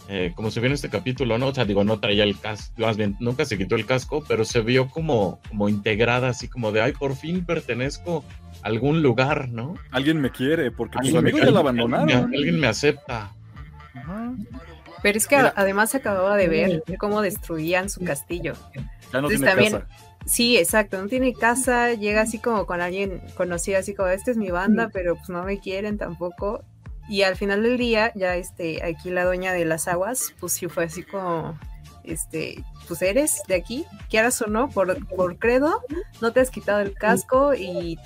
eh, 0.10 0.34
como 0.36 0.52
se 0.52 0.60
vio 0.60 0.68
en 0.68 0.74
este 0.74 0.90
capítulo, 0.90 1.38
¿no? 1.38 1.48
O 1.48 1.54
sea, 1.54 1.66
digo, 1.66 1.84
no 1.84 2.00
traía 2.00 2.24
el 2.24 2.38
casco, 2.38 2.74
más 2.78 2.98
bien, 2.98 3.16
nunca 3.20 3.46
se 3.46 3.58
quitó 3.58 3.76
el 3.76 3.86
casco, 3.86 4.24
pero 4.28 4.44
se 4.44 4.62
vio 4.62 4.90
como, 4.90 5.40
como 5.50 5.70
integrada, 5.70 6.30
así 6.30 6.48
como 6.48 6.72
de, 6.72 6.82
ay, 6.82 6.92
por 6.92 7.16
fin 7.16 7.46
pertenezco 7.46 8.24
a 8.62 8.68
algún 8.68 9.02
lugar, 9.02 9.50
¿no? 9.50 9.76
Alguien 9.92 10.20
me 10.20 10.32
quiere, 10.32 10.72
porque 10.72 11.00
mis 11.00 11.16
amigos 11.16 11.42
ya 11.42 11.52
la 11.52 11.60
abandonaron. 11.60 12.34
Alguien 12.34 12.60
me 12.60 12.68
acepta. 12.68 13.32
Pero 15.02 15.18
es 15.18 15.28
que 15.28 15.36
además 15.36 15.92
se 15.92 15.98
acababa 15.98 16.36
de 16.38 16.48
ver 16.48 16.84
cómo 16.98 17.22
destruían 17.22 17.90
su 17.90 18.04
castillo. 18.04 18.54
Ya 19.12 19.22
no 19.22 19.28
tiene 19.28 19.46
casa. 19.46 19.88
Sí, 20.26 20.58
exacto, 20.58 21.02
no 21.02 21.10
tiene 21.10 21.34
casa, 21.34 21.94
llega 21.94 22.22
así 22.22 22.40
como 22.40 22.66
con 22.66 22.80
alguien 22.80 23.22
conocido, 23.36 23.78
así 23.80 23.94
como, 23.94 24.08
esta 24.08 24.32
es 24.32 24.38
mi 24.38 24.52
banda, 24.52 24.90
pero 24.94 25.16
pues 25.16 25.30
no 25.30 25.44
me 25.44 25.60
quieren 25.60 25.98
tampoco. 25.98 26.64
Y 27.08 27.24
al 27.24 27.36
final 27.36 27.64
del 27.64 27.78
día, 27.78 28.12
ya 28.16 28.36
este, 28.36 28.84
aquí 28.84 29.10
la 29.10 29.26
dueña 29.26 29.54
de 29.54 29.66
las 29.66 29.88
aguas, 29.88 30.34
pues 30.40 30.54
sí 30.54 30.68
fue 30.68 30.86
así 30.86 31.04
como, 31.04 31.58
este, 32.04 32.64
pues 32.88 33.02
eres 33.02 33.42
de 33.48 33.56
aquí, 33.56 33.86
quieras 34.10 34.42
o 34.42 34.48
no, 34.48 34.70
por, 34.70 35.06
por 35.08 35.38
credo, 35.38 35.82
no 36.22 36.32
te 36.32 36.40
has 36.40 36.50
quitado 36.50 36.80
el 36.80 36.94
casco 36.94 37.54
y 37.54 38.00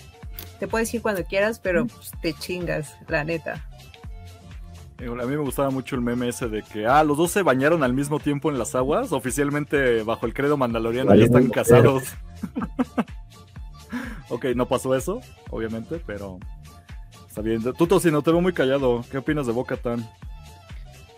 te 0.60 0.68
puedes 0.68 0.94
ir 0.94 1.02
cuando 1.02 1.24
quieras, 1.24 1.60
pero 1.60 1.86
pues, 1.86 2.12
te 2.22 2.34
chingas, 2.34 2.96
la 3.08 3.24
neta. 3.24 3.64
A 5.00 5.04
mí 5.04 5.36
me 5.36 5.38
gustaba 5.38 5.70
mucho 5.70 5.96
el 5.96 6.02
meme 6.02 6.30
ese 6.30 6.48
de 6.48 6.64
que, 6.64 6.88
ah, 6.88 7.04
los 7.04 7.18
dos 7.18 7.30
se 7.30 7.44
bañaron 7.44 7.84
al 7.84 7.94
mismo 7.94 8.20
tiempo 8.20 8.50
en 8.50 8.58
las 8.58 8.74
aguas, 8.74 9.12
oficialmente 9.12 10.02
bajo 10.02 10.26
el 10.26 10.34
credo 10.34 10.58
mandaloriano 10.58 11.14
ya 11.14 11.26
están 11.26 11.50
casados. 11.50 12.04
ok, 14.30 14.46
no 14.56 14.68
pasó 14.68 14.96
eso, 14.96 15.22
obviamente, 15.52 16.02
pero 16.04 16.40
Está 17.38 17.48
bien. 17.48 17.62
Tuto, 17.76 18.00
si 18.00 18.10
no 18.10 18.24
te 18.24 18.32
veo 18.32 18.42
muy 18.42 18.52
callado, 18.52 19.06
¿qué 19.12 19.20
opinas 19.20 19.46
de 19.46 19.54
Boca 19.54 19.78
Tan? 19.78 20.10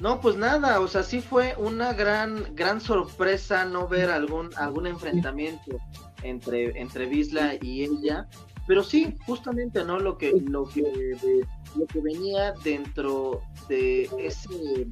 No, 0.01 0.19
pues 0.19 0.35
nada, 0.35 0.81
o 0.81 0.87
sea, 0.89 1.01
sí 1.01 1.21
fue 1.21 1.55
una 1.57 1.93
gran, 1.93 2.57
gran 2.57 2.81
sorpresa 2.81 3.63
no 3.63 3.87
ver 3.87 4.09
algún, 4.09 4.49
algún 4.57 4.85
enfrentamiento 4.85 5.77
entre, 6.21 6.77
entre 6.77 7.05
Bisla 7.05 7.53
y 7.61 7.85
ella. 7.85 8.27
Pero 8.67 8.83
sí, 8.83 9.15
justamente, 9.25 9.85
¿no? 9.85 9.97
Lo 9.97 10.17
que, 10.17 10.33
lo 10.45 10.67
que, 10.67 11.15
lo 11.77 11.85
que 11.85 12.01
venía 12.01 12.53
dentro 12.65 13.41
de 13.69 14.09
ese 14.17 14.87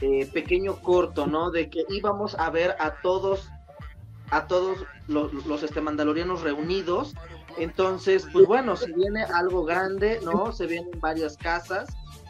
eh, 0.00 0.26
pequeño 0.32 0.76
corto, 0.76 1.26
¿no? 1.26 1.50
De 1.50 1.68
que 1.68 1.84
íbamos 1.88 2.36
a 2.36 2.50
ver 2.50 2.76
a 2.78 3.00
todos, 3.02 3.50
a 4.30 4.46
todos 4.46 4.78
los, 5.08 5.32
los 5.44 5.64
este, 5.64 5.80
mandalorianos 5.80 6.42
reunidos 6.42 7.16
entonces, 7.58 8.26
pues 8.32 8.46
bueno, 8.46 8.76
se 8.76 8.92
viene 8.92 9.22
algo 9.22 9.64
grande, 9.64 10.20
¿no? 10.24 10.52
Se 10.52 10.66
vienen 10.66 11.00
varias 11.00 11.36
casas. 11.36 11.88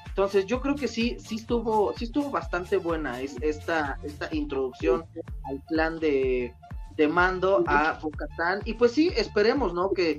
Entonces, 0.08 0.46
yo 0.46 0.60
creo 0.60 0.74
que 0.74 0.88
sí, 0.88 1.16
sí 1.18 1.36
estuvo, 1.36 1.92
sí 1.96 2.04
estuvo 2.04 2.30
bastante 2.30 2.78
buena 2.78 3.20
esta, 3.20 3.98
esta 4.02 4.34
introducción 4.34 5.04
al 5.44 5.62
plan 5.68 5.98
de, 5.98 6.54
de 6.96 7.08
mando 7.08 7.64
a 7.66 7.98
Bocatán. 8.00 8.60
Y 8.64 8.74
pues 8.74 8.92
sí, 8.92 9.12
esperemos, 9.14 9.74
¿no? 9.74 9.90
Que, 9.92 10.18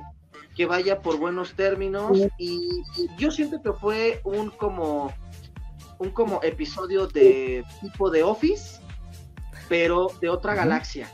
que 0.56 0.66
vaya 0.66 1.02
por 1.02 1.18
buenos 1.18 1.54
términos. 1.54 2.18
Y, 2.38 2.70
yo 3.18 3.32
siento 3.32 3.62
que 3.62 3.74
fue 3.74 4.22
un 4.24 4.50
como 4.50 5.14
un 6.00 6.12
como 6.12 6.44
episodio 6.44 7.08
de 7.08 7.66
tipo 7.82 8.12
de 8.12 8.22
Office, 8.22 8.80
pero 9.68 10.08
de 10.22 10.30
otra 10.30 10.54
galaxia. 10.54 11.12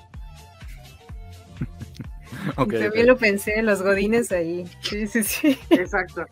También 2.56 3.08
lo 3.08 3.18
pensé, 3.18 3.62
los 3.62 3.82
godines 3.82 4.32
ahí. 4.32 4.66
Sí, 4.82 5.08
sí, 5.08 5.24
sí. 5.24 5.58
Exacto. 5.70 6.26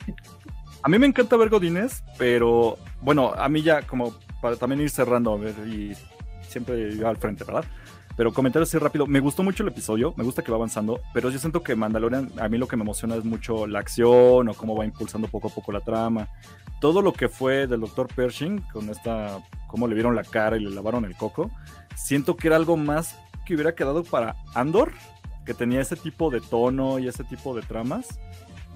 A 0.84 0.90
mí 0.90 0.98
me 0.98 1.06
encanta 1.06 1.38
ver 1.38 1.50
godines, 1.50 2.04
pero 2.18 2.78
bueno, 3.02 3.34
a 3.36 3.48
mí 3.50 3.62
ya 3.62 3.84
como 3.84 4.16
para 4.42 4.56
también 4.56 4.82
ir 4.82 4.90
cerrando 4.90 5.40
y 5.68 5.96
siempre 6.48 6.96
yo 6.96 7.08
al 7.08 7.18
frente, 7.18 7.44
¿verdad? 7.44 7.66
Pero 8.18 8.34
comentar 8.34 8.62
así 8.62 8.78
rápido, 8.78 9.08
me 9.08 9.20
gustó 9.20 9.42
mucho 9.42 9.64
el 9.64 9.70
episodio, 9.70 10.14
me 10.18 10.24
gusta 10.24 10.42
que 10.42 10.52
va 10.52 10.58
avanzando, 10.58 11.00
pero 11.14 11.30
yo 11.30 11.40
siento 11.40 11.64
que 11.64 11.76
Mandalorian, 11.76 12.32
a 12.38 12.50
mí 12.50 12.58
lo 12.58 12.68
que 12.68 12.76
me 12.76 12.84
emociona 12.84 13.16
es 13.16 13.24
mucho 13.24 13.68
la 13.68 13.80
acción 13.80 14.50
o 14.50 14.54
cómo 14.54 14.76
va 14.76 14.86
impulsando 14.86 15.28
poco 15.28 15.48
a 15.48 15.52
poco 15.52 15.72
la 15.72 15.82
trama. 15.82 16.28
Todo 16.82 17.02
lo 17.02 17.14
que 17.14 17.30
fue 17.30 17.68
del 17.68 17.82
Dr. 17.82 18.08
Pershing, 18.14 18.60
con 18.74 18.90
esta, 18.90 19.40
cómo 19.68 19.88
le 19.88 19.94
vieron 19.94 20.16
la 20.16 20.24
cara 20.24 20.58
y 20.58 20.62
le 20.62 20.72
lavaron 20.72 21.06
el 21.06 21.16
coco, 21.16 21.52
siento 21.96 22.36
que 22.36 22.48
era 22.48 22.58
algo 22.58 22.76
más 22.76 23.18
que 23.46 23.54
hubiera 23.54 23.76
quedado 23.76 24.04
para 24.04 24.36
Andor, 24.56 24.92
que 25.46 25.54
tenía 25.54 25.82
ese 25.82 25.96
tipo 25.96 26.30
de 26.30 26.42
tono 26.42 27.00
y 27.00 27.08
ese 27.08 27.24
tipo 27.24 27.56
de 27.56 27.62
tramas. 27.62 28.20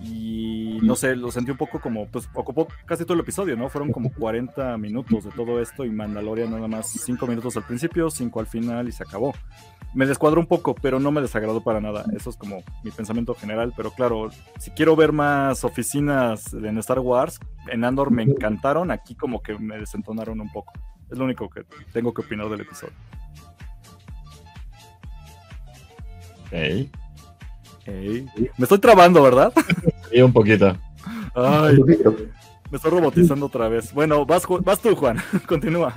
Y 0.02 0.80
no 0.82 0.96
sé, 0.96 1.16
lo 1.16 1.32
sentí 1.32 1.52
un 1.52 1.58
poco 1.58 1.80
como, 1.80 2.08
pues 2.08 2.28
ocupó 2.34 2.68
casi 2.86 3.04
todo 3.06 3.14
el 3.14 3.22
episodio, 3.22 3.56
¿no? 3.56 3.70
Fueron 3.70 3.94
como 3.94 4.12
40 4.12 4.78
minutos 4.78 5.24
de 5.24 5.32
todo 5.32 5.62
esto 5.62 5.86
y 5.86 5.90
Mandalorian 5.90 6.52
nada 6.52 6.68
más 6.68 6.90
5 6.90 7.26
minutos 7.28 7.56
al 7.56 7.64
principio, 7.64 8.10
5 8.10 8.40
al 8.40 8.48
final 8.48 8.90
y 8.90 8.92
se 8.92 9.04
acabó. 9.04 9.34
Me 9.94 10.06
descuadró 10.06 10.42
un 10.42 10.48
poco, 10.48 10.76
pero 10.76 11.00
no 11.00 11.12
me 11.12 11.22
desagradó 11.22 11.64
para 11.64 11.80
nada. 11.80 12.04
Eso 12.14 12.30
es 12.30 12.36
como 12.36 12.62
mi 12.84 12.92
pensamiento 12.92 13.34
general. 13.34 13.72
Pero 13.78 13.92
claro, 13.92 14.30
si 14.60 14.72
quiero 14.72 14.98
ver 14.98 15.14
más 15.14 15.64
oficinas 15.64 16.54
en 16.54 16.78
Star 16.80 17.00
Wars, 17.00 17.40
en 17.72 17.86
Andor 17.86 18.12
me 18.12 18.24
encantaron, 18.24 18.92
aquí 18.92 19.16
como 19.16 19.42
que 19.42 19.58
me 19.58 19.78
desentonaron 19.78 20.42
un 20.42 20.52
poco. 20.52 20.74
Es 21.10 21.18
lo 21.18 21.24
único 21.24 21.50
que 21.50 21.64
tengo 21.94 22.14
que 22.14 22.24
opinar 22.24 22.50
del 22.50 22.62
episodio. 22.62 22.94
Me 27.88 28.64
estoy 28.64 28.80
trabando, 28.80 29.22
¿verdad? 29.22 29.54
Sí, 30.12 30.22
un 30.22 30.32
poquito. 30.32 30.78
Ay, 31.34 31.78
me 32.70 32.78
estoy 32.78 32.92
robotizando 32.92 33.48
otra 33.48 33.68
vez. 33.68 33.92
Bueno, 33.92 34.26
vas, 34.26 34.44
vas 34.62 34.80
tú, 34.80 34.96
Juan. 34.96 35.18
Continúa. 35.48 35.94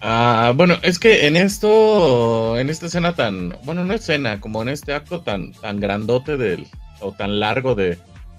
Ah, 0.00 0.52
bueno, 0.56 0.76
es 0.82 0.98
que 0.98 1.26
en 1.26 1.36
esto, 1.36 2.58
en 2.58 2.70
esta 2.70 2.86
escena 2.86 3.14
tan, 3.14 3.54
bueno, 3.64 3.84
no 3.84 3.92
escena, 3.92 4.40
como 4.40 4.62
en 4.62 4.70
este 4.70 4.94
acto 4.94 5.20
tan, 5.20 5.52
tan 5.52 5.78
grandote 5.78 6.38
del, 6.38 6.66
o 7.00 7.12
tan 7.12 7.38
largo 7.38 7.74
de, 7.74 7.98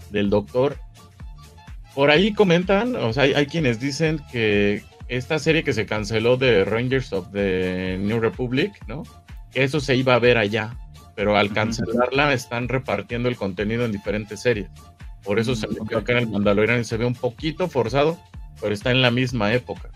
del 0.09 0.31
doctor, 0.31 0.77
por 1.93 2.09
ahí 2.09 2.33
comentan, 2.33 2.95
o 2.95 3.13
sea, 3.13 3.23
hay, 3.23 3.45
quienes 3.45 3.79
dicen 3.79 4.21
que 4.31 4.83
esta 5.07 5.37
serie 5.37 5.63
que 5.63 5.73
se 5.73 5.85
canceló 5.85 6.37
de 6.37 6.65
Rangers 6.65 7.13
of 7.13 7.31
the 7.31 7.97
New 7.99 8.19
Republic, 8.19 8.71
¿no? 8.87 9.03
Eso 9.53 9.79
se 9.79 9.95
iba 9.95 10.15
a 10.15 10.19
ver 10.19 10.37
allá, 10.37 10.77
pero 11.15 11.37
al 11.37 11.51
cancelarla 11.51 12.33
están 12.33 12.69
repartiendo 12.69 13.29
el 13.29 13.35
contenido 13.35 13.85
en 13.85 13.91
diferentes 13.91 14.41
series. 14.41 14.69
Por 15.23 15.39
eso 15.39 15.55
se 15.55 15.67
ve 15.67 15.95
acá 15.95 16.13
en 16.13 16.17
el 16.19 16.27
Mandalorian 16.29 16.81
y 16.81 16.83
se 16.83 16.97
ve 16.97 17.05
un 17.05 17.13
poquito 17.13 17.67
forzado, 17.67 18.17
pero 18.59 18.73
está 18.73 18.91
en 18.91 19.01
la 19.01 19.11
misma 19.11 19.53
época. 19.53 19.89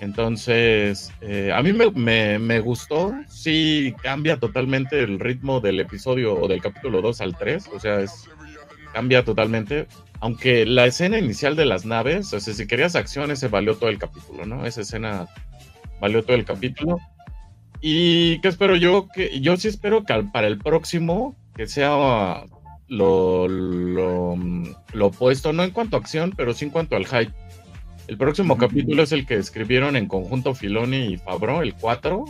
Entonces, 0.00 1.12
eh, 1.20 1.52
a 1.54 1.62
mí 1.62 1.72
me, 1.72 2.38
me, 2.38 2.60
gustó, 2.60 3.14
sí 3.28 3.94
cambia 4.02 4.38
totalmente 4.38 5.00
el 5.00 5.18
ritmo 5.20 5.60
del 5.60 5.80
episodio 5.80 6.34
o 6.34 6.48
del 6.48 6.60
capítulo 6.60 7.00
2 7.00 7.20
al 7.20 7.36
3, 7.36 7.70
o 7.74 7.80
sea, 7.80 8.00
es, 8.00 8.28
cambia 8.92 9.24
totalmente, 9.24 9.86
aunque 10.20 10.66
la 10.66 10.86
escena 10.86 11.18
inicial 11.18 11.56
de 11.56 11.66
las 11.66 11.84
naves, 11.84 12.32
o 12.32 12.40
sea, 12.40 12.54
si 12.54 12.66
querías 12.66 12.96
acción, 12.96 13.30
ese 13.30 13.48
valió 13.48 13.76
todo 13.76 13.90
el 13.90 13.98
capítulo, 13.98 14.44
¿no? 14.46 14.66
Esa 14.66 14.82
escena 14.82 15.26
valió 16.00 16.22
todo 16.22 16.36
el 16.36 16.44
capítulo. 16.44 16.98
Y 17.86 18.38
qué 18.38 18.48
espero 18.48 18.76
yo, 18.76 19.08
que 19.14 19.42
yo 19.42 19.58
sí 19.58 19.68
espero 19.68 20.04
que 20.04 20.14
para 20.32 20.46
el 20.46 20.56
próximo, 20.56 21.36
que 21.54 21.66
sea 21.66 22.46
lo, 22.88 23.46
lo, 23.46 24.38
lo 24.94 25.06
opuesto, 25.06 25.52
no 25.52 25.62
en 25.64 25.70
cuanto 25.70 25.98
a 25.98 26.00
acción, 26.00 26.32
pero 26.34 26.54
sí 26.54 26.64
en 26.64 26.70
cuanto 26.70 26.96
al 26.96 27.04
hype. 27.04 27.34
El 28.08 28.16
próximo 28.16 28.56
capítulo 28.56 29.02
es 29.02 29.12
el 29.12 29.26
que 29.26 29.34
escribieron 29.34 29.96
en 29.96 30.08
conjunto 30.08 30.54
Filoni 30.54 31.12
y 31.12 31.16
Fabro, 31.18 31.60
el 31.60 31.74
4. 31.74 32.24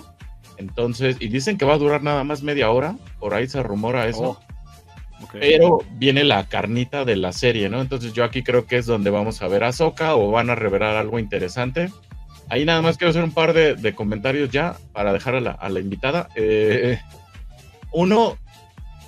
Entonces, 0.57 1.19
y 1.21 1.29
dicen 1.29 1.57
que 1.57 1.65
va 1.65 1.75
a 1.75 1.79
durar 1.79 2.03
nada 2.03 2.25
más 2.25 2.43
media 2.43 2.69
hora, 2.73 2.97
por 3.21 3.33
ahí 3.33 3.47
se 3.47 3.63
rumora 3.63 4.09
eso. 4.09 4.31
Oh. 4.31 5.29
Pero 5.35 5.79
viene 5.93 6.25
la 6.25 6.49
carnita 6.49 7.05
de 7.05 7.15
la 7.15 7.31
serie, 7.31 7.69
¿no? 7.69 7.81
Entonces 7.81 8.13
yo 8.13 8.25
aquí 8.25 8.43
creo 8.43 8.67
que 8.67 8.79
es 8.79 8.87
donde 8.87 9.11
vamos 9.11 9.41
a 9.41 9.47
ver 9.47 9.63
a 9.63 9.73
Soka 9.73 10.17
o 10.17 10.33
van 10.33 10.51
a 10.51 10.57
revelar 10.57 10.97
algo 10.97 11.21
interesante. 11.21 11.93
Ahí 12.49 12.65
nada 12.65 12.83
más 12.83 12.97
quiero 12.97 13.11
hacer 13.11 13.25
un 13.25 13.33
par 13.33 13.53
de, 13.53 13.95
comentarios 13.95 14.51
ya 14.51 14.77
para 14.93 15.13
dejar 15.13 15.35
a 15.37 15.69
la, 15.69 15.81
invitada. 15.81 16.29
Eh, 16.37 16.99
uno, 17.93 18.37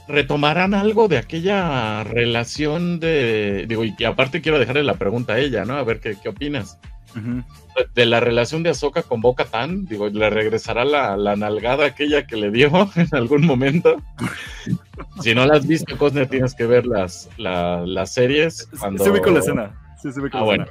retomarán 0.08 0.74
algo 0.74 1.08
de 1.08 1.18
aquella 1.18 2.04
relación 2.04 3.00
de, 3.00 3.66
digo, 3.68 3.84
y 3.84 4.04
aparte 4.04 4.40
quiero 4.40 4.58
dejarle 4.58 4.84
la 4.84 4.94
pregunta 4.94 5.34
a 5.34 5.38
ella, 5.38 5.64
¿no? 5.64 5.74
A 5.74 5.84
ver 5.84 6.00
qué, 6.00 6.16
qué 6.20 6.28
opinas 6.28 6.78
de 7.94 8.06
la 8.06 8.20
relación 8.20 8.62
de 8.62 8.70
Ahsoka 8.70 9.02
con 9.02 9.20
Boca 9.20 9.44
Tan, 9.44 9.86
digo, 9.86 10.08
le 10.08 10.30
regresará 10.30 10.84
la, 10.84 11.16
la, 11.16 11.36
nalgada 11.36 11.86
aquella 11.86 12.26
que 12.26 12.36
le 12.36 12.50
dio 12.50 12.70
en 12.96 13.08
algún 13.12 13.46
momento. 13.46 14.02
si 15.22 15.34
no 15.34 15.46
la 15.46 15.56
has 15.56 15.66
visto, 15.66 15.96
Cosner, 15.96 16.28
tienes 16.28 16.54
que 16.54 16.66
ver 16.66 16.86
las, 16.86 17.28
las 17.38 18.12
series. 18.12 18.68
Cuando... 18.78 19.04
Sí, 19.04 19.10
con 19.20 19.34
la 19.34 19.40
escena. 19.40 19.80
Sí, 20.02 20.08
con 20.12 20.30
ah, 20.32 20.38
la 20.38 20.42
bueno. 20.42 20.66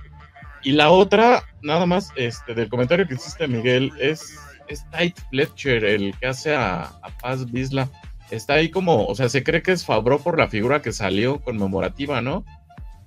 Y 0.65 0.71
la 0.71 0.89
otra, 0.89 1.43
nada 1.61 1.85
más, 1.85 2.09
este, 2.15 2.55
del 2.55 2.69
comentario 2.69 3.07
que 3.07 3.13
hiciste, 3.13 3.47
Miguel, 3.47 3.91
es, 3.99 4.35
es 4.67 4.83
Tight 4.89 5.15
Fletcher, 5.29 5.85
el 5.85 6.13
que 6.19 6.25
hace 6.25 6.55
a, 6.55 6.85
a 6.85 7.17
Paz 7.21 7.49
Bisla. 7.51 7.87
Está 8.31 8.55
ahí 8.55 8.69
como, 8.69 9.05
o 9.05 9.13
sea, 9.13 9.29
se 9.29 9.43
cree 9.43 9.61
que 9.61 9.71
es 9.71 9.85
Fabro 9.85 10.17
por 10.17 10.39
la 10.39 10.47
figura 10.47 10.81
que 10.81 10.91
salió 10.91 11.39
conmemorativa, 11.39 12.19
¿no? 12.21 12.43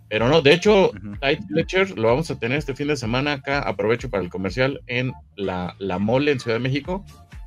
Pero 0.09 0.29
no, 0.29 0.41
de 0.41 0.53
hecho, 0.53 0.93
Tight 1.21 1.41
Fletcher 1.49 1.99
lo 1.99 2.09
vamos 2.09 2.31
a 2.31 2.39
tener 2.39 2.59
este 2.59 2.75
fin 2.75 2.87
de 2.87 2.97
semana 2.97 3.35
acá. 3.35 3.59
Aprovecho 3.59 4.09
para 4.09 4.23
el 4.23 4.31
comercial 4.31 4.81
en 4.87 5.13
la, 5.37 5.75
la 5.79 5.99
Mole 5.99 6.31
en 6.31 6.41
Ciudad 6.41 6.57
de 6.57 6.63
México. 6.63 7.05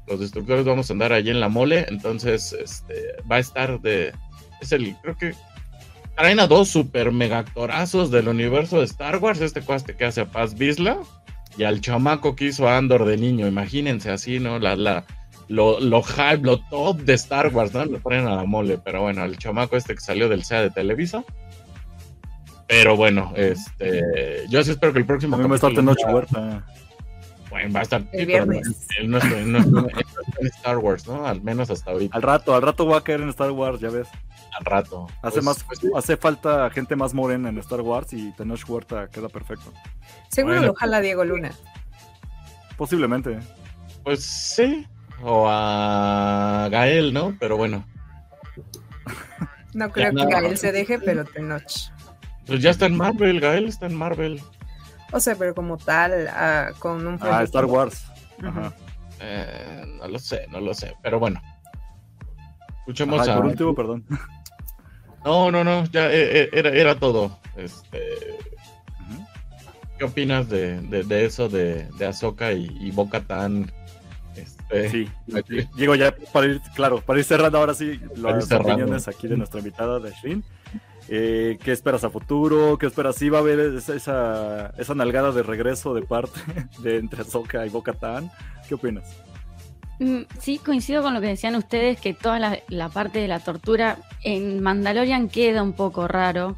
Los 0.08 0.20
destructores 0.20 0.66
vamos 0.66 0.90
a 0.90 0.94
andar 0.94 1.14
allí 1.14 1.32
en 1.32 1.40
la 1.40 1.50
Mole. 1.50 1.86
Entonces, 1.88 2.54
este, 2.54 3.16
va 3.32 3.38
a 3.38 3.40
estar 3.40 3.80
de. 3.82 4.14
Es 4.62 4.74
el, 4.74 4.96
creo 5.02 5.18
que. 5.18 5.34
Traen 6.16 6.40
a 6.40 6.48
dos 6.48 6.70
super 6.70 7.12
mega 7.12 7.40
actorazos 7.40 8.12
del 8.12 8.28
universo 8.28 8.80
de 8.80 8.86
Star 8.86 9.18
Wars. 9.18 9.42
Este 9.42 9.62
cuaste 9.62 9.96
que 9.96 10.06
hace 10.06 10.22
a 10.22 10.26
Paz 10.26 10.56
Bisla 10.56 10.98
y 11.58 11.64
al 11.64 11.82
chamaco 11.82 12.36
que 12.36 12.46
hizo 12.46 12.70
Andor 12.70 13.06
de 13.06 13.18
niño. 13.18 13.48
Imagínense 13.48 14.12
así, 14.12 14.40
¿no? 14.40 14.60
La, 14.60 14.76
la, 14.76 15.06
lo, 15.48 15.80
lo 15.80 16.04
hype, 16.04 16.42
lo 16.44 16.60
top 16.70 17.00
de 17.00 17.14
Star 17.14 17.54
Wars, 17.54 17.74
¿no? 17.74 17.86
Lo 17.86 18.00
ponen 18.00 18.28
a 18.28 18.36
la 18.36 18.44
mole. 18.44 18.78
Pero 18.78 19.02
bueno, 19.02 19.24
el 19.24 19.38
chamaco 19.38 19.78
este 19.78 19.96
que 19.96 20.02
salió 20.02 20.30
del 20.30 20.44
SEA 20.44 20.62
de 20.62 20.70
Televisa 20.70 21.24
pero 22.72 22.96
bueno, 22.96 23.34
este, 23.36 24.46
yo 24.50 24.64
sí 24.64 24.72
espero 24.72 24.94
que 24.94 25.00
el 25.00 25.06
próximo. 25.06 25.36
A 25.36 25.40
mí 25.40 25.48
me 25.50 25.56
está 25.56 25.68
Tenoch 25.68 25.98
Huerta. 26.08 26.66
Bueno, 27.52 27.74
va 27.74 27.82
a 27.82 27.84
estar 27.84 28.02
el 28.14 28.26
viernes. 28.26 28.88
En, 28.98 29.12
nuestro, 29.12 29.38
en, 29.38 29.56
Star 30.42 30.78
Wars, 30.78 31.06
¿no? 31.06 31.28
Al 31.28 31.42
menos 31.42 31.70
hasta 31.70 31.92
ahorita. 31.92 32.16
Al 32.16 32.22
rato, 32.22 32.56
al 32.56 32.62
rato 32.62 32.88
va 32.88 33.00
a 33.00 33.04
caer 33.04 33.20
en 33.20 33.30
Star 33.30 33.52
Wars, 33.52 33.82
ya 33.82 33.90
ves. 33.90 34.08
Al 34.58 34.66
rato. 34.66 35.08
Hace, 35.22 35.42
pues, 35.42 35.44
más, 35.44 35.64
pues 35.66 35.82
hace 35.94 36.16
falta 36.16 36.70
gente 36.70 36.96
más 36.96 37.14
morena 37.14 37.50
en 37.50 37.58
Star 37.58 37.82
Wars 37.82 38.14
y 38.14 38.32
Tenoch 38.32 38.68
Huerta 38.68 39.10
queda 39.10 39.28
perfecto. 39.28 39.74
Seguro 40.30 40.62
lo 40.62 40.74
jala 40.74 41.02
Diego 41.02 41.26
Luna. 41.26 41.52
Posiblemente. 42.78 43.38
Pues 44.04 44.24
sí. 44.24 44.88
O 45.22 45.46
a 45.50 46.70
Gael, 46.72 47.14
¿no? 47.14 47.36
Pero 47.38 47.58
bueno. 47.58 47.86
No 49.74 49.92
creo 49.92 50.14
que 50.14 50.26
Gael 50.26 50.58
se 50.58 50.72
deje, 50.72 51.00
pero 51.00 51.26
Tenoch. 51.26 51.92
Pues 52.48 52.62
ya 52.62 52.70
está 52.70 52.86
en 52.86 52.96
Marvel, 52.96 53.42
Gael 53.42 53.68
está 53.68 53.88
en 53.88 53.96
Marvel. 53.96 54.42
O 55.12 55.20
sea, 55.20 55.36
pero 55.36 55.54
como 55.54 55.78
tal, 55.78 56.28
ah, 56.30 56.70
con 56.80 57.06
un... 57.06 57.20
Ah, 57.22 57.44
Star 57.44 57.66
Wars. 57.66 58.06
Ajá. 58.44 58.74
Eh, 59.20 59.84
no 60.00 60.08
lo 60.08 60.20
sé, 60.20 60.48
no 60.50 60.60
lo 60.60 60.74
sé, 60.74 60.96
pero 61.04 61.20
bueno. 61.20 61.42
Escuchemos 62.80 63.28
a... 63.28 63.36
Por 63.36 63.46
último, 63.46 63.76
perdón. 63.76 64.06
No, 65.24 65.52
no, 65.52 65.64
no, 65.64 65.86
ya 65.86 66.12
eh, 66.12 66.44
eh, 66.44 66.50
era, 66.54 66.70
era 66.70 66.96
todo. 66.96 67.38
Este... 67.56 68.18
¿Qué 70.00 70.06
opinas 70.06 70.50
de, 70.50 70.82
de, 70.82 71.26
eso 71.26 71.48
de, 71.48 71.88
de 72.00 72.06
Ahsoka 72.08 72.54
y, 72.54 72.76
y 72.82 72.90
Boca 72.90 73.22
Tan? 73.22 73.72
Este... 74.36 74.90
Sí, 74.90 75.10
digo 75.76 75.94
ya 75.94 76.16
para 76.34 76.48
ir, 76.48 76.62
claro, 76.74 77.02
para 77.02 77.20
ir 77.20 77.26
cerrando 77.26 77.60
ahora 77.60 77.76
sí 77.76 78.00
las 78.16 78.52
opiniones 78.52 79.08
aquí 79.08 79.28
de 79.28 79.38
nuestra 79.38 79.60
invitada 79.60 80.00
de 80.00 80.12
Shin. 80.12 80.44
Eh, 81.14 81.58
¿Qué 81.62 81.74
esperas 81.74 82.06
a 82.06 82.10
futuro? 82.10 82.78
¿Qué 82.78 82.86
esperas? 82.86 83.18
¿Sí 83.18 83.28
va 83.28 83.40
a 83.40 83.42
haber 83.42 83.60
esa, 83.60 84.74
esa 84.78 84.96
nalgada 84.96 85.34
de 85.34 85.44
regreso 85.44 85.94
de 85.94 86.04
parte 86.04 86.40
de 86.82 87.00
entre 87.00 87.26
Soka 87.26 87.66
y 87.66 87.70
Boca 87.70 87.94
¿Qué 88.66 88.76
opinas? 88.76 89.18
Mm, 90.00 90.22
sí, 90.40 90.58
coincido 90.58 91.04
con 91.04 91.14
lo 91.14 91.20
que 91.20 91.28
decían 91.28 91.56
ustedes, 91.56 92.00
que 92.00 92.14
toda 92.14 92.40
la, 92.40 92.90
parte 92.90 93.20
de 93.20 93.28
la 93.28 93.42
tortura 93.42 93.98
en 94.24 94.64
Mandalorian 94.64 95.28
queda 95.28 95.64
un 95.64 95.74
poco 95.74 96.08
raro. 96.08 96.56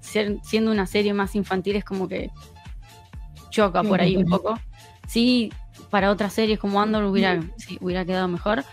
siendo 0.00 0.72
una 0.72 0.86
serie 0.86 1.14
más 1.14 1.36
infantil 1.36 1.76
es 1.76 1.84
como 1.84 2.08
que 2.08 2.30
choca 3.50 3.84
por 3.84 4.00
ahí 4.00 4.16
un 4.16 4.24
poco. 4.28 4.58
Sí, 5.06 5.52
para 5.90 6.10
otras 6.10 6.32
series 6.32 6.58
como 6.58 6.82
Andor 6.82 7.04
hubiera, 7.04 7.40
hubiera 7.80 8.04
quedado 8.04 8.26
mejor. 8.26 8.64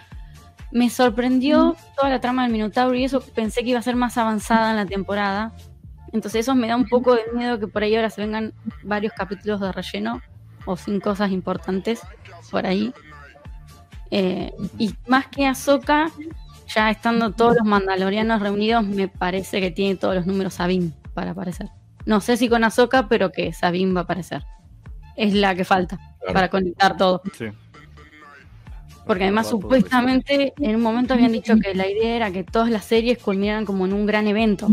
Me 0.71 0.89
sorprendió 0.89 1.75
toda 1.95 2.09
la 2.09 2.21
trama 2.21 2.43
del 2.43 2.51
Minotauro 2.51 2.95
y 2.95 3.03
eso 3.03 3.21
pensé 3.21 3.63
que 3.63 3.71
iba 3.71 3.79
a 3.79 3.83
ser 3.83 3.95
más 3.95 4.17
avanzada 4.17 4.71
en 4.71 4.77
la 4.77 4.85
temporada. 4.85 5.53
Entonces 6.13 6.41
eso 6.41 6.55
me 6.55 6.67
da 6.67 6.75
un 6.75 6.87
poco 6.87 7.15
de 7.15 7.23
miedo 7.33 7.59
que 7.59 7.67
por 7.67 7.83
ahí 7.83 7.95
ahora 7.95 8.09
se 8.09 8.21
vengan 8.21 8.53
varios 8.83 9.13
capítulos 9.13 9.59
de 9.59 9.71
relleno 9.71 10.21
o 10.65 10.77
sin 10.77 10.99
cosas 10.99 11.31
importantes 11.31 12.01
por 12.49 12.65
ahí. 12.65 12.93
Eh, 14.11 14.53
y 14.77 14.93
más 15.07 15.27
que 15.27 15.45
Ahsoka, 15.45 16.11
ya 16.67 16.89
estando 16.89 17.31
todos 17.31 17.55
los 17.57 17.65
mandalorianos 17.65 18.41
reunidos, 18.41 18.85
me 18.85 19.07
parece 19.07 19.61
que 19.61 19.71
tiene 19.71 19.95
todos 19.95 20.15
los 20.15 20.25
números 20.25 20.55
Sabine 20.55 20.91
para 21.13 21.31
aparecer. 21.31 21.69
No 22.05 22.19
sé 22.19 22.37
si 22.37 22.49
con 22.49 22.63
Ahsoka, 22.63 23.07
pero 23.07 23.31
que 23.31 23.53
Sabine 23.53 23.93
va 23.93 24.01
a 24.01 24.03
aparecer. 24.03 24.43
Es 25.15 25.33
la 25.33 25.55
que 25.55 25.65
falta 25.65 25.99
para 26.33 26.49
conectar 26.49 26.97
todo. 26.97 27.21
Sí. 27.37 27.47
Porque 29.11 29.25
además 29.25 29.49
supuestamente 29.49 30.53
en 30.57 30.77
un 30.77 30.81
momento 30.81 31.13
habían 31.13 31.33
dicho 31.33 31.57
que 31.57 31.75
la 31.75 31.85
idea 31.85 32.15
era 32.15 32.31
que 32.31 32.45
todas 32.45 32.69
las 32.69 32.85
series 32.85 33.17
culminaran 33.17 33.65
como 33.65 33.85
en 33.85 33.91
un 33.91 34.05
gran 34.05 34.25
evento. 34.25 34.69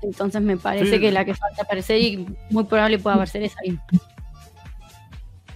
Entonces 0.00 0.40
me 0.40 0.56
parece 0.56 0.98
que 0.98 1.12
la 1.12 1.26
que 1.26 1.34
falta 1.34 1.64
aparecer 1.64 2.00
y 2.00 2.26
muy 2.48 2.64
probable 2.64 2.98
pueda 2.98 3.16
aparecer 3.16 3.42
esa 3.42 3.60
bien. 3.62 3.78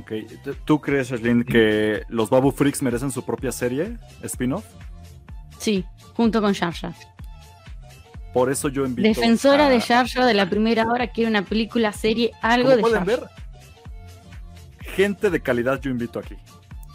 Okay. 0.03 0.27
¿Tú 0.67 0.79
crees, 0.79 1.11
Ashlyn, 1.11 1.43
que 1.43 2.03
los 2.11 2.29
Babu 2.29 2.51
Freaks 2.51 2.83
merecen 2.83 3.11
su 3.11 3.25
propia 3.25 3.51
serie, 3.51 3.97
spin-off? 4.23 4.67
Sí, 5.57 5.87
junto 6.13 6.43
con 6.43 6.53
Jar 6.53 6.75
Jar. 6.75 6.93
Por 8.35 8.53
eso 8.53 8.69
yo 8.69 8.85
invito 8.85 9.09
Defensora 9.09 9.71
de 9.71 9.81
Jar 9.81 10.07
Jar 10.07 10.27
de 10.27 10.35
la 10.35 10.51
primera 10.51 10.87
hora 10.87 11.07
quiere 11.07 11.31
una 11.31 11.47
película, 11.47 11.95
serie, 11.95 12.33
algo 12.43 12.77
de 12.77 12.83
pueden 12.83 13.07
ver? 13.07 13.23
gente 14.99 15.31
de 15.31 15.41
calidad 15.41 15.81
yo 15.81 15.93
invito 15.93 16.19
aquí, 16.19 16.35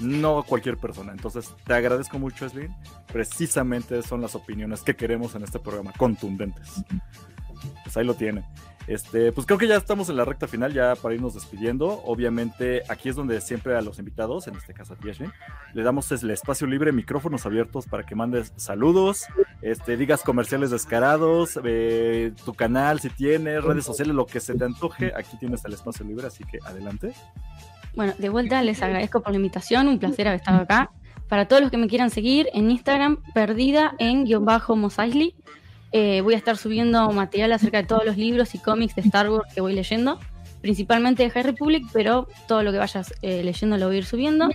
no 0.04 0.44
cualquier 0.44 0.78
persona. 0.78 1.12
Entonces, 1.12 1.54
te 1.66 1.74
agradezco 1.74 2.20
mucho, 2.20 2.46
Eslin. 2.46 2.76
Precisamente 3.12 4.02
son 4.04 4.22
las 4.22 4.36
opiniones 4.36 4.82
que 4.82 4.96
queremos 4.96 5.36
en 5.36 5.44
este 5.44 5.60
programa, 5.60 5.94
contundentes. 5.98 6.84
Pues 7.84 7.98
ahí 7.98 8.06
lo 8.06 8.14
tienen. 8.14 8.46
Este, 8.88 9.32
pues 9.32 9.48
creo 9.48 9.58
que 9.58 9.68
ya 9.68 9.78
estamos 9.78 10.10
en 10.10 10.18
la 10.18 10.26
recta 10.26 10.48
final, 10.48 10.74
ya 10.74 10.96
para 10.96 11.16
irnos 11.16 11.34
despidiendo. 11.34 12.02
Obviamente, 12.04 12.84
aquí 12.90 13.10
es 13.10 13.16
donde 13.16 13.40
siempre 13.40 13.76
a 13.76 13.82
los 13.82 13.98
invitados, 14.00 14.48
en 14.48 14.56
este 14.56 14.74
caso 14.74 14.94
a 14.94 14.98
ti, 14.98 15.10
le 15.74 15.84
damos 15.84 16.12
el 16.12 16.30
espacio 16.30 16.68
libre, 16.68 16.92
micrófonos 16.92 17.46
abiertos 17.46 17.86
para 17.86 18.04
que 18.04 18.16
mandes 18.16 18.52
saludos, 18.58 19.26
este, 19.62 19.96
digas 19.96 20.22
comerciales 20.22 20.72
descarados, 20.72 21.60
eh, 21.64 22.34
tu 22.44 22.54
canal 22.54 23.00
si 23.00 23.10
tienes, 23.10 23.64
redes 23.64 23.86
sociales, 23.86 24.16
lo 24.16 24.26
que 24.26 24.40
se 24.40 24.54
te 24.56 24.66
antoje. 24.66 25.14
Aquí 25.16 25.38
tienes 25.38 25.64
el 25.64 25.74
espacio 25.74 26.06
libre, 26.06 26.28
así 26.28 26.44
que 26.44 26.60
adelante. 26.66 27.14
Bueno, 27.96 28.14
de 28.18 28.30
vuelta 28.30 28.62
les 28.64 28.82
agradezco 28.82 29.22
por 29.22 29.32
la 29.32 29.38
invitación, 29.38 29.88
un 29.88 30.00
placer 30.00 30.28
haber 30.28 30.40
estado 30.40 30.62
acá. 30.62 30.92
Para 31.30 31.48
todos 31.48 31.62
los 31.62 31.72
que 31.72 31.78
me 31.78 31.88
quieran 31.88 32.10
seguir 32.10 32.50
en 32.54 32.70
Instagram, 32.70 33.18
perdida 33.34 33.94
en 34.00 34.26
guion 34.26 34.46
bajo 34.46 34.76
Mosaisli. 34.76 35.36
Eh, 35.92 36.22
voy 36.22 36.34
a 36.34 36.38
estar 36.38 36.58
subiendo 36.58 37.12
material 37.12 37.52
acerca 37.52 37.78
de 37.78 37.88
todos 37.88 38.04
los 38.06 38.18
libros 38.18 38.56
y 38.56 38.58
cómics 38.58 38.96
de 38.96 39.02
Star 39.04 39.30
Wars 39.30 39.54
que 39.54 39.62
voy 39.62 39.74
leyendo, 39.74 40.20
principalmente 40.62 41.24
de 41.24 41.30
High 41.30 41.44
Republic, 41.44 41.86
pero 41.94 42.28
todo 42.48 42.64
lo 42.64 42.72
que 42.72 42.80
vayas 42.80 43.14
eh, 43.22 43.44
leyendo 43.44 43.78
lo 43.78 43.88
voy 43.88 43.96
a 43.96 44.00
ir 44.00 44.06
subiendo. 44.06 44.50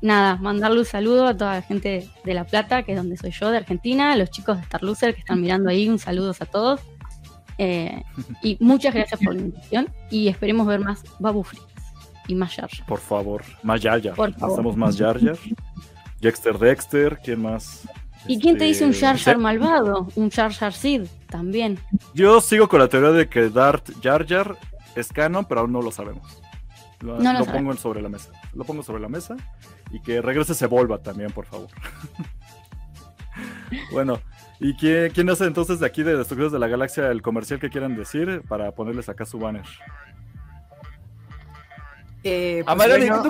Nada, 0.00 0.34
mandarle 0.36 0.80
un 0.80 0.84
saludo 0.84 1.28
a 1.28 1.36
toda 1.36 1.54
la 1.54 1.62
gente 1.62 2.08
de 2.24 2.34
La 2.34 2.44
Plata, 2.44 2.82
que 2.82 2.92
es 2.92 2.98
donde 2.98 3.16
soy 3.16 3.30
yo, 3.30 3.52
de 3.52 3.58
Argentina, 3.58 4.12
a 4.12 4.16
los 4.16 4.30
chicos 4.30 4.56
de 4.56 4.64
Star 4.64 4.82
Loser 4.82 5.14
que 5.14 5.20
están 5.20 5.40
mirando 5.40 5.70
ahí, 5.70 5.88
un 5.88 6.00
saludo 6.00 6.34
a 6.38 6.46
todos. 6.46 6.80
Eh, 7.58 8.02
y 8.42 8.56
muchas 8.58 8.92
gracias 8.92 9.20
por 9.22 9.34
la 9.34 9.40
invitación 9.40 9.88
y 10.10 10.26
esperemos 10.26 10.66
ver 10.66 10.80
más 10.80 11.04
Babu 11.20 11.44
y 12.28 12.34
más 12.34 12.54
Jar 12.54 12.70
Por 12.86 13.00
favor, 13.00 13.42
más 13.62 13.80
Jar 13.80 14.02
Jar. 14.02 14.34
Hacemos 14.40 14.76
más 14.76 14.96
Jar 14.96 15.20
Jar. 15.20 15.36
Dexter 16.20 16.58
Dexter, 16.58 17.18
¿quién 17.22 17.42
más? 17.42 17.88
¿Y 18.28 18.38
quién 18.38 18.56
te 18.56 18.64
dice 18.64 18.84
un 18.84 18.92
Jar 18.92 19.18
Jar 19.18 19.38
malvado? 19.38 20.08
Un 20.14 20.30
Jar 20.30 20.52
Jar 20.52 20.72
Sid 20.72 21.02
también. 21.28 21.78
Yo 22.14 22.40
sigo 22.40 22.68
con 22.68 22.78
la 22.78 22.88
teoría 22.88 23.10
de 23.10 23.28
que 23.28 23.48
Darth 23.48 23.90
Jar 24.02 24.26
Jar 24.26 24.56
es 24.94 25.12
canon, 25.12 25.44
pero 25.44 25.62
aún 25.62 25.72
no 25.72 25.82
lo 25.82 25.90
sabemos. 25.90 26.40
Lo, 27.00 27.16
pongo 27.46 27.74
sobre 27.74 28.00
la 28.00 28.08
mesa. 28.08 28.30
Lo 28.54 28.64
pongo 28.64 28.84
sobre 28.84 29.02
la 29.02 29.08
mesa 29.08 29.36
y 29.90 30.00
que 30.00 30.22
regrese 30.22 30.54
se 30.54 30.66
vuelva 30.66 30.98
también, 30.98 31.32
por 31.32 31.46
favor. 31.46 31.68
bueno, 33.92 34.20
¿y 34.60 34.74
quién, 34.74 35.10
quién, 35.10 35.28
hace 35.28 35.46
entonces 35.46 35.80
de 35.80 35.86
aquí 35.86 36.04
de 36.04 36.16
Destructores 36.16 36.52
de 36.52 36.60
la 36.60 36.68
Galaxia 36.68 37.10
el 37.10 37.20
comercial 37.20 37.58
que 37.58 37.70
quieran 37.70 37.96
decir 37.96 38.42
para 38.48 38.70
ponerles 38.70 39.08
acá 39.08 39.26
su 39.26 39.38
banner? 39.38 39.64
Eh, 42.24 42.62
pues 42.64 42.76
bueno, 42.88 43.22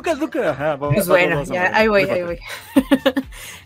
pues 0.79 1.09
bueno, 1.09 1.45
ya, 1.45 1.71
ahí 1.75 1.89
voy, 1.89 2.03
ahí 2.03 2.23
voy. 2.25 2.39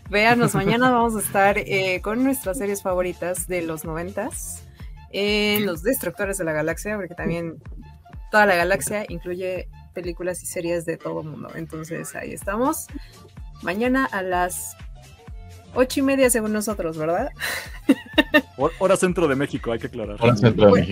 Véanos, 0.09 0.55
mañana 0.55 0.89
vamos 0.89 1.15
a 1.15 1.19
estar 1.19 1.57
eh, 1.57 1.99
con 2.01 2.23
nuestras 2.23 2.57
series 2.57 2.81
favoritas 2.81 3.47
de 3.47 3.61
los 3.61 3.83
noventas, 3.83 4.63
en 5.11 5.65
Los 5.65 5.83
Destructores 5.83 6.37
de 6.37 6.45
la 6.45 6.53
Galaxia, 6.53 6.95
porque 6.95 7.13
también 7.13 7.57
toda 8.31 8.45
la 8.45 8.55
galaxia 8.55 9.05
incluye 9.09 9.69
películas 9.93 10.43
y 10.43 10.45
series 10.45 10.85
de 10.85 10.97
todo 10.97 11.21
el 11.21 11.27
mundo. 11.27 11.49
Entonces 11.55 12.15
ahí 12.15 12.31
estamos. 12.31 12.87
Mañana 13.63 14.05
a 14.05 14.21
las 14.21 14.77
ocho 15.77 15.99
y 15.99 16.03
media 16.03 16.29
según 16.29 16.53
nosotros, 16.53 16.97
¿verdad? 16.97 17.31
Hora 18.79 18.97
centro 18.97 19.27
de 19.27 19.35
México, 19.35 19.71
hay 19.71 19.79
que 19.79 19.87
aclarar. 19.87 20.17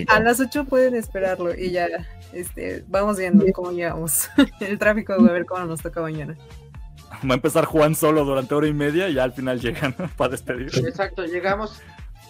A 0.08 0.20
las 0.20 0.40
ocho 0.40 0.64
pueden 0.64 0.94
esperarlo 0.94 1.54
y 1.54 1.72
ya 1.72 1.88
este, 2.32 2.84
vamos 2.86 3.18
viendo 3.18 3.44
cómo 3.52 3.72
llegamos. 3.72 4.30
El 4.60 4.78
tráfico, 4.78 5.12
a 5.12 5.18
ver 5.18 5.44
cómo 5.44 5.64
nos 5.64 5.82
toca 5.82 6.00
mañana. 6.00 6.36
Va 7.28 7.32
a 7.32 7.34
empezar 7.34 7.64
Juan 7.64 7.94
solo 7.94 8.24
durante 8.24 8.54
hora 8.54 8.68
y 8.68 8.72
media 8.72 9.08
y 9.08 9.14
ya 9.14 9.24
al 9.24 9.32
final 9.32 9.60
llegan 9.60 9.92
para 10.16 10.30
despedir. 10.30 10.70
Exacto, 10.86 11.24
llegamos, 11.24 11.82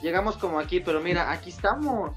llegamos 0.03 0.37
como 0.37 0.59
aquí, 0.59 0.81
pero 0.81 1.01
mira, 1.01 1.31
aquí 1.31 1.51
estamos. 1.51 2.17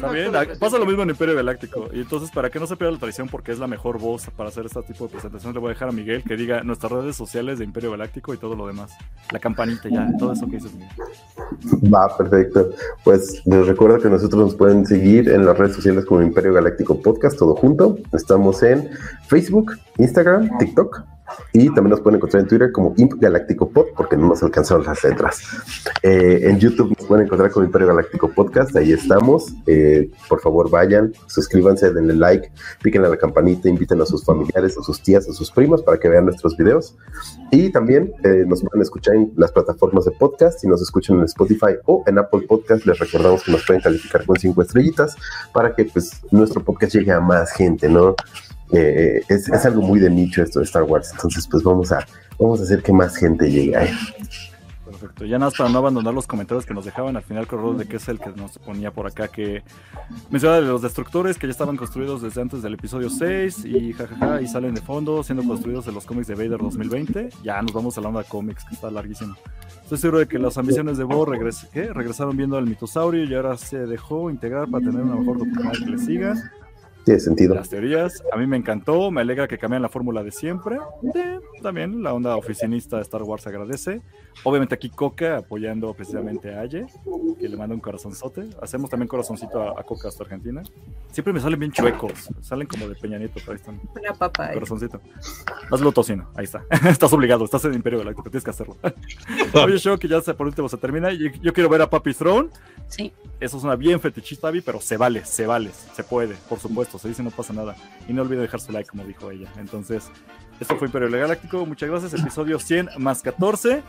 También 0.00 0.32
pasa 0.58 0.78
lo 0.78 0.86
mismo 0.86 1.02
en 1.02 1.10
Imperio 1.10 1.34
Galáctico. 1.34 1.88
Y 1.92 2.00
entonces, 2.00 2.30
para 2.30 2.50
que 2.50 2.58
no 2.58 2.66
se 2.66 2.76
pierda 2.76 2.92
la 2.92 2.98
tradición, 2.98 3.28
porque 3.28 3.52
es 3.52 3.58
la 3.58 3.66
mejor 3.66 3.98
voz 3.98 4.28
para 4.36 4.48
hacer 4.48 4.66
este 4.66 4.82
tipo 4.82 5.04
de 5.04 5.12
presentación, 5.12 5.52
le 5.52 5.60
voy 5.60 5.70
a 5.70 5.72
dejar 5.74 5.88
a 5.88 5.92
Miguel 5.92 6.22
que 6.22 6.36
diga 6.36 6.62
nuestras 6.62 6.92
redes 6.92 7.16
sociales 7.16 7.58
de 7.58 7.64
Imperio 7.64 7.90
Galáctico 7.90 8.34
y 8.34 8.36
todo 8.38 8.56
lo 8.56 8.66
demás. 8.66 8.92
La 9.32 9.38
campanita 9.38 9.88
ya, 9.88 10.08
todo 10.18 10.32
eso 10.32 10.46
que 10.46 10.56
dices, 10.56 10.72
Miguel. 10.72 11.92
Va, 11.92 12.16
perfecto. 12.16 12.70
Pues 13.04 13.42
les 13.46 13.66
recuerdo 13.66 13.98
que 13.98 14.08
nosotros 14.08 14.42
nos 14.42 14.54
pueden 14.54 14.86
seguir 14.86 15.28
en 15.28 15.44
las 15.44 15.56
redes 15.56 15.76
sociales 15.76 16.04
como 16.04 16.22
Imperio 16.22 16.52
Galáctico 16.52 17.00
Podcast, 17.00 17.38
todo 17.38 17.54
junto. 17.56 17.98
Estamos 18.12 18.62
en 18.62 18.90
Facebook, 19.26 19.72
Instagram, 19.98 20.58
TikTok 20.58 21.19
y 21.52 21.66
también 21.66 21.90
nos 21.90 22.00
pueden 22.00 22.16
encontrar 22.16 22.42
en 22.42 22.48
Twitter 22.48 22.72
como 22.72 22.94
Imp 22.96 23.14
Galáctico 23.20 23.68
Pod, 23.68 23.86
porque 23.96 24.16
no 24.16 24.28
nos 24.28 24.42
alcanzaron 24.42 24.84
las 24.84 25.02
letras. 25.04 25.40
Eh, 26.02 26.40
en 26.44 26.58
YouTube 26.58 26.94
nos 26.96 27.06
pueden 27.06 27.26
encontrar 27.26 27.50
como 27.50 27.66
Imperio 27.66 27.88
Galáctico 27.88 28.30
Podcast, 28.30 28.76
ahí 28.76 28.92
estamos. 28.92 29.52
Eh, 29.66 30.10
por 30.28 30.40
favor, 30.40 30.70
vayan, 30.70 31.12
suscríbanse, 31.26 31.92
denle 31.92 32.14
like, 32.14 32.50
piquen 32.82 33.04
a 33.04 33.08
la 33.08 33.16
campanita, 33.16 33.68
inviten 33.68 34.00
a 34.00 34.06
sus 34.06 34.24
familiares, 34.24 34.76
a 34.78 34.82
sus 34.82 35.02
tías, 35.02 35.28
a 35.28 35.32
sus 35.32 35.50
primos 35.50 35.82
para 35.82 35.98
que 35.98 36.08
vean 36.08 36.24
nuestros 36.24 36.56
videos. 36.56 36.96
Y 37.50 37.70
también 37.70 38.12
eh, 38.24 38.44
nos 38.46 38.62
pueden 38.62 38.82
escuchar 38.82 39.14
en 39.16 39.32
las 39.36 39.52
plataformas 39.52 40.04
de 40.04 40.12
podcast, 40.12 40.60
si 40.60 40.68
nos 40.68 40.80
escuchan 40.82 41.18
en 41.18 41.24
Spotify 41.24 41.74
o 41.86 42.04
en 42.06 42.18
Apple 42.18 42.42
Podcast, 42.48 42.86
les 42.86 42.98
recordamos 42.98 43.42
que 43.44 43.52
nos 43.52 43.64
pueden 43.64 43.82
calificar 43.82 44.24
con 44.24 44.36
cinco 44.36 44.62
estrellitas 44.62 45.16
para 45.52 45.74
que 45.74 45.84
pues 45.84 46.20
nuestro 46.30 46.62
podcast 46.62 46.94
llegue 46.94 47.12
a 47.12 47.20
más 47.20 47.52
gente, 47.52 47.88
¿no? 47.88 48.14
Eh, 48.72 49.22
es, 49.28 49.48
es, 49.48 49.66
algo 49.66 49.82
muy 49.82 49.98
de 49.98 50.10
nicho 50.10 50.42
esto 50.42 50.60
de 50.60 50.64
Star 50.64 50.84
Wars. 50.84 51.10
Entonces, 51.12 51.46
pues 51.48 51.62
vamos 51.62 51.90
a, 51.92 52.06
vamos 52.38 52.60
a 52.60 52.62
hacer 52.64 52.82
que 52.82 52.92
más 52.92 53.16
gente 53.16 53.50
llegue 53.50 53.76
a 53.76 53.84
él. 53.84 53.96
Perfecto. 54.84 55.24
Ya 55.24 55.38
nada 55.38 55.50
más 55.50 55.56
para 55.56 55.70
no 55.70 55.78
abandonar 55.78 56.12
los 56.12 56.26
comentarios 56.26 56.66
que 56.66 56.74
nos 56.74 56.84
dejaban 56.84 57.16
al 57.16 57.22
final, 57.22 57.46
Corrado, 57.46 57.74
de 57.74 57.86
que 57.86 57.96
es 57.96 58.08
el 58.08 58.18
que 58.18 58.30
nos 58.30 58.58
ponía 58.58 58.90
por 58.90 59.06
acá, 59.06 59.28
que 59.28 59.62
menciona 60.30 60.56
de 60.56 60.62
los 60.62 60.82
destructores 60.82 61.38
que 61.38 61.46
ya 61.46 61.52
estaban 61.52 61.76
construidos 61.76 62.22
desde 62.22 62.42
antes 62.42 62.60
del 62.62 62.74
episodio 62.74 63.08
6 63.08 63.64
y 63.64 63.92
jajaja, 63.92 64.42
y 64.42 64.46
salen 64.46 64.74
de 64.74 64.80
fondo 64.82 65.22
siendo 65.22 65.44
construidos 65.44 65.86
en 65.86 65.94
los 65.94 66.04
cómics 66.04 66.26
de 66.26 66.34
Vader 66.34 66.58
2020. 66.58 67.30
Ya 67.42 67.62
nos 67.62 67.72
vamos 67.72 67.96
a 67.96 68.00
la 68.00 68.08
onda 68.08 68.24
cómics, 68.24 68.64
que 68.64 68.74
está 68.74 68.90
larguísimo. 68.90 69.36
Estoy 69.82 69.98
seguro 69.98 70.18
de 70.18 70.28
que 70.28 70.38
las 70.38 70.58
ambiciones 70.58 70.98
de 70.98 71.04
Bo 71.04 71.24
regres 71.24 71.66
regresaron 71.72 72.36
viendo 72.36 72.58
al 72.58 72.66
mitosaurio 72.66 73.24
y 73.24 73.34
ahora 73.34 73.56
se 73.56 73.86
dejó 73.86 74.30
integrar 74.30 74.68
para 74.68 74.84
tener 74.84 75.02
una 75.02 75.16
mejor 75.16 75.36
oportunidad 75.36 75.72
que 75.72 75.86
le 75.86 75.98
siga. 75.98 76.34
Tiene 77.10 77.20
sentido. 77.20 77.56
Las 77.56 77.68
teorías, 77.68 78.22
a 78.32 78.36
mí 78.36 78.46
me 78.46 78.56
encantó, 78.56 79.10
me 79.10 79.20
alegra 79.20 79.48
que 79.48 79.58
cambien 79.58 79.82
la 79.82 79.88
fórmula 79.88 80.22
de 80.22 80.30
siempre. 80.30 80.78
también 81.60 82.04
la 82.04 82.14
onda 82.14 82.36
oficinista 82.36 82.98
de 82.98 83.02
Star 83.02 83.24
Wars 83.24 83.44
agradece. 83.48 84.00
Obviamente 84.44 84.76
aquí 84.76 84.90
Coca 84.90 85.38
apoyando 85.38 85.92
precisamente 85.92 86.54
a 86.54 86.60
Aye, 86.60 86.86
que 87.36 87.48
le 87.48 87.56
manda 87.56 87.74
un 87.74 87.80
corazonzote. 87.80 88.48
Hacemos 88.62 88.88
también 88.88 89.08
corazoncito 89.08 89.76
a, 89.76 89.82
Coca 89.82 90.06
hasta 90.06 90.22
Argentina. 90.22 90.62
Siempre 91.10 91.32
me 91.32 91.40
salen 91.40 91.58
bien 91.58 91.72
chuecos, 91.72 92.28
salen 92.42 92.68
como 92.68 92.88
de 92.88 92.94
Peña 92.94 93.18
Nieto, 93.18 93.40
ahí 93.48 93.56
están. 93.56 93.80
Una 94.00 94.14
papa. 94.14 94.52
Corazoncito. 94.52 95.00
Hazlo 95.68 95.90
tocino, 95.90 96.30
ahí 96.36 96.44
está. 96.44 96.64
estás 96.88 97.12
obligado, 97.12 97.44
estás 97.44 97.64
en 97.64 97.74
Imperio 97.74 97.98
Galáctico, 97.98 98.30
tienes 98.30 98.44
que 98.44 98.50
hacerlo. 98.50 98.76
Oye, 99.64 99.78
show 99.78 99.98
que 99.98 100.06
ya 100.06 100.20
por 100.20 100.46
último 100.46 100.68
se 100.68 100.76
termina. 100.76 101.12
Yo, 101.12 101.26
yo 101.42 101.52
quiero 101.52 101.68
ver 101.68 101.82
a 101.82 101.90
Papi 101.90 102.14
Throne. 102.14 102.50
Sí. 102.86 103.12
Eso 103.40 103.56
es 103.56 103.64
una 103.64 103.74
bien 103.74 103.98
fetichista, 104.00 104.52
pero 104.64 104.80
se 104.80 104.98
vale, 104.98 105.24
se 105.24 105.46
vale, 105.46 105.70
se 105.94 106.04
puede, 106.04 106.34
por 106.48 106.60
supuesto, 106.60 106.98
se 107.00 107.08
dice 107.08 107.22
no 107.22 107.30
pasa 107.30 107.52
nada. 107.52 107.74
Y 108.08 108.12
no 108.12 108.22
olvide 108.22 108.40
dejar 108.40 108.60
su 108.60 108.72
like, 108.72 108.88
como 108.88 109.04
dijo 109.04 109.30
ella. 109.30 109.48
Entonces, 109.58 110.10
esto 110.60 110.76
fue 110.76 110.88
Imperio 110.88 111.10
Galáctico, 111.10 111.64
muchas 111.66 111.88
gracias. 111.88 112.14
Episodio 112.14 112.58
100 112.58 112.90
más 112.98 113.22
14. 113.22 113.82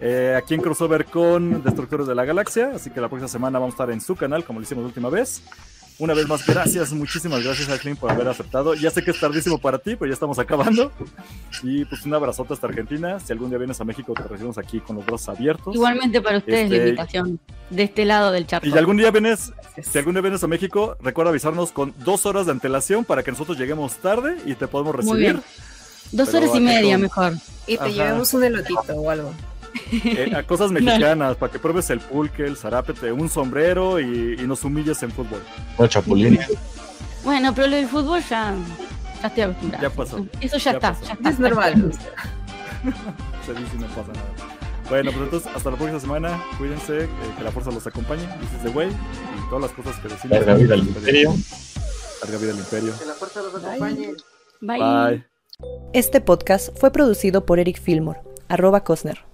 Eh, 0.00 0.34
aquí 0.36 0.54
en 0.54 0.60
crossover 0.60 1.06
con 1.06 1.62
Destructores 1.62 2.06
de 2.06 2.14
la 2.14 2.24
Galaxia. 2.24 2.72
Así 2.74 2.90
que 2.90 3.00
la 3.00 3.08
próxima 3.08 3.28
semana 3.28 3.58
vamos 3.58 3.72
a 3.72 3.76
estar 3.76 3.90
en 3.90 4.00
su 4.00 4.14
canal, 4.14 4.44
como 4.44 4.60
lo 4.60 4.64
hicimos 4.64 4.82
la 4.82 4.88
última 4.88 5.08
vez. 5.08 5.42
Una 5.98 6.14
vez 6.14 6.28
más, 6.28 6.46
gracias, 6.46 6.92
muchísimas 6.92 7.42
gracias, 7.42 7.68
Ashley, 7.68 7.94
por 7.94 8.10
haber 8.12 8.28
aceptado. 8.28 8.74
Ya 8.74 8.88
sé 8.88 9.02
que 9.02 9.10
es 9.10 9.18
tardísimo 9.18 9.58
para 9.58 9.78
ti, 9.78 9.96
pero 9.96 10.06
ya 10.06 10.14
estamos 10.14 10.38
acabando. 10.38 10.92
Y 11.64 11.84
pues 11.86 12.06
un 12.06 12.14
abrazote 12.14 12.54
hasta 12.54 12.68
Argentina. 12.68 13.18
Si 13.18 13.32
algún 13.32 13.48
día 13.48 13.58
vienes 13.58 13.80
a 13.80 13.84
México, 13.84 14.14
te 14.14 14.22
recibimos 14.22 14.58
aquí 14.58 14.78
con 14.78 14.94
los 14.94 15.04
brazos 15.04 15.30
abiertos. 15.30 15.74
Igualmente 15.74 16.20
para 16.20 16.38
ustedes 16.38 16.70
la 16.70 16.76
este, 16.76 16.88
invitación 16.90 17.40
de 17.70 17.82
este 17.82 18.04
lado 18.04 18.30
del 18.30 18.46
charco. 18.46 18.68
Y 18.68 18.78
algún 18.78 18.96
día 18.96 19.10
vienes, 19.10 19.52
si 19.82 19.98
algún 19.98 20.14
día 20.14 20.22
vienes 20.22 20.44
a 20.44 20.46
México, 20.46 20.96
recuerda 21.00 21.30
avisarnos 21.30 21.72
con 21.72 21.92
dos 21.98 22.26
horas 22.26 22.46
de 22.46 22.52
antelación 22.52 23.04
para 23.04 23.24
que 23.24 23.32
nosotros 23.32 23.58
lleguemos 23.58 23.96
tarde 23.96 24.36
y 24.46 24.54
te 24.54 24.68
podemos 24.68 24.94
recibir. 24.94 25.40
Dos 26.12 26.32
horas 26.32 26.50
y 26.54 26.60
media 26.60 26.96
mejor. 26.96 27.32
Y 27.66 27.76
te 27.76 27.92
llevemos 27.92 28.32
un 28.34 28.44
elotito 28.44 28.94
o 28.94 29.10
algo. 29.10 29.34
Eh, 29.92 30.32
a 30.34 30.42
cosas 30.42 30.70
mexicanas, 30.72 31.36
para 31.36 31.52
que 31.52 31.58
pruebes 31.58 31.90
el 31.90 32.00
pulque, 32.00 32.44
el 32.44 32.56
zarapete, 32.56 33.12
un 33.12 33.28
sombrero 33.28 34.00
y, 34.00 34.36
nos 34.46 34.64
humilles 34.64 35.02
en 35.02 35.10
fútbol. 35.10 35.42
O 35.76 35.86
chapulín. 35.86 36.38
Bueno, 37.24 37.54
pero 37.54 37.68
lo 37.68 37.76
del 37.76 37.88
fútbol 37.88 38.22
ya, 38.28 38.54
ya 39.20 39.28
estoy 39.28 39.42
acostumbrado. 39.42 39.82
Ya 39.82 39.90
pasó. 39.90 40.26
Eso 40.40 40.58
ya, 40.58 40.70
está, 40.72 40.96
ya 41.02 41.30
Es 41.30 41.38
normal. 41.38 41.74
Se 43.46 43.54
dice 43.54 43.76
no 43.78 43.86
pasa 43.88 44.12
nada. 44.12 44.58
Bueno, 44.88 45.10
pues 45.12 45.24
entonces 45.24 45.50
hasta 45.54 45.70
la 45.70 45.76
próxima 45.76 46.00
semana. 46.00 46.42
Cuídense, 46.56 47.04
eh, 47.04 47.08
que 47.36 47.44
la 47.44 47.50
fuerza 47.50 47.70
los 47.70 47.86
acompañe. 47.86 48.22
This 48.22 48.70
is 48.70 48.74
way. 48.74 48.88
Y 48.88 49.48
todas 49.50 49.62
las 49.62 49.72
cosas 49.72 50.00
que 50.00 50.08
decimos. 50.08 50.38
Larga 50.38 50.54
vida 50.54 50.74
al 50.74 50.80
imperio. 50.80 51.34
Larga 52.22 52.38
vida 52.38 52.52
al 52.52 52.58
imperio. 52.58 52.98
Que 52.98 53.04
la 53.04 53.14
fuerza 53.14 53.42
los 53.42 53.54
acompañe. 53.54 54.14
Bye. 54.60 54.78
Bye. 54.78 55.24
Este 55.92 56.20
podcast 56.20 56.76
fue 56.78 56.92
producido 56.92 57.44
por 57.44 57.58
Eric 57.58 57.80
Fillmore, 57.80 58.20
arroba 58.48 58.84
Cosner. 58.84 59.27